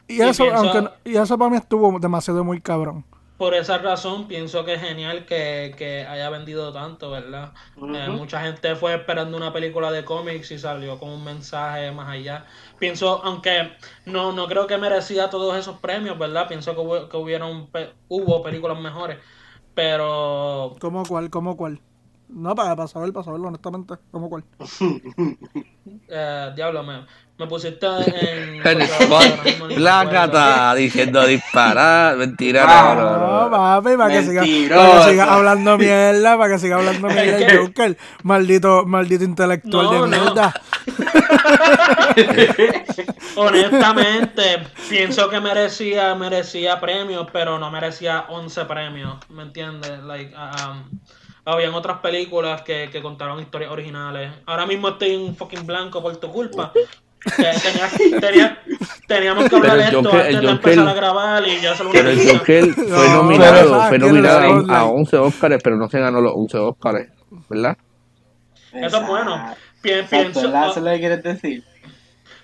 Y 0.08 0.18
eso, 0.30 0.44
pienso- 0.44 0.70
aunque, 0.72 0.90
y 1.04 1.16
eso 1.16 1.38
para 1.38 1.50
mí 1.50 1.56
estuvo 1.56 1.98
demasiado 1.98 2.42
muy 2.44 2.60
cabrón. 2.60 3.04
Por 3.36 3.54
esa 3.54 3.78
razón 3.78 4.28
pienso 4.28 4.64
que 4.64 4.74
es 4.74 4.80
genial 4.80 5.26
que, 5.26 5.74
que 5.76 6.06
haya 6.06 6.30
vendido 6.30 6.72
tanto, 6.72 7.10
¿verdad? 7.10 7.54
Eh, 7.90 8.10
mucha 8.10 8.40
gente 8.42 8.76
fue 8.76 8.94
esperando 8.94 9.36
una 9.36 9.52
película 9.52 9.90
de 9.90 10.04
cómics 10.04 10.50
y 10.52 10.58
salió 10.58 10.98
con 11.00 11.10
un 11.10 11.24
mensaje 11.24 11.90
más 11.92 12.08
allá. 12.08 12.46
Pienso, 12.78 13.24
aunque 13.24 13.76
no, 14.04 14.32
no 14.32 14.46
creo 14.46 14.66
que 14.68 14.78
merecía 14.78 15.30
todos 15.30 15.56
esos 15.56 15.80
premios, 15.80 16.18
¿verdad? 16.18 16.46
Pienso 16.48 16.74
que, 16.74 16.80
hubo, 16.80 17.08
que 17.08 17.16
hubieron 17.16 17.70
pe- 17.72 17.94
hubo 18.08 18.42
películas 18.42 18.78
mejores, 18.80 19.18
pero 19.74 20.80
¿Cómo 20.80 21.06
cuál? 21.06 21.30
¿Cómo 21.30 21.56
cuál? 21.56 21.82
No, 22.28 22.54
para, 22.54 22.76
para 22.76 22.88
saber, 22.88 23.12
para 23.12 23.24
saberlo, 23.24 23.48
honestamente. 23.48 23.94
¿Cómo 24.10 24.28
cuál? 24.28 24.44
eh, 26.08 26.52
diablo, 26.56 26.82
me, 26.82 27.06
me 27.38 27.46
pusiste 27.48 27.84
en... 28.06 28.64
En 28.66 28.80
el 28.80 28.82
spot, 28.82 30.10
gata 30.10 30.74
diciendo 30.74 31.26
disparar, 31.26 32.16
mentira, 32.16 32.64
Ah, 32.66 32.94
no, 32.94 33.02
no, 33.02 33.18
No, 33.18 33.44
no. 33.44 33.50
papi, 33.50 33.96
para 33.96 34.10
que, 34.14 34.22
siga, 34.22 34.42
Mentiroso. 34.42 34.80
para 34.88 35.04
que 35.04 35.10
siga 35.10 35.34
hablando 35.34 35.78
mierda, 35.78 36.38
para 36.38 36.54
que 36.54 36.58
siga 36.60 36.76
hablando 36.76 37.08
mierda 37.14 37.36
el 37.38 37.58
Joker. 37.58 37.98
Maldito, 38.22 38.86
maldito 38.86 39.24
intelectual 39.24 39.84
No, 39.86 39.92
de 39.92 39.98
no. 39.98 40.06
mierda. 40.06 40.54
Honestamente, 43.36 44.62
pienso 44.88 45.28
que 45.28 45.40
merecía 45.40 46.14
merecía 46.14 46.80
premios, 46.80 47.26
pero 47.32 47.58
no 47.58 47.70
merecía 47.70 48.26
11 48.28 48.64
premios, 48.66 49.16
¿me 49.28 49.42
entiendes? 49.42 49.98
Like, 50.04 50.32
um, 50.36 50.84
habían 51.44 51.74
otras 51.74 51.98
películas 51.98 52.62
que, 52.62 52.88
que 52.90 53.02
contaron 53.02 53.40
historias 53.40 53.72
originales. 53.72 54.30
Ahora 54.46 54.66
mismo 54.66 54.88
estoy 54.90 55.14
en 55.14 55.36
fucking 55.36 55.66
blanco 55.66 56.00
por 56.00 56.16
tu 56.16 56.30
culpa. 56.30 56.72
Que 57.24 57.42
tenía- 57.42 58.20
tenía- 58.20 58.58
teníamos 59.06 59.48
que 59.48 59.56
hablar 59.56 59.78
esto 59.80 60.02
Joker- 60.02 60.20
antes 60.20 60.34
el 60.34 60.40
de 60.40 60.46
Joker- 60.46 60.50
empezar 60.72 60.88
a 60.88 60.94
grabar 60.94 61.48
y 61.48 61.60
ya 61.60 61.74
se 61.74 61.84
lo 61.84 61.90
Pero 61.90 62.10
el. 62.10 62.28
Joker 62.38 62.74
fue 62.74 63.08
nominado, 63.08 63.82
fue 63.88 63.98
nominado 63.98 64.38
a, 64.38 64.42
a 64.44 64.82
like. 64.82 64.94
11 64.94 65.16
Oscars, 65.16 65.62
pero 65.62 65.76
no 65.76 65.88
se 65.88 66.00
ganó 66.00 66.20
los 66.20 66.32
11 66.34 66.58
Oscars, 66.58 67.08
¿verdad? 67.48 67.76
Eso 68.72 68.96
es 69.00 69.06
bueno. 69.06 69.54
Pi- 69.80 69.90
Exacto, 69.92 70.40
pienso-. 70.40 70.48
Eso 70.48 70.70
es 70.70 70.76
lo 70.76 70.90
que 70.90 70.98
quieres 70.98 71.22
decir. 71.22 71.64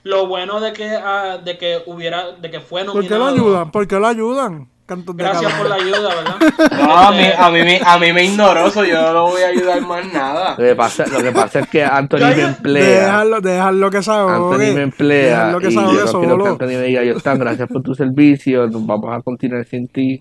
Lo 0.02 0.26
bueno 0.28 0.60
de 0.60 0.72
que 0.72 0.88
ah, 0.96 1.38
de 1.44 1.58
que 1.58 1.82
hubiera 1.86 2.32
de 2.32 2.50
que 2.50 2.60
fue 2.60 2.84
¿Por 2.86 3.02
qué 3.02 3.10
lo 3.10 3.18
nominado. 3.26 3.26
ayudan? 3.46 3.70
¿Por 3.70 3.86
qué 3.86 3.96
lo 3.98 4.06
ayudan? 4.06 4.68
Cantos 4.90 5.16
de 5.16 5.22
Gracias 5.22 5.52
por 5.52 5.68
la 5.68 5.76
ayuda, 5.76 6.08
¿verdad? 6.16 6.78
No, 6.84 6.98
a 6.98 7.10
mí, 7.12 7.24
a, 7.38 7.50
mí, 7.50 7.62
me- 7.62 7.80
a 7.86 7.96
mí 7.96 8.12
me 8.12 8.24
ignoró, 8.24 8.68
so 8.72 8.84
yo 8.84 9.00
no 9.00 9.12
lo 9.12 9.22
voy 9.28 9.42
a 9.42 9.46
ayudar 9.46 9.80
más 9.82 10.04
nada. 10.12 10.56
Lo 10.58 10.64
que 10.64 10.74
pasa, 10.74 11.06
lo 11.06 11.22
que 11.22 11.30
pasa 11.30 11.60
es 11.60 11.68
que 11.68 11.84
Anthony 11.84 12.18
me 12.18 12.42
emplea. 12.42 13.04
Déjalo, 13.04 13.40
déjalo 13.40 13.88
que 13.90 14.02
se 14.02 14.10
ahogue. 14.10 14.34
Anthony 14.34 14.74
me 14.74 14.82
emplea 14.82 15.28
Déjalo 15.46 15.60
que 15.60 15.66
y 15.68 15.70
se 15.70 15.74
yo 15.76 15.80
ahogue 15.82 15.92
no 15.92 16.02
quiero 16.02 16.20
que 16.20 16.28
solo. 16.28 16.46
Anthony 16.46 16.66
me 16.66 16.82
diga, 16.82 17.04
yo 17.04 17.16
están, 17.16 17.38
gracias 17.38 17.68
por 17.68 17.82
tu 17.82 17.94
servicio, 17.94 18.66
nos 18.66 18.84
vamos 18.84 19.16
a 19.16 19.22
continuar 19.22 19.64
sin 19.64 19.86
ti. 19.86 20.20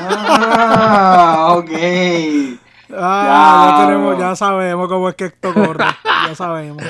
Ah, 0.00 1.54
ok. 1.56 1.70
Ah, 2.94 3.70
ya, 3.70 3.80
Ya, 3.80 3.86
tenemos, 3.86 4.18
ya 4.18 4.36
sabemos 4.36 4.88
cómo 4.88 5.08
es 5.08 5.14
que 5.14 5.26
esto 5.26 5.54
corre. 5.54 5.84
ya 6.28 6.34
sabemos. 6.34 6.82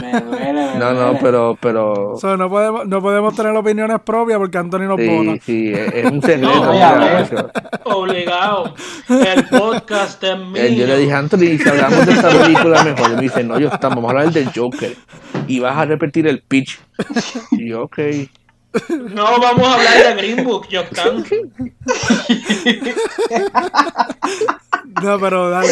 Me 0.00 0.20
duele, 0.20 0.52
me 0.52 0.74
No, 0.78 0.92
no, 0.94 1.00
duele. 1.06 1.18
pero, 1.22 1.58
pero, 1.60 2.14
So, 2.20 2.36
no, 2.36 2.48
podemos, 2.48 2.86
no 2.86 3.00
podemos 3.00 3.34
tener 3.34 3.54
opiniones 3.56 4.00
propias 4.00 4.38
porque 4.38 4.58
Anthony 4.58 4.80
nos 4.80 4.98
sí, 5.00 5.06
vota. 5.08 5.40
sí, 5.44 5.72
es, 5.74 5.94
es 5.94 6.10
un 6.10 6.22
secreto. 6.22 6.48
No, 6.64 6.72
macho. 6.74 7.50
Obligado. 7.84 8.74
El 9.08 9.44
podcast 9.48 10.22
es 10.24 10.38
mío. 10.38 10.56
Eh, 10.62 10.74
Yo 10.76 10.86
le 10.86 10.98
dije 10.98 11.12
a 11.12 11.18
Anthony, 11.18 11.58
si 11.62 11.68
hablamos 11.68 12.06
de 12.06 12.12
esta 12.12 12.28
película 12.30 12.84
mejor, 12.84 13.10
y 13.12 13.14
me 13.16 13.22
dice, 13.22 13.44
no, 13.44 13.58
yo 13.58 13.68
estamos, 13.68 13.96
vamos 13.96 14.10
a 14.14 14.18
hablar 14.18 14.32
del 14.32 14.50
Joker. 14.54 14.94
Y 15.46 15.60
vas 15.60 15.76
a 15.76 15.84
repetir 15.84 16.26
el 16.26 16.40
pitch. 16.42 16.78
Y 17.52 17.68
yo, 17.70 17.84
ok. 17.84 17.98
No 18.90 19.40
vamos 19.40 19.66
a 19.66 19.74
hablar 19.74 19.96
de 19.96 20.14
Green 20.22 20.44
Book, 20.44 20.68
Yoctan. 20.68 21.24
No, 25.02 25.18
pero 25.20 25.50
dale. 25.50 25.68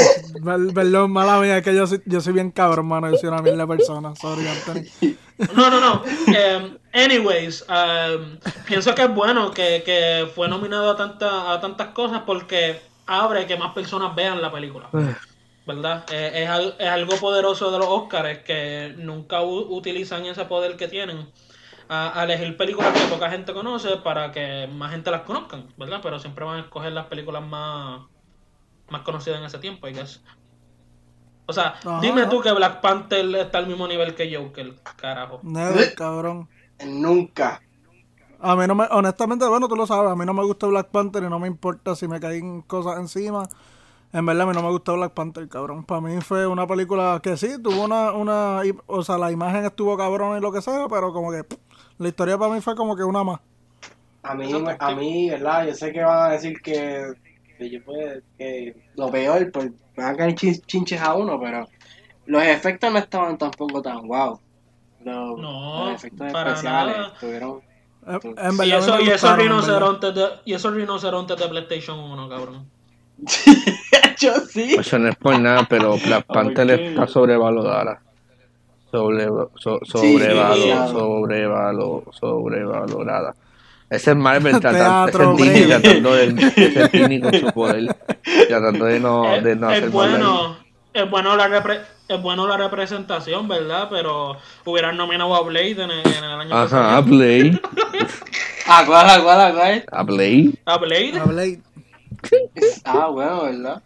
Perdón, 0.75 1.11
mala 1.13 1.41
mía, 1.41 1.59
es 1.59 1.65
que 1.65 1.75
yo 1.75 1.87
soy, 1.87 2.03
yo 2.07 2.21
soy 2.21 2.33
bien 2.33 2.51
cabrón, 2.51 2.87
mano. 2.87 3.11
Yo 3.11 3.17
soy 3.17 3.29
una 3.29 3.43
mierda 3.43 3.63
de 3.63 3.67
persona. 3.77 4.15
Sorry, 4.17 4.47
Anthony. 4.47 5.17
No, 5.55 5.71
no, 5.71 5.81
no. 5.81 6.03
Em, 6.35 6.79
anyways, 6.93 7.65
em, 7.69 8.39
pienso 8.67 8.95
que 8.95 9.03
es 9.03 9.15
bueno 9.15 9.51
que, 9.51 9.83
que 9.85 10.29
fue 10.35 10.49
nominado 10.49 10.91
a, 10.91 10.97
tanta, 10.97 11.53
a 11.53 11.61
tantas 11.61 11.89
cosas 11.89 12.23
porque 12.27 12.81
abre 13.07 13.47
que 13.47 13.57
más 13.57 13.73
personas 13.73 14.15
vean 14.15 14.41
la 14.43 14.51
película. 14.53 14.89
¿Verdad? 15.67 16.05
Eh, 16.13 16.43
es, 16.45 16.49
al- 16.49 16.77
es 16.79 16.89
algo 16.89 17.17
poderoso 17.17 17.71
de 17.73 17.79
los 17.79 17.89
Oscars 17.89 18.39
que 18.45 18.95
nunca 18.99 19.43
u- 19.43 19.75
utilizan 19.77 20.25
ese 20.27 20.45
poder 20.45 20.77
que 20.77 20.87
tienen 20.87 21.29
a, 21.89 22.21
a 22.21 22.25
elegir 22.25 22.57
películas 22.57 22.93
que 22.93 23.07
poca 23.13 23.29
gente 23.31 23.53
conoce 23.53 23.97
para 23.97 24.31
que 24.31 24.69
más 24.73 24.93
gente 24.93 25.11
las 25.11 25.23
conozcan, 25.23 25.67
¿verdad? 25.77 25.99
Pero 26.03 26.19
siempre 26.21 26.45
van 26.45 26.59
a 26.59 26.61
escoger 26.63 26.93
las 26.93 27.07
películas 27.07 27.43
más, 27.45 28.03
más 28.89 29.03
conocidas 29.03 29.39
en 29.39 29.45
ese 29.47 29.59
tiempo, 29.59 29.89
I 29.89 29.95
guess. 29.95 30.23
O 31.47 31.53
sea, 31.53 31.77
Ajá, 31.85 32.01
dime 32.01 32.23
ajá. 32.23 32.31
tú 32.31 32.41
que 32.41 32.53
Black 32.53 32.81
Panther 32.81 33.25
está 33.37 33.59
al 33.59 33.67
mismo 33.69 33.87
nivel 33.87 34.15
que 34.15 34.35
Joker, 34.35 34.75
carajo. 34.97 35.41
Never, 35.43 35.95
cabrón. 35.95 36.49
Nunca. 36.85 37.63
A 38.39 38.55
mí 38.57 38.67
no 38.67 38.75
me, 38.75 38.85
honestamente, 38.91 39.47
bueno, 39.47 39.69
tú 39.69 39.77
lo 39.77 39.87
sabes, 39.87 40.11
a 40.11 40.17
mí 40.17 40.25
no 40.27 40.35
me 40.35 40.45
gusta 40.45 40.67
Black 40.67 40.89
Panther 40.91 41.23
y 41.23 41.29
no 41.31 41.39
me 41.39 41.47
importa 41.49 41.95
si 41.97 42.07
me 42.09 42.21
caen 42.21 42.63
cosas 42.63 42.99
encima. 42.99 43.49
En 44.13 44.27
verdad, 44.27 44.43
a 44.45 44.47
mí 44.47 44.53
no 44.55 44.63
me 44.63 44.71
gusta 44.71 44.93
Black 44.93 45.13
Panther, 45.13 45.49
cabrón. 45.49 45.85
Para 45.85 46.01
mí 46.01 46.21
fue 46.21 46.47
una 46.47 46.67
película 46.67 47.21
que 47.23 47.37
sí, 47.37 47.61
tuvo 47.63 47.85
una, 47.85 48.13
una, 48.13 48.63
o 48.87 49.03
sea, 49.03 49.19
la 49.19 49.33
imagen 49.33 49.65
estuvo 49.65 49.97
cabrón 49.97 50.39
y 50.39 50.41
lo 50.41 50.53
que 50.53 50.63
sea, 50.63 50.87
pero 50.89 51.13
como 51.13 51.31
que 51.33 51.45
pff, 51.45 51.59
la 51.99 52.09
historia 52.09 52.39
para 52.39 52.53
mí 52.55 52.61
fue 52.61 52.77
como 52.77 52.97
que 52.97 53.05
una 53.05 53.25
más. 53.25 53.41
A 54.23 54.35
mí, 54.35 54.53
a 54.81 54.95
mí, 54.95 55.31
¿verdad? 55.31 55.67
Yo 55.69 55.75
sé 55.75 55.93
que 55.93 56.03
van 56.03 56.31
a 56.31 56.33
decir 56.33 56.61
que, 56.61 57.15
que 57.57 57.71
yo 57.71 57.81
que 58.39 58.77
lo 58.97 59.11
peor, 59.11 59.51
pues 59.53 59.71
me 59.97 60.05
van 60.05 60.15
a 60.15 60.17
caer 60.17 60.35
chin- 60.35 60.61
chinches 60.67 61.01
a 61.01 61.15
uno, 61.15 61.39
pero 61.41 61.67
los 62.27 62.43
efectos 62.43 62.93
no 62.93 62.99
estaban 62.99 63.39
tampoco 63.39 63.81
tan 63.83 64.07
guau. 64.07 64.39
Los, 65.05 65.39
No, 65.39 65.87
los 65.91 65.95
efectos 65.95 66.27
especiales 66.27 66.97
nada. 66.97 67.13
estuvieron... 67.15 67.61
Eh, 68.09 68.19
Tú- 68.21 68.35
En 68.37 68.67
Y, 68.67 68.73
eso, 68.73 69.01
y 69.01 69.09
esos 69.09 69.37
rinocerontes 69.37 70.15
de, 70.15 70.25
y 70.45 70.53
esos 70.55 70.75
rinocerontes 70.75 71.37
de 71.37 71.49
PlayStation 71.49 71.99
1, 71.99 72.29
cabrón. 72.29 72.67
yo 74.19 74.35
sí. 74.49 74.73
Pues 74.75 74.87
Eso 74.87 74.99
no 74.99 75.09
es 75.09 75.17
por 75.17 75.39
nada, 75.39 75.67
pero 75.69 75.97
Black 76.05 76.27
Panther 76.27 76.71
está 76.71 77.07
sobrevalorada. 77.07 78.01
Sobre, 78.91 79.27
so- 79.57 79.81
Sí, 79.85 80.17
sobrevalo- 80.19 80.55
demasiado. 80.55 81.01
sobrevalo- 81.01 82.13
sobrevalorada. 82.13 83.35
Ese 83.89 84.11
es 84.11 84.17
Marvel 84.17 84.53
tratando, 84.61 85.11
Teatro, 85.13 85.33
ese 85.37 85.43
es 85.49 85.53
Disney 85.53 85.67
breve. 85.67 85.81
tratando 85.83 86.15
de, 86.15 86.25
ese 86.57 86.83
es 86.83 86.93
Disney 86.93 87.21
con 87.21 87.33
su 87.35 87.47
poder, 87.53 87.97
tratando 88.49 88.85
de 88.87 89.01
no, 89.01 89.35
es, 89.37 89.45
de 89.45 89.57
no 89.57 89.71
es 89.71 89.77
hacer 89.79 89.91
bueno, 89.91 90.57
es 90.93 91.11
bueno 91.11 91.37
la 91.37 91.49
repre- 91.49 91.81
es 92.09 92.23
bueno 92.23 92.47
la 92.49 92.57
representación, 92.57 93.47
¿verdad? 93.49 93.89
Pero 93.91 94.37
hubieran 94.65 94.97
nominado 94.97 95.35
a 95.37 95.43
Blade 95.43 95.83
en 95.83 95.91
el, 95.91 96.01
en 96.07 96.25
el 96.25 96.41
año 96.41 96.55
Ajá, 96.55 96.97
a 96.97 97.03
pasado. 97.03 97.03
Blade, 97.05 97.61
Ah, 98.69 98.83
¿cuál, 98.85 99.23
cuál, 99.23 99.55
cuál? 99.55 99.85
a 99.93 100.03
Blade. 100.03 100.53
A 100.67 100.77
Blade. 100.79 101.19
A 101.21 101.25
Blade. 101.25 101.61
Ah, 102.85 103.09
bueno, 103.13 103.43
¿verdad? 103.45 103.83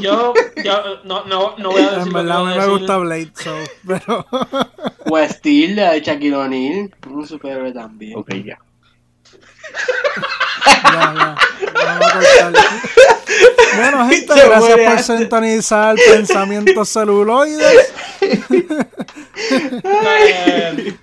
Yo, 0.00 0.32
yo 0.64 0.74
no, 1.04 1.24
no, 1.24 1.56
no 1.58 1.70
voy 1.70 1.82
a 1.82 1.90
decir 1.92 2.06
En 2.08 2.12
verdad, 2.12 2.38
a 2.38 2.44
mí 2.44 2.46
a 2.52 2.56
me 2.56 2.56
decir. 2.56 2.78
gusta 2.78 2.98
Blade, 2.98 3.30
so, 3.34 3.64
pero... 3.86 4.26
West 5.06 5.38
Steel, 5.38 5.76
la 5.76 5.92
de 5.92 6.00
Shaquille 6.00 6.34
O'Neal, 6.34 6.90
un 7.08 7.26
superhéroe 7.26 7.72
también. 7.72 8.18
Ok, 8.18 8.32
ya. 8.44 8.58
Ya, 10.84 11.14
ya. 11.14 11.36
Vamos 11.74 12.06
a 12.06 12.12
cortar. 12.12 12.52
Bueno, 13.76 14.08
gente, 14.08 14.32
Se 14.34 14.48
gracias 14.48 14.78
por 14.78 14.98
sintonizar 15.18 15.96
Pensamientos 16.10 16.88
Celuloides. 16.88 17.92
Eh, 19.84 20.96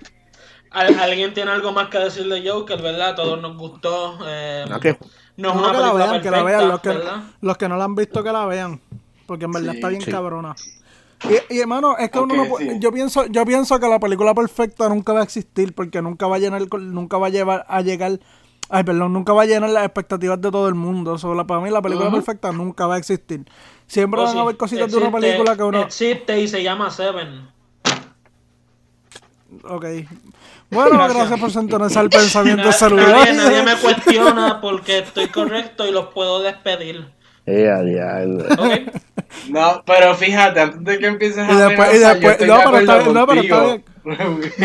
¿al- 0.70 0.98
¿Alguien 0.98 1.34
tiene 1.34 1.50
algo 1.50 1.72
más 1.72 1.88
que 1.88 1.98
decir 1.98 2.26
de 2.28 2.48
Joker, 2.48 2.80
verdad? 2.82 3.10
A 3.10 3.14
todos 3.14 3.40
nos 3.40 3.56
gustó. 3.56 4.18
eh, 4.26 4.64
No, 4.68 4.80
que 4.80 4.98
no 5.36 5.50
es 5.50 5.54
No, 5.54 5.60
una 5.62 5.72
que 5.72 5.78
la 5.80 5.92
vean, 5.92 6.22
que 6.22 6.30
la 6.30 6.42
vean. 6.42 6.68
Los 6.68 6.80
que, 6.80 6.88
¿verdad? 6.88 7.22
los 7.40 7.56
que 7.56 7.68
no 7.68 7.76
la 7.76 7.84
han 7.84 7.94
visto, 7.94 8.22
que 8.22 8.32
la 8.32 8.46
vean. 8.46 8.80
Porque 9.26 9.44
en 9.46 9.52
verdad 9.52 9.72
Sí, 9.72 9.76
está 9.78 9.88
bien 9.88 10.02
sí. 10.02 10.10
cabrona. 10.10 10.54
Y, 11.48 11.54
y 11.54 11.60
hermano, 11.60 11.96
es 11.96 12.10
que 12.10 12.18
uno 12.18 12.34
no 12.34 12.44
puede- 12.46 12.72
sí. 12.74 12.78
yo 12.80 12.92
pienso, 12.92 13.24
yo 13.26 13.46
pienso 13.46 13.78
que 13.80 13.88
la 13.88 13.98
película 13.98 14.34
perfecta 14.34 14.88
nunca 14.88 15.12
va 15.14 15.20
a 15.20 15.24
existir 15.24 15.74
porque 15.74 16.02
nunca 16.02 16.26
va 16.26 16.36
a 16.36 16.38
llenar, 16.38 16.68
con- 16.68 16.92
nunca 16.92 17.16
va 17.16 17.28
a 17.28 17.30
llevar 17.30 17.64
a 17.68 17.80
llegar, 17.80 18.18
ay 18.70 18.84
perdón, 18.84 19.12
nunca 19.12 19.32
va 19.32 19.42
a 19.42 19.46
llenar 19.46 19.70
las 19.70 19.84
expectativas 19.84 20.40
de 20.40 20.50
todo 20.50 20.68
el 20.68 20.74
mundo. 20.74 21.16
Para 21.46 21.60
mí 21.60 21.70
la 21.70 21.82
película 21.82 22.10
perfecta 22.10 22.50
nunca 22.52 22.86
va 22.86 22.94
a 22.96 22.98
existir. 22.98 23.44
Siempre 23.86 24.20
Oh, 24.20 24.24
van 24.24 24.32
sí, 24.32 24.38
a 24.38 24.42
haber 24.42 24.56
cositas 24.56 24.90
de 24.90 24.96
una 24.98 25.12
película 25.12 25.56
que 25.56 25.62
uno, 25.62 25.82
Existe 25.82 26.40
y 26.40 26.48
se 26.48 26.62
llama 26.62 26.90
Seven. 26.90 27.48
ok. 29.64 29.84
Bueno, 30.70 30.90
Gracias. 30.96 31.14
gracias, 31.16 31.40
por 31.40 31.50
sintonizar 31.52 32.08
Pensamientos 32.08 32.66
Na- 32.66 32.72
Celuloides. 32.72 33.36
nadie, 33.36 33.60
nadie 33.60 33.62
me 33.62 33.76
cuestiona 33.76 34.60
porque 34.60 34.98
estoy 35.00 35.28
correcto 35.28 35.86
y 35.86 35.92
los 35.92 36.06
puedo 36.06 36.40
despedir. 36.42 37.06
Eh, 37.46 37.70
a 37.70 37.82
diablo. 37.82 38.44
¿Ok? 38.52 38.72
No, 39.50 39.82
pero 39.84 40.14
fíjate, 40.14 40.60
antes 40.60 40.82
de 40.84 40.98
que 40.98 41.06
empieces 41.06 41.38
a 41.38 41.52
Y 41.52 41.56
después- 41.56 41.94
y 41.94 42.00
yo 42.00 42.08
después- 42.08 42.40
no, 42.48 42.58
pero 42.64 42.78
está 42.78 42.98
bien, 42.98 43.14
no, 43.14 43.26
pero 43.26 43.40
está 43.42 43.62
contigo. 43.62 43.90
No, 44.04 44.14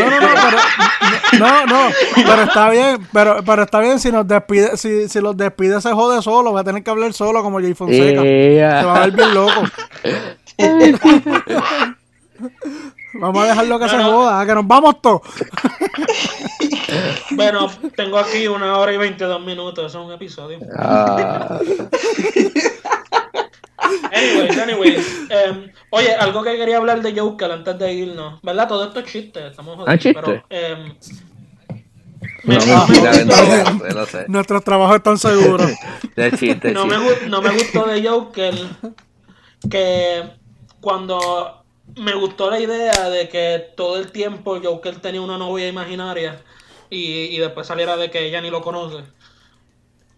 no, 0.10 0.19
no, 0.19 0.22
pero, 0.34 1.39
no, 1.39 1.65
no, 1.65 1.89
pero 2.15 2.41
está 2.43 2.69
bien, 2.69 2.97
pero, 3.14 3.38
pero 3.45 3.64
está 3.64 3.80
bien 3.80 3.99
si 3.99 4.11
nos 4.11 4.27
despide, 4.27 4.77
si, 4.77 5.07
si 5.10 5.19
los 5.22 5.35
despide 5.38 5.81
se 5.81 5.91
jode 5.91 6.22
solo, 6.22 6.53
va 6.53 6.61
a 6.61 6.64
tener 6.64 6.84
que 6.84 6.89
hablar 6.89 7.14
solo 7.14 7.41
como 7.41 7.60
Jay 7.60 7.73
Fonseca. 7.73 8.22
Eh, 8.23 8.56
Se 8.80 8.85
va 8.85 8.95
a 8.95 8.99
ver 9.07 9.11
bien 9.11 9.34
loco. 9.34 9.64
Vamos 13.20 13.44
a 13.44 13.48
dejarlo 13.48 13.80
que 13.80 13.90
se 13.90 13.98
joda, 13.98 14.46
que 14.46 14.56
nos 14.56 14.68
vamos 14.68 15.02
todos. 15.02 15.22
Bueno, 17.32 17.70
tengo 17.96 18.18
aquí 18.18 18.48
una 18.48 18.78
hora 18.78 18.91
y 18.91 18.98
22 18.98 19.41
minutos. 19.46 19.86
Eso 19.86 20.00
es 20.02 20.06
un 20.08 20.12
episodio. 20.12 20.58
ah, 20.78 21.60
Anyways, 24.12 24.58
anyways. 24.58 25.08
em, 25.30 25.72
oye, 25.91 26.14
algo 26.16 26.44
que 26.44 26.58
quería 26.58 26.78
hablar 26.78 27.02
de 27.02 27.18
Joker 27.18 27.52
antes 27.52 27.78
de 27.78 27.94
irnos. 27.94 28.41
¿Verdad? 28.41 28.68
Todo 28.68 28.86
esto 28.86 29.00
es 29.00 29.06
chiste. 29.12 29.48
Estamos 29.48 29.76
jodidos. 29.76 29.94
Ah, 29.94 29.98
chiste. 29.98 30.44
Pero, 32.46 32.66
no, 32.66 32.88
me- 32.88 32.98
no 32.98 33.08
me 33.08 33.18
mentira, 33.18 33.64
gustó- 33.64 33.88
no, 33.88 33.94
no 34.00 34.06
sé. 34.06 34.26
Nuestros 34.28 34.64
trabajos 34.64 34.96
están 34.98 35.18
seguros. 35.18 35.72
De 36.16 36.32
chiste, 36.32 36.72
no, 36.72 36.86
me, 36.86 36.96
chiste. 36.98 37.26
gu- 37.26 37.30
no 37.30 37.41
me 37.41 37.50
gustó 37.52 37.86
de 37.86 38.08
Joker 38.08 38.56
que 39.70 40.24
cuando 40.82 41.59
me 41.95 42.14
gustó 42.16 42.49
la 42.49 42.60
idea 42.60 43.10
de 43.10 43.30
que 43.30 43.74
todo 43.76 43.98
el 43.98 44.11
tiempo 44.11 44.60
Joker 44.61 45.02
tenía 45.02 45.22
una 45.22 45.38
novia 45.38 45.68
imaginaria 45.68 46.44
y, 46.90 47.26
y 47.36 47.38
después 47.40 47.68
saliera 47.68 47.98
de 47.98 48.10
que 48.11 48.26
ella 48.28 48.41
ni 48.41 48.49
lo 48.49 48.61
conoce. 48.61 49.06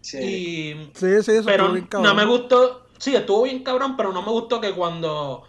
Sí. 0.00 0.18
Y, 0.18 0.92
Sí, 0.94 1.22
sí, 1.22 1.32
eso 1.32 1.44
pero 1.44 1.52
estuvo 1.52 1.72
bien 1.72 1.86
cabrón. 1.86 2.02
no 2.02 2.14
me 2.14 2.24
gustó, 2.26 2.90
sí, 2.98 3.14
estuvo 3.16 3.44
bien 3.44 3.62
cabrón, 3.64 3.96
pero 3.96 4.12
no 4.12 4.22
me 4.22 4.30
gustó 4.30 4.60
que 4.60 4.74
cuando 4.74 5.44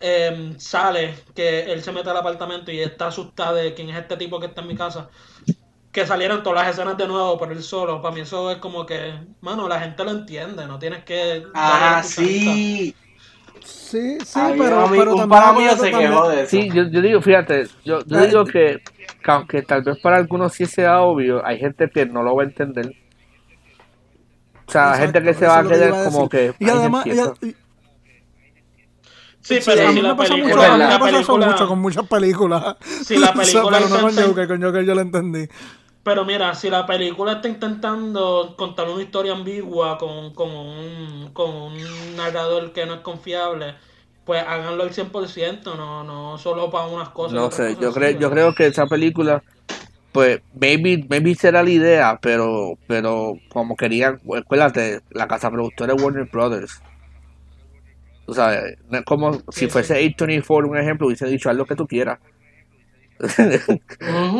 em, 0.00 0.58
sale, 0.58 1.24
que 1.34 1.72
él 1.72 1.82
se 1.82 1.92
mete 1.92 2.10
al 2.10 2.16
apartamento 2.18 2.72
y 2.72 2.80
está 2.80 3.08
asustado 3.08 3.56
de 3.56 3.74
quién 3.74 3.90
es 3.90 3.98
este 3.98 4.16
tipo 4.16 4.40
que 4.40 4.46
está 4.46 4.62
en 4.62 4.68
mi 4.68 4.76
casa, 4.76 5.10
que 5.92 6.06
salieran 6.06 6.42
todas 6.42 6.64
las 6.64 6.74
escenas 6.74 6.96
de 6.98 7.08
nuevo 7.08 7.38
por 7.38 7.52
él 7.52 7.62
solo. 7.62 8.02
Para 8.02 8.14
mí 8.14 8.22
eso 8.22 8.50
es 8.50 8.58
como 8.58 8.86
que, 8.86 9.14
mano, 9.40 9.68
la 9.68 9.80
gente 9.80 10.04
lo 10.04 10.10
entiende, 10.12 10.66
no 10.66 10.78
tienes 10.78 11.04
que... 11.04 11.50
Ah, 11.54 12.02
tu 12.14 12.28
sí. 13.68 14.18
Sí, 14.18 14.18
sí, 14.24 14.38
Ay, 14.40 14.54
pero, 14.58 14.80
a 14.80 14.86
mí- 14.88 14.98
pero 14.98 15.14
un 15.16 15.28
también 15.30 15.66
mío 15.66 15.76
se 15.76 15.90
quejó 15.90 16.28
de 16.28 16.40
eso. 16.42 16.50
Sí, 16.50 16.70
yo, 16.74 16.84
yo 16.88 17.00
digo, 17.00 17.22
fíjate, 17.22 17.66
yo, 17.84 18.00
yo 18.04 18.20
digo 18.26 18.44
que, 18.44 18.82
que 19.22 19.30
aunque 19.30 19.62
tal 19.62 19.82
vez 19.82 19.98
para 19.98 20.16
algunos 20.16 20.52
sí 20.52 20.66
sea 20.66 21.00
obvio, 21.00 21.44
hay 21.46 21.58
gente 21.58 21.88
que 21.88 22.04
no 22.06 22.22
lo 22.22 22.36
va 22.36 22.42
a 22.42 22.46
entender. 22.46 22.94
O 24.66 24.70
sea, 24.70 24.92
hay 24.92 25.00
gente 25.00 25.22
que 25.22 25.30
Exacto, 25.30 25.38
se 25.40 25.46
va 25.46 25.58
a 25.58 25.62
que 25.62 25.68
quedar 25.86 26.02
a 26.02 26.04
como 26.04 26.28
que... 26.28 26.52
Y 26.58 26.64
"Ay, 26.64 26.70
no 26.70 26.72
además, 26.80 27.06
y- 27.06 27.10
entiendo". 27.10 27.34
y- 27.42 27.56
Sí, 29.40 29.54
Sí, 29.54 29.60
pero 29.64 29.86
a 29.86 29.88
si 29.90 29.94
mí 29.94 30.02
la 30.02 30.08
me 30.10 30.14
pasa 30.16 30.32
mucho, 30.36 30.42
película... 30.44 30.66
a 30.66 30.72
mí 30.72 30.78
me 30.78 30.84
la 30.90 30.98
pasa 30.98 31.08
eso 31.10 31.16
película- 31.32 31.46
mucho 31.46 31.68
con 31.68 31.78
muchas 31.78 32.06
películas. 32.08 32.76
Si 33.04 33.16
la 33.16 33.32
película 33.32 33.78
pero 33.78 33.88
no 33.88 34.00
con 34.00 34.16
Joker, 34.16 34.48
con 34.48 34.62
Joker 34.62 34.84
yo 34.84 34.94
lo 34.94 35.00
entendí. 35.00 35.48
Pero 36.08 36.24
mira, 36.24 36.54
si 36.54 36.70
la 36.70 36.86
película 36.86 37.32
está 37.32 37.48
intentando 37.48 38.54
contar 38.56 38.88
una 38.88 39.02
historia 39.02 39.34
ambigua 39.34 39.98
con, 39.98 40.32
con, 40.32 40.48
un, 40.48 41.30
con 41.34 41.50
un 41.50 42.16
narrador 42.16 42.72
que 42.72 42.86
no 42.86 42.94
es 42.94 43.00
confiable, 43.00 43.74
pues 44.24 44.42
háganlo 44.42 44.84
al 44.84 44.90
100%, 44.90 45.76
no, 45.76 46.04
no 46.04 46.38
solo 46.38 46.70
para 46.70 46.86
unas 46.86 47.10
cosas. 47.10 47.34
No 47.34 47.50
sé, 47.50 47.76
yo 47.78 47.92
creo, 47.92 48.18
yo 48.18 48.30
creo 48.30 48.54
que 48.54 48.68
esa 48.68 48.86
película, 48.86 49.42
pues, 50.10 50.40
maybe, 50.58 51.04
maybe 51.10 51.34
será 51.34 51.62
la 51.62 51.68
idea, 51.68 52.18
pero, 52.22 52.78
pero 52.86 53.34
como 53.50 53.76
querían, 53.76 54.18
acuérdate, 54.34 55.02
la 55.10 55.28
casa 55.28 55.50
productora 55.50 55.92
es 55.92 56.02
Warner 56.02 56.24
Brothers. 56.32 56.80
O 58.24 58.32
sea, 58.32 58.62
no 58.88 58.96
es 58.96 59.04
como 59.04 59.42
si 59.50 59.68
fuese 59.68 60.02
A24 60.02 60.70
un 60.70 60.78
ejemplo, 60.78 61.06
hubiese 61.06 61.26
dicho 61.26 61.50
haz 61.50 61.56
lo 61.56 61.66
que 61.66 61.76
tú 61.76 61.86
quieras. 61.86 62.18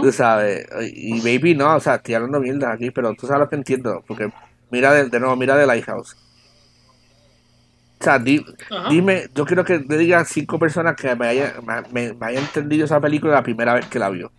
Tú 0.00 0.12
sabes, 0.12 0.66
y 0.94 1.20
maybe 1.22 1.54
no, 1.54 1.76
o 1.76 1.80
sea, 1.80 1.96
estoy 1.96 2.14
hablando 2.14 2.40
mierda 2.40 2.72
aquí, 2.72 2.90
pero 2.90 3.14
tú 3.14 3.26
sabes 3.26 3.40
lo 3.40 3.48
que 3.48 3.56
entiendo, 3.56 4.04
porque 4.06 4.30
mira 4.70 4.92
de, 4.92 5.08
de 5.08 5.20
nuevo, 5.20 5.36
mira 5.36 5.56
de 5.56 5.66
Lighthouse. 5.66 6.14
O 8.00 8.04
sea, 8.04 8.18
di- 8.20 8.44
dime, 8.88 9.24
yo 9.34 9.44
quiero 9.44 9.64
que 9.64 9.78
le 9.80 9.98
digan 9.98 10.24
cinco 10.24 10.58
personas 10.58 10.94
que 10.94 11.14
me 11.16 11.26
hayan, 11.26 11.52
me, 11.92 12.14
me- 12.14 12.26
hayan 12.26 12.44
entendido 12.44 12.84
esa 12.84 13.00
película 13.00 13.34
la 13.34 13.42
primera 13.42 13.74
vez 13.74 13.86
que 13.88 13.98
la 13.98 14.08
vio. 14.08 14.30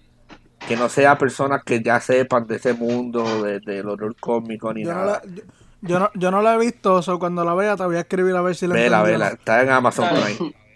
Que 0.65 0.77
no 0.77 0.87
sea 0.87 1.17
personas 1.17 1.61
que 1.65 1.81
ya 1.81 1.99
sepan 1.99 2.47
de 2.47 2.55
ese 2.55 2.73
mundo, 2.73 3.43
de- 3.43 3.59
del 3.59 3.89
horror 3.89 4.15
cómico 4.19 4.73
ni 4.73 4.83
Yo 4.85 4.93
no, 4.93 4.99
nada. 5.01 5.21
la, 5.25 5.31
yo, 5.33 5.43
yo 5.81 5.99
no, 5.99 6.09
yo 6.15 6.31
no 6.31 6.41
la 6.41 6.55
he 6.55 6.57
visto, 6.59 6.93
o 6.95 7.01
sea, 7.01 7.17
cuando 7.17 7.43
la 7.43 7.53
vea 7.53 7.75
te 7.75 7.83
voy 7.83 7.97
a 7.97 8.01
escribir 8.01 8.35
a 8.35 8.41
ver 8.41 8.55
si 8.55 8.65
la 8.67 8.75
Vela, 8.75 9.03
vela, 9.03 9.27
no. 9.27 9.33
está 9.33 9.61
en 9.61 9.69
Amazon 9.69 10.05
Dale. 10.05 10.35
Prime. 10.35 10.53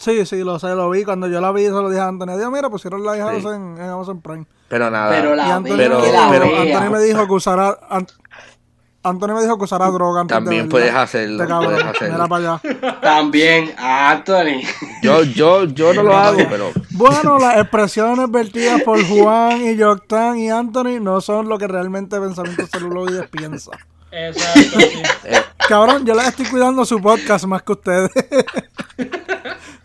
Sí, 0.00 0.24
sí, 0.24 0.42
lo 0.42 0.58
sé, 0.58 0.74
lo 0.74 0.88
vi. 0.88 1.04
Cuando 1.04 1.28
yo 1.28 1.40
la 1.42 1.52
vi, 1.52 1.64
se 1.64 1.70
lo 1.70 1.88
dije 1.90 2.00
a 2.00 2.08
Antonio. 2.08 2.36
Dios, 2.38 2.50
mira, 2.50 2.70
pusieron 2.70 3.04
la 3.04 3.16
hija 3.18 3.30
Sí. 3.38 3.46
en, 3.46 3.76
en 3.78 3.90
Amazon 3.90 4.20
Prime. 4.22 4.46
Pero 4.68 4.90
nada. 4.90 5.10
Pero 5.10 5.34
Y 5.34 5.36
la 5.36 5.54
Antonio, 5.56 5.76
pero-. 6.30 6.56
Antonio 6.58 6.90
me 6.90 7.00
dijo 7.00 7.26
que 7.26 7.32
usara... 7.34 7.78
An- 7.88 8.06
Anthony 9.02 9.28
me 9.34 9.40
dijo 9.42 9.56
que 9.56 9.64
usara 9.64 9.86
droga 9.90 10.20
antes 10.20 10.34
También 10.36 10.68
puedes 10.68 10.94
hacerlo, 10.94 11.42
Este 11.42 11.48
cabrón, 11.48 11.72
puedes 11.72 11.86
hacerlo. 11.86 12.14
mira 12.14 12.28
para 12.28 12.52
allá. 12.54 13.00
También, 13.00 13.74
Anthony. 13.78 14.60
Yo, 15.02 15.22
yo, 15.22 15.64
yo 15.64 15.94
no 15.94 16.02
lo 16.02 16.14
hago, 16.16 16.38
pero 16.50 16.70
Bueno, 16.90 17.38
las 17.38 17.56
expresiones 17.58 18.30
vertidas 18.30 18.82
por 18.82 19.02
Juan 19.02 19.62
y 19.62 19.76
Yoctan 19.76 20.38
y 20.38 20.50
Anthony 20.50 21.00
no 21.00 21.20
son 21.22 21.48
lo 21.48 21.56
que 21.58 21.66
realmente 21.66 22.20
Pensamientos 22.20 22.68
Celuloides 22.70 23.26
piensa. 23.30 23.70
Exacto, 24.12 24.80
sí. 24.80 25.02
Cabrón, 25.68 26.04
yo 26.04 26.14
les 26.14 26.26
estoy 26.28 26.44
cuidando 26.46 26.84
su 26.84 27.00
podcast 27.00 27.44
más 27.46 27.62
que 27.62 27.72
ustedes. 27.72 28.10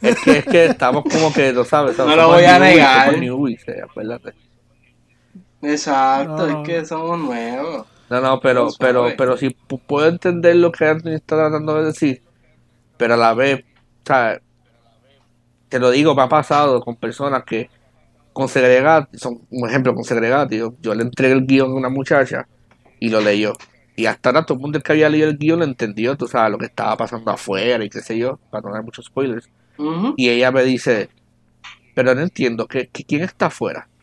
es 0.10 0.19
que 0.22 0.38
es 0.40 0.45
que 0.45 0.65
estamos 0.65 1.03
como 1.11 1.34
que, 1.34 1.52
lo 1.53 1.64
sabes, 1.65 1.98
No 1.98 2.15
lo 2.15 2.27
voy 2.30 2.44
a 2.45 2.60
negar. 2.60 3.15
Acuérdate. 3.84 4.34
Exacto, 5.61 6.48
No. 6.48 6.61
es 6.61 6.68
que 6.68 6.86
somos 6.86 7.19
nuevos. 7.19 7.86
No, 8.10 8.22
no, 8.22 8.40
pero, 8.40 8.65
No 8.65 8.69
pero, 8.80 9.03
sabe. 9.06 9.15
pero 9.18 9.38
sí 9.38 9.56
pu- 9.68 9.82
puedo 9.86 10.07
entender 10.07 10.56
lo 10.57 10.72
que 10.72 10.86
Anthony 10.86 11.14
está 11.14 11.36
tratando 11.38 11.76
de 11.76 11.86
decir, 11.86 12.22
pero 12.98 13.15
a 13.15 13.18
la 13.18 13.34
vez, 13.34 13.61
o 13.61 14.06
sea, 14.06 14.40
te 15.69 15.80
lo 15.80 15.90
digo, 15.90 16.14
me 16.14 16.22
ha 16.22 16.30
pasado 16.30 16.82
con 16.82 16.95
personas 16.95 17.44
que 17.44 17.69
con 18.32 18.48
segregati, 18.48 19.18
son 19.18 19.41
un 19.49 19.68
ejemplo 19.68 19.95
con 19.95 20.03
segregati, 20.03 20.57
yo, 20.57 20.76
yo 20.82 20.94
le 20.94 21.03
entregué 21.03 21.34
el 21.34 21.45
guion 21.48 21.72
a 21.72 21.76
una 21.76 21.90
muchacha 21.90 22.48
y 22.99 23.10
lo 23.10 23.22
leyó. 23.22 23.53
Y 23.95 24.06
hasta 24.07 24.30
ahora 24.30 24.45
todo 24.45 24.56
el 24.57 24.61
mundo 24.61 24.80
que 24.82 24.91
había 24.91 25.10
leído 25.10 25.30
el 25.30 25.38
guion 25.38 25.60
lo 25.60 25.65
entendió, 25.65 26.15
tú 26.18 26.27
sabes, 26.27 26.52
lo 26.52 26.57
que 26.57 26.65
estaba 26.65 26.95
pasando 26.98 27.32
afuera 27.32 27.84
y 27.84 27.90
qué 27.90 28.02
sé 28.02 28.18
yo, 28.18 28.38
para 28.52 28.68
no 28.68 28.73
dar 28.73 28.84
muchos 28.84 29.06
spoilers. 29.06 29.49
Y 30.18 30.30
ella 30.30 30.52
me 30.52 30.64
dice, 30.64 31.10
pero 31.94 32.14
no 32.16 32.22
entiendo, 32.22 32.68
¿que, 32.68 32.88
que 32.88 33.04
¿quién 33.04 33.22
está 33.24 33.48
afuera? 33.48 33.88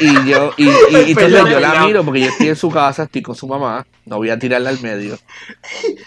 Y 0.00 0.30
yo, 0.30 0.52
y, 0.56 0.68
y- 0.68 0.68
y 1.08 1.14
entonces 1.24 1.32
yo 1.50 1.60
la 1.60 1.72
miro 1.86 2.04
porque 2.04 2.20
yo 2.20 2.26
estoy 2.28 2.48
en 2.48 2.54
su 2.56 2.70
casa, 2.70 3.02
estoy 3.02 3.20
con 3.20 3.34
su 3.34 3.48
mamá, 3.48 3.84
no 4.06 4.16
voy 4.18 4.30
a 4.30 4.38
tirarla 4.38 4.70
al 4.70 4.80
medio. 4.80 5.18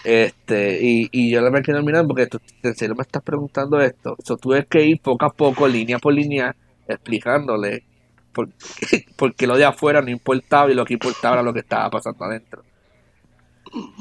Este, 0.02 0.78
y, 0.82 1.08
y 1.12 1.30
yo 1.30 1.42
la 1.42 1.50
me 1.50 1.60
quedo 1.62 1.82
mirando 1.82 2.08
porque 2.08 2.26
tú 2.26 2.38
en 2.62 2.74
serio 2.74 2.94
me 2.94 3.02
estás 3.02 3.22
preguntando 3.22 3.78
esto. 3.82 4.16
So, 4.24 4.38
tuve 4.38 4.64
que 4.64 4.82
ir 4.86 4.98
poco 5.00 5.26
a 5.26 5.30
poco, 5.30 5.68
línea 5.68 5.98
por 5.98 6.14
línea, 6.14 6.56
explicándole 6.88 7.84
por 8.32 8.48
qué, 8.88 9.04
por 9.16 9.34
qué 9.34 9.46
lo 9.46 9.58
de 9.58 9.66
afuera 9.66 10.00
no 10.00 10.08
importaba 10.10 10.70
y 10.70 10.74
lo 10.74 10.86
que 10.86 10.94
importaba 10.94 11.34
era 11.34 11.42
lo 11.42 11.52
que 11.52 11.60
estaba 11.60 11.90
pasando 11.90 12.24
adentro. 12.24 12.62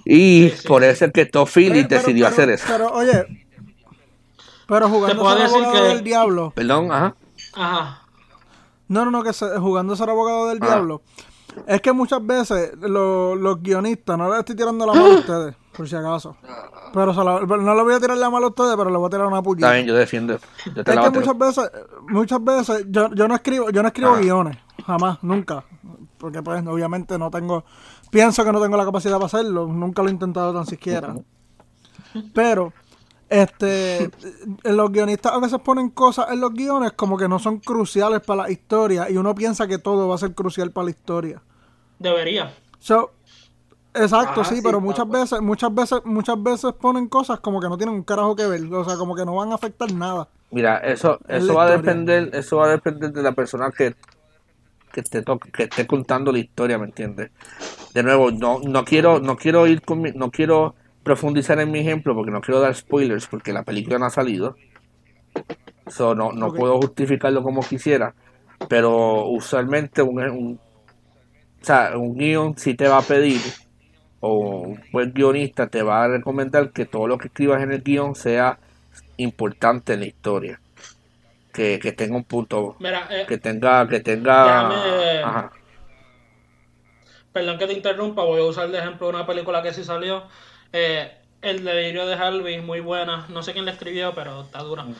Y 0.05 0.49
Sí, 0.49 0.53
sí, 0.57 0.67
por 0.67 0.83
eso 0.83 1.05
es 1.05 1.13
que 1.13 1.25
Todd 1.25 1.47
Phillips 1.47 1.87
pero- 1.87 2.01
decidió 2.01 2.25
pero- 2.25 2.33
hacer 2.35 2.49
eso. 2.49 2.65
Pero, 2.67 2.91
oye, 2.93 3.47
pero 4.67 4.89
jugando 4.89 5.21
puedo 5.21 5.35
ser 5.37 5.43
decir 5.47 5.63
abogado 5.63 5.83
que- 5.87 5.89
del 5.95 6.03
diablo. 6.03 6.51
Perdón, 6.55 6.91
ajá. 6.91 7.15
Ajá. 7.53 8.01
No, 8.87 9.05
no, 9.05 9.11
no, 9.11 9.23
que 9.23 9.33
se- 9.33 9.57
jugando 9.59 9.95
ser 9.95 10.09
abogado 10.09 10.47
del 10.49 10.59
Ah. 10.61 10.65
diablo. 10.67 11.01
Es 11.67 11.81
que 11.81 11.91
muchas 11.91 12.25
veces 12.25 12.71
lo- 12.79 13.35
los 13.35 13.61
guionistas, 13.61 14.17
no 14.17 14.29
les 14.29 14.39
estoy 14.39 14.55
tirando 14.55 14.85
la 14.85 14.93
mano 14.93 15.05
a 15.05 15.19
ustedes, 15.19 15.55
por 15.75 15.87
si 15.87 15.95
acaso. 15.95 16.35
Pero 16.93 17.13
se 17.13 17.23
la- 17.23 17.41
no 17.41 17.75
le 17.75 17.83
voy 17.83 17.93
a 17.93 17.99
tirar 17.99 18.17
la 18.17 18.29
mano 18.29 18.45
a 18.47 18.49
ustedes, 18.49 18.75
pero 18.77 18.89
le 18.89 18.97
voy 18.97 19.07
a 19.07 19.09
tirar 19.09 19.27
una 19.27 19.41
puñita. 19.41 19.67
Está 19.67 19.75
bien, 19.75 19.87
yo 19.87 19.93
defiendo. 19.95 20.37
Yo 20.73 20.83
te 20.83 20.91
Es 20.91 20.95
la 20.95 21.03
que 21.11 21.19
muchas 21.19 21.37
veces, 21.37 21.71
muchas 22.09 22.43
veces, 22.43 22.85
yo, 22.89 23.09
yo 23.13 23.27
no 23.27 23.35
escribo, 23.35 23.69
yo 23.69 23.81
no 23.81 23.87
escribo 23.89 24.11
Ah. 24.15 24.19
guiones, 24.19 24.57
jamás, 24.85 25.17
nunca. 25.21 25.63
Porque 26.17 26.41
pues 26.43 26.65
obviamente 26.67 27.17
no 27.17 27.31
tengo, 27.31 27.65
pienso 28.11 28.45
que 28.45 28.51
no 28.51 28.61
tengo 28.61 28.77
la 28.77 28.85
capacidad 28.85 29.15
para 29.15 29.25
hacerlo, 29.25 29.65
nunca 29.65 30.03
lo 30.03 30.09
he 30.09 30.11
intentado 30.11 30.53
tan 30.53 30.67
siquiera. 30.67 31.15
Pero, 32.33 32.73
este, 33.29 34.11
los 34.63 34.91
guionistas 34.91 35.33
a 35.33 35.39
veces 35.39 35.59
ponen 35.59 35.89
cosas 35.89 36.27
en 36.31 36.41
los 36.41 36.53
guiones 36.53 36.91
como 36.91 37.17
que 37.17 37.27
no 37.27 37.39
son 37.39 37.59
cruciales 37.59 38.19
para 38.21 38.43
la 38.43 38.51
historia 38.51 39.09
y 39.09 39.17
uno 39.17 39.33
piensa 39.33 39.67
que 39.67 39.77
todo 39.79 40.07
va 40.07 40.15
a 40.15 40.19
ser 40.19 40.35
crucial 40.35 40.71
para 40.71 40.85
la 40.85 40.91
historia. 40.91 41.41
Debería. 41.97 42.53
So, 42.79 43.11
exacto, 43.93 44.41
Ah, 44.41 44.45
sí, 44.45 44.55
sí, 44.57 44.61
pero 44.61 44.79
papá. 44.79 44.85
muchas 44.85 45.09
veces, 45.09 45.41
muchas 45.41 45.73
veces, 45.73 45.99
muchas 46.03 46.43
veces 46.43 46.73
ponen 46.73 47.07
cosas 47.07 47.39
como 47.39 47.61
que 47.61 47.69
no 47.69 47.77
tienen 47.77 47.95
un 47.95 48.03
carajo 48.03 48.35
que 48.35 48.45
ver, 48.45 48.61
o 48.73 48.83
sea, 48.83 48.97
como 48.97 49.15
que 49.15 49.23
no 49.25 49.35
van 49.35 49.51
a 49.51 49.55
afectar 49.55 49.91
nada. 49.93 50.27
Mira, 50.49 50.79
eso, 50.79 51.17
Es 51.29 51.43
eso 51.43 51.53
va 51.53 51.63
a 51.65 51.69
depender, 51.71 52.29
eso 52.33 52.57
va 52.57 52.65
a 52.65 52.69
depender 52.69 53.13
de 53.13 53.23
la 53.23 53.31
persona 53.31 53.71
que, 53.71 53.95
que 54.91 55.01
esté 55.01 55.23
que 55.53 55.63
esté 55.63 55.87
contando 55.87 56.31
la 56.31 56.39
historia, 56.39 56.77
¿me 56.77 56.85
entiendes? 56.85 57.31
De 57.93 58.03
nuevo, 58.03 58.31
no, 58.31 58.59
no 58.61 58.85
quiero, 58.85 59.19
no 59.19 59.37
quiero 59.37 59.67
ir 59.67 59.81
con 59.83 60.01
mi- 60.01 60.11
no 60.13 60.31
quiero 60.31 60.75
profundizar 61.03 61.59
en 61.59 61.71
mi 61.71 61.79
ejemplo 61.79 62.15
porque 62.15 62.31
no 62.31 62.41
quiero 62.41 62.61
dar 62.61 62.75
spoilers 62.75 63.27
porque 63.27 63.53
la 63.53 63.63
película 63.63 63.99
no 63.99 64.05
ha 64.05 64.09
salido. 64.11 64.57
So, 65.87 66.15
no, 66.15 66.31
puedo 66.53 66.77
justificarlo 66.79 67.43
como 67.43 67.61
quisiera. 67.61 68.15
Pero 68.69 69.25
usualmente 69.27 70.01
un, 70.01 70.19
un- 70.29 70.61
o 71.61 71.65
sea, 71.65 71.97
un 71.97 72.15
guion 72.17 72.57
sí 72.57 72.75
te 72.75 72.87
va 72.87 72.97
a 72.99 73.01
pedir, 73.03 73.41
o 74.21 74.61
un 74.63 74.83
buen 74.91 75.13
guionista 75.13 75.67
te 75.69 75.83
va 75.83 76.03
a 76.05 76.09
recomendar 76.09 76.71
que 76.73 76.85
todo 76.87 77.07
lo 77.07 77.17
que 77.17 77.27
escribas 77.29 77.63
en 77.63 77.71
el 77.73 77.83
guion 77.83 78.15
sea 78.15 78.59
importante 79.17 79.93
en 79.93 80.01
la 80.01 80.07
historia. 80.07 80.60
Que, 81.53 81.79
que 81.79 81.91
tenga 81.91 82.15
un 82.15 82.23
punto, 82.23 82.75
Mira, 82.79 83.07
eh, 83.09 83.25
que 83.27 83.37
tenga, 83.37 83.87
que 83.87 83.99
tenga, 83.99 84.45
Déjame- 84.69 85.23
ajá. 85.23 85.51
perdón 87.33 87.57
que 87.57 87.67
te 87.67 87.73
interrumpa, 87.73 88.23
voy 88.23 88.39
a 88.41 88.45
usar 88.45 88.69
de 88.69 88.77
ejemplo 88.79 89.09
una 89.09 89.25
película 89.25 89.61
que 89.61 89.73
sí 89.73 89.83
salió. 89.83 90.23
Eh, 90.73 91.11
el 91.41 91.63
delirio 91.63 92.05
de 92.05 92.13
Harvey, 92.15 92.61
muy 92.61 92.79
buena. 92.81 93.25
No 93.29 93.41
sé 93.43 93.53
quién 93.53 93.65
la 93.65 93.71
escribió, 93.71 94.13
pero 94.13 94.41
está 94.43 94.59
dura. 94.59 94.85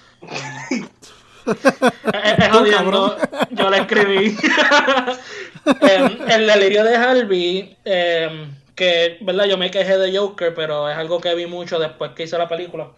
Eh, 1.43 2.35
es, 2.37 2.45
es 2.45 2.49
jodiendo, 2.51 3.17
yo 3.49 3.69
la 3.69 3.77
escribí. 3.77 4.37
Eh, 5.81 6.17
el 6.29 6.47
delirio 6.47 6.83
de 6.83 6.95
Harvey, 6.95 7.77
eh, 7.85 8.47
que, 8.75 9.17
¿verdad? 9.21 9.45
Yo 9.45 9.57
me 9.57 9.69
quejé 9.69 9.97
de 9.97 10.15
Joker, 10.17 10.53
pero 10.55 10.89
es 10.89 10.97
algo 10.97 11.19
que 11.21 11.33
vi 11.35 11.45
mucho 11.45 11.77
después 11.79 12.11
que 12.11 12.23
hice 12.23 12.37
la 12.37 12.47
película. 12.47 12.89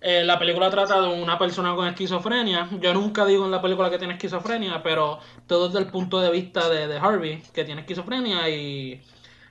Eh, 0.00 0.24
la 0.24 0.38
película 0.38 0.70
trata 0.70 1.00
de 1.00 1.08
una 1.08 1.38
persona 1.38 1.74
con 1.74 1.86
esquizofrenia. 1.88 2.68
Yo 2.80 2.94
nunca 2.94 3.24
digo 3.26 3.44
en 3.44 3.50
la 3.50 3.60
película 3.60 3.90
que 3.90 3.98
tiene 3.98 4.14
esquizofrenia, 4.14 4.82
pero 4.82 5.18
todo 5.46 5.66
desde 5.68 5.80
el 5.80 5.90
punto 5.90 6.20
de 6.20 6.30
vista 6.30 6.68
de, 6.68 6.86
de 6.86 6.98
Harvey, 6.98 7.42
que 7.52 7.64
tiene 7.64 7.80
esquizofrenia 7.82 8.48
y, 8.48 9.02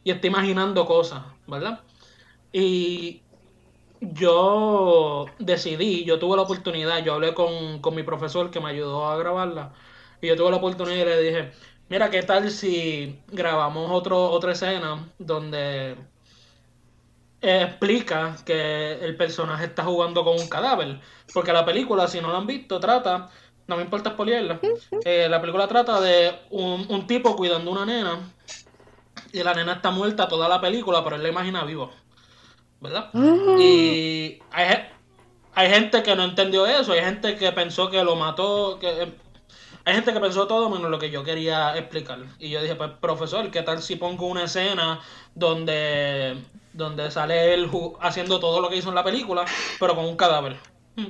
y 0.04 0.12
está 0.12 0.28
imaginando 0.28 0.86
cosas, 0.86 1.24
¿verdad? 1.48 1.84
Y 2.54 3.24
yo 4.02 5.26
decidí, 5.40 6.06
yo 6.06 6.20
tuve 6.20 6.38
la 6.38 6.44
oportunidad, 6.44 7.04
yo 7.04 7.16
hablé 7.16 7.34
con, 7.34 7.80
con 7.82 7.96
mi 7.96 8.04
profesor 8.04 8.52
que 8.52 8.60
me 8.62 8.70
ayudó 8.70 9.08
a 9.08 9.18
grabarla, 9.18 9.74
y 10.22 10.28
yo 10.28 10.36
tuve 10.38 10.52
la 10.52 10.58
oportunidad 10.58 11.04
y 11.04 11.06
le 11.06 11.22
dije, 11.24 11.52
mira, 11.90 12.10
¿qué 12.12 12.24
tal 12.24 12.52
si 12.52 13.22
grabamos 13.28 13.92
otro, 13.92 14.32
otra 14.32 14.54
escena 14.54 15.12
donde 15.20 15.98
explica 17.42 18.36
que 18.46 18.94
el 18.94 19.16
personaje 19.16 19.66
está 19.66 19.84
jugando 19.84 20.24
con 20.24 20.40
un 20.40 20.48
cadáver. 20.48 21.00
Porque 21.34 21.54
la 21.54 21.66
película, 21.66 22.08
si 22.08 22.22
no 22.22 22.32
la 22.32 22.40
han 22.40 22.48
visto, 22.48 22.80
trata, 22.80 23.30
no 23.68 23.76
me 23.76 23.84
importa 23.84 24.12
spoilearla, 24.12 24.60
eh, 25.04 25.28
la 25.30 25.42
película 25.42 25.68
trata 25.68 26.00
de 26.02 26.34
un, 26.52 26.86
un 26.90 27.08
tipo 27.08 27.36
cuidando 27.36 27.72
una 27.72 27.86
nena 27.86 28.20
y 29.32 29.44
la 29.44 29.54
nena 29.54 29.74
está 29.74 29.92
muerta 29.92 30.28
toda 30.28 30.48
la 30.48 30.62
película, 30.62 31.04
pero 31.04 31.16
él 31.16 31.24
la 31.24 31.30
imagina 31.30 31.64
vivo. 31.66 31.92
¿Verdad? 32.80 33.10
Y 33.60 34.40
hay, 34.52 34.88
hay 35.56 35.70
gente 35.70 36.04
que 36.04 36.16
no 36.16 36.24
entendió 36.24 36.68
eso, 36.68 36.92
hay 36.92 37.02
gente 37.02 37.36
que 37.36 37.52
pensó 37.52 37.90
que 37.90 38.04
lo 38.04 38.16
mató, 38.16 38.78
que 38.80 39.04
eh, 39.04 39.14
hay 39.84 39.96
gente 39.96 40.14
que 40.14 40.20
pensó 40.20 40.48
todo 40.48 40.70
menos 40.70 40.92
lo 40.92 41.00
que 41.00 41.10
yo 41.10 41.24
quería 41.24 41.76
explicar. 41.76 42.20
Y 42.40 42.50
yo 42.50 42.62
dije, 42.62 42.76
pues 42.76 42.92
profesor, 43.02 43.50
¿qué 43.50 43.64
tal 43.64 43.82
si 43.82 43.96
pongo 43.96 44.28
una 44.28 44.44
escena 44.44 45.00
donde, 45.34 46.38
donde 46.78 47.12
sale 47.12 47.54
él 47.54 47.70
haciendo 48.02 48.40
todo 48.40 48.62
lo 48.62 48.70
que 48.70 48.78
hizo 48.78 48.90
en 48.90 48.96
la 48.96 49.04
película, 49.04 49.50
pero 49.80 49.96
con 49.96 50.06
un 50.06 50.16
cadáver? 50.18 50.58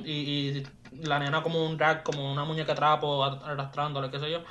Y, 0.02 0.12
y 0.58 0.62
la 0.92 1.18
nena 1.18 1.42
como 1.42 1.64
un 1.66 1.76
drag, 1.76 2.02
como 2.04 2.30
una 2.32 2.44
muñeca 2.44 2.74
trapo, 2.74 3.24
ar- 3.24 3.40
arrastrándole, 3.44 4.10
qué 4.10 4.18
sé 4.20 4.30
yo. 4.30 4.42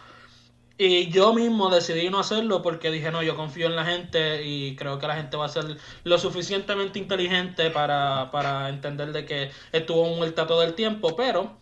Y 0.79 1.09
yo 1.09 1.33
mismo 1.33 1.69
decidí 1.71 2.09
no 2.11 2.19
hacerlo 2.19 2.61
porque 2.61 2.91
dije, 2.91 3.09
no, 3.11 3.23
yo 3.23 3.35
confío 3.35 3.65
en 3.67 3.75
la 3.75 3.83
gente 3.85 4.43
y 4.45 4.75
creo 4.75 4.99
que 4.99 5.07
la 5.07 5.15
gente 5.15 5.35
va 5.35 5.45
a 5.45 5.49
ser 5.49 5.77
lo 6.03 6.17
suficientemente 6.19 6.99
inteligente 6.99 7.71
para, 7.71 8.29
para 8.31 8.69
entender 8.69 9.11
de 9.11 9.25
que 9.25 9.51
estuvo 9.71 10.05
muerta 10.15 10.45
todo 10.45 10.61
el 10.63 10.75
tiempo, 10.75 11.15
pero 11.15 11.57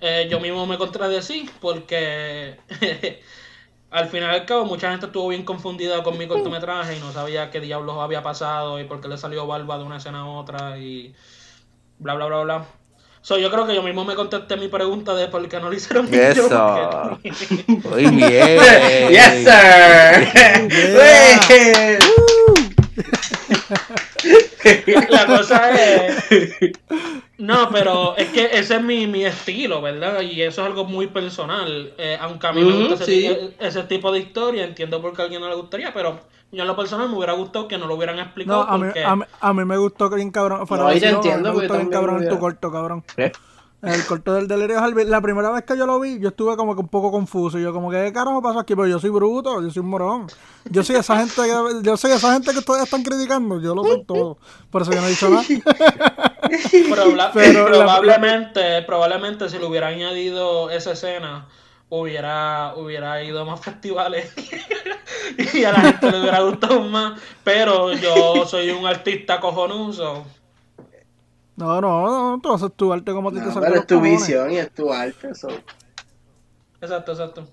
eh, 0.00 0.28
yo 0.30 0.40
mismo 0.40 0.66
me 0.66 0.78
contradecí 0.78 1.56
porque 1.60 2.64
al 3.96 4.08
final 4.08 4.30
y 4.30 4.34
al 4.34 4.44
cabo 4.44 4.66
mucha 4.66 4.90
gente 4.90 5.06
estuvo 5.06 5.28
bien 5.28 5.42
confundida 5.42 6.02
con 6.02 6.18
mi 6.18 6.28
cortometraje 6.28 6.98
y 6.98 7.00
no 7.00 7.12
sabía 7.12 7.50
qué 7.50 7.60
diablos 7.60 7.96
había 7.98 8.22
pasado 8.22 8.78
y 8.78 8.84
por 8.84 9.00
qué 9.00 9.08
le 9.08 9.16
salió 9.16 9.46
barba 9.46 9.78
de 9.78 9.84
una 9.84 9.96
escena 9.96 10.20
a 10.20 10.26
otra 10.26 10.78
y 10.78 11.14
bla 11.98 12.14
bla 12.14 12.26
bla 12.26 12.42
bla. 12.42 12.66
So, 13.22 13.38
yo 13.38 13.50
creo 13.50 13.66
que 13.66 13.74
yo 13.74 13.82
mismo 13.82 14.04
me 14.04 14.14
contesté 14.14 14.56
mi 14.56 14.68
pregunta 14.68 15.14
de 15.14 15.28
por 15.28 15.48
qué 15.48 15.58
no 15.58 15.70
lo 15.70 15.74
hicieron 15.74 16.12
Eso. 16.12 16.42
Joker. 16.42 17.18
Muy 17.66 18.06
bien. 18.10 18.60
yes, 19.10 19.44
sir. 19.44 20.28
Yeah. 23.68 23.96
La 25.10 25.26
cosa 25.26 25.70
es. 25.70 26.24
No, 27.38 27.68
pero 27.70 28.16
es 28.16 28.30
que 28.30 28.46
ese 28.46 28.76
es 28.76 28.82
mi, 28.82 29.06
mi 29.06 29.24
estilo, 29.24 29.82
¿verdad? 29.82 30.22
Y 30.22 30.40
eso 30.42 30.62
es 30.62 30.66
algo 30.68 30.84
muy 30.84 31.08
personal. 31.08 31.92
Eh, 31.98 32.16
aunque 32.20 32.46
a 32.46 32.52
mí 32.52 32.64
me 32.64 32.72
gusta 32.74 32.94
ese, 32.94 33.04
sí. 33.04 33.20
ti- 33.28 33.54
ese 33.58 33.82
tipo 33.84 34.10
de 34.10 34.20
historia, 34.20 34.64
entiendo 34.64 35.02
por 35.02 35.14
qué 35.14 35.22
a 35.22 35.24
alguien 35.26 35.42
no 35.42 35.48
le 35.48 35.54
gustaría, 35.56 35.92
pero 35.92 36.20
yo 36.50 36.62
en 36.62 36.66
lo 36.68 36.76
personal 36.76 37.08
me 37.10 37.16
hubiera 37.16 37.34
gustado 37.34 37.68
que 37.68 37.76
no 37.78 37.86
lo 37.86 37.94
hubieran 37.96 38.16
No, 38.16 38.22
explicado 38.22 38.62
a 38.62 38.78
mí, 38.78 38.86
porque... 38.86 39.04
a, 39.04 39.16
mí, 39.16 39.24
a 39.40 39.52
mí 39.52 39.64
me 39.64 39.76
gustó 39.76 40.08
que 40.08 40.16
bien 40.16 40.30
cabrón. 40.30 40.66
Fuera 40.66 40.84
No, 40.84 40.92
y 40.92 41.00
te 41.00 41.08
vacilón, 41.08 41.30
a 41.30 41.36
mí 41.36 41.42
entiendo, 41.42 41.52
me 41.52 41.52
gustó 41.52 41.74
bien 41.74 41.90
cabrón 41.90 42.18
en 42.18 42.28
tu 42.28 42.38
corto, 42.38 42.70
cabrón. 42.70 43.04
¿Qué? 43.16 43.32
El 43.82 44.04
corto 44.06 44.32
del 44.34 44.48
delirio 44.48 44.78
Harvey. 44.80 45.04
La 45.06 45.20
primera 45.20 45.50
vez 45.50 45.64
que 45.64 45.76
yo 45.76 45.86
lo 45.86 46.00
vi, 46.00 46.18
yo 46.18 46.30
estuve 46.30 46.56
como 46.56 46.74
que 46.74 46.80
un 46.80 46.88
poco 46.88 47.10
confuso. 47.12 47.58
Yo 47.58 47.72
como 47.72 47.90
que, 47.90 48.04
¿qué 48.04 48.12
carajo 48.12 48.40
pasa 48.42 48.60
aquí? 48.60 48.74
Pero 48.74 48.88
yo 48.88 48.98
soy 48.98 49.10
bruto, 49.10 49.62
yo 49.62 49.70
soy 49.70 49.80
un 49.80 49.88
morón. 49.90 50.26
Yo 50.70 50.82
soy 50.82 50.96
esa 50.96 51.16
gente 51.18 51.34
que, 51.42 51.52
yo 51.82 51.96
soy 51.96 52.12
esa 52.12 52.32
gente 52.32 52.52
que 52.52 52.58
ustedes 52.58 52.84
están 52.84 53.02
criticando. 53.02 53.60
Yo 53.60 53.74
lo 53.74 53.84
soy 53.84 54.04
todo. 54.04 54.38
Por 54.70 54.82
eso 54.82 54.90
yo 54.92 55.00
no 55.00 55.06
he 55.06 55.10
dicho 55.10 55.28
nada. 55.28 55.42
Probla- 56.90 57.30
Pero 57.34 57.68
la- 57.68 57.76
probablemente, 57.78 58.82
probablemente 58.82 59.48
si 59.48 59.58
le 59.58 59.66
hubiera 59.66 59.88
añadido 59.88 60.70
esa 60.70 60.92
escena, 60.92 61.46
hubiera, 61.88 62.74
hubiera 62.76 63.22
ido 63.22 63.42
a 63.42 63.44
más 63.44 63.60
festivales 63.64 64.32
y 65.54 65.64
a 65.64 65.72
la 65.72 65.80
gente 65.80 66.10
le 66.10 66.20
hubiera 66.20 66.40
gustado 66.42 66.80
más. 66.82 67.20
Pero 67.44 67.92
yo 67.92 68.46
soy 68.46 68.70
un 68.70 68.86
artista 68.86 69.38
cojonuso. 69.40 70.24
No, 71.56 71.80
no, 71.80 72.32
no, 72.34 72.40
tú 72.42 72.52
haces 72.52 72.70
tu 72.76 72.92
arte 72.92 73.12
como 73.12 73.32
te 73.32 73.40
No, 73.40 73.50
salga 73.52 73.68
pero 73.68 73.80
es 73.80 73.86
tu 73.86 73.94
cojones. 73.96 74.20
visión 74.20 74.50
y 74.50 74.56
es 74.58 74.72
tu 74.74 74.92
arte. 74.92 75.34
so. 75.34 75.48
Exacto, 76.80 77.12
exacto. 77.12 77.46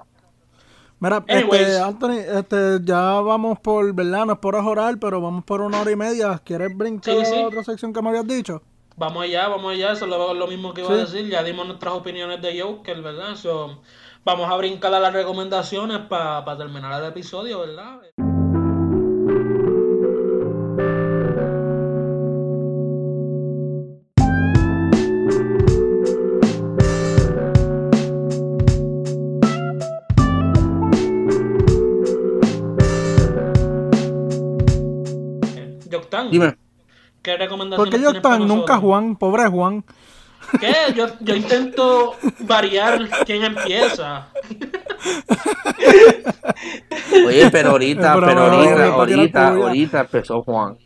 Mira, 1.00 1.24
este, 1.28 1.80
Anthony, 1.80 2.12
este, 2.20 2.80
ya 2.84 3.20
vamos 3.20 3.60
por, 3.60 3.92
¿verdad? 3.94 4.26
No 4.26 4.34
es 4.34 4.40
por 4.40 4.56
orar, 4.56 4.98
pero 5.00 5.20
vamos 5.20 5.44
por 5.44 5.62
una 5.62 5.82
hora 5.82 5.92
y 5.92 5.96
media. 5.96 6.40
¿Quieres 6.44 6.76
brincar 6.78 7.16
Sí, 7.16 7.26
sí. 7.26 7.42
a 7.42 7.48
otra 7.48 7.64
sección 7.64 7.92
que 7.94 8.02
me 8.02 8.10
habías 8.10 8.28
dicho? 8.28 8.62
Vamos 8.96 9.24
allá, 9.24 9.48
vamos 9.48 9.74
allá, 9.74 9.92
eso 9.94 10.06
es 10.06 10.12
lo, 10.12 10.34
lo 10.34 10.48
mismo 10.48 10.74
que 10.74 10.82
iba 10.82 10.92
a 10.92 10.98
decir, 10.98 11.28
ya 11.28 11.44
dimos 11.44 11.66
nuestras 11.68 11.94
opiniones 11.96 12.42
de 12.42 12.62
Joker, 12.62 13.02
¿verdad? 13.02 13.36
So, 13.36 13.82
vamos 14.24 14.50
a 14.52 14.56
brincar 14.56 14.94
a 14.94 15.00
las 15.00 15.12
recomendaciones 15.12 15.98
para 16.08 16.58
terminar 16.58 17.02
el 17.02 17.10
episodio, 17.10 17.62
¿verdad? 17.62 18.02
Yoctan, 36.24 36.32
Dime. 36.32 36.58
¿qué 37.22 37.38
recomendaciones 37.38 37.92
Porque 37.92 38.20
para 38.22 38.36
están, 38.36 38.48
nunca? 38.48 38.78
Juan, 38.78 39.16
pobre 39.16 39.48
Juan. 39.48 39.84
¿Qué? 40.60 40.74
Yo, 40.96 41.08
yo 41.22 41.36
intento 41.36 42.16
variar 42.40 43.10
quién 43.26 43.44
empieza. 43.44 44.28
Oye, 47.26 47.50
pero 47.52 47.72
ahorita, 47.72 48.14
Pero 48.16 48.26
pero 48.28 48.48
no, 48.48 48.54
ahorita, 48.54 48.76
no, 48.88 48.94
ahorita, 48.94 49.48
ahorita 49.48 50.00
empezó 50.02 50.44
Juan. 50.44 50.78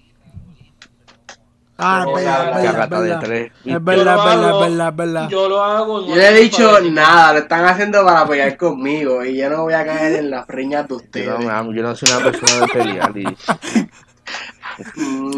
Ah, 1.80 2.05
es 2.07 2.14
verdad, 2.15 2.23
ya, 2.23 2.47
es 2.47 2.64
verdad, 2.64 2.73
gata 2.80 2.95
es 2.97 3.01
de 3.03 3.07
verdad. 3.09 3.22
tres. 3.23 3.51
Es 3.51 3.65
Yo 3.73 3.80
verdad, 3.81 4.03
lo 4.05 4.09
es 4.11 4.26
verdad, 4.26 4.34
es 4.34 4.47
hago- 4.47 4.59
verdad, 4.61 4.88
es 4.89 4.95
verdad. 4.95 5.30
Yo 5.30 5.49
lo 5.49 5.64
hago. 5.64 5.99
en 6.01 6.07
Yo 6.09 6.15
no 6.15 6.22
he 6.22 6.34
dicho 6.41 6.80
nada, 6.91 7.34
lo 7.34 7.39
están 7.39 7.65
haciendo 7.65 8.03
para 8.05 8.27
pelear 8.27 8.57
conmigo 8.57 9.23
y 9.23 9.38
yo 9.38 9.49
no 9.49 9.61
voy 9.64 9.73
a 9.76 9.85
caer 9.85 10.14
en 10.19 10.31
las 10.31 10.47
riñas 10.47 10.84
de 10.88 10.89
Yo 10.89 10.95
ustedes. 10.95 11.39
no, 11.39 11.73
yo 11.73 11.84
no 11.84 11.95
soy 11.95 12.09
una 12.15 12.31
persona 12.31 12.61
de 12.65 12.68
pelear. 12.73 13.18
y- 13.18 13.38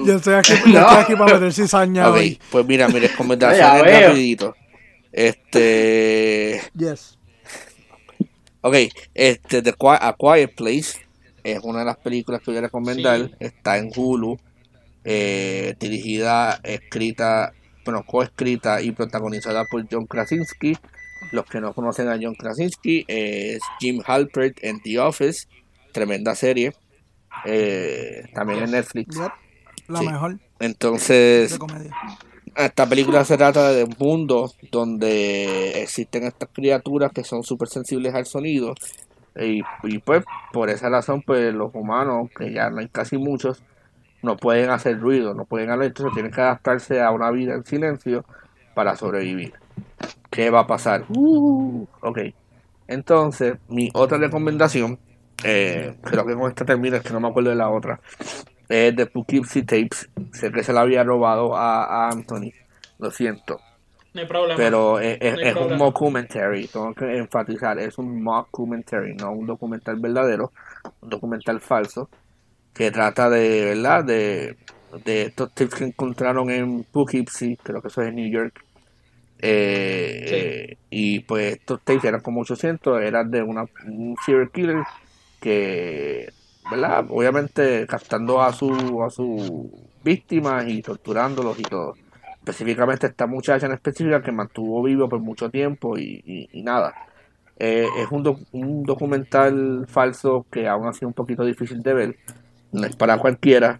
Yo 0.05 0.15
estoy 0.15 0.33
aquí, 0.35 0.53
yo 0.65 0.67
No. 0.73 0.79
estoy 0.81 0.97
aquí 1.03 1.15
para 1.15 1.33
meter 1.35 1.53
cizaña 1.53 2.09
Ok, 2.09 2.15
hoy. 2.15 2.39
pues 2.51 2.65
mira, 2.65 2.87
mi 2.87 2.99
recomendación 2.99 3.87
es 3.87 4.05
rapidito. 4.07 4.55
Este, 5.11 6.61
Yes. 6.75 7.17
ok, 8.61 8.75
este, 9.13 9.61
The 9.61 9.73
Qui- 9.73 9.97
A 10.01 10.15
Quiet 10.17 10.55
Place 10.55 10.99
es 11.43 11.59
una 11.63 11.79
de 11.79 11.85
las 11.85 11.97
películas 11.97 12.41
que 12.41 12.51
voy 12.51 12.57
a 12.57 12.61
recomendar. 12.61 13.19
Sí. 13.27 13.31
Está 13.39 13.77
en 13.77 13.89
Hulu, 13.95 14.37
eh, 15.03 15.75
dirigida, 15.79 16.59
escrita, 16.63 17.53
bueno, 17.85 18.03
coescrita 18.05 18.81
y 18.81 18.91
protagonizada 18.91 19.63
por 19.65 19.85
John 19.89 20.05
Krasinski. 20.05 20.77
Los 21.31 21.45
que 21.45 21.59
no 21.61 21.73
conocen 21.73 22.07
a 22.09 22.17
John 22.21 22.35
Krasinski 22.35 23.05
es 23.07 23.59
Jim 23.79 24.01
Halpert 24.05 24.57
en 24.63 24.81
The 24.81 24.99
Office, 24.99 25.47
tremenda 25.91 26.35
serie. 26.35 26.73
Eh, 27.45 28.29
también 28.33 28.63
en 28.63 28.71
Netflix. 28.71 29.15
Yep. 29.15 29.31
La 29.87 29.99
Sí. 29.99 30.05
mejor 30.07 30.37
Entonces, 30.59 31.57
esta 32.55 32.85
película 32.85 33.25
se 33.25 33.37
trata 33.37 33.69
de 33.71 33.85
un 33.85 33.95
mundo 33.97 34.51
donde 34.71 35.81
existen 35.81 36.23
estas 36.25 36.49
criaturas 36.53 37.11
que 37.11 37.23
son 37.23 37.43
súper 37.43 37.69
sensibles 37.69 38.13
al 38.13 38.25
sonido 38.25 38.75
y, 39.35 39.61
y 39.83 39.97
pues 39.99 40.23
por 40.51 40.69
esa 40.69 40.89
razón 40.89 41.21
pues 41.21 41.53
los 41.53 41.73
humanos, 41.73 42.29
que 42.35 42.51
ya 42.51 42.69
no 42.69 42.79
hay 42.79 42.89
casi 42.89 43.17
muchos, 43.17 43.63
no 44.21 44.37
pueden 44.37 44.69
hacer 44.69 44.99
ruido, 44.99 45.33
no 45.33 45.45
pueden 45.45 45.69
hablar, 45.69 45.87
entonces 45.87 46.13
tienen 46.13 46.31
que 46.31 46.41
adaptarse 46.41 47.01
a 47.01 47.11
una 47.11 47.31
vida 47.31 47.53
en 47.55 47.65
silencio 47.65 48.25
para 48.75 48.95
sobrevivir. 48.95 49.53
¿Qué 50.29 50.49
va 50.49 50.61
a 50.61 50.67
pasar? 50.67 51.05
Uh, 51.09 51.87
ok. 52.01 52.19
Entonces, 52.87 53.55
mi 53.67 53.89
otra 53.93 54.17
recomendación, 54.17 54.99
eh, 55.43 55.95
creo 56.03 56.25
que 56.25 56.35
con 56.35 56.49
esta 56.49 56.65
termina, 56.65 56.97
es 56.97 57.03
que 57.03 57.13
no 57.13 57.19
me 57.19 57.27
acuerdo 57.29 57.49
de 57.49 57.55
la 57.55 57.69
otra, 57.69 57.99
es 58.67 58.95
de 58.95 59.05
Poughkeepsie 59.07 59.63
Tapes. 59.63 60.09
Sé 60.33 60.51
que 60.51 60.63
se 60.63 60.73
la 60.73 60.81
había 60.81 61.03
robado 61.03 61.55
a, 61.55 61.83
a 61.85 62.09
Anthony, 62.09 62.51
lo 62.99 63.11
siento. 63.11 63.59
No 64.13 64.21
hay 64.21 64.27
problema. 64.27 64.55
Pero 64.57 64.99
es, 64.99 65.17
es- 65.21 65.33
No 65.33 65.39
hay 65.39 65.45
es 65.45 65.51
un 65.53 65.57
problema. 65.59 65.85
mockumentary, 65.85 66.67
tengo 66.67 66.93
que 66.93 67.17
enfatizar, 67.17 67.79
es 67.79 67.97
un 67.97 68.23
mockumentary, 68.23 69.13
no 69.15 69.31
un 69.31 69.45
documental 69.45 69.97
verdadero, 69.99 70.51
un 71.01 71.09
documental 71.09 71.59
falso, 71.61 72.09
que 72.73 72.91
trata 72.91 73.29
de, 73.29 73.65
¿verdad? 73.65 74.03
De, 74.05 74.57
de 75.05 75.21
estos 75.23 75.53
tips 75.53 75.75
que 75.75 75.83
encontraron 75.85 76.49
en 76.49 76.83
Poughkeepsie, 76.91 77.57
creo 77.61 77.81
que 77.81 77.87
eso 77.89 78.01
es 78.01 78.09
en 78.09 78.15
New 78.15 78.31
York. 78.31 78.59
Eh, 79.41 80.23
Sí. 80.27 80.35
eh, 80.35 80.77
y 80.89 81.19
pues 81.21 81.53
estos 81.55 81.79
tapes 81.83 82.03
eran 82.03 82.21
como 82.21 82.41
800, 82.41 83.01
eran 83.01 83.29
de 83.31 83.41
una, 83.41 83.65
un 83.85 84.15
serial 84.25 84.49
killer 84.51 84.83
que, 85.39 86.31
¿verdad? 86.69 87.05
Obviamente 87.09 87.85
captando 87.87 88.41
a 88.41 88.53
su 88.53 89.03
a 89.03 89.09
sus 89.09 89.51
víctimas 90.03 90.67
y 90.67 90.81
torturándolos 90.81 91.59
y 91.59 91.63
todo. 91.63 91.95
Específicamente 92.39 93.07
esta 93.07 93.27
muchacha 93.27 93.65
en 93.65 93.73
específica 93.73 94.21
que 94.21 94.31
mantuvo 94.31 94.81
vivo 94.83 95.09
por 95.09 95.19
mucho 95.19 95.49
tiempo 95.49 95.97
y, 95.97 96.49
nada. 96.63 96.93
Eh, 97.57 97.87
es 97.97 98.09
un, 98.11 98.45
un 98.53 98.83
documental 98.83 99.85
falso 99.87 100.45
que 100.49 100.67
aún 100.67 100.87
así 100.87 100.99
es 100.99 101.07
un 101.07 101.13
poquito 101.13 101.43
difícil 101.43 101.81
de 101.83 101.93
ver. 101.93 102.15
No 102.71 102.85
es 102.85 102.95
para 102.95 103.17
cualquiera, 103.17 103.79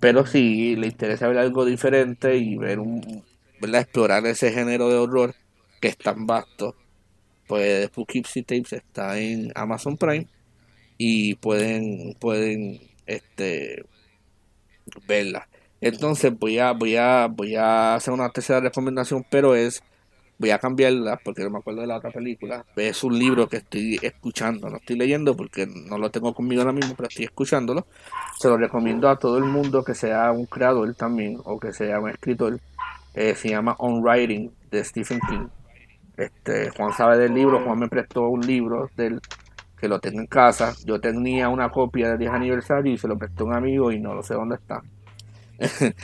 pero 0.00 0.26
si 0.26 0.74
le 0.76 0.88
interesa 0.88 1.28
ver 1.28 1.38
algo 1.38 1.64
diferente 1.64 2.36
y 2.36 2.56
ver 2.56 2.80
un, 2.80 3.22
¿verdad? 3.60 3.82
explorar 3.82 4.26
ese 4.26 4.52
género 4.52 4.88
de 4.88 4.96
horror 4.96 5.34
que 5.80 5.88
es 5.88 5.98
tan 5.98 6.26
vasto, 6.26 6.74
pues 7.46 7.88
Poughkeepsie 7.90 8.42
Tapes 8.42 8.72
está 8.72 9.18
en 9.18 9.52
Amazon 9.54 9.96
Prime 9.96 10.26
y 11.04 11.34
pueden 11.34 12.14
pueden 12.20 12.80
este 13.06 13.84
verla. 15.08 15.48
Entonces 15.80 16.32
voy 16.38 16.60
a 16.60 16.72
voy 16.72 16.94
a 16.94 17.26
voy 17.26 17.56
a 17.56 17.96
hacer 17.96 18.14
una 18.14 18.30
tercera 18.30 18.60
recomendación, 18.60 19.26
pero 19.28 19.56
es 19.56 19.82
voy 20.38 20.50
a 20.50 20.60
cambiarla 20.60 21.18
porque 21.24 21.42
no 21.42 21.50
me 21.50 21.58
acuerdo 21.58 21.80
de 21.80 21.88
la 21.88 21.96
otra 21.96 22.12
película. 22.12 22.64
Es 22.76 23.02
un 23.02 23.18
libro 23.18 23.48
que 23.48 23.56
estoy 23.56 23.98
escuchando, 24.00 24.70
no 24.70 24.76
estoy 24.76 24.96
leyendo 24.96 25.36
porque 25.36 25.66
no 25.66 25.98
lo 25.98 26.08
tengo 26.12 26.32
conmigo 26.34 26.62
ahora 26.62 26.72
mismo, 26.72 26.94
pero 26.94 27.08
estoy 27.08 27.24
escuchándolo. 27.24 27.84
Se 28.38 28.46
lo 28.46 28.56
recomiendo 28.56 29.08
a 29.08 29.18
todo 29.18 29.38
el 29.38 29.44
mundo 29.44 29.82
que 29.82 29.94
sea 29.96 30.30
un 30.30 30.46
creador 30.46 30.94
también 30.94 31.40
o 31.44 31.58
que 31.58 31.72
sea 31.72 31.98
un 31.98 32.10
escritor. 32.10 32.60
Eh, 33.14 33.34
se 33.34 33.48
llama 33.48 33.74
On 33.78 34.02
Writing 34.04 34.52
de 34.70 34.84
Stephen 34.84 35.20
King. 35.28 35.48
Este, 36.16 36.70
Juan 36.70 36.92
sabe 36.92 37.18
del 37.18 37.34
libro, 37.34 37.64
Juan 37.64 37.80
me 37.80 37.88
prestó 37.88 38.28
un 38.28 38.46
libro 38.46 38.88
del 38.96 39.20
que 39.82 39.88
lo 39.88 39.98
tengo 39.98 40.20
en 40.20 40.28
casa. 40.28 40.76
Yo 40.84 41.00
tenía 41.00 41.48
una 41.48 41.68
copia 41.68 42.10
del 42.10 42.18
10 42.18 42.30
aniversario 42.30 42.92
y 42.92 42.98
se 42.98 43.08
lo 43.08 43.18
presté 43.18 43.42
a 43.42 43.46
un 43.46 43.52
amigo 43.52 43.90
y 43.90 43.98
no 43.98 44.14
lo 44.14 44.22
sé 44.22 44.34
dónde 44.34 44.54
está. 44.54 44.80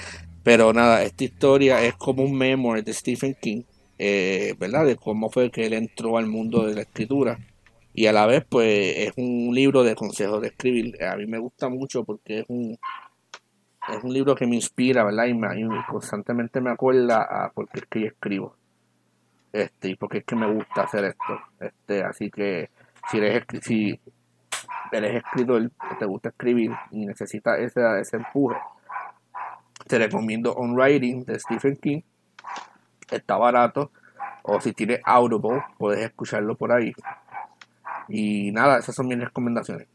Pero 0.43 0.73
nada, 0.73 1.05
esta 1.05 1.23
historia 1.23 1.81
es 1.85 1.95
como 1.95 2.25
un 2.25 2.37
memoir 2.37 2.83
de 2.83 2.93
Stephen 2.93 3.37
King, 3.41 3.63
eh, 3.97 4.57
¿verdad? 4.59 4.85
De 4.85 4.97
cómo 4.97 5.31
fue 5.31 5.53
que 5.53 5.65
él 5.65 5.75
entró 5.75 6.19
al 6.19 6.27
mundo 6.27 6.67
de 6.67 6.75
la 6.75 6.81
escritura. 6.81 7.39
Y 7.95 8.07
a 8.07 8.13
la 8.13 8.27
vez, 8.27 8.45
pues, 8.49 8.97
es 8.97 9.13
un 9.17 9.55
libro 9.55 9.85
de 9.85 9.95
consejos 9.95 10.43
de 10.43 10.49
escribir. 10.49 11.01
A 11.05 11.15
mí 11.15 11.27
me 11.27 11.39
gusta 11.39 11.69
mucho 11.69 12.03
porque 12.03 12.41
es 12.41 12.47
un, 12.49 12.77
es 13.89 14.03
un 14.03 14.13
libro 14.13 14.35
que 14.35 14.49
me 14.49 14.57
inspira, 14.57 15.05
¿verdad? 15.05 15.27
Y, 15.27 15.35
me, 15.35 15.61
y 15.61 15.65
constantemente 15.89 16.61
me 16.61 16.71
acuerda 16.71 17.23
a 17.23 17.53
por 17.53 17.69
qué 17.69 17.79
es 17.79 17.87
que 17.87 18.01
yo 18.01 18.07
escribo. 18.09 18.57
Este, 19.53 19.91
y 19.91 19.95
por 19.95 20.09
qué 20.09 20.19
es 20.19 20.25
que 20.25 20.35
me 20.35 20.53
gusta 20.53 20.83
hacer 20.83 21.05
esto. 21.05 21.41
Este, 21.61 22.03
así 22.03 22.29
que 22.29 22.71
si 23.11 23.19
eres, 23.19 23.45
si 23.63 24.01
eres 24.93 25.17
escritor, 25.25 25.71
te 25.99 26.05
gusta 26.07 26.29
escribir 26.31 26.73
y 26.91 27.07
necesitas 27.07 27.59
ese, 27.59 27.81
ese 28.01 28.17
empuje, 28.17 28.57
te 29.87 29.99
recomiendo 29.99 30.53
On 30.53 30.75
Writing 30.75 31.25
de 31.25 31.39
Stephen 31.39 31.77
King. 31.77 32.01
está 33.11 33.37
barato. 33.37 33.91
O 34.43 34.61
si 34.61 34.73
tienes 34.73 35.01
Audible, 35.05 35.63
puedes 35.79 36.01
escucharlo 36.05 36.57
por 36.57 36.73
ahí. 36.73 36.93
Y 38.09 38.51
nada, 38.53 38.79
esas 38.79 38.95
son 38.95 39.07
mis 39.09 39.21
recomendaciones. 39.21 39.87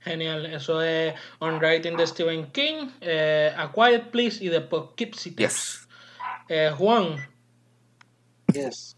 Genial, 0.00 0.46
eso 0.46 0.82
es 0.82 1.14
On 1.40 1.58
Writing 1.58 1.96
de 1.96 2.06
Stephen 2.06 2.52
King, 2.52 2.90
eh, 3.00 3.52
A 3.56 3.72
Quiet 3.72 4.10
Place 4.10 4.36
y 4.44 4.50
The 4.50 4.60
Poughkeepsie 4.60 5.32
Tapes. 5.32 5.38
Yes. 5.38 5.88
Eh, 6.48 6.70
Juan, 6.76 7.16
Yes. 8.52 8.96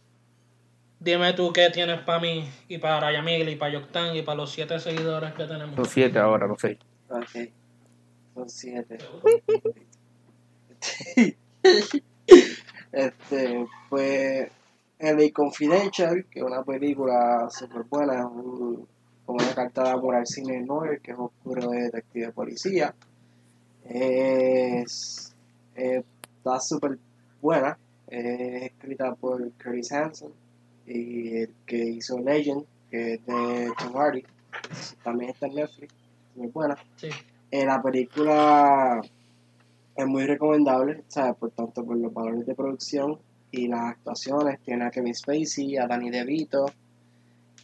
Dime 1.01 1.33
tú 1.35 1.53
qué 1.53 1.71
tienes 1.71 2.01
para 2.01 2.21
mí 2.21 2.49
y 2.69 2.79
para 2.79 3.13
Yamil 3.13 3.49
y 3.49 3.57
para 3.57 3.73
Yoctan 3.73 4.17
y 4.17 4.23
para 4.23 4.37
los 4.37 4.51
siete 4.53 4.79
seguidores 4.81 5.33
que 5.35 5.45
tenemos. 5.45 5.75
Son 5.77 5.85
siete 5.87 6.19
ahora, 6.19 6.47
no 6.47 6.57
sé. 6.59 6.79
Ok. 7.09 7.51
Son 8.35 8.49
siete. 8.51 8.99
este, 12.93 13.67
pues. 13.89 14.51
LA 14.99 15.31
Confidential, 15.35 16.25
que 16.31 16.39
es 16.39 16.45
una 16.45 16.63
película 16.65 17.49
súper 17.51 17.83
buena, 17.83 18.21
es 18.21 18.25
un- 18.25 18.89
como 19.27 19.39
una 19.45 19.55
carta 19.55 19.83
de 19.83 19.91
amor 19.91 20.15
al 20.15 20.27
cine 20.27 20.61
noir, 20.63 21.01
que 21.03 21.11
es 21.13 21.19
oscuro 21.19 21.69
de 21.69 21.83
detective 21.83 22.27
de 22.27 22.33
policía. 22.33 22.95
Es, 23.85 25.35
eh, 25.75 26.03
está 26.39 26.59
súper 26.61 26.97
buena, 27.43 27.77
es 28.09 28.63
escrita 28.63 29.15
por 29.15 29.43
Curtis 29.63 29.93
Hanson 29.93 30.33
y 30.87 31.37
el 31.39 31.55
que 31.67 31.77
hizo 31.77 32.19
Legend, 32.19 32.65
que 32.91 33.15
es 33.15 33.27
de 33.27 33.73
Tom 33.79 33.95
Hardy, 33.95 34.25
también 35.03 35.31
está 35.31 35.47
en 35.47 35.55
Netflix, 35.57 35.95
muy 36.35 36.49
buena. 36.49 36.77
Sí. 36.97 37.09
Eh, 37.51 37.65
la 37.65 37.83
película 37.83 39.01
es 39.95 40.07
muy 40.07 40.27
recomendable, 40.27 41.05
¿sabes? 41.09 41.37
Por 41.37 41.51
tanto, 41.51 41.85
por 41.85 41.97
los 41.97 42.13
valores 42.13 42.47
de 42.47 42.55
producción 42.55 43.19
y 43.51 43.69
las 43.69 43.93
actuaciones. 43.93 44.61
Tiene 44.61 44.85
a 44.85 44.91
Kevin 44.91 45.15
Spacey, 45.15 45.77
a 45.77 45.87
Danny 45.87 46.11
DeVito 46.11 46.67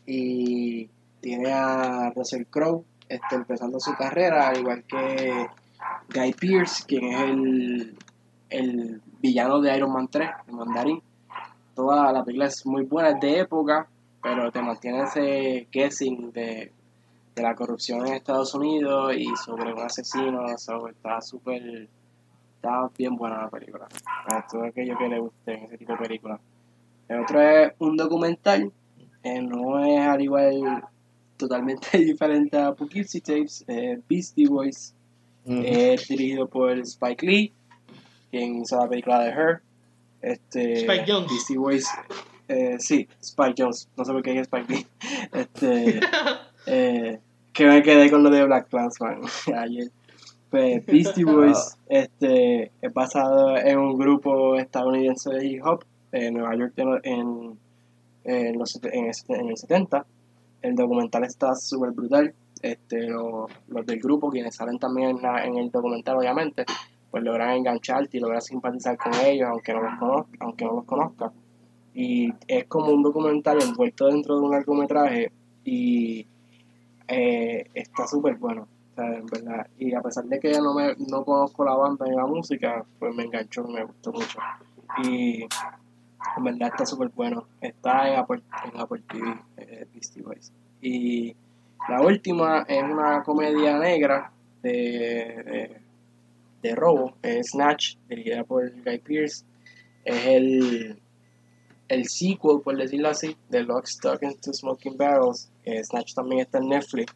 y 0.06 0.88
tiene 1.20 1.52
a 1.52 2.10
Russell 2.14 2.44
Crowe 2.46 2.84
este, 3.08 3.34
empezando 3.36 3.78
su 3.78 3.94
carrera, 3.94 4.48
al 4.48 4.58
igual 4.58 4.84
que 4.84 5.46
Guy 6.14 6.32
Pearce, 6.32 6.84
quien 6.86 7.04
es 7.04 7.20
el, 7.20 7.96
el 8.48 9.02
villano 9.20 9.60
de 9.60 9.76
Iron 9.76 9.92
Man 9.92 10.08
3, 10.08 10.28
el 10.48 10.54
mandarín. 10.54 11.02
Toda 11.74 12.12
la 12.12 12.24
película 12.24 12.46
es 12.46 12.66
muy 12.66 12.84
buena, 12.84 13.10
es 13.10 13.20
de 13.20 13.40
época, 13.40 13.88
pero 14.22 14.50
te 14.52 14.62
mantiene 14.62 15.02
ese 15.02 15.68
guessing 15.72 16.32
de, 16.32 16.72
de 17.34 17.42
la 17.42 17.54
corrupción 17.54 18.06
en 18.06 18.14
Estados 18.14 18.54
Unidos 18.54 19.14
y 19.16 19.26
sobre 19.36 19.72
un 19.72 19.80
asesino, 19.80 20.46
está 20.46 21.20
súper, 21.20 21.88
está 22.56 22.90
bien 22.96 23.16
buena 23.16 23.42
la 23.42 23.50
película, 23.50 23.88
a 24.26 24.46
todo 24.46 24.64
aquello 24.64 24.96
que 24.98 25.08
le 25.08 25.18
guste 25.18 25.64
ese 25.64 25.78
tipo 25.78 25.92
de 25.92 25.98
películas. 25.98 26.40
El 27.08 27.20
otro 27.20 27.40
es 27.40 27.72
un 27.78 27.96
documental, 27.96 28.72
eh, 29.22 29.40
no 29.40 29.84
es 29.84 30.00
al 30.00 30.20
igual 30.20 30.84
totalmente 31.36 31.98
diferente 31.98 32.58
a 32.58 32.72
Poughkeepsie 32.72 33.20
Tapes, 33.20 33.64
eh, 33.66 34.00
Beastie 34.08 34.48
Boys, 34.48 34.94
es 35.44 36.06
dirigido 36.06 36.46
por 36.46 36.78
Spike 36.78 37.26
Lee, 37.26 37.52
quien 38.30 38.62
hizo 38.62 38.78
la 38.78 38.88
película 38.88 39.18
de 39.20 39.30
Her. 39.30 39.62
Este, 40.22 40.74
Spike 40.80 41.04
Jonze. 41.10 41.28
Beastie 41.34 41.58
Boys, 41.58 41.88
eh, 42.48 42.76
sí, 42.78 43.08
Spike 43.20 43.54
Jones, 43.58 43.88
no 43.96 44.04
sé 44.04 44.12
por 44.12 44.22
qué 44.22 44.32
es 44.38 44.42
Spike 44.42 44.72
Lee. 44.72 44.86
Este, 45.32 46.00
eh, 46.66 47.18
que 47.52 47.66
me 47.66 47.82
quedé 47.82 48.10
con 48.10 48.22
lo 48.22 48.30
de 48.30 48.44
Black 48.44 48.68
Clansman 48.68 49.20
ayer. 49.56 49.90
Pues 50.50 50.84
Beastie 50.84 51.24
Boys 51.24 51.78
este, 51.88 52.70
es 52.82 52.92
basado 52.92 53.56
en 53.56 53.78
un 53.78 53.96
grupo 53.98 54.56
estadounidense 54.56 55.30
de 55.30 55.46
hip 55.46 55.64
hop 55.64 55.82
en 56.12 56.34
Nueva 56.34 56.54
York 56.56 56.72
en, 56.76 57.00
en, 57.04 57.58
en 58.24 58.58
los, 58.58 58.76
en, 58.84 59.06
el, 59.06 59.12
en 59.28 59.48
el 59.48 59.56
70. 59.56 60.04
El 60.60 60.74
documental 60.76 61.24
está 61.24 61.54
súper 61.54 61.90
brutal. 61.92 62.34
Este, 62.60 63.08
lo- 63.08 63.48
los 63.68 63.86
del 63.86 63.98
grupo, 63.98 64.30
quienes 64.30 64.54
salen 64.54 64.78
también 64.78 65.10
en, 65.16 65.22
la- 65.22 65.42
en 65.44 65.56
el 65.56 65.70
documental, 65.70 66.18
obviamente, 66.18 66.64
pues 67.12 67.22
logran 67.22 67.50
engancharte 67.50 68.16
y 68.16 68.20
logran 68.20 68.40
simpatizar 68.40 68.96
con 68.96 69.14
ellos, 69.14 69.48
aunque 69.48 69.74
no 69.74 69.82
los 69.82 69.98
conozca, 69.98 70.38
aunque 70.40 70.64
no 70.64 70.72
los 70.72 70.84
conozca. 70.84 71.32
Y 71.94 72.32
es 72.48 72.64
como 72.64 72.90
un 72.90 73.02
documental 73.02 73.62
envuelto 73.62 74.06
dentro 74.06 74.36
de 74.36 74.40
un 74.40 74.50
largometraje 74.50 75.30
y 75.62 76.26
eh, 77.06 77.66
está 77.74 78.06
súper 78.06 78.36
bueno, 78.36 78.66
en 78.96 79.26
verdad. 79.26 79.66
Y 79.78 79.92
a 79.92 80.00
pesar 80.00 80.24
de 80.24 80.40
que 80.40 80.52
no 80.52 80.72
me 80.72 80.94
no 81.10 81.22
conozco 81.22 81.66
la 81.66 81.74
banda 81.74 82.06
ni 82.06 82.16
la 82.16 82.26
música, 82.26 82.82
pues 82.98 83.14
me 83.14 83.24
enganchó, 83.24 83.64
me 83.64 83.84
gustó 83.84 84.10
mucho. 84.10 84.38
Y 85.04 85.42
en 86.36 86.44
verdad 86.44 86.68
está 86.68 86.86
súper 86.86 87.10
bueno. 87.10 87.44
Está 87.60 88.08
en 88.10 88.18
Apple, 88.20 88.42
en 88.72 88.80
Apple 88.80 89.02
TV, 89.06 89.38
eh, 89.58 89.86
Beastie 89.92 90.22
Boys. 90.22 90.50
Y 90.80 91.36
la 91.90 92.00
última 92.00 92.64
es 92.66 92.82
una 92.82 93.22
comedia 93.22 93.78
negra 93.78 94.32
de, 94.62 95.81
de 96.62 96.74
robo, 96.74 97.16
es 97.22 97.50
Snatch, 97.50 97.96
dirigida 98.08 98.44
por 98.44 98.70
Guy 98.84 98.98
Pearce. 98.98 99.44
Es 100.04 100.26
el, 100.26 101.00
el 101.88 102.04
sequel, 102.06 102.60
por 102.62 102.76
decirlo 102.76 103.08
así, 103.08 103.36
de 103.48 103.62
Lock, 103.62 103.86
Stock 103.86 104.22
and 104.22 104.40
Two 104.40 104.52
Smoking 104.52 104.96
Barrels. 104.96 105.50
Eh, 105.64 105.82
Snatch 105.84 106.14
también 106.14 106.42
está 106.42 106.58
en 106.58 106.68
Netflix. 106.68 107.12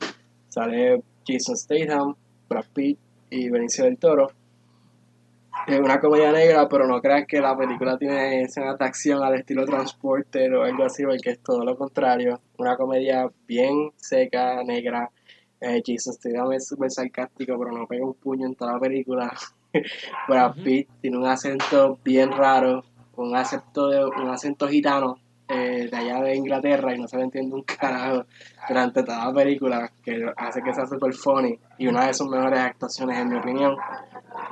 Sale 0.48 1.02
Jason 1.26 1.56
Statham, 1.56 2.14
Brad 2.48 2.66
Pitt 2.74 2.98
y 3.30 3.48
Benicio 3.48 3.84
del 3.84 3.98
Toro. 3.98 4.30
Es 5.66 5.80
una 5.80 5.98
comedia 5.98 6.30
negra, 6.30 6.68
pero 6.68 6.86
no 6.86 7.00
creas 7.00 7.26
que 7.26 7.40
la 7.40 7.56
película 7.56 7.98
tiene 7.98 8.42
escenas 8.42 8.78
de 8.78 8.84
acción 8.84 9.22
al 9.22 9.34
estilo 9.34 9.64
Transporter 9.64 10.54
o 10.54 10.62
algo 10.62 10.84
así, 10.84 11.02
porque 11.02 11.30
es 11.30 11.40
todo 11.40 11.64
lo 11.64 11.76
contrario. 11.76 12.40
Una 12.58 12.76
comedia 12.76 13.28
bien 13.48 13.90
seca, 13.96 14.62
negra. 14.62 15.10
Eh, 15.60 15.82
Jason 15.84 16.12
Statham 16.12 16.52
es 16.52 16.68
súper 16.68 16.90
sarcástico, 16.90 17.58
pero 17.58 17.72
no 17.72 17.86
pega 17.86 18.04
un 18.04 18.14
puño 18.14 18.46
en 18.46 18.54
toda 18.54 18.74
la 18.74 18.80
película. 18.80 19.32
Brad. 20.28 20.54
Pitt 20.62 20.88
tiene 21.00 21.18
un 21.18 21.26
acento 21.26 21.98
bien 22.04 22.32
raro, 22.32 22.84
un 23.16 23.34
acento, 23.34 23.88
de, 23.88 24.04
un 24.04 24.28
acento 24.28 24.68
gitano 24.68 25.18
eh, 25.48 25.88
de 25.90 25.96
allá 25.96 26.20
de 26.22 26.36
Inglaterra 26.36 26.94
y 26.94 26.98
no 26.98 27.06
se 27.06 27.16
le 27.16 27.24
entiende 27.24 27.54
un 27.54 27.62
carajo 27.62 28.26
durante 28.68 29.02
toda 29.02 29.26
la 29.26 29.32
película, 29.32 29.92
que 30.02 30.26
hace 30.36 30.60
que 30.60 30.74
sea 30.74 30.86
super 30.86 31.12
funny 31.12 31.58
y 31.78 31.86
una 31.86 32.06
de 32.06 32.14
sus 32.14 32.28
mejores 32.28 32.58
actuaciones 32.58 33.18
en 33.18 33.28
mi 33.28 33.36
opinión. 33.36 33.76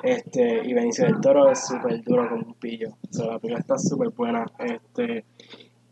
Este, 0.03 0.63
y 0.65 0.73
Benicio 0.73 1.07
del 1.07 1.21
Toro 1.21 1.51
es 1.51 1.67
súper 1.67 2.03
duro 2.03 2.29
como 2.29 2.43
un 2.47 2.55
pillo. 2.55 2.91
O 3.11 3.13
sea, 3.13 3.27
la 3.27 3.39
película 3.39 3.61
está 3.61 3.79
súper 3.79 4.11
buena. 4.11 4.47
Este, 4.59 5.25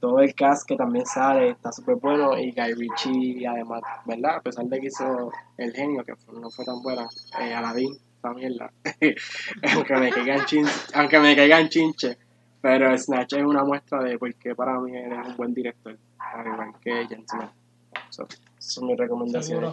todo 0.03 0.19
el 0.19 0.35
cast 0.35 0.67
que 0.67 0.75
también 0.75 1.07
sale 1.07 1.51
está 1.51 1.71
súper 1.71 1.95
bueno 1.95 2.37
y 2.37 2.51
Guy 2.51 2.75
Ritchie 2.75 3.47
además, 3.47 3.83
¿verdad? 4.05 4.39
A 4.39 4.41
pesar 4.41 4.65
de 4.65 4.81
que 4.81 4.89
hizo 4.89 5.31
El 5.57 5.73
Genio, 5.73 6.05
que 6.05 6.15
no 6.33 6.51
fue 6.51 6.65
tan 6.65 6.83
buena, 6.83 7.07
eh, 7.41 7.55
Aladdin, 7.55 7.97
esa 8.19 8.35
mierda. 8.35 8.73
aunque, 9.73 9.95
me 9.95 10.11
caigan 10.11 10.45
chin, 10.47 10.67
aunque 10.95 11.21
me 11.21 11.37
caigan 11.37 11.69
chinche. 11.69 12.19
Pero 12.61 12.99
Snatch 12.99 13.35
es 13.35 13.45
una 13.45 13.63
muestra 13.63 14.03
de 14.03 14.19
por 14.19 14.35
qué 14.35 14.57
para 14.57 14.81
mí 14.81 14.97
eres 14.97 15.25
un 15.25 15.37
buen 15.37 15.55
director, 15.55 15.97
al 16.19 16.47
igual 16.49 16.73
que 16.83 17.07
Gentleman. 17.07 17.53
So, 18.11 18.25
esas 18.25 18.75
son 18.75 18.89
mis 18.89 18.99
recomendaciones. 18.99 19.73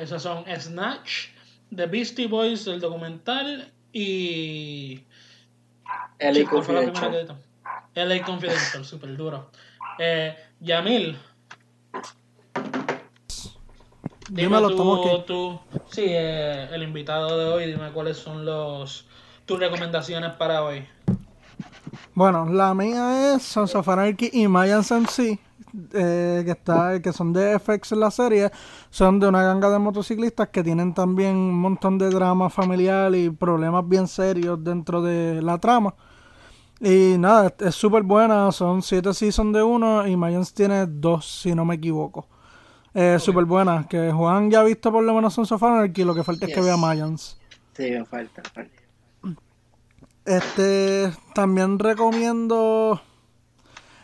Esos 0.00 0.20
son 0.20 0.44
Snatch, 0.58 1.28
The 1.72 1.86
Beastie 1.86 2.26
Boys, 2.26 2.66
el 2.66 2.80
documental 2.80 3.72
y. 3.92 5.04
LA 6.18 6.34
Sí, 6.34 6.44
¿cuál 6.46 6.64
fue 6.64 6.74
la 7.94 8.22
Confidential. 8.22 8.84
súper 8.84 9.16
duro. 9.16 9.50
Eh, 9.98 10.34
Yamil. 10.60 11.18
Dime 14.28 14.42
Dímelo, 14.42 14.76
tú, 14.76 15.22
tú- 15.26 15.60
sí, 15.90 16.04
eh, 16.06 16.68
el 16.72 16.84
invitado 16.84 17.36
de 17.36 17.44
hoy, 17.46 17.66
dime 17.72 17.90
cuáles 17.90 18.16
son 18.16 18.44
los 18.44 19.06
tus 19.44 19.58
recomendaciones 19.58 20.30
para 20.34 20.62
hoy. 20.62 20.86
Bueno, 22.14 22.46
la 22.48 22.72
mía 22.74 23.34
es 23.34 23.42
Sons 23.42 23.74
of 23.74 23.88
Anarchy 23.88 24.30
y 24.32 24.46
Mayans 24.46 24.92
MC, 24.92 25.40
eh, 25.92 26.42
que, 26.44 26.50
está, 26.52 27.00
que 27.02 27.12
son 27.12 27.32
de 27.32 27.58
FX 27.58 27.92
en 27.92 28.00
la 28.00 28.10
serie. 28.12 28.50
Son 28.90 29.18
de 29.18 29.26
una 29.26 29.42
ganga 29.42 29.68
de 29.70 29.80
motociclistas 29.80 30.48
que 30.50 30.62
tienen 30.62 30.94
también 30.94 31.34
un 31.34 31.58
montón 31.58 31.98
de 31.98 32.10
drama 32.10 32.50
familiar 32.50 33.12
y 33.16 33.30
problemas 33.30 33.88
bien 33.88 34.06
serios 34.06 34.62
dentro 34.62 35.02
de 35.02 35.42
la 35.42 35.58
trama. 35.58 35.94
Y 36.80 37.16
nada, 37.18 37.54
es- 37.58 37.74
súper 37.74 38.02
buena. 38.02 38.50
Son 38.52 38.82
siete 38.82 39.12
seasons 39.14 39.52
de 39.54 39.62
uno 39.62 40.06
y 40.06 40.16
Mayans 40.16 40.52
tiene 40.54 40.86
dos, 40.86 41.26
si 41.42 41.54
no 41.54 41.64
me 41.64 41.74
equivoco. 41.76 42.26
Es 42.94 43.22
súper 43.22 43.44
buena. 43.44 43.86
Que 43.88 44.10
Juan 44.10 44.50
ya 44.50 44.60
ha 44.60 44.64
visto 44.64 44.90
por 44.90 45.04
lo 45.04 45.14
menos 45.14 45.34
Sons 45.34 45.52
of 45.52 45.62
Anarchy. 45.62 46.04
Lo 46.04 46.14
que 46.14 46.24
falta 46.24 46.46
es 46.46 46.54
que 46.54 46.60
vea 46.60 46.76
Mayans. 46.76 47.38
Sí, 47.76 47.90
me 47.90 48.04
falta, 48.04 48.42
falta. 48.52 48.80
Este, 50.24 51.12
también 51.34 51.78
recomiendo, 51.78 53.00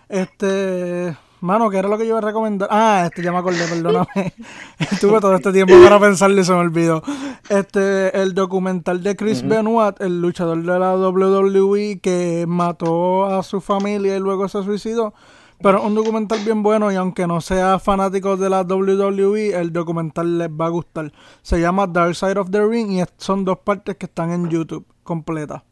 este, 0.09 1.17
Mano, 1.41 1.69
¿qué 1.69 1.77
era 1.79 1.89
lo 1.89 1.99
que 1.99 2.05
yo 2.05 2.11
iba 2.11 2.19
a 2.19 2.23
recomendar? 2.23 2.69
Ah, 2.71 3.03
este 3.07 3.23
ya 3.23 3.31
me 3.31 3.39
acordé, 3.39 3.67
perdóname. 3.69 4.33
Estuve 4.79 5.21
todo 5.21 5.35
este 5.35 5.53
tiempo 5.53 5.75
para 5.83 6.01
pensarlo 6.01 6.41
y 6.41 6.45
se 6.45 6.53
me 6.53 6.59
olvidó. 6.59 7.03
Este, 7.51 8.21
el 8.23 8.35
documental 8.35 9.03
de 9.03 9.17
Chris 9.17 9.47
Benoit, 9.47 10.01
el 10.01 10.23
luchador 10.23 10.63
de 10.63 10.79
la 10.79 10.97
WWE 10.97 12.01
que 12.01 12.47
mató 12.49 13.27
a 13.27 13.43
su 13.43 13.61
familia 13.61 14.17
y 14.17 14.21
luego 14.21 14.49
se 14.49 14.63
suicidó. 14.63 15.13
Pero 15.61 15.83
un 15.83 15.95
documental 15.95 16.41
bien 16.45 16.63
bueno 16.63 16.91
y 16.91 16.97
aunque 16.97 17.27
no 17.27 17.41
sea 17.41 17.79
fanático 17.79 18.37
de 18.37 18.51
la 18.51 18.63
WWE, 18.63 19.59
el 19.59 19.73
documental 19.73 20.39
les 20.39 20.49
va 20.49 20.67
a 20.67 20.71
gustar. 20.71 21.13
Se 21.43 21.61
llama 21.61 21.87
Dark 21.87 22.15
Side 22.15 22.39
of 22.39 22.51
the 22.51 22.65
Ring 22.67 22.93
y 22.93 23.05
son 23.19 23.45
dos 23.45 23.59
partes 23.59 23.97
que 23.97 24.07
están 24.07 24.33
en 24.33 24.49
YouTube 24.49 24.87
completa. 25.03 25.65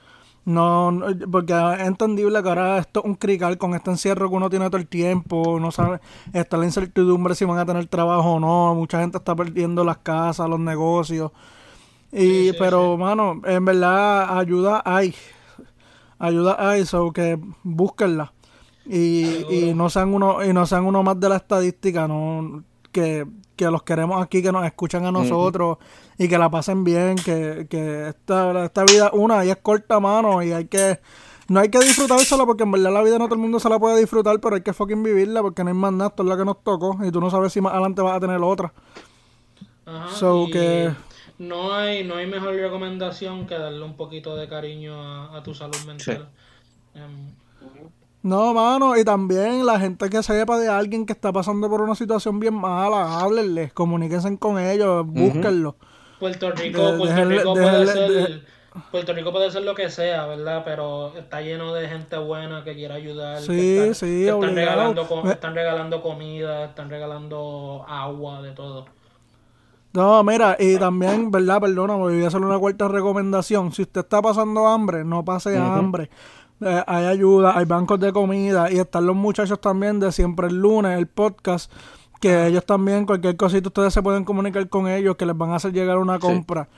No, 0.43 0.99
porque 1.31 1.53
es 1.53 1.87
entendible 1.87 2.41
que 2.41 2.49
ahora 2.49 2.79
esto 2.79 3.01
es 3.01 3.05
un 3.05 3.15
crical 3.15 3.59
con 3.59 3.75
este 3.75 3.91
encierro 3.91 4.27
que 4.27 4.35
uno 4.35 4.49
tiene 4.49 4.67
todo 4.67 4.77
el 4.77 4.87
tiempo, 4.87 5.59
no 5.59 5.71
sabe, 5.71 5.99
está 6.33 6.57
la 6.57 6.65
incertidumbre 6.65 7.35
si 7.35 7.45
van 7.45 7.59
a 7.59 7.65
tener 7.65 7.85
trabajo 7.85 8.33
o 8.33 8.39
no, 8.39 8.73
mucha 8.73 8.99
gente 8.99 9.19
está 9.19 9.35
perdiendo 9.35 9.83
las 9.83 9.97
casas, 9.97 10.49
los 10.49 10.59
negocios. 10.59 11.31
Y, 12.11 12.53
pero, 12.53 12.97
mano, 12.97 13.41
en 13.45 13.63
verdad, 13.65 14.37
ayuda 14.37 14.81
hay. 14.83 15.13
Ayuda 16.17 16.57
hay, 16.59 16.85
so 16.85 17.11
que 17.11 17.39
búsquenla. 17.63 18.33
Y, 18.85 19.45
y 19.49 19.73
no 19.75 19.89
sean 19.89 20.13
uno, 20.13 20.43
y 20.43 20.53
no 20.53 20.65
sean 20.65 20.85
uno 20.85 21.03
más 21.03 21.19
de 21.19 21.29
la 21.29 21.37
estadística, 21.37 22.07
no 22.07 22.63
que, 22.91 23.25
los 23.57 23.83
queremos 23.83 24.21
aquí, 24.21 24.41
que 24.41 24.51
nos 24.51 24.65
escuchan 24.65 25.05
a 25.05 25.11
nosotros 25.11 25.77
y 26.21 26.29
que 26.29 26.37
la 26.37 26.51
pasen 26.51 26.83
bien, 26.83 27.15
que, 27.15 27.65
que 27.67 28.09
esta, 28.09 28.65
esta 28.65 28.83
vida, 28.83 29.09
una, 29.11 29.43
y 29.43 29.49
es 29.49 29.57
corta 29.57 29.99
mano 29.99 30.43
y 30.43 30.51
hay 30.51 30.65
que, 30.65 30.99
no 31.47 31.59
hay 31.59 31.69
que 31.69 31.79
disfrutársela 31.79 32.45
porque 32.45 32.61
en 32.61 32.69
verdad 32.69 32.93
la 32.93 33.01
vida 33.01 33.17
no 33.17 33.25
todo 33.25 33.33
el 33.33 33.41
mundo 33.41 33.59
se 33.59 33.67
la 33.69 33.79
puede 33.79 33.99
disfrutar, 33.99 34.39
pero 34.39 34.53
hay 34.55 34.61
que 34.61 34.71
fucking 34.71 35.01
vivirla 35.01 35.41
porque 35.41 35.63
no 35.63 35.71
hay 35.71 35.75
más 35.75 35.91
nada, 35.93 36.09
esto 36.09 36.21
es 36.21 36.29
la 36.29 36.37
que 36.37 36.45
nos 36.45 36.63
tocó 36.63 36.99
y 37.03 37.09
tú 37.09 37.19
no 37.19 37.31
sabes 37.31 37.51
si 37.53 37.59
más 37.59 37.73
adelante 37.73 38.03
vas 38.03 38.17
a 38.17 38.19
tener 38.19 38.39
otra. 38.39 38.71
Ajá, 39.83 40.15
que... 40.53 40.91
No 41.39 41.73
hay, 41.73 42.03
no 42.03 42.17
hay 42.17 42.27
mejor 42.27 42.53
recomendación 42.53 43.47
que 43.47 43.55
darle 43.55 43.83
un 43.83 43.97
poquito 43.97 44.35
de 44.35 44.47
cariño 44.47 44.93
a, 45.35 45.41
tu 45.41 45.55
salud 45.55 45.79
mental. 45.87 46.29
Em, 46.93 47.31
no, 48.21 48.53
mano, 48.53 48.95
y 48.95 49.03
también 49.03 49.65
la 49.65 49.79
gente 49.79 50.07
que 50.07 50.21
sepa 50.21 50.59
de 50.59 50.69
alguien 50.69 51.07
que 51.07 51.13
está 51.13 51.33
pasando 51.33 51.67
por 51.67 51.81
una 51.81 51.95
situación 51.95 52.39
bien 52.39 52.53
mala, 52.53 53.21
háblenles, 53.21 53.73
comuníquense 53.73 54.37
con 54.37 54.59
ellos, 54.59 55.03
búsquenlo. 55.07 55.77
Puerto 56.21 56.51
Rico, 56.51 56.97
Puerto 56.97 57.25
Rico 57.25 57.53
puede 57.53 57.87
ser... 57.87 58.41
Puerto 58.91 59.13
Rico 59.13 59.31
puede 59.31 59.49
ser 59.49 59.63
lo 59.63 59.73
que 59.73 59.89
sea, 59.89 60.27
¿verdad? 60.27 60.61
Pero 60.63 61.17
está 61.17 61.41
lleno 61.41 61.73
de 61.73 61.89
gente 61.89 62.15
buena 62.19 62.63
que 62.63 62.75
quiere 62.75 62.93
ayudar. 62.93 63.41
Sí, 63.41 63.93
sí, 63.95 64.27
están, 64.27 64.55
regalando, 64.55 65.09
están 65.25 65.55
regalando 65.55 66.01
comida, 66.03 66.65
están 66.65 66.91
regalando 66.91 67.83
agua, 67.87 68.43
de 68.43 68.51
todo. 68.51 68.85
No, 69.93 70.23
mira, 70.23 70.55
y 70.59 70.77
también, 70.77 71.31
¿verdad? 71.31 71.59
Perdona, 71.59 71.95
voy 71.95 72.23
a 72.23 72.27
hacer 72.27 72.39
una 72.39 72.59
cuarta 72.59 72.87
recomendación. 72.87 73.73
Si 73.73 73.81
usted 73.81 74.01
está 74.01 74.21
pasando 74.21 74.67
hambre, 74.67 75.03
no 75.03 75.25
pase 75.25 75.57
hambre. 75.57 76.11
Eh, 76.61 76.83
hay 76.85 77.05
ayuda, 77.05 77.57
hay 77.57 77.65
bancos 77.65 77.99
de 77.99 78.13
comida 78.13 78.71
y 78.71 78.77
están 78.77 79.07
los 79.07 79.15
muchachos 79.15 79.59
también 79.59 79.99
de 79.99 80.11
Siempre 80.11 80.47
el 80.47 80.61
Lunes, 80.61 80.97
el 80.99 81.07
podcast, 81.07 81.71
que 82.21 82.47
ellos 82.47 82.65
también, 82.65 83.05
cualquier 83.05 83.35
cosita, 83.35 83.67
ustedes 83.67 83.93
se 83.93 84.01
pueden 84.01 84.23
comunicar 84.23 84.69
con 84.69 84.87
ellos, 84.87 85.17
que 85.17 85.25
les 85.25 85.35
van 85.35 85.49
a 85.51 85.55
hacer 85.55 85.73
llegar 85.73 85.97
una 85.97 86.19
compra. 86.19 86.69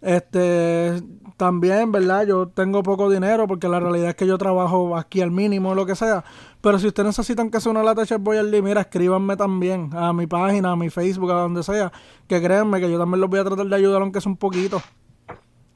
Este, 0.00 1.02
también, 1.36 1.92
¿verdad? 1.92 2.26
Yo 2.26 2.48
tengo 2.48 2.82
poco 2.82 3.10
dinero 3.10 3.46
porque 3.46 3.68
la 3.68 3.78
realidad 3.78 4.10
es 4.10 4.14
que 4.14 4.26
yo 4.26 4.38
trabajo 4.38 4.96
aquí 4.96 5.20
al 5.20 5.30
mínimo, 5.30 5.74
lo 5.74 5.86
que 5.86 5.94
sea. 5.94 6.24
Pero 6.60 6.78
si 6.78 6.86
ustedes 6.86 7.06
necesitan 7.08 7.50
que 7.50 7.60
sea 7.60 7.70
una 7.70 7.82
lata 7.82 8.04
de 8.04 8.16
Boyardee, 8.16 8.62
mira, 8.62 8.80
escríbanme 8.80 9.36
también 9.36 9.90
a 9.92 10.12
mi 10.12 10.26
página, 10.26 10.72
a 10.72 10.76
mi 10.76 10.90
Facebook, 10.90 11.30
a 11.30 11.34
donde 11.34 11.62
sea. 11.62 11.92
Que 12.26 12.42
créanme 12.42 12.80
que 12.80 12.90
yo 12.90 12.98
también 12.98 13.20
los 13.20 13.30
voy 13.30 13.40
a 13.40 13.44
tratar 13.44 13.66
de 13.66 13.76
ayudar 13.76 14.02
aunque 14.02 14.20
sea 14.20 14.30
un 14.30 14.38
poquito. 14.38 14.82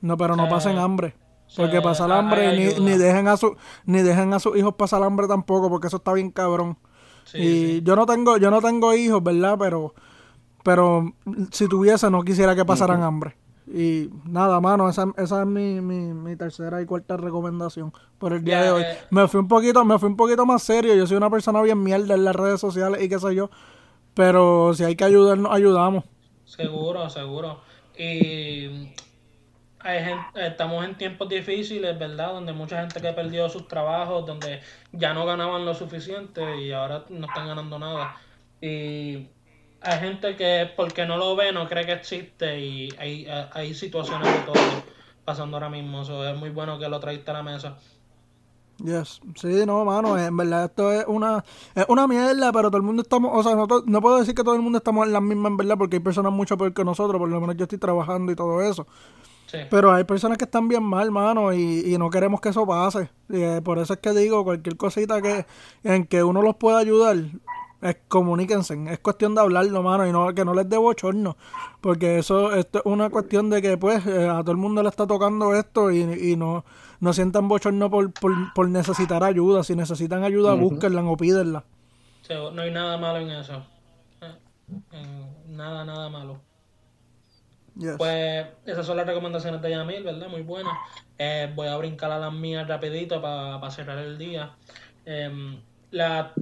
No, 0.01 0.17
pero 0.17 0.35
no 0.35 0.49
pasen 0.49 0.79
hambre. 0.79 1.15
Porque 1.57 1.81
pasar 1.81 2.11
hambre, 2.13 2.57
ni, 2.57 2.81
ni, 2.81 2.97
dejen 2.97 3.27
a 3.27 3.37
su, 3.37 3.57
ni 3.85 4.03
dejen 4.03 4.33
a 4.33 4.39
sus 4.39 4.57
hijos 4.57 4.75
pasar 4.75 5.03
hambre 5.03 5.27
tampoco, 5.27 5.69
porque 5.69 5.89
eso 5.89 5.97
está 5.97 6.13
bien 6.13 6.31
cabrón. 6.31 6.79
Y 7.35 7.83
yo 7.83 7.97
no 7.97 8.07
tengo, 8.07 8.37
yo 8.37 8.51
no 8.51 8.61
tengo 8.61 8.95
hijos, 8.95 9.23
¿verdad? 9.23 9.57
Pero, 9.59 9.95
pero 10.63 11.13
si 11.51 11.69
tuviese, 11.69 12.11
no 12.11 12.23
quisiera 12.23 12.55
que 12.55 12.65
pasaran 12.65 13.03
hambre. 13.03 13.37
Y 13.73 14.11
nada, 14.25 14.61
mano, 14.61 14.89
esa, 14.89 15.07
esa 15.17 15.43
es 15.43 15.47
mi, 15.47 15.81
mi, 15.81 16.13
mi, 16.13 16.35
tercera 16.35 16.83
y 16.83 16.87
cuarta 16.87 17.17
recomendación 17.17 17.93
por 18.19 18.33
el 18.33 18.43
día 18.43 18.63
de 18.63 18.71
hoy. 18.73 18.83
Eh. 18.83 18.99
Me 19.11 19.29
fui 19.29 19.39
un 19.39 19.47
poquito, 19.47 19.85
me 19.85 19.97
fui 19.99 20.09
un 20.09 20.17
poquito 20.17 20.45
más 20.45 20.63
serio. 20.63 20.95
Yo 20.97 21.07
soy 21.07 21.17
una 21.17 21.31
persona 21.31 21.63
bien 21.63 21.81
mierda 21.81 22.15
en 22.15 22.25
las 22.25 22.35
redes 22.35 22.61
sociales 22.61 23.01
y 23.01 23.09
qué 23.09 23.21
sé 23.21 23.33
yo. 23.35 23.49
Pero 24.15 24.75
si 24.75 24.83
hay 24.83 24.97
que 24.97 25.05
ayudarnos, 25.05 25.53
ayudamos. 25.53 26.05
Seguro, 26.45 27.09
seguro. 27.11 27.61
Y 27.97 28.93
estamos 30.35 30.85
en 30.85 30.97
tiempos 30.97 31.29
difíciles, 31.29 31.99
¿verdad? 31.99 32.33
Donde 32.35 32.53
mucha 32.53 32.81
gente 32.81 33.01
que 33.01 33.13
perdió 33.13 33.49
sus 33.49 33.67
trabajos, 33.67 34.27
donde 34.27 34.61
ya 34.93 35.15
no 35.15 35.25
ganaban 35.25 35.65
lo 35.65 35.75
suficiente 35.75 36.61
y 36.61 36.73
ahora 36.73 37.05
no 37.09 37.27
están 37.27 37.49
ganando 37.49 37.79
nada. 37.79 38.17
Y 38.61 39.29
hay 39.81 39.99
gente 40.01 40.37
que 40.37 40.71
porque 40.77 41.07
no 41.07 41.17
lo 41.17 41.35
ve 41.37 41.53
no 41.53 41.69
cree 41.69 41.87
que 41.87 41.93
existe 41.93 42.61
y 42.61 42.89
hay, 42.99 43.27
hay 43.53 43.75
situaciones 43.75 44.33
de 44.33 44.41
todo 44.41 44.83
pasando 45.25 45.57
ahora 45.57 45.71
mismo. 45.71 46.03
Eso 46.03 46.27
es 46.29 46.37
muy 46.37 46.51
bueno 46.51 46.79
que 46.79 46.89
lo 46.89 47.01
traiste 47.01 47.31
a 47.31 47.35
la 47.35 47.43
mesa. 47.43 47.79
Yes. 48.85 49.21
Sí, 49.37 49.67
no, 49.67 49.85
mano, 49.85 50.17
en 50.19 50.35
verdad 50.37 50.65
esto 50.65 50.91
es 50.91 51.05
una, 51.07 51.45
es 51.75 51.85
una 51.89 52.07
mierda, 52.07 52.51
pero 52.51 52.71
todo 52.71 52.79
el 52.79 52.83
mundo 52.83 53.03
estamos, 53.03 53.31
o 53.35 53.43
sea, 53.43 53.55
no, 53.55 53.67
no 53.85 54.01
puedo 54.01 54.19
decir 54.19 54.35
que 54.35 54.43
todo 54.43 54.55
el 54.55 54.63
mundo 54.63 54.79
estamos 54.79 55.07
en 55.07 55.13
la 55.13 55.21
misma, 55.21 55.49
en 55.49 55.59
verdad, 55.59 55.77
porque 55.77 55.97
hay 55.97 56.01
personas 56.03 56.33
mucho 56.33 56.57
peor 56.57 56.73
que 56.73 56.83
nosotros, 56.83 57.19
por 57.19 57.29
lo 57.29 57.41
menos 57.43 57.57
yo 57.57 57.65
estoy 57.65 57.79
trabajando 57.79 58.33
y 58.33 58.37
todo 58.37 58.63
eso. 58.63 58.87
Pero 59.71 59.93
hay 59.93 60.05
personas 60.05 60.39
que 60.39 60.45
están 60.45 60.69
bien 60.69 60.83
mal, 60.83 61.11
mano, 61.11 61.53
y, 61.53 61.95
y 61.95 61.99
no 61.99 62.11
queremos 62.11 62.41
que 62.41 62.51
eso 62.51 62.67
pase. 62.67 63.11
Eh, 63.33 63.61
por 63.65 63.79
eso 63.79 63.95
es 63.95 64.01
que 64.01 64.13
digo, 64.13 64.45
cualquier 64.45 64.77
cosita 64.77 65.21
que 65.21 65.47
en 65.85 66.07
que 66.07 66.23
uno 66.23 66.43
los 66.43 66.57
pueda 66.57 66.79
ayudar, 66.79 67.17
es, 67.83 67.97
comuníquense. 68.09 68.79
Es 68.91 68.99
cuestión 69.01 69.35
de 69.35 69.41
hablarlo, 69.41 69.83
mano, 69.83 70.07
y 70.07 70.13
no 70.13 70.35
que 70.35 70.45
no 70.45 70.55
les 70.55 70.69
dé 70.69 70.77
bochorno. 70.77 71.37
Porque 71.81 72.19
eso 72.19 72.55
esto 72.55 72.81
es 72.81 72.87
una 72.87 73.11
cuestión 73.11 73.51
de 73.51 73.63
que, 73.63 73.77
pues, 73.77 74.07
eh, 74.07 74.29
a 74.29 74.41
todo 74.41 74.53
el 74.53 74.59
mundo 74.59 74.83
le 74.83 74.89
está 74.89 75.07
tocando 75.07 75.55
esto 75.55 75.91
y, 75.91 76.01
y 76.01 76.37
no, 76.37 76.65
no 77.01 77.13
sientan 77.13 77.49
bochorno 77.49 77.91
por, 77.91 78.13
por, 78.13 78.69
necesitar 78.69 79.25
ayuda. 79.25 79.65
Si 79.65 79.75
necesitan 79.75 80.25
ayuda, 80.25 80.55
búsquenla 80.55 81.03
o 81.03 81.17
pídenla. 81.17 81.65
no 82.29 82.63
hay 82.63 82.71
nada 82.71 82.99
malo 82.99 83.19
en 83.19 83.31
eso. 83.31 83.63
Eh, 84.93 85.43
nada, 85.49 85.85
nada 85.85 86.09
malo. 86.09 86.50
Pues 87.97 88.47
esas 88.67 88.85
son 88.85 88.97
las 88.97 89.07
recomendaciones 89.07 89.63
de 89.63 89.71
Yamil, 89.71 90.03
¿verdad? 90.05 90.29
Muy 90.29 90.43
buenas. 90.43 90.73
Eh, 91.19 91.51
voy 91.55 91.69
a 91.69 91.77
brincar 91.77 92.11
a 92.11 92.19
las 92.19 92.33
mías 92.33 92.69
rapidito 92.69 93.21
para 93.23 93.71
cerrar 93.71 93.99
el 93.99 94.19
día. 94.19 94.55
Em, 95.07 95.61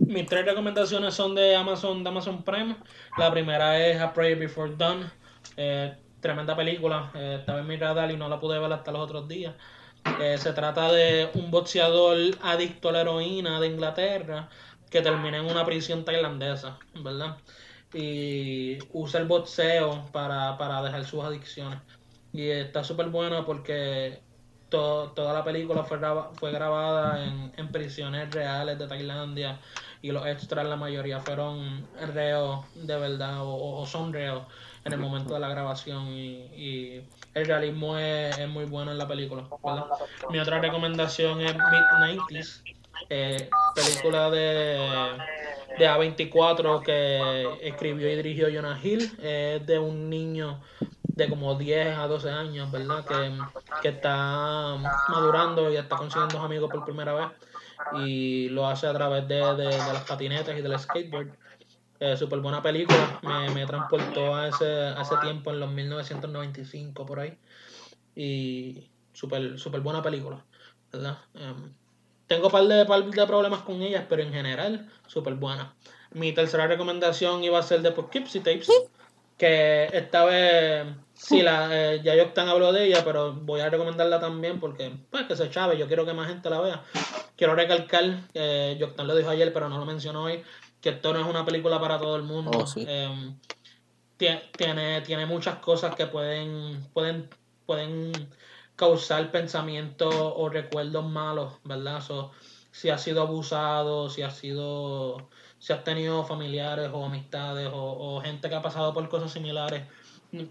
mis 0.06 0.26
tres 0.26 0.44
recomendaciones 0.44 1.14
son 1.14 1.34
de 1.34 1.54
Amazon, 1.54 2.02
de 2.02 2.10
Amazon 2.10 2.42
Prime. 2.42 2.76
La 3.16 3.30
primera 3.30 3.78
es 3.78 4.00
A 4.00 4.12
Prayer 4.12 4.38
Before 4.38 4.74
Done. 4.76 5.06
Eh, 5.56 5.96
tremenda 6.20 6.56
película. 6.56 7.10
Eh, 7.14 7.36
estaba 7.38 7.60
en 7.60 7.68
mi 7.68 7.76
radar 7.76 8.10
y 8.10 8.16
no 8.16 8.28
la 8.28 8.40
pude 8.40 8.58
ver 8.58 8.72
hasta 8.72 8.90
los 8.90 9.00
otros 9.02 9.28
días. 9.28 9.54
se 10.38 10.52
trata 10.52 10.90
de 10.90 11.28
un 11.34 11.50
boxeador 11.50 12.16
adicto 12.42 12.88
a 12.88 12.92
la 12.92 13.02
heroína 13.02 13.60
de 13.60 13.66
Inglaterra 13.66 14.48
que 14.90 15.02
termina 15.02 15.38
en 15.38 15.44
una 15.44 15.64
prisión 15.66 16.04
tailandesa, 16.04 16.78
¿verdad? 16.94 17.36
Y 17.92 18.78
usa 18.92 19.20
el 19.20 19.26
boxeo 19.26 20.06
para, 20.12 20.56
para 20.58 20.82
dejar 20.82 21.04
sus 21.04 21.24
adicciones. 21.24 21.78
Y 22.32 22.48
está 22.48 22.84
súper 22.84 23.08
bueno 23.08 23.44
porque 23.46 24.20
toda 24.68 25.32
la 25.32 25.44
película 25.44 25.82
fue, 25.82 25.98
fue 26.34 26.52
grabada 26.52 27.24
en, 27.24 27.52
en, 27.56 27.68
prisiones 27.68 28.30
reales 28.30 28.78
de 28.78 28.86
Tailandia 28.86 29.58
y 30.02 30.12
los 30.12 30.26
extras 30.26 30.66
la 30.66 30.76
mayoría 30.76 31.20
fueron 31.20 31.86
reos 32.14 32.66
de 32.74 32.98
verdad 32.98 33.38
o, 33.40 33.84
son 33.86 34.12
reos 34.12 34.42
en 34.84 34.92
el 34.92 34.98
momento 34.98 35.34
de 35.34 35.40
la 35.40 35.48
grabación 35.48 36.08
y, 36.08 37.02
el 37.34 37.46
realismo 37.46 37.98
es, 37.98 38.48
muy 38.48 38.64
bueno 38.64 38.90
en 38.90 38.98
la 38.98 39.06
película. 39.06 39.44
Mi 40.30 40.40
otra 40.40 40.60
recomendación 40.60 41.40
es 41.40 41.54
Mid-90s 41.54 42.77
eh, 43.08 43.48
película 43.74 44.30
de, 44.30 44.78
de 45.78 45.88
A24 45.88 46.82
que 46.82 47.68
escribió 47.68 48.10
y 48.10 48.16
dirigió 48.16 48.48
Jonah 48.52 48.78
Hill, 48.82 49.12
es 49.22 49.66
de 49.66 49.78
un 49.78 50.08
niño 50.10 50.60
de 51.02 51.28
como 51.28 51.54
10 51.56 51.98
a 51.98 52.06
12 52.06 52.30
años, 52.30 52.70
¿verdad? 52.70 53.04
Que, 53.04 53.32
que 53.82 53.88
está 53.88 54.76
madurando 55.08 55.70
y 55.72 55.76
está 55.76 55.96
consiguiendo 55.96 56.38
amigos 56.40 56.70
por 56.70 56.84
primera 56.84 57.12
vez 57.12 57.28
y 57.94 58.48
lo 58.50 58.66
hace 58.66 58.86
a 58.86 58.92
través 58.92 59.26
de, 59.28 59.36
de, 59.36 59.64
las 59.64 60.04
patinetas 60.04 60.56
y 60.56 60.62
del 60.62 60.78
skateboard. 60.78 61.30
Eh, 62.00 62.16
Súper 62.16 62.38
buena 62.38 62.62
película, 62.62 63.18
me, 63.22 63.50
me 63.50 63.66
transportó 63.66 64.36
a 64.36 64.48
ese, 64.48 64.64
a 64.64 65.02
ese 65.02 65.16
tiempo 65.16 65.50
en 65.50 65.58
los 65.58 65.70
1995 65.70 67.04
por 67.04 67.18
ahí 67.18 67.36
y 68.14 68.88
súper 69.12 69.58
super 69.58 69.80
buena 69.80 70.02
película, 70.02 70.44
¿verdad? 70.92 71.18
Em, 71.34 71.74
tengo 72.28 72.46
un 72.46 72.52
par 72.52 72.64
de, 72.64 72.84
par 72.86 73.04
de 73.04 73.26
problemas 73.26 73.62
con 73.62 73.82
ellas, 73.82 74.04
pero 74.08 74.22
en 74.22 74.32
general, 74.32 74.88
súper 75.06 75.34
buena. 75.34 75.74
Mi 76.12 76.32
tercera 76.32 76.66
recomendación 76.68 77.42
iba 77.42 77.58
a 77.58 77.62
ser 77.62 77.82
de 77.82 77.90
Poughkeepsie 77.90 78.40
Tapes, 78.40 78.70
que 79.36 79.88
esta 79.92 80.24
vez, 80.24 80.86
sí, 81.14 81.42
la, 81.42 81.68
eh, 81.70 82.00
ya 82.02 82.14
Yoctan 82.14 82.48
habló 82.48 82.72
de 82.72 82.86
ella, 82.86 83.02
pero 83.04 83.32
voy 83.32 83.60
a 83.60 83.70
recomendarla 83.70 84.20
también 84.20 84.60
porque, 84.60 84.92
pues, 85.10 85.26
que 85.26 85.36
se 85.36 85.50
chave, 85.50 85.76
yo 85.78 85.86
quiero 85.86 86.04
que 86.06 86.12
más 86.12 86.28
gente 86.28 86.48
la 86.50 86.60
vea. 86.60 86.82
Quiero 87.36 87.54
recalcar, 87.54 88.04
eh, 88.34 88.76
Yoctan 88.78 89.06
lo 89.06 89.14
dijo 89.16 89.30
ayer, 89.30 89.52
pero 89.52 89.68
no 89.68 89.78
lo 89.78 89.84
mencionó 89.84 90.24
hoy, 90.24 90.42
que 90.80 90.90
esto 90.90 91.12
no 91.12 91.20
es 91.20 91.26
una 91.26 91.44
película 91.44 91.80
para 91.80 91.98
todo 91.98 92.16
el 92.16 92.22
mundo. 92.22 92.50
Oh, 92.58 92.66
sí. 92.66 92.84
Em, 92.88 93.36
tie- 94.18 94.42
tiene, 94.56 95.00
tiene 95.02 95.24
muchas 95.26 95.56
cosas 95.58 95.94
que 95.94 96.06
pueden, 96.06 96.84
pueden, 96.92 97.28
pueden 97.66 98.12
causar 98.78 99.32
pensamientos 99.32 100.14
o 100.14 100.48
recuerdos 100.48 101.04
malos, 101.04 101.54
¿verdad? 101.64 102.00
So, 102.00 102.30
si 102.70 102.90
has 102.90 103.02
sido 103.02 103.22
abusado, 103.22 104.08
si 104.08 104.22
has 104.22 104.36
sido, 104.36 105.28
si 105.58 105.72
has 105.72 105.82
tenido 105.82 106.24
familiares 106.24 106.88
o 106.92 107.04
amistades 107.04 107.68
o, 107.72 108.20
gente 108.24 108.48
que 108.48 108.54
ha 108.54 108.62
pasado 108.62 108.94
por 108.94 109.08
cosas 109.08 109.32
similares, 109.32 109.82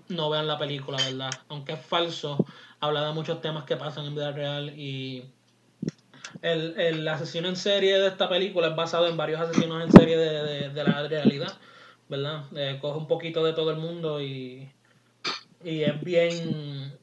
no 0.09 0.29
vean 0.29 0.45
la 0.45 0.57
película, 0.57 0.97
¿verdad? 0.97 1.29
Aunque 1.47 1.73
es 1.73 1.79
falso, 1.79 2.45
habla 2.81 3.05
de 3.05 3.13
muchos 3.13 3.39
temas 3.39 3.63
que 3.63 3.77
pasan 3.77 4.05
en 4.07 4.15
vida 4.15 4.33
real 4.33 4.77
y 4.77 5.23
el, 6.41 6.77
el 6.77 7.07
asesino 7.07 7.47
en 7.47 7.55
serie 7.55 7.97
de 7.97 8.09
esta 8.09 8.27
película 8.27 8.67
es 8.67 8.75
basado 8.75 9.07
en 9.07 9.15
varios 9.15 9.39
asesinos 9.39 9.81
en 9.81 9.91
serie 9.93 10.17
de 10.17 10.83
la 10.83 11.07
realidad, 11.07 11.57
¿verdad? 12.09 12.43
Eh, 12.57 12.77
coge 12.81 12.97
un 12.97 13.07
poquito 13.07 13.41
de 13.45 13.53
todo 13.53 13.71
el 13.71 13.77
mundo 13.77 14.21
y, 14.21 14.69
y 15.63 15.83
es 15.83 16.03
bien 16.03 16.97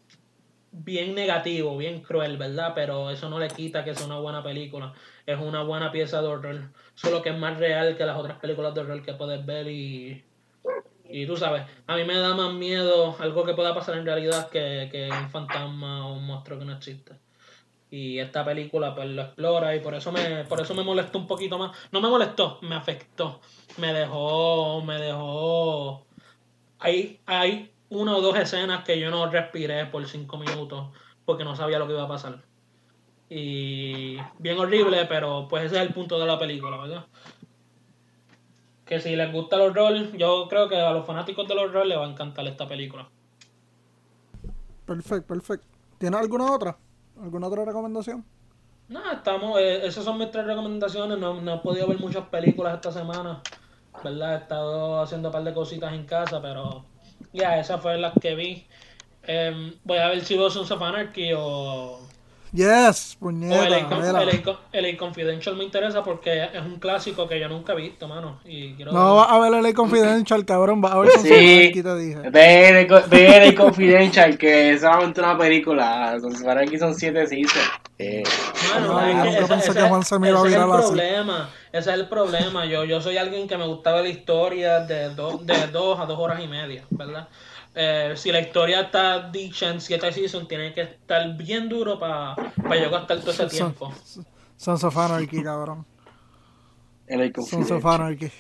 bien 0.74 1.14
negativo, 1.14 1.76
bien 1.76 2.00
cruel, 2.00 2.36
¿verdad? 2.36 2.72
Pero 2.74 3.10
eso 3.10 3.28
no 3.28 3.38
le 3.38 3.48
quita 3.48 3.84
que 3.84 3.94
sea 3.94 4.06
una 4.06 4.18
buena 4.18 4.42
película. 4.42 4.92
Es 5.26 5.38
una 5.38 5.62
buena 5.62 5.92
pieza 5.92 6.20
de 6.20 6.28
horror. 6.28 6.70
Solo 6.94 7.22
que 7.22 7.30
es 7.30 7.38
más 7.38 7.58
real 7.58 7.96
que 7.96 8.04
las 8.04 8.18
otras 8.18 8.38
películas 8.38 8.74
de 8.74 8.80
horror 8.80 9.02
que 9.02 9.14
puedes 9.14 9.44
ver 9.44 9.68
y... 9.68 10.24
Y 11.06 11.26
tú 11.26 11.36
sabes, 11.36 11.64
a 11.86 11.96
mí 11.96 12.04
me 12.04 12.16
da 12.16 12.34
más 12.34 12.54
miedo 12.54 13.14
algo 13.20 13.44
que 13.44 13.52
pueda 13.52 13.74
pasar 13.74 13.96
en 13.98 14.06
realidad 14.06 14.48
que, 14.48 14.88
que 14.90 15.10
un 15.10 15.28
fantasma 15.28 16.08
o 16.08 16.14
un 16.14 16.26
monstruo 16.26 16.58
que 16.58 16.64
no 16.64 16.72
existe. 16.72 17.12
Y 17.90 18.18
esta 18.18 18.44
película 18.44 18.94
pues 18.94 19.08
lo 19.10 19.22
explora 19.22 19.76
y 19.76 19.80
por 19.80 19.94
eso 19.94 20.10
me, 20.10 20.44
por 20.44 20.60
eso 20.60 20.74
me 20.74 20.82
molestó 20.82 21.18
un 21.18 21.26
poquito 21.26 21.58
más. 21.58 21.76
No 21.92 22.00
me 22.00 22.08
molestó, 22.08 22.58
me 22.62 22.74
afectó. 22.74 23.40
Me 23.76 23.92
dejó, 23.92 24.82
me 24.82 24.98
dejó. 24.98 26.06
Hay, 26.80 27.20
hay 27.26 27.73
una 27.94 28.16
o 28.16 28.20
dos 28.20 28.36
escenas 28.36 28.84
que 28.84 28.98
yo 28.98 29.10
no 29.10 29.30
respiré 29.30 29.86
por 29.86 30.06
cinco 30.06 30.36
minutos 30.38 30.88
porque 31.24 31.44
no 31.44 31.56
sabía 31.56 31.78
lo 31.78 31.86
que 31.86 31.92
iba 31.92 32.04
a 32.04 32.08
pasar. 32.08 32.42
Y 33.28 34.18
bien 34.38 34.58
horrible, 34.58 35.06
pero 35.06 35.48
pues 35.48 35.64
ese 35.64 35.76
es 35.76 35.82
el 35.82 35.94
punto 35.94 36.18
de 36.18 36.26
la 36.26 36.38
película, 36.38 36.76
¿verdad? 36.76 37.06
Que 38.84 39.00
si 39.00 39.16
les 39.16 39.32
gusta 39.32 39.56
el 39.56 39.62
horror, 39.62 40.16
yo 40.16 40.46
creo 40.48 40.68
que 40.68 40.76
a 40.76 40.92
los 40.92 41.06
fanáticos 41.06 41.48
del 41.48 41.58
horror 41.58 41.86
les 41.86 41.98
va 41.98 42.04
a 42.04 42.10
encantar 42.10 42.46
esta 42.46 42.68
película. 42.68 43.08
Perfecto, 44.84 45.26
perfecto. 45.26 45.66
¿Tienes 45.98 46.20
alguna 46.20 46.52
otra? 46.52 46.76
¿Alguna 47.20 47.46
otra 47.46 47.64
recomendación? 47.64 48.24
No, 48.88 49.10
estamos, 49.10 49.58
eh, 49.58 49.86
esas 49.86 50.04
son 50.04 50.18
mis 50.18 50.30
tres 50.30 50.44
recomendaciones. 50.44 51.18
No, 51.18 51.40
no 51.40 51.54
he 51.54 51.58
podido 51.58 51.86
ver 51.86 51.98
muchas 51.98 52.26
películas 52.26 52.74
esta 52.74 52.92
semana, 52.92 53.40
¿verdad? 54.02 54.34
He 54.34 54.38
estado 54.42 55.00
haciendo 55.00 55.28
un 55.28 55.32
par 55.32 55.44
de 55.44 55.54
cositas 55.54 55.94
en 55.94 56.04
casa, 56.04 56.42
pero 56.42 56.84
ya, 57.32 57.58
esas 57.58 57.80
fueron 57.80 58.02
las 58.02 58.12
que 58.20 58.34
vi. 58.34 58.66
Em, 59.26 59.72
voy 59.84 59.98
a 59.98 60.08
ver 60.08 60.24
si 60.24 60.36
veo 60.36 60.50
Sons 60.50 60.70
of 60.70 60.82
Anarchy 60.82 61.32
o, 61.36 62.00
Yes, 62.52 63.16
o 63.20 63.30
LA, 63.32 63.48
puñeta. 63.48 63.88
Con- 63.88 63.98
mira. 64.00 64.22
LA 64.22 64.58
LA 64.72 64.96
Confidential 64.96 65.56
me 65.56 65.64
interesa 65.64 66.04
porque 66.04 66.44
es 66.44 66.60
un 66.62 66.78
clásico 66.78 67.26
que 67.26 67.40
yo 67.40 67.48
nunca 67.48 67.72
he 67.72 67.76
visto, 67.76 68.06
mano. 68.06 68.38
Y 68.44 68.74
quiero 68.74 68.92
No 68.92 69.16
vas 69.16 69.28
a 69.30 69.38
ver 69.40 69.52
LA 69.60 69.72
Confidential, 69.74 70.44
cabrón. 70.44 70.80
Vas 70.80 70.92
a 70.92 70.98
ver 71.00 71.10
Sons 71.10 71.24
of. 71.24 71.32
Anarchy, 71.32 71.82
te 71.82 71.96
dije. 71.96 72.18
Ve 72.30 72.86
ve 73.08 73.40
de 73.40 73.54
Confidential, 73.56 74.38
que 74.38 74.72
es 74.74 74.82
solamente 74.82 75.20
una 75.20 75.36
película. 75.36 76.12
Entonces, 76.14 76.44
para 76.44 76.60
aquí 76.60 76.78
son 76.78 76.94
siete 76.94 77.26
seasons. 77.26 77.64
Eh, 77.98 78.22
Mano, 78.74 78.92
No, 78.92 79.00
es 79.00 79.06
yo 79.06 79.22
que 79.22 79.26
nunca 79.26 79.38
ese- 79.40 79.48
pensé 79.48 79.70
ese- 79.70 79.78
que 79.80 79.88
Juan 79.88 80.02
se 80.04 80.18
me 80.20 80.28
iba 80.28 80.40
a 80.40 80.42
virar 80.44 80.68
así. 80.70 80.86
problema, 80.86 81.50
ese 81.74 81.90
es 81.90 81.98
el 81.98 82.08
problema. 82.08 82.66
Yo, 82.66 82.84
yo 82.84 83.00
soy 83.00 83.16
alguien 83.16 83.48
que 83.48 83.58
me 83.58 83.66
gusta 83.66 83.92
ver 83.92 84.04
la 84.04 84.08
historia 84.08 84.80
de, 84.80 85.12
dos 85.12 85.44
de 85.44 85.66
dos 85.66 85.98
a 85.98 86.06
dos 86.06 86.16
horas 86.20 86.40
y 86.40 86.46
media, 86.46 86.84
¿verdad? 86.90 87.28
Eh, 87.74 88.14
si 88.14 88.30
la 88.30 88.38
historia 88.38 88.82
está 88.82 89.28
dicha 89.28 89.70
en 89.70 89.80
siete 89.80 90.12
seasons, 90.12 90.46
tiene 90.46 90.72
que 90.72 90.82
estar 90.82 91.36
bien 91.36 91.68
duro 91.68 91.98
para 91.98 92.36
yo 92.80 92.90
gastar 92.90 93.18
todo 93.18 93.32
ese 93.32 93.46
tiempo. 93.46 93.92
Sons 94.56 94.84
of 94.84 94.96
Anarchy, 94.96 95.42
cabrón. 95.42 95.84
Sons 97.44 97.70
of. 97.72 97.84
Anarchy. 97.84 98.30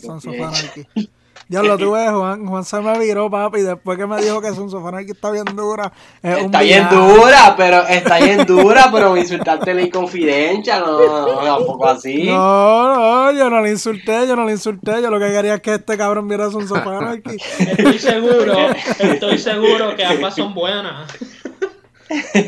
Sons 0.00 0.26
of. 0.26 0.34
Anarchy. 0.34 1.10
Ya 1.50 1.64
lo 1.64 1.76
tuve, 1.76 2.08
Juan. 2.08 2.46
Juan 2.46 2.64
se 2.64 2.80
me 2.80 2.96
viró, 3.00 3.28
papi. 3.28 3.62
Después 3.62 3.98
que 3.98 4.06
me 4.06 4.22
dijo 4.22 4.40
que 4.40 4.54
Sons 4.54 4.72
of 4.72 4.86
Anarchy 4.86 5.10
está 5.10 5.32
bien 5.32 5.44
dura. 5.56 5.92
Es 6.22 6.36
un 6.38 6.44
Está 6.44 6.60
bien 6.60 6.88
villano. 6.88 7.08
dura, 7.08 7.54
pero 7.56 7.86
está 7.88 8.18
bien 8.18 8.46
dura, 8.46 8.88
pero 8.92 9.12
me 9.12 9.20
insultaste 9.20 9.74
LA 9.74 9.90
Confidential, 9.90 10.80
no, 10.86 11.26
no, 11.26 11.42
tampoco 11.42 11.88
así. 11.88 12.22
No, 12.22 12.94
no, 12.94 13.32
yo 13.32 13.50
no 13.50 13.60
le 13.62 13.70
insulté, 13.72 14.28
yo 14.28 14.36
no 14.36 14.44
le 14.44 14.52
insulté. 14.52 15.02
Yo 15.02 15.10
lo 15.10 15.18
que 15.18 15.26
quería 15.32 15.54
es 15.54 15.60
que 15.60 15.74
este 15.74 15.98
cabrón 15.98 16.28
viera 16.28 16.48
Sons 16.52 16.70
of 16.70 16.86
Anarchy. 16.86 17.36
Estoy 17.58 17.98
seguro, 17.98 18.54
estoy 19.00 19.38
seguro 19.38 19.96
que 19.96 20.04
ambas 20.04 20.36
son 20.36 20.54
buenas. 20.54 21.10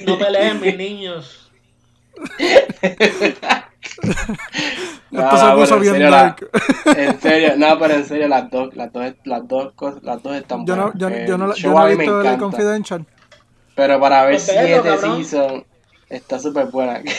No 0.06 0.16
peleen, 0.16 0.60
mis 0.60 0.76
niños. 0.76 1.50
Se 3.82 4.04
no, 5.10 5.54
puso 5.56 5.78
bien 5.80 5.98
dark. 5.98 6.48
En 6.96 7.20
serio, 7.20 7.54
no, 7.56 7.78
pero 7.78 7.94
en 7.94 8.04
serio, 8.06 8.28
las 8.28 8.50
dos, 8.50 8.74
las 8.76 8.92
dos, 8.92 9.12
las 9.24 9.46
dos 9.48 9.72
cosas, 9.74 10.02
las 10.02 10.22
dos 10.22 10.34
están 10.36 10.66
Yo 10.66 10.76
no, 10.76 10.92
buenas. 10.92 10.94
yo, 10.94 11.08
El 11.08 11.26
yo 11.26 11.36
no, 11.38 11.54
yo 11.54 11.74
no 11.74 11.78
a 11.78 11.88
he 11.88 11.90
mí 11.90 11.96
me 11.96 12.04
visto 12.04 12.20
encanta. 12.20 12.38
Confidential. 12.38 13.06
Pero 13.74 14.00
para 14.00 14.24
ver 14.24 14.42
Pues 14.44 14.46
velo, 14.46 14.82
siete 14.82 14.82
cabrón. 14.82 15.24
seasons, 15.24 15.64
está 16.08 16.38
súper 16.38 16.66
buena. 16.66 17.02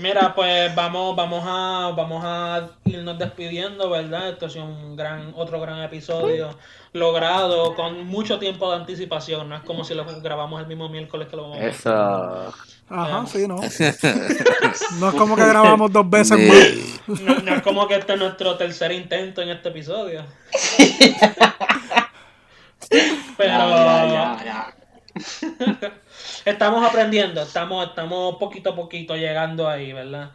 Mira, 0.00 0.34
pues 0.34 0.74
vamos, 0.74 1.14
vamos 1.14 1.44
a, 1.46 1.92
vamos 1.94 2.22
a 2.24 2.70
irnos 2.84 3.18
despidiendo, 3.18 3.90
¿verdad? 3.90 4.30
Esto 4.30 4.46
ha 4.46 4.50
sido 4.50 4.64
un 4.64 4.96
gran, 4.96 5.32
otro 5.36 5.60
gran 5.60 5.80
episodio 5.82 6.58
logrado 6.94 7.74
con 7.74 8.06
mucho 8.06 8.38
tiempo 8.38 8.70
de 8.70 8.76
anticipación. 8.78 9.48
No 9.50 9.56
es 9.56 9.62
como 9.62 9.84
si 9.84 9.94
lo 9.94 10.04
grabamos 10.22 10.60
el 10.60 10.66
mismo 10.66 10.88
miércoles 10.88 11.28
que 11.28 11.36
lo 11.36 11.42
vamos 11.50 11.58
a 11.58 11.66
eso. 11.66 12.54
Ajá, 12.92 13.26
sí, 13.26 13.48
no. 13.48 13.56
No 14.98 15.08
es 15.08 15.14
como 15.14 15.36
que 15.36 15.44
grabamos 15.46 15.92
dos 15.92 16.08
veces 16.08 16.38
más. 16.38 17.20
No, 17.20 17.38
no 17.40 17.54
es 17.54 17.62
como 17.62 17.86
que 17.88 17.96
este 17.96 18.12
es 18.14 18.18
nuestro 18.18 18.56
tercer 18.56 18.92
intento 18.92 19.42
en 19.42 19.50
este 19.50 19.68
episodio. 19.70 20.24
Pero 23.36 23.48
Ya, 23.48 24.06
ya, 24.06 24.44
ya, 24.44 24.44
ya. 24.44 24.74
estamos 26.44 26.84
aprendiendo, 26.84 27.42
estamos, 27.42 27.86
estamos 27.88 28.36
poquito 28.36 28.70
a 28.70 28.76
poquito 28.76 29.16
llegando 29.16 29.68
ahí, 29.68 29.92
¿verdad? 29.92 30.30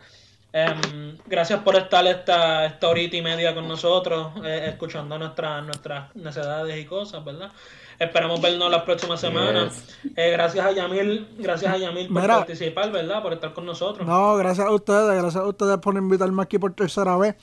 Em, 0.53 1.17
gracias 1.25 1.61
por 1.61 1.75
estar 1.75 2.05
esta, 2.07 2.65
esta 2.65 2.87
horita 2.87 3.15
y 3.17 3.21
media 3.21 3.53
con 3.53 3.67
nosotros, 3.67 4.31
eh, 4.43 4.65
escuchando 4.69 5.17
nuestras 5.17 5.63
nuestras 5.63 6.15
necesidades 6.15 6.79
y 6.79 6.85
cosas, 6.85 7.23
¿verdad? 7.23 7.51
Esperamos 7.99 8.39
vernos 8.41 8.69
las 8.69 8.83
próximas 8.83 9.19
semanas. 9.19 9.83
Eh, 10.15 10.31
gracias 10.31 10.65
a 10.65 10.71
Yamil, 10.71 11.27
gracias 11.39 11.73
a 11.73 11.77
Yamil 11.77 12.07
por 12.07 12.21
Mira. 12.21 12.37
participar, 12.37 12.91
¿verdad? 12.91 13.23
Por 13.23 13.33
estar 13.33 13.53
con 13.53 13.65
nosotros. 13.65 14.07
No, 14.07 14.35
gracias 14.35 14.67
a 14.67 14.71
ustedes, 14.71 15.19
gracias 15.19 15.43
a 15.43 15.47
ustedes 15.47 15.77
por 15.79 15.95
invitarme 15.95 16.43
aquí 16.43 16.59
por 16.59 16.73
tercera 16.73 17.17
vez. 17.17 17.35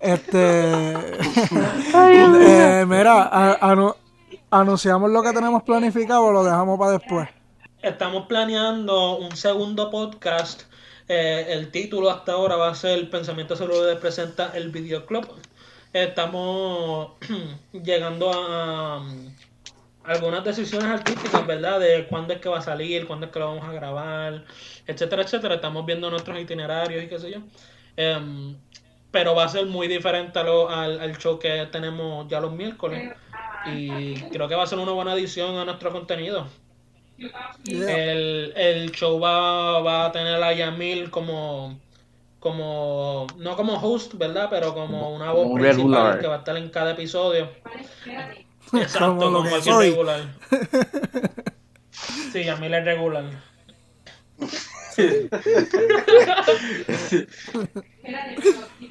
Este. 0.00 0.92
eh, 1.94 2.84
mira, 2.86 3.58
anu- 3.60 3.94
anunciamos 4.50 5.10
lo 5.10 5.22
que 5.22 5.32
tenemos 5.32 5.62
planificado 5.62 6.24
o 6.24 6.32
lo 6.32 6.44
dejamos 6.44 6.78
para 6.78 6.92
después. 6.92 7.28
Estamos 7.80 8.26
planeando 8.26 9.16
un 9.18 9.36
segundo 9.36 9.90
podcast. 9.90 10.62
Eh, 11.06 11.46
el 11.50 11.70
título 11.70 12.10
hasta 12.10 12.32
ahora 12.32 12.56
va 12.56 12.70
a 12.70 12.74
ser 12.74 13.08
Pensamiento 13.10 13.56
Saludable 13.56 13.96
presenta 13.96 14.50
el 14.54 14.70
Videoclub. 14.70 15.28
Estamos 15.92 17.10
llegando 17.72 18.30
a, 18.32 19.04
algunas 20.04 20.44
decisiones 20.44 20.88
artísticas, 20.88 21.46
¿verdad? 21.46 21.80
De 21.80 22.06
cuándo 22.06 22.34
es 22.34 22.40
que 22.40 22.48
va 22.48 22.58
a 22.58 22.62
salir, 22.62 23.06
cuándo 23.06 23.26
es 23.26 23.32
que 23.32 23.38
lo 23.38 23.46
vamos 23.54 23.64
a 23.68 23.72
grabar, 23.72 24.44
etcétera, 24.86 25.22
etcétera. 25.22 25.54
Estamos 25.56 25.84
viendo 25.86 26.10
nuestros 26.10 26.38
itinerarios 26.40 27.02
y 27.04 27.08
qué 27.08 27.18
sé 27.18 27.30
yo. 27.32 27.38
Em, 27.96 28.56
pero 29.10 29.34
va 29.34 29.44
a 29.44 29.48
ser 29.48 29.66
muy 29.66 29.86
diferente 29.88 30.38
a 30.38 30.42
lo- 30.44 30.68
al, 30.68 31.00
al 31.00 31.16
show 31.18 31.38
que 31.38 31.66
tenemos 31.70 32.26
ya 32.28 32.40
los 32.40 32.52
miércoles. 32.52 33.12
Y 33.66 34.14
creo 34.30 34.46
que 34.48 34.54
va 34.54 34.64
a 34.64 34.66
ser 34.66 34.78
una 34.78 34.92
buena 34.92 35.12
adición 35.12 35.56
a 35.56 35.64
nuestro 35.64 35.90
contenido. 35.92 36.46
Yeah. 37.62 37.96
El, 38.12 38.52
el 38.56 38.90
show 38.92 39.18
va, 39.20 39.80
va 39.80 40.06
a 40.06 40.12
tener 40.12 40.42
a 40.42 40.52
Yamil 40.52 41.10
como, 41.10 41.78
como, 42.40 43.26
no 43.38 43.56
como 43.56 43.74
host, 43.74 44.14
¿verdad? 44.14 44.48
Pero 44.50 44.74
como 44.74 45.14
una 45.14 45.30
voz 45.32 45.44
Como 45.44 45.54
principal 45.54 45.76
regular. 45.92 46.20
que 46.20 46.26
va 46.26 46.34
a 46.34 46.38
estar 46.38 46.56
en 46.56 46.68
cada 46.70 46.90
episodio. 46.90 47.48
Exacto, 48.72 49.16
Como 49.16 49.30
lo 49.30 49.38
como, 49.44 49.56
que 49.56 49.62
soy. 49.62 49.90
regular. 49.90 50.20
Sí, 52.32 52.44
Yamil 52.44 52.74
es 52.74 52.84
regular. 52.84 53.24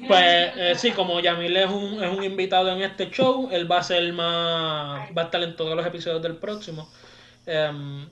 Pues 0.06 0.52
eh, 0.56 0.74
sí, 0.76 0.90
como 0.92 1.20
Yamil 1.20 1.56
es 1.56 1.70
un, 1.70 2.02
es 2.02 2.16
un 2.16 2.22
invitado 2.24 2.70
en 2.70 2.82
este 2.82 3.10
show, 3.10 3.48
él 3.52 3.70
va 3.70 3.78
a 3.78 3.82
ser 3.82 4.12
más, 4.12 5.08
va 5.16 5.22
a 5.22 5.24
estar 5.26 5.42
en 5.42 5.56
todos 5.56 5.76
los 5.76 5.86
episodios 5.86 6.22
del 6.22 6.36
próximo. 6.36 6.88
Em, 7.46 8.08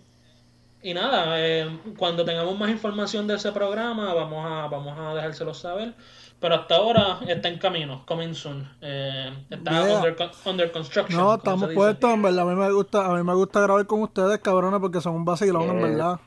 y 0.83 0.95
nada, 0.95 1.41
eh, 1.41 1.79
cuando 1.97 2.25
tengamos 2.25 2.59
más 2.59 2.71
información 2.71 3.27
de 3.27 3.37
ese 3.37 3.53
programa, 3.53 4.13
vamos 4.15 4.45
a, 4.47 4.69
vamos 4.69 4.99
a 4.99 5.15
dejárselo 5.15 5.55
saber. 5.55 5.95
Pero 6.43 6.57
hasta 6.57 6.75
ahora 6.75 7.21
está 7.27 7.49
en 7.49 7.59
camino, 7.59 8.03
coming 8.05 8.35
soon. 8.35 8.69
Eh, 8.83 9.33
está 9.49 9.71
Yeah. 9.71 9.97
under, 9.99 10.17
under 10.45 10.73
construction. 10.73 11.17
No, 11.19 11.35
estamos 11.37 11.71
puestos, 11.73 12.13
en 12.13 12.21
verdad. 12.21 12.41
A 12.47 12.53
mí 12.53 12.57
me 12.61 12.71
gusta, 12.73 13.07
a 13.07 13.15
mí 13.15 13.23
me 13.23 13.33
gusta 13.35 13.61
grabar 13.61 13.87
con 13.87 14.03
ustedes, 14.03 14.39
cabrones, 14.41 14.81
porque 14.81 15.01
son 15.01 15.15
un 15.15 15.25
vacilón, 15.25 15.63
en 15.71 15.79
Yeah. 15.79 15.89
verdad. 15.89 16.21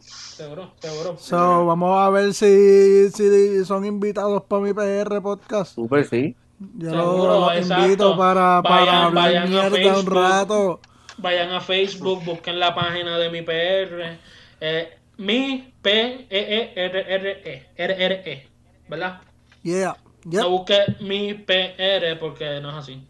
Seguro, 0.00 0.72
seguro. 0.80 1.16
So, 1.18 1.66
vamos 1.66 1.98
a 1.98 2.08
ver 2.08 2.32
si, 2.32 3.10
si 3.10 3.64
son 3.66 3.84
invitados 3.84 4.42
para 4.44 4.62
mi 4.62 4.72
PR 4.72 5.20
podcast. 5.20 5.74
Super, 5.74 6.06
sí. 6.06 6.34
Yo 6.78 6.90
Seguro, 6.90 7.40
los 7.40 7.56
exacto. 7.56 7.84
invito 7.84 8.16
para, 8.16 8.62
para 8.62 8.84
Vayan- 8.86 8.94
hablar 9.04 9.24
vayan 9.24 9.42
a 9.42 9.46
mierda 9.70 9.98
un 10.00 10.06
rato. 10.06 10.80
Vayan 11.18 11.52
a 11.52 11.60
Facebook, 11.60 12.24
busquen 12.24 12.58
la 12.58 12.74
página 12.74 13.18
de 13.18 13.28
mi 13.30 13.42
PR. 13.42 14.18
Eh, 14.62 14.96
mi 15.18 15.72
P 15.82 15.90
E 15.90 16.26
E 16.30 16.72
R 16.76 17.14
R 17.14 17.30
E 17.44 17.66
R 17.76 18.04
R 18.04 18.22
E, 18.32 18.48
¿verdad? 18.88 19.20
Yeah, 19.62 19.96
yeah. 20.28 20.42
No 20.42 20.50
busque 20.50 20.78
mi 21.00 21.34
PR 21.34 22.18
porque 22.18 22.60
no 22.60 22.70
es 22.70 22.76
así. 22.76 23.06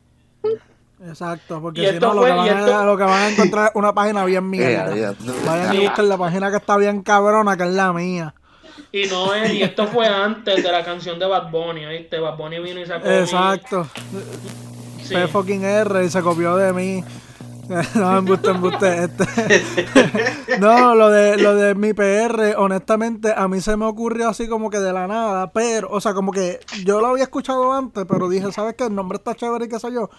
Exacto, 1.06 1.62
porque 1.62 1.92
si 1.94 1.98
no, 1.98 2.12
lo 2.12 2.20
fue- 2.20 2.30
que, 2.30 2.36
van 2.36 2.48
a, 2.48 2.60
esto- 2.60 2.84
lo 2.84 2.96
que 2.96 3.02
van 3.04 3.22
a 3.22 3.28
encontrar 3.30 3.66
es 3.68 3.72
una 3.74 3.94
página 3.94 4.24
bien 4.24 4.48
mierda. 4.50 4.94
Yeah, 4.94 5.14
yeah. 5.18 5.32
Vayan 5.46 5.74
y 5.74 5.78
busquen 5.86 6.08
la 6.08 6.18
página 6.18 6.50
que 6.50 6.56
está 6.58 6.76
bien 6.76 7.02
cabrona, 7.02 7.56
que 7.56 7.62
es 7.64 7.70
la 7.70 7.92
mía. 7.92 8.34
Y 8.92 9.06
no 9.06 9.32
es, 9.34 9.52
y 9.52 9.62
esto 9.62 9.86
fue 9.86 10.06
antes 10.08 10.62
de 10.62 10.70
la 10.72 10.84
canción 10.84 11.18
de 11.18 11.26
Bad 11.26 11.50
Bunny, 11.50 11.86
¿viste? 11.86 12.18
Bad 12.18 12.36
Bunny 12.36 12.58
vino 12.60 12.80
y 12.80 12.86
sacó. 12.86 13.06
mi- 13.08 13.14
Exacto. 13.14 13.86
Sí. 15.02 15.14
P 15.14 15.26
fucking 15.28 15.64
R 15.64 16.04
y 16.04 16.10
se 16.10 16.20
copió 16.22 16.56
de 16.56 16.72
mí. 16.72 17.02
No, 17.94 18.18
embuste, 18.18 18.50
embuste. 18.50 19.04
Este. 19.04 19.24
No, 20.58 20.94
lo 20.94 21.08
de, 21.10 21.36
lo 21.38 21.54
de 21.54 21.74
mi 21.74 21.92
PR, 21.94 22.56
honestamente, 22.58 23.32
a 23.34 23.48
mí 23.48 23.60
se 23.60 23.76
me 23.76 23.86
ocurrió 23.86 24.28
así 24.28 24.48
como 24.48 24.68
que 24.70 24.78
de 24.78 24.92
la 24.92 25.06
nada, 25.06 25.52
pero, 25.52 25.88
o 25.90 26.00
sea, 26.00 26.12
como 26.12 26.32
que 26.32 26.60
yo 26.84 27.00
lo 27.00 27.08
había 27.08 27.24
escuchado 27.24 27.72
antes, 27.72 28.04
pero 28.08 28.28
dije, 28.28 28.50
¿sabes 28.52 28.74
qué? 28.74 28.84
El 28.84 28.94
nombre 28.94 29.16
está 29.16 29.34
chévere 29.34 29.66
y 29.66 29.68
qué 29.68 29.78
sé 29.78 29.92
yo. 29.92 30.10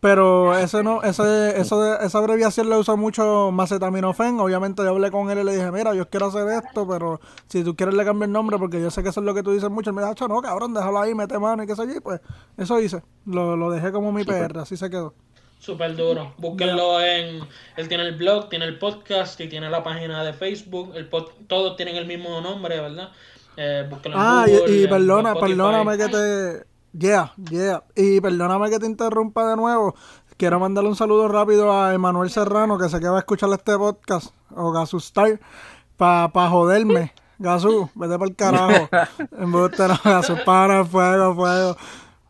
Pero 0.00 0.54
ese 0.58 0.82
no, 0.82 1.02
ese, 1.02 1.58
eso 1.58 1.80
de, 1.82 2.04
esa 2.04 2.18
abreviación 2.18 2.68
le 2.68 2.76
usa 2.76 2.94
mucho 2.94 3.50
Macetaminofen. 3.50 4.38
Obviamente 4.38 4.82
yo 4.82 4.90
hablé 4.90 5.10
con 5.10 5.30
él 5.30 5.38
y 5.38 5.44
le 5.44 5.56
dije, 5.56 5.70
mira, 5.72 5.94
yo 5.94 6.10
quiero 6.10 6.26
hacer 6.26 6.46
esto, 6.48 6.86
pero 6.86 7.20
si 7.48 7.64
tú 7.64 7.74
quieres 7.74 7.94
le 7.94 8.04
cambio 8.04 8.26
el 8.26 8.32
nombre 8.32 8.58
porque 8.58 8.82
yo 8.82 8.90
sé 8.90 9.02
que 9.02 9.08
eso 9.08 9.20
es 9.20 9.26
lo 9.26 9.32
que 9.32 9.42
tú 9.42 9.52
dices 9.52 9.70
mucho. 9.70 9.88
Él 9.88 9.96
me 9.96 10.02
dijo, 10.02 10.12
"Acho, 10.12 10.28
no, 10.28 10.42
cabrón, 10.42 10.74
déjalo 10.74 11.00
ahí, 11.00 11.14
mete 11.14 11.38
mano 11.38 11.62
y 11.62 11.66
qué 11.66 11.74
sé 11.74 11.86
yo. 11.86 11.94
Y 11.96 12.00
pues 12.00 12.20
eso 12.58 12.78
hice. 12.80 13.02
Lo, 13.24 13.56
lo 13.56 13.70
dejé 13.70 13.92
como 13.92 14.12
mi 14.12 14.24
PR, 14.24 14.58
así 14.58 14.76
se 14.76 14.90
quedó. 14.90 15.14
Súper 15.64 15.96
duro. 15.96 16.34
Búsquenlo 16.36 17.00
en. 17.00 17.40
Él 17.76 17.88
tiene 17.88 18.04
el 18.04 18.16
blog, 18.16 18.48
tiene 18.50 18.66
el 18.66 18.78
podcast 18.78 19.40
y 19.40 19.48
tiene 19.48 19.70
la 19.70 19.82
página 19.82 20.22
de 20.22 20.32
Facebook. 20.34 20.92
El 20.94 21.08
pod- 21.10 21.30
todos 21.46 21.76
tienen 21.76 21.96
el 21.96 22.06
mismo 22.06 22.40
nombre, 22.42 22.80
¿verdad? 22.80 23.10
Eh, 23.56 23.86
búsquenlo 23.88 24.18
en 24.18 24.22
Ah, 24.26 24.44
Google, 24.46 24.74
y, 24.76 24.80
y 24.80 24.84
en 24.84 24.90
perdona, 24.90 25.28
Spotify. 25.32 25.52
perdóname 25.56 25.96
que 25.96 26.08
te... 26.08 26.66
Yeah, 26.98 27.32
yeah. 27.50 27.82
Y 27.96 28.20
perdóname 28.20 28.68
que 28.70 28.78
te 28.78 28.86
interrumpa 28.86 29.48
de 29.48 29.56
nuevo. 29.56 29.94
Quiero 30.36 30.60
mandarle 30.60 30.90
un 30.90 30.96
saludo 30.96 31.28
rápido 31.28 31.72
a 31.72 31.94
Emanuel 31.94 32.28
Serrano, 32.30 32.76
que 32.76 32.88
sé 32.88 33.00
que 33.00 33.08
va 33.08 33.16
a 33.16 33.20
escuchar 33.20 33.48
este 33.50 33.76
podcast, 33.78 34.34
o 34.54 34.70
Gasu 34.70 34.98
Star, 34.98 35.40
para 35.96 36.28
pa 36.28 36.48
joderme. 36.50 37.12
Gasu, 37.38 37.88
vete 37.94 38.18
para 38.18 38.28
el 38.28 38.36
carajo. 38.36 38.88
Embuste, 39.38 39.88
no, 39.88 39.98
Gasu, 40.04 40.36
para, 40.44 40.84
fuego, 40.84 41.34
fuego. 41.34 41.76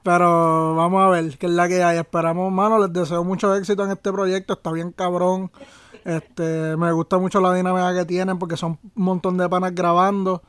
Pero 0.05 0.77
vamos 0.77 1.03
a 1.03 1.09
ver 1.09 1.37
qué 1.39 1.47
es 1.47 1.53
la 1.53 1.67
que 1.67 1.83
hay. 1.83 1.99
Esperamos, 1.99 2.53
mano, 2.53 2.79
les 2.79 2.93
deseo 2.93 3.25
mucho 3.25 3.55
éxito 3.57 3.85
en 3.85 3.91
este 3.93 4.13
proyecto. 4.13 4.53
Está 4.53 4.71
bien 4.71 4.93
cabrón. 4.93 5.51
Este, 6.05 6.77
me 6.77 6.93
gusta 6.93 7.17
mucho 7.19 7.41
la 7.41 7.53
dinámica 7.55 7.93
que 7.95 8.05
tienen 8.05 8.39
porque 8.39 8.57
son 8.59 8.79
un 8.95 9.03
montón 9.05 9.39
de 9.39 9.49
panas 9.49 9.75
grabando. 9.75 10.43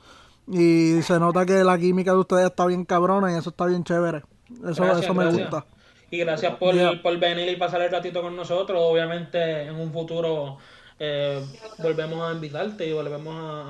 Y 0.48 1.02
se 1.04 1.18
nota 1.20 1.46
que 1.46 1.64
la 1.64 1.78
química 1.78 2.12
de 2.12 2.18
ustedes 2.20 2.46
está 2.46 2.66
bien 2.68 2.84
cabrona 2.86 3.32
y 3.32 3.36
eso 3.36 3.50
está 3.50 3.66
bien 3.66 3.84
chévere. 3.84 4.24
Eso, 4.70 4.84
Gracias, 4.84 5.06
eso 5.06 5.14
me 5.14 5.24
gracias. 5.24 5.50
gusta. 5.50 5.66
Y 6.12 6.18
gracias 6.20 6.54
por, 6.58 6.76
Yeah. 6.76 7.02
por 7.02 7.18
venir 7.18 7.50
y 7.50 7.56
pasar 7.56 7.82
el 7.82 7.92
ratito 7.92 8.22
con 8.22 8.36
nosotros. 8.36 8.78
Obviamente, 8.80 9.64
en 9.64 9.76
un 9.76 9.92
futuro 9.92 10.58
eh, 11.00 11.44
volvemos 11.80 12.22
a 12.30 12.34
invitarte 12.34 12.88
y 12.88 12.94
volvemos 12.94 13.34
a, 13.36 13.62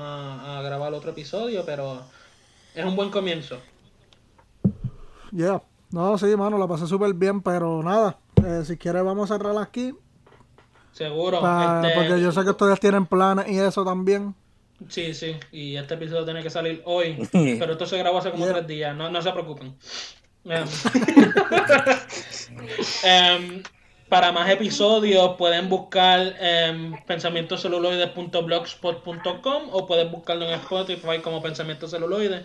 a- 0.52 0.58
a 0.58 0.62
grabar 0.62 0.92
otro 0.92 1.12
episodio, 1.12 1.62
pero 1.64 2.02
es 2.74 2.84
un 2.84 2.94
buen 2.96 3.10
comienzo. 3.10 3.56
Yeah. 5.32 5.62
No, 5.96 6.18
sí, 6.18 6.26
mano, 6.36 6.58
la 6.58 6.66
pasé 6.68 6.86
súper 6.86 7.14
bien, 7.14 7.40
pero 7.40 7.82
nada. 7.82 8.18
eh, 8.44 8.62
si 8.66 8.76
quieres, 8.76 9.02
vamos 9.02 9.30
a 9.30 9.38
cerrar 9.38 9.56
aquí. 9.56 9.94
Seguro. 10.92 11.40
pa- 11.40 11.80
este, 11.82 11.94
porque 11.98 12.20
yo 12.20 12.30
sé 12.32 12.44
que 12.44 12.50
ustedes 12.50 12.78
tienen 12.80 13.06
planes 13.06 13.48
y 13.48 13.58
eso 13.58 13.82
también. 13.82 14.34
Sí, 14.88 15.14
sí, 15.14 15.36
y 15.52 15.74
este 15.76 15.94
episodio 15.94 16.26
tiene 16.26 16.42
que 16.42 16.50
salir 16.50 16.82
hoy, 16.84 17.26
pero 17.58 17.72
esto 17.72 17.86
se 17.86 17.96
grabó 17.96 18.18
hace 18.18 18.30
como 18.30 18.44
Yeah. 18.44 18.52
tres 18.56 18.66
días, 18.66 18.94
no, 18.94 19.08
no 19.10 19.22
se 19.22 19.32
preocupen. 19.32 19.74
Em, 20.48 20.64
em, 23.02 23.62
para 24.08 24.30
más 24.32 24.48
episodios 24.50 25.34
pueden 25.36 25.68
buscar 25.68 26.34
em, 26.38 26.94
pensamientoceluloides.blogspot.com 27.04 29.62
o 29.72 29.86
pueden 29.86 30.10
buscarlo 30.12 30.44
en 30.46 30.52
Spotify 30.60 31.18
como 31.22 31.42
Pensamientos 31.42 31.90
Celuloides. 31.90 32.44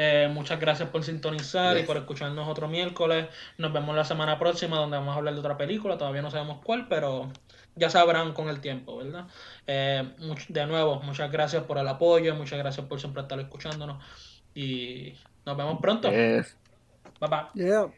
Eh, 0.00 0.28
muchas 0.32 0.60
gracias 0.60 0.88
por 0.90 1.02
sintonizar 1.02 1.76
y 1.76 1.82
por 1.86 1.96
escucharnos 1.96 2.46
otro 2.46 2.68
miércoles. 2.68 3.26
Nos 3.56 3.72
vemos 3.72 3.96
la 3.96 4.04
semana 4.04 4.38
próxima 4.38 4.76
donde 4.78 4.96
vamos 4.96 5.12
a 5.12 5.18
hablar 5.18 5.34
de 5.34 5.40
otra 5.40 5.56
película. 5.56 5.98
Todavía 5.98 6.22
no 6.22 6.30
sabemos 6.30 6.60
cuál, 6.62 6.86
pero 6.88 7.32
ya 7.74 7.90
sabrán 7.90 8.32
con 8.32 8.48
el 8.48 8.60
tiempo, 8.60 8.96
¿verdad? 8.98 9.26
Eh, 9.66 10.08
much- 10.20 10.46
de 10.48 10.66
nuevo, 10.66 11.00
muchas 11.02 11.32
gracias 11.32 11.64
por 11.64 11.78
el 11.78 11.88
apoyo, 11.88 12.36
muchas 12.36 12.60
gracias 12.60 12.86
por 12.86 13.00
siempre 13.00 13.22
estar 13.22 13.40
escuchándonos 13.40 14.04
y 14.54 15.14
nos 15.44 15.56
vemos 15.56 15.80
pronto. 15.80 16.12
Yes. 16.12 16.56
Bye 17.20 17.28
bye. 17.28 17.64
Yeah. 17.66 17.88